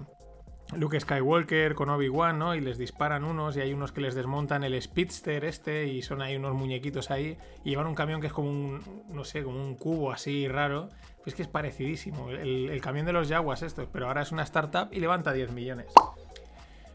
Luke 0.77 0.99
Skywalker 0.99 1.75
con 1.75 1.89
Obi-Wan, 1.89 2.39
¿no? 2.39 2.55
Y 2.55 2.61
les 2.61 2.77
disparan 2.77 3.23
unos 3.23 3.57
y 3.57 3.61
hay 3.61 3.73
unos 3.73 3.91
que 3.91 4.01
les 4.01 4.15
desmontan 4.15 4.63
el 4.63 4.79
Speedster 4.81 5.45
este 5.45 5.87
y 5.87 6.01
son 6.01 6.21
ahí 6.21 6.35
unos 6.35 6.53
muñequitos 6.53 7.11
ahí 7.11 7.37
y 7.63 7.71
llevan 7.71 7.87
un 7.87 7.95
camión 7.95 8.21
que 8.21 8.27
es 8.27 8.33
como 8.33 8.49
un, 8.49 8.81
no 9.09 9.23
sé, 9.23 9.43
como 9.43 9.63
un 9.63 9.75
cubo 9.75 10.11
así 10.11 10.47
raro. 10.47 10.89
Pues 11.23 11.35
que 11.35 11.41
es 11.41 11.47
parecidísimo. 11.47 12.29
El, 12.29 12.79
camión 12.81 13.05
de 13.05 13.13
los 13.13 13.29
Jaguars 13.29 13.61
estos, 13.61 13.87
pero 13.91 14.07
ahora 14.07 14.21
es 14.21 14.31
una 14.31 14.43
startup 14.43 14.89
y 14.91 14.99
levanta 14.99 15.31
10 15.31 15.51
millones. 15.51 15.93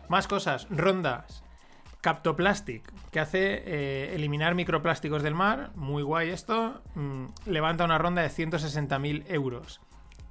Más 0.09 0.27
cosas, 0.27 0.67
rondas. 0.71 1.43
Captoplastic, 2.01 2.93
que 3.11 3.21
hace 3.21 3.63
eh, 3.65 4.15
eliminar 4.15 4.55
microplásticos 4.55 5.23
del 5.23 5.35
mar. 5.35 5.71
Muy 5.75 6.03
guay 6.03 6.31
esto. 6.31 6.83
Mm, 6.95 7.27
levanta 7.47 7.85
una 7.85 7.99
ronda 7.99 8.23
de 8.23 8.29
160.000 8.29 9.25
euros. 9.29 9.81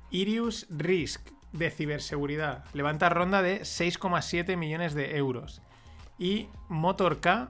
Irius 0.10 0.68
Risk, 0.70 1.32
de 1.58 1.72
ciberseguridad. 1.72 2.64
Levanta 2.74 3.10
ronda 3.10 3.42
de 3.42 3.62
6,7 3.62 4.56
millones 4.58 4.94
de 4.94 5.18
euros. 5.18 5.62
Y 6.18 6.48
Motor 6.70 7.20
K, 7.20 7.50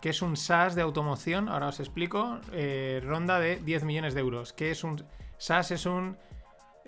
que 0.00 0.10
es 0.10 0.22
un 0.22 0.36
SaaS 0.36 0.74
de 0.74 0.82
automoción, 0.82 1.48
ahora 1.48 1.68
os 1.68 1.80
explico, 1.80 2.38
eh, 2.52 3.00
ronda 3.04 3.40
de 3.40 3.56
10 3.56 3.84
millones 3.84 4.14
de 4.14 4.20
euros. 4.20 4.52
Que 4.52 4.70
es 4.70 4.84
un 4.84 5.04
SaaS 5.38 5.70
es 5.70 5.86
un 5.86 6.16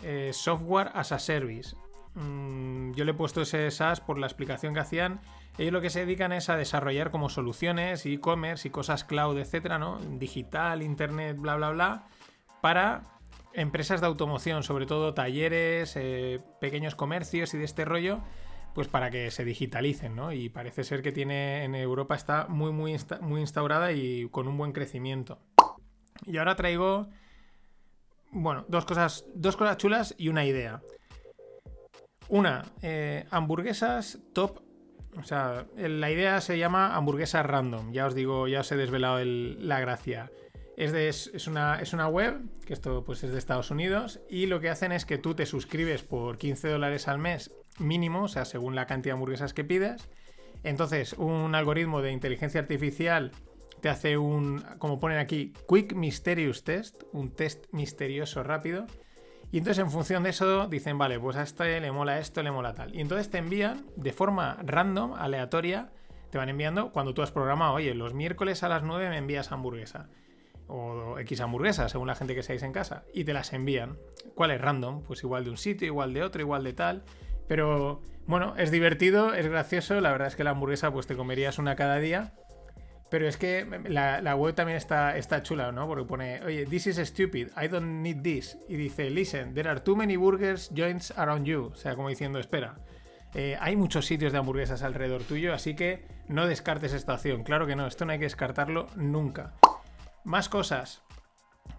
eh, 0.03 0.31
software 0.33 0.91
as 0.95 1.13
a 1.13 1.19
service. 1.19 1.77
Mm, 2.15 2.93
yo 2.93 3.05
le 3.05 3.13
he 3.13 3.15
puesto 3.15 3.43
ese 3.43 3.71
SaaS 3.71 4.01
por 4.01 4.19
la 4.19 4.27
explicación 4.27 4.75
que 4.75 4.81
hacían. 4.81 5.21
Ellos 5.57 5.73
lo 5.73 5.81
que 5.81 5.91
se 5.91 6.01
dedican 6.01 6.33
es 6.33 6.49
a 6.49 6.57
desarrollar 6.57 7.11
como 7.11 7.29
soluciones, 7.29 8.07
e-commerce 8.07 8.69
y 8.69 8.71
cosas 8.71 9.05
cloud, 9.05 9.39
etcétera, 9.39 9.79
¿no? 9.79 9.99
Digital, 9.99 10.83
internet, 10.83 11.37
bla, 11.37 11.57
bla, 11.57 11.71
bla, 11.71 12.07
para 12.61 13.18
empresas 13.55 14.01
de 14.01 14.07
automoción, 14.07 14.63
sobre 14.63 14.87
todo 14.87 15.15
talleres, 15.15 15.95
eh, 15.97 16.41
pequeños 16.61 16.95
comercios 16.95 17.55
y 17.55 17.59
de 17.59 17.65
este 17.65 17.85
rollo, 17.85 18.21
pues 18.75 18.89
para 18.89 19.11
que 19.11 19.31
se 19.31 19.45
digitalicen, 19.45 20.15
¿no? 20.15 20.33
Y 20.33 20.49
parece 20.49 20.85
ser 20.85 21.03
que 21.03 21.13
tiene 21.13 21.65
en 21.65 21.75
Europa 21.75 22.15
está 22.15 22.47
muy, 22.49 22.71
muy, 22.73 22.97
muy 23.21 23.41
instaurada 23.41 23.93
y 23.93 24.29
con 24.31 24.47
un 24.47 24.57
buen 24.59 24.73
crecimiento. 24.73 25.39
Y 26.25 26.37
ahora 26.37 26.57
traigo, 26.57 27.09
bueno, 28.31 28.65
dos 28.69 28.85
cosas, 28.85 29.25
dos 29.35 29.57
cosas 29.57 29.77
chulas 29.79 30.15
y 30.19 30.29
una 30.29 30.45
idea. 30.45 30.81
Una, 32.29 32.65
eh, 32.83 33.25
hamburguesas 33.31 34.19
top. 34.35 34.61
O 35.17 35.23
sea, 35.25 35.67
la 35.77 36.11
idea 36.11 36.41
se 36.41 36.59
llama 36.59 36.95
hamburguesas 36.95 37.45
random. 37.45 37.93
Ya 37.93 38.07
os 38.07 38.15
digo, 38.15 38.47
ya 38.47 38.61
os 38.61 38.71
he 38.71 38.77
desvelado 38.77 39.19
el- 39.19 39.67
la 39.67 39.81
gracia. 39.81 40.31
Es, 40.79 41.49
una, 41.49 41.81
es 41.81 41.93
una 41.93 42.07
web, 42.07 42.41
que 42.65 42.73
esto 42.73 43.03
pues 43.05 43.25
es 43.25 43.33
de 43.33 43.39
Estados 43.39 43.73
Unidos, 43.73 44.21
y 44.31 44.47
lo 44.47 44.61
que 44.61 44.71
hacen 44.71 44.93
es 44.93 45.05
que 45.05 45.19
tú 45.19 45.35
te 45.35 45.45
suscribes 45.45 46.05
por 46.05 46.39
15 46.39 46.69
dólares 46.69 47.09
al 47.09 47.19
mes 47.19 47.51
mínimo, 47.81 48.23
o 48.23 48.29
sea, 48.29 48.45
según 48.45 48.77
la 48.77 48.87
cantidad 48.87 49.15
de 49.15 49.15
hamburguesas 49.15 49.53
que 49.53 49.65
pides. 49.65 50.09
Entonces, 50.63 51.15
un 51.15 51.57
algoritmo 51.57 52.01
de 52.01 52.13
inteligencia 52.13 52.61
artificial 52.61 53.33
te 53.81 53.89
hace 53.89 54.19
un, 54.19 54.65
como 54.79 55.01
ponen 55.01 55.19
aquí, 55.19 55.53
Quick 55.69 55.95
Mysterious 55.95 56.63
Test, 56.63 57.03
un 57.13 57.35
test 57.35 57.65
misterioso 57.73 58.45
rápido. 58.45 58.87
Y 59.51 59.59
entonces 59.59 59.83
en 59.83 59.91
función 59.91 60.23
de 60.23 60.31
eso 60.31 60.69
dicen, 60.69 60.97
vale, 60.97 61.19
pues 61.19 61.37
a 61.37 61.43
este 61.43 61.81
le 61.81 61.91
mola 61.91 62.21
esto, 62.21 62.41
le 62.45 62.53
mola 62.53 62.75
tal. 62.75 62.95
Y 62.95 63.01
entonces 63.01 63.31
te 63.31 63.39
envían 63.39 63.85
de 63.97 64.13
forma 64.13 64.59
random, 64.63 65.15
aleatoria, 65.15 65.91
te 66.31 66.39
van 66.39 66.51
enviando 66.51 66.93
cuando 66.93 67.15
tú 67.15 67.23
has 67.23 67.33
programado, 67.33 67.75
oye, 67.75 67.95
los 67.95 68.15
miércoles 68.15 68.63
a 68.63 68.69
las 68.69 68.85
9 68.85 69.09
me 69.09 69.17
envías 69.17 69.51
hamburguesa. 69.51 70.09
O 70.69 71.19
X 71.19 71.41
hamburguesa, 71.41 71.89
según 71.89 72.07
la 72.07 72.15
gente 72.15 72.35
que 72.35 72.43
seáis 72.43 72.63
en 72.63 72.73
casa. 72.73 73.05
Y 73.13 73.25
te 73.25 73.33
las 73.33 73.53
envían. 73.53 73.99
¿Cuál 74.35 74.51
es 74.51 74.61
random? 74.61 75.03
Pues 75.03 75.23
igual 75.23 75.45
de 75.45 75.51
un 75.51 75.57
sitio, 75.57 75.87
igual 75.87 76.13
de 76.13 76.23
otro, 76.23 76.41
igual 76.41 76.65
de 76.65 76.73
tal. 76.75 77.05
Pero 77.47 78.03
bueno, 78.27 78.55
es 78.57 78.71
divertido, 78.71 79.35
es 79.35 79.47
gracioso. 79.49 80.01
La 80.01 80.13
verdad 80.13 80.29
es 80.29 80.37
que 80.37 80.45
la 80.45 80.51
hamburguesa 80.51 80.93
pues 80.93 81.07
te 81.07 81.17
comerías 81.17 81.59
una 81.59 81.75
cada 81.77 81.97
día. 81.97 82.35
Pero 83.11 83.27
es 83.27 83.39
que 83.39 83.67
la, 83.87 84.21
la 84.21 84.37
web 84.37 84.55
también 84.55 84.77
está, 84.77 85.17
está 85.17 85.43
chula, 85.43 85.73
¿no? 85.73 85.87
Porque 85.87 86.05
pone, 86.05 86.43
oye, 86.45 86.67
this 86.67 86.87
is 86.87 86.99
stupid, 86.99 87.49
I 87.57 87.69
don't 87.69 88.03
need 88.03 88.21
this. 88.21 88.59
Y 88.69 88.77
dice, 88.77 89.09
listen, 89.09 89.55
there 89.55 89.69
are 89.69 89.81
too 89.81 89.97
many 89.97 90.17
burgers 90.17 90.71
joints 90.75 91.13
around 91.17 91.47
you. 91.47 91.71
O 91.73 91.75
sea, 91.75 91.95
como 91.97 92.11
diciendo, 92.11 92.39
espera, 92.39 92.77
eh, 93.35 93.57
hay 93.61 93.77
muchos 93.77 94.05
sitios 94.05 94.33
de 94.33 94.39
hamburguesas 94.39 94.83
alrededor 94.83 95.23
tuyo, 95.23 95.55
así 95.55 95.75
que 95.75 96.05
no 96.29 96.47
descartes 96.47 96.93
esta 96.93 97.15
opción. 97.15 97.45
Claro 97.45 97.67
que 97.67 97.77
no, 97.77 97.87
esto 97.87 98.05
no 98.05 98.13
hay 98.13 98.19
que 98.19 98.27
descartarlo 98.27 98.89
nunca. 98.95 99.55
Más 100.29 100.51
cosas. 100.51 101.01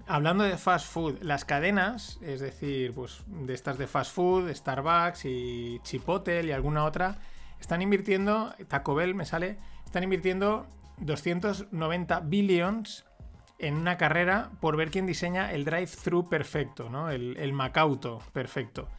Hablando 0.07 0.43
de 0.43 0.57
fast 0.57 0.91
food, 0.91 1.21
las 1.21 1.45
cadenas, 1.45 2.17
es 2.23 2.39
decir, 2.39 2.95
pues 2.95 3.21
de 3.27 3.53
estas 3.53 3.77
de 3.77 3.85
fast 3.85 4.11
food, 4.11 4.51
Starbucks 4.51 5.25
y 5.25 5.79
Chipotle 5.83 6.43
y 6.43 6.51
alguna 6.51 6.83
otra, 6.83 7.19
están 7.61 7.83
invirtiendo, 7.83 8.55
Taco 8.67 8.95
Bell 8.95 9.13
me 9.13 9.27
sale, 9.27 9.59
están 9.85 10.01
invirtiendo 10.01 10.65
290 10.97 12.21
billions 12.21 13.05
en 13.59 13.75
una 13.75 13.97
carrera 13.97 14.49
por 14.59 14.77
ver 14.77 14.89
quién 14.89 15.05
diseña 15.05 15.51
el 15.53 15.63
drive-thru 15.63 16.27
perfecto, 16.27 16.89
¿no? 16.89 17.11
El, 17.11 17.37
el 17.37 17.53
Macauto 17.53 18.17
perfecto. 18.33 18.89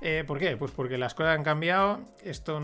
Eh, 0.00 0.24
¿Por 0.26 0.38
qué? 0.38 0.56
Pues 0.56 0.70
porque 0.72 0.98
las 0.98 1.14
cosas 1.14 1.36
han 1.36 1.44
cambiado. 1.44 2.00
Esto 2.22 2.60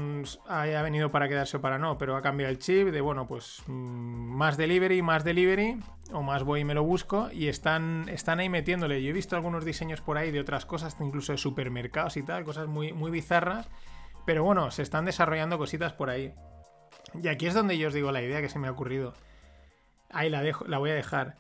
haya 0.49 0.83
venido 0.83 1.11
para 1.11 1.29
quedarse 1.29 1.57
o 1.57 1.61
para 1.61 1.79
no, 1.79 1.97
pero 1.97 2.17
ha 2.17 2.23
cambiado 2.23 2.51
el 2.51 2.59
chip 2.59 2.89
de, 2.89 3.01
bueno, 3.01 3.27
pues 3.27 3.63
mm, 3.67 3.73
más 3.73 4.57
delivery, 4.57 5.01
más 5.01 5.25
delivery, 5.25 5.81
o 6.13 6.23
más 6.23 6.43
voy 6.43 6.61
y 6.61 6.65
me 6.65 6.75
lo 6.75 6.83
busco, 6.83 7.31
y 7.33 7.49
están, 7.49 8.09
están 8.09 8.41
ahí 8.41 8.49
metiéndole. 8.49 9.03
Yo 9.03 9.11
he 9.11 9.15
visto 9.15 9.37
algunos 9.37 9.65
diseños 9.65 10.01
por 10.01 10.19
ahí 10.19 10.31
de 10.31 10.41
otras 10.41 10.67
cosas, 10.67 10.97
incluso 11.01 11.33
de 11.33 11.39
supermercados 11.39 12.17
y 12.17 12.23
tal, 12.23 12.45
cosas 12.45 12.67
muy, 12.67 12.93
muy 12.93 13.11
bizarras, 13.11 13.69
pero 14.27 14.45
bueno, 14.45 14.71
se 14.71 14.83
están 14.83 15.05
desarrollando 15.05 15.57
cositas 15.57 15.93
por 15.93 16.11
ahí. 16.11 16.35
Y 17.15 17.29
aquí 17.29 17.47
es 17.47 17.55
donde 17.55 17.79
yo 17.79 17.89
os 17.89 17.95
digo 17.95 18.13
la 18.13 18.23
idea 18.23 18.41
que 18.41 18.49
se 18.49 18.59
me 18.59 18.69
ha 18.69 18.73
ocurrido. 18.73 19.15
Ahí 20.11 20.29
la, 20.29 20.43
dejo, 20.43 20.67
la 20.67 20.79
voy 20.79 20.91
a 20.91 20.95
dejar. 20.95 21.37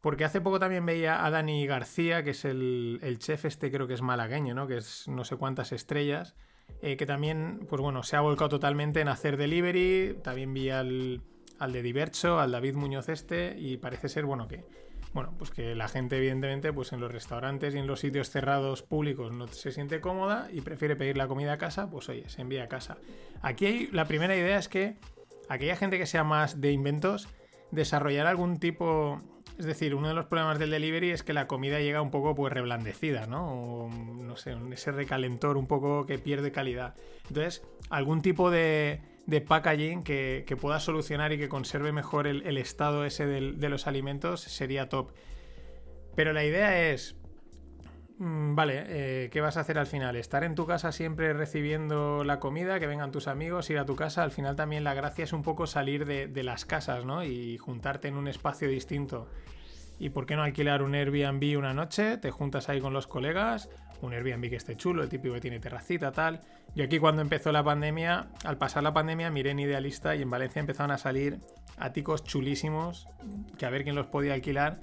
Porque 0.00 0.24
hace 0.24 0.40
poco 0.40 0.58
también 0.58 0.86
veía 0.86 1.24
a 1.24 1.30
Dani 1.30 1.66
García, 1.66 2.22
que 2.24 2.30
es 2.30 2.44
el, 2.44 2.98
el 3.02 3.18
chef 3.18 3.44
este, 3.44 3.70
creo 3.70 3.86
que 3.86 3.94
es 3.94 4.02
malagueño, 4.02 4.54
¿no? 4.54 4.66
Que 4.66 4.78
es 4.78 5.06
no 5.08 5.24
sé 5.24 5.36
cuántas 5.36 5.72
estrellas. 5.72 6.34
eh, 6.82 6.96
que 6.96 7.06
también, 7.06 7.66
pues 7.68 7.80
bueno, 7.82 8.02
se 8.02 8.16
ha 8.16 8.20
volcado 8.20 8.48
totalmente 8.48 9.00
en 9.00 9.08
hacer 9.08 9.36
delivery. 9.36 10.18
También 10.22 10.54
vi 10.54 10.70
al, 10.70 11.20
al 11.58 11.72
de 11.72 11.82
Diverso, 11.82 12.38
al 12.38 12.52
David 12.52 12.74
Muñoz 12.74 13.08
este. 13.08 13.56
Y 13.58 13.76
parece 13.76 14.08
ser, 14.08 14.24
bueno, 14.24 14.48
que. 14.48 14.64
Bueno, 15.12 15.34
pues 15.36 15.50
que 15.50 15.74
la 15.74 15.88
gente, 15.88 16.18
evidentemente, 16.18 16.72
pues 16.72 16.92
en 16.92 17.00
los 17.00 17.10
restaurantes 17.10 17.74
y 17.74 17.78
en 17.78 17.88
los 17.88 17.98
sitios 17.98 18.30
cerrados 18.30 18.82
públicos 18.84 19.32
no 19.32 19.48
se 19.48 19.72
siente 19.72 20.00
cómoda 20.00 20.48
y 20.52 20.60
prefiere 20.60 20.94
pedir 20.94 21.16
la 21.16 21.26
comida 21.26 21.54
a 21.54 21.58
casa, 21.58 21.90
pues 21.90 22.08
oye, 22.08 22.28
se 22.28 22.42
envía 22.42 22.62
a 22.62 22.68
casa. 22.68 22.96
Aquí 23.42 23.66
hay, 23.66 23.86
la 23.88 24.04
primera 24.04 24.36
idea 24.36 24.56
es 24.56 24.68
que 24.68 24.98
aquella 25.48 25.74
gente 25.74 25.98
que 25.98 26.06
sea 26.06 26.22
más 26.22 26.60
de 26.60 26.70
inventos, 26.70 27.28
desarrollar 27.72 28.28
algún 28.28 28.58
tipo. 28.60 29.20
Es 29.60 29.66
decir, 29.66 29.94
uno 29.94 30.08
de 30.08 30.14
los 30.14 30.24
problemas 30.24 30.58
del 30.58 30.70
delivery 30.70 31.10
es 31.10 31.22
que 31.22 31.34
la 31.34 31.46
comida 31.46 31.80
llega 31.80 32.00
un 32.00 32.10
poco 32.10 32.34
pues 32.34 32.50
reblandecida, 32.50 33.26
¿no? 33.26 33.52
O, 33.52 33.90
no 33.90 34.34
sé, 34.38 34.56
ese 34.72 34.90
recalentor 34.90 35.58
un 35.58 35.66
poco 35.66 36.06
que 36.06 36.18
pierde 36.18 36.50
calidad. 36.50 36.94
Entonces, 37.28 37.62
algún 37.90 38.22
tipo 38.22 38.50
de, 38.50 39.02
packaging 39.46 40.02
que, 40.02 40.56
pueda 40.58 40.80
solucionar 40.80 41.34
y 41.34 41.38
que 41.38 41.50
conserve 41.50 41.92
mejor 41.92 42.26
el, 42.26 42.56
estado 42.56 43.04
ese 43.04 43.26
de 43.26 43.68
los 43.68 43.86
alimentos 43.86 44.40
sería 44.40 44.88
top. 44.88 45.12
Pero 46.16 46.32
la 46.32 46.42
idea 46.42 46.90
es, 46.90 47.19
vale, 48.20 48.84
eh, 48.86 49.30
¿qué 49.30 49.40
vas 49.40 49.56
a 49.56 49.60
hacer 49.60 49.78
al 49.78 49.86
final? 49.86 50.14
¿Estar 50.16 50.44
en 50.44 50.54
tu 50.54 50.66
casa 50.66 50.92
siempre 50.92 51.32
recibiendo 51.32 52.22
la 52.22 52.38
comida, 52.38 52.78
que 52.78 52.86
vengan 52.86 53.10
tus 53.10 53.28
amigos, 53.28 53.70
ir 53.70 53.78
a 53.78 53.86
tu 53.86 53.96
casa? 53.96 54.22
Al 54.22 54.30
final 54.30 54.56
también 54.56 54.84
la 54.84 54.94
gracia 54.94 55.24
es 55.24 55.32
un 55.32 55.42
poco 55.42 55.66
salir 55.66 56.04
de, 56.04 56.28
de 56.28 56.42
las 56.42 56.64
casas, 56.64 57.04
¿no? 57.04 57.24
Y 57.24 57.56
juntarte 57.58 58.08
en 58.08 58.16
un 58.16 58.28
espacio 58.28 58.68
distinto. 58.68 59.28
¿Y 59.98 60.10
por 60.10 60.26
qué 60.26 60.36
no 60.36 60.42
alquilar 60.42 60.82
un 60.82 60.94
Airbnb 60.94 61.58
una 61.58 61.74
noche? 61.74 62.16
Te 62.18 62.30
juntas 62.30 62.68
ahí 62.68 62.80
con 62.80 62.92
los 62.92 63.06
colegas, 63.06 63.68
un 64.02 64.14
Airbnb 64.14 64.48
que 64.48 64.56
esté 64.56 64.76
chulo, 64.76 65.02
el 65.02 65.08
típico 65.08 65.34
que 65.34 65.40
tiene 65.40 65.60
terracita, 65.60 66.12
tal. 66.12 66.40
Yo 66.74 66.84
aquí 66.84 66.98
cuando 66.98 67.22
empezó 67.22 67.52
la 67.52 67.62
pandemia, 67.62 68.28
al 68.44 68.56
pasar 68.56 68.82
la 68.82 68.94
pandemia, 68.94 69.30
miré 69.30 69.50
en 69.50 69.60
Idealista 69.60 70.16
y 70.16 70.22
en 70.22 70.30
Valencia 70.30 70.60
empezaron 70.60 70.90
a 70.90 70.98
salir 70.98 71.38
áticos 71.76 72.24
chulísimos, 72.24 73.08
que 73.58 73.66
a 73.66 73.70
ver 73.70 73.82
quién 73.82 73.94
los 73.94 74.06
podía 74.06 74.34
alquilar, 74.34 74.80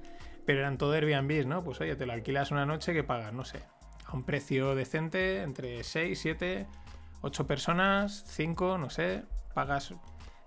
pero 0.48 0.60
eran 0.60 0.78
todo 0.78 0.94
Airbnb, 0.94 1.46
¿no? 1.46 1.62
Pues 1.62 1.78
oye, 1.82 1.94
te 1.94 2.06
lo 2.06 2.14
alquilas 2.14 2.50
una 2.50 2.64
noche 2.64 2.94
que 2.94 3.04
pagas, 3.04 3.34
no 3.34 3.44
sé, 3.44 3.60
a 4.06 4.14
un 4.14 4.24
precio 4.24 4.74
decente, 4.74 5.42
entre 5.42 5.84
6, 5.84 6.18
7, 6.18 6.66
8 7.20 7.46
personas, 7.46 8.24
5, 8.28 8.78
no 8.78 8.88
sé, 8.88 9.24
pagas 9.52 9.92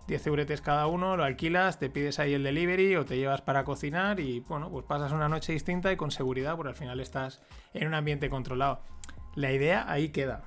10 0.07 0.25
euretes 0.25 0.59
cada 0.61 0.87
uno, 0.87 1.17
lo 1.17 1.23
alquilas, 1.23 1.77
te 1.77 1.91
pides 1.91 2.17
ahí 2.17 2.33
el 2.33 2.41
delivery 2.41 2.95
o 2.95 3.05
te 3.05 3.15
llevas 3.15 3.43
para 3.43 3.63
cocinar 3.63 4.19
y 4.19 4.39
bueno, 4.39 4.71
pues 4.71 4.85
pasas 4.87 5.11
una 5.11 5.29
noche 5.29 5.53
distinta 5.53 5.91
y 5.91 5.97
con 5.97 6.09
seguridad, 6.09 6.55
porque 6.55 6.69
al 6.69 6.75
final 6.75 6.99
estás 6.99 7.43
en 7.75 7.87
un 7.87 7.93
ambiente 7.93 8.27
controlado. 8.27 8.81
La 9.35 9.51
idea 9.51 9.85
ahí 9.87 10.09
queda. 10.09 10.45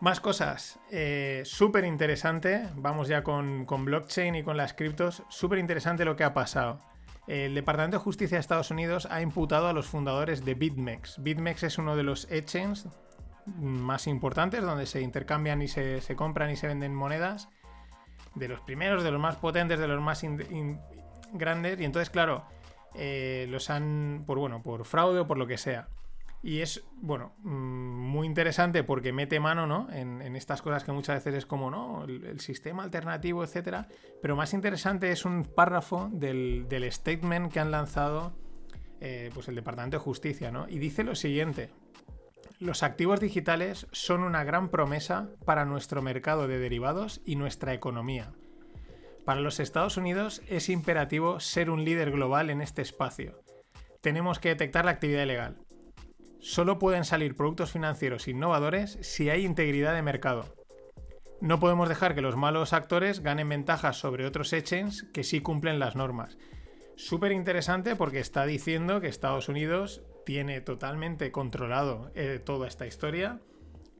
Más 0.00 0.20
cosas, 0.20 0.78
eh, 0.90 1.42
súper 1.44 1.84
interesante, 1.84 2.66
vamos 2.76 3.08
ya 3.08 3.22
con, 3.22 3.66
con, 3.66 3.84
blockchain 3.84 4.36
y 4.36 4.42
con 4.42 4.56
las 4.56 4.72
criptos, 4.72 5.22
súper 5.28 5.58
interesante 5.58 6.06
lo 6.06 6.16
que 6.16 6.24
ha 6.24 6.32
pasado. 6.32 6.95
El 7.26 7.54
Departamento 7.54 7.98
de 7.98 8.04
Justicia 8.04 8.36
de 8.36 8.40
Estados 8.40 8.70
Unidos 8.70 9.08
ha 9.10 9.20
imputado 9.20 9.66
a 9.66 9.72
los 9.72 9.86
fundadores 9.86 10.44
de 10.44 10.54
BitMEX. 10.54 11.22
BitMEX 11.22 11.64
es 11.64 11.78
uno 11.78 11.96
de 11.96 12.04
los 12.04 12.30
exchanges 12.30 12.86
más 13.46 14.06
importantes, 14.06 14.62
donde 14.62 14.86
se 14.86 15.00
intercambian 15.00 15.60
y 15.62 15.68
se, 15.68 16.00
compran 16.16 16.50
y 16.50 16.56
se 16.56 16.68
venden 16.68 16.94
monedas, 16.94 17.48
de 18.34 18.48
los 18.48 18.60
primeros, 18.60 19.02
de 19.02 19.10
los 19.10 19.20
más 19.20 19.36
potentes, 19.36 19.78
de 19.78 19.88
los 19.88 20.00
más 20.00 20.24
grandes, 21.32 21.80
y 21.80 21.84
entonces, 21.84 22.10
claro, 22.10 22.44
eh, 22.94 23.46
los 23.48 23.70
han, 23.70 24.24
por 24.26 24.38
bueno, 24.38 24.62
por 24.62 24.84
fraude 24.84 25.20
o 25.20 25.26
por 25.26 25.38
lo 25.38 25.46
que 25.46 25.58
sea. 25.58 25.88
Y 26.46 26.60
es, 26.60 26.84
bueno, 27.02 27.32
mm, 27.42 27.48
muy 27.48 28.24
interesante 28.24 28.84
porque 28.84 29.12
mete 29.12 29.40
mano, 29.40 29.66
¿no? 29.66 29.88
En, 29.90 30.36
estas 30.36 30.62
cosas 30.62 30.84
que 30.84 30.92
muchas 30.92 31.16
veces 31.16 31.38
es 31.38 31.44
como, 31.44 31.72
¿no? 31.72 32.04
El, 32.04 32.38
sistema 32.38 32.84
alternativo, 32.84 33.42
etcétera. 33.42 33.88
Pero 34.22 34.36
más 34.36 34.54
interesante 34.54 35.10
es 35.10 35.24
un 35.24 35.42
párrafo 35.42 36.08
del, 36.12 36.68
statement 36.92 37.52
que 37.52 37.58
han 37.58 37.72
lanzado, 37.72 38.32
eh, 39.00 39.30
pues 39.34 39.48
el 39.48 39.56
Departamento 39.56 39.96
de 39.96 40.04
Justicia, 40.04 40.52
¿no? 40.52 40.68
Y 40.68 40.78
dice 40.78 41.02
lo 41.02 41.16
siguiente: 41.16 41.70
los 42.60 42.84
activos 42.84 43.18
digitales 43.18 43.88
son 43.90 44.22
una 44.22 44.44
gran 44.44 44.68
promesa 44.68 45.30
para 45.44 45.64
nuestro 45.64 46.00
mercado 46.00 46.46
de 46.46 46.60
derivados 46.60 47.22
y 47.24 47.34
nuestra 47.34 47.74
economía. 47.74 48.34
Para 49.24 49.40
los 49.40 49.58
Estados 49.58 49.96
Unidos 49.96 50.42
es 50.46 50.68
imperativo 50.68 51.40
ser 51.40 51.70
un 51.70 51.84
líder 51.84 52.12
global 52.12 52.50
en 52.50 52.60
este 52.60 52.82
espacio. 52.82 53.42
Tenemos 54.00 54.38
que 54.38 54.50
detectar 54.50 54.84
la 54.84 54.92
actividad 54.92 55.24
ilegal. 55.24 55.65
Solo 56.46 56.78
pueden 56.78 57.04
salir 57.04 57.34
productos 57.34 57.72
financieros 57.72 58.28
innovadores 58.28 58.98
si 59.00 59.30
hay 59.30 59.44
integridad 59.44 59.96
de 59.96 60.02
mercado. 60.02 60.54
No 61.40 61.58
podemos 61.58 61.88
dejar 61.88 62.14
que 62.14 62.20
los 62.20 62.36
malos 62.36 62.72
actores 62.72 63.18
ganen 63.18 63.48
ventajas 63.48 63.96
sobre 63.96 64.26
otros 64.26 64.52
exchanges 64.52 65.02
que 65.12 65.24
sí 65.24 65.40
cumplen 65.40 65.80
las 65.80 65.96
normas. 65.96 66.38
Súper 66.94 67.32
interesante 67.32 67.96
porque 67.96 68.20
está 68.20 68.46
diciendo 68.46 69.00
que 69.00 69.08
Estados 69.08 69.48
Unidos 69.48 70.04
tiene 70.24 70.60
totalmente 70.60 71.32
controlado 71.32 72.12
eh, 72.14 72.40
toda 72.42 72.68
esta 72.68 72.86
historia, 72.86 73.40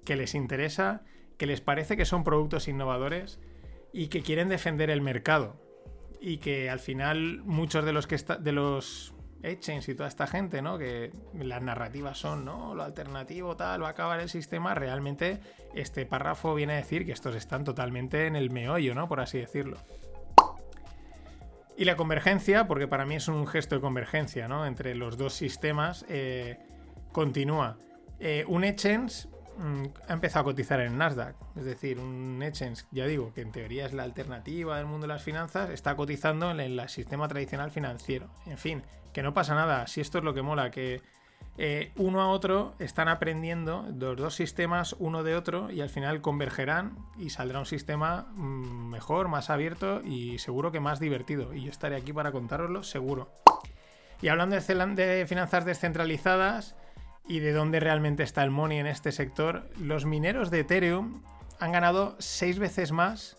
que 0.05 0.15
les 0.15 0.37
interesa, 0.37 1.03
que 1.39 1.47
les 1.47 1.61
parece 1.61 1.97
que 1.97 2.05
son 2.05 2.23
productos 2.23 2.69
innovadores 2.69 3.41
y 3.93 4.07
que 4.07 4.23
quieren 4.23 4.49
defender 4.49 4.91
el 4.91 5.01
mercado. 5.01 5.61
Y 6.21 6.39
que 6.39 6.71
al 6.71 6.79
final 6.79 7.43
muchos 7.45 7.85
de 7.85 7.93
los 7.93 8.07
que 8.07 8.19
de 8.39 8.53
los 8.53 9.16
exchanges 9.47 9.89
y 9.89 9.95
toda 9.95 10.09
esta 10.09 10.27
gente, 10.27 10.63
¿no? 10.63 10.79
Que 10.79 11.11
las 11.35 11.63
narrativas 11.63 12.19
son, 12.19 12.45
¿no? 12.45 12.75
Lo 12.75 12.83
alternativo, 12.83 13.57
tal, 13.57 13.83
va 13.83 13.89
a 13.89 13.91
acabar 13.91 14.21
el 14.21 14.29
sistema. 14.29 14.75
Realmente, 14.75 15.41
este 15.75 16.07
párrafo 16.07 16.55
viene 16.55 16.75
a 16.75 16.77
decir 16.77 17.07
que 17.07 17.13
estos 17.13 17.35
están 17.35 17.65
totalmente 17.65 18.27
en 18.27 18.37
el 18.37 18.51
meollo, 18.51 18.95
¿no? 18.95 19.09
Por 19.09 19.21
así 19.21 19.39
decirlo. 19.39 19.79
Y 21.79 21.85
la 21.85 21.97
convergencia, 21.97 22.67
porque 22.67 22.89
para 22.89 23.05
mí 23.05 23.17
es 23.17 23.29
un 23.29 23.47
gesto 23.47 23.75
de 23.75 23.81
convergencia 23.83 24.49
¿no? 24.49 24.65
entre 24.65 24.95
los 24.95 25.19
dos 25.19 25.35
sistemas, 25.35 26.07
eh, 26.09 26.59
continúa. 27.13 27.77
Eh, 28.19 28.45
un 28.49 28.65
exchange 28.65 29.29
ha 30.09 30.13
empezado 30.13 30.43
a 30.43 30.45
cotizar 30.45 30.81
en 30.81 30.99
Nasdaq. 30.99 31.37
Es 31.57 31.65
decir, 31.65 31.99
un 31.99 32.43
exchange, 32.43 32.85
ya 32.91 33.07
digo, 33.07 33.33
que 33.35 33.41
en 33.41 33.53
teoría 33.53 33.87
es 33.87 33.93
la 33.93 34.03
alternativa 34.03 34.77
del 34.77 34.87
mundo 34.87 35.07
de 35.07 35.13
las 35.13 35.23
finanzas, 35.23 35.71
está 35.71 35.97
cotizando 35.97 36.51
en 36.51 36.61
el 36.61 36.89
sistema 36.89 37.29
tradicional 37.29 37.71
financiero. 37.71 38.29
En 38.47 38.59
fin, 38.59 38.83
que 39.13 39.23
no 39.23 39.35
pasa 39.35 39.55
nada. 39.55 39.87
Si 39.87 40.01
esto 40.01 40.19
es 40.19 40.25
lo 40.25 40.35
que 40.35 40.43
mola, 40.43 40.71
que 40.71 41.01
eh, 41.59 41.93
uno 41.97 42.21
a 42.21 42.29
otro 42.29 42.75
están 42.79 43.09
aprendiendo 43.09 43.87
los 43.99 44.17
dos 44.17 44.35
sistemas 44.35 44.95
uno 44.99 45.23
de 45.23 45.35
otro 45.35 45.71
y 45.71 45.81
al 45.81 45.89
final 45.89 46.21
convergerán 46.21 46.99
y 47.19 47.31
saldrá 47.31 47.61
un 47.61 47.67
sistema 47.67 48.27
mm, 48.35 48.91
mejor, 48.91 49.29
más 49.29 49.49
abierto 49.49 50.03
y 50.05 50.39
seguro 50.39 50.71
que 50.71 50.81
más 50.81 51.01
divertido. 51.01 51.55
Y 51.55 51.63
yo 51.63 51.71
estaré 51.71 51.97
aquí 51.97 52.13
para 52.13 52.31
contároslo, 52.31 52.83
seguro. 52.83 53.31
Y 54.21 54.29
hablando 54.29 54.57
de, 54.57 55.27
finanzas 55.27 55.65
descentralizadas 55.65 56.75
y 57.29 57.41
de 57.41 57.53
dónde 57.53 57.81
realmente 57.81 58.23
está 58.23 58.43
el 58.43 58.51
money 58.51 58.79
en 58.79 58.87
este 58.87 59.13
sector, 59.13 59.69
los 59.79 60.05
mineros 60.05 60.51
de 60.51 60.61
Ethereum 60.61 61.23
han 61.59 61.73
ganado 61.73 62.17
seis 62.19 62.59
veces 62.59 62.93
más 62.93 63.39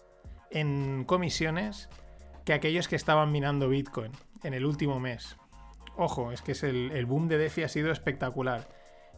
en 0.51 1.03
comisiones 1.05 1.89
que 2.45 2.53
aquellos 2.53 2.87
que 2.87 2.95
estaban 2.95 3.31
minando 3.31 3.69
Bitcoin 3.69 4.11
en 4.43 4.53
el 4.53 4.65
último 4.65 4.99
mes. 4.99 5.37
Ojo, 5.95 6.31
es 6.31 6.41
que 6.41 6.51
es 6.51 6.63
el, 6.63 7.05
boom 7.05 7.27
de 7.27 7.37
DeFi 7.37 7.63
ha 7.63 7.69
sido 7.69 7.91
espectacular. 7.91 8.67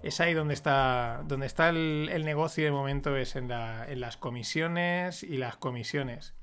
Es 0.02 0.22
ahí 0.22 0.34
donde 0.34 0.54
está, 0.54 1.24
donde 1.26 1.46
está 1.46 1.70
el, 1.70 2.24
negocio 2.24 2.64
de 2.64 2.72
momento, 2.72 3.18
es 3.18 3.36
en, 3.36 3.52
en 3.52 4.00
las 4.00 4.18
comisiones 4.18 5.24
y 5.24 5.38
las 5.38 5.58
comisiones. 5.58 6.36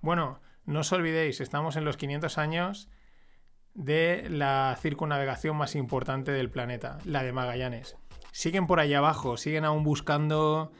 Bueno, 0.00 0.40
no 0.66 0.80
os 0.80 0.92
olvidéis, 0.92 1.40
estamos 1.40 1.76
en 1.76 1.84
los 1.84 1.96
500 1.96 2.38
años 2.38 2.88
de 3.74 4.26
la 4.30 4.76
circunnavegación 4.80 5.56
más 5.56 5.74
importante 5.74 6.32
del 6.32 6.50
planeta, 6.50 6.98
la 7.04 7.22
de 7.22 7.32
Magallanes. 7.32 7.96
Siguen 8.32 8.66
por 8.66 8.80
ahí 8.80 8.94
abajo, 8.94 9.36
siguen 9.36 9.64
aún 9.64 9.84
buscando 9.84 10.72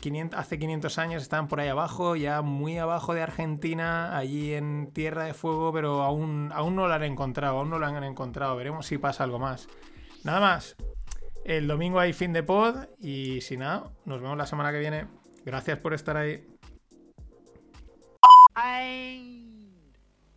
500, 0.00 0.36
mm, 0.36 0.40
hace 0.40 0.58
500 0.58 0.98
años 0.98 1.22
estaban 1.22 1.48
por 1.48 1.60
ahí 1.60 1.68
abajo, 1.68 2.16
ya 2.16 2.42
muy 2.42 2.78
abajo 2.78 3.14
de 3.14 3.22
Argentina, 3.22 4.16
allí 4.16 4.54
en 4.54 4.90
Tierra 4.92 5.24
de 5.24 5.34
Fuego, 5.34 5.72
pero 5.72 6.02
aún, 6.02 6.50
aún 6.54 6.76
no 6.76 6.86
lo 6.86 6.94
han 6.94 7.02
encontrado, 7.02 7.58
aún 7.58 7.70
no 7.70 7.78
lo 7.78 7.86
han 7.86 8.02
encontrado. 8.04 8.56
Veremos 8.56 8.86
si 8.86 8.98
pasa 8.98 9.24
algo 9.24 9.38
más. 9.38 9.68
Nada 10.24 10.40
más. 10.40 10.76
El 11.44 11.68
domingo 11.68 12.00
hay 12.00 12.12
fin 12.12 12.32
de 12.32 12.42
pod 12.42 12.86
y 13.00 13.40
si 13.40 13.56
nada, 13.56 13.92
nos 14.04 14.20
vemos 14.20 14.36
la 14.36 14.46
semana 14.46 14.72
que 14.72 14.80
viene. 14.80 15.06
Gracias 15.44 15.78
por 15.78 15.94
estar 15.94 16.16
ahí. 16.16 16.44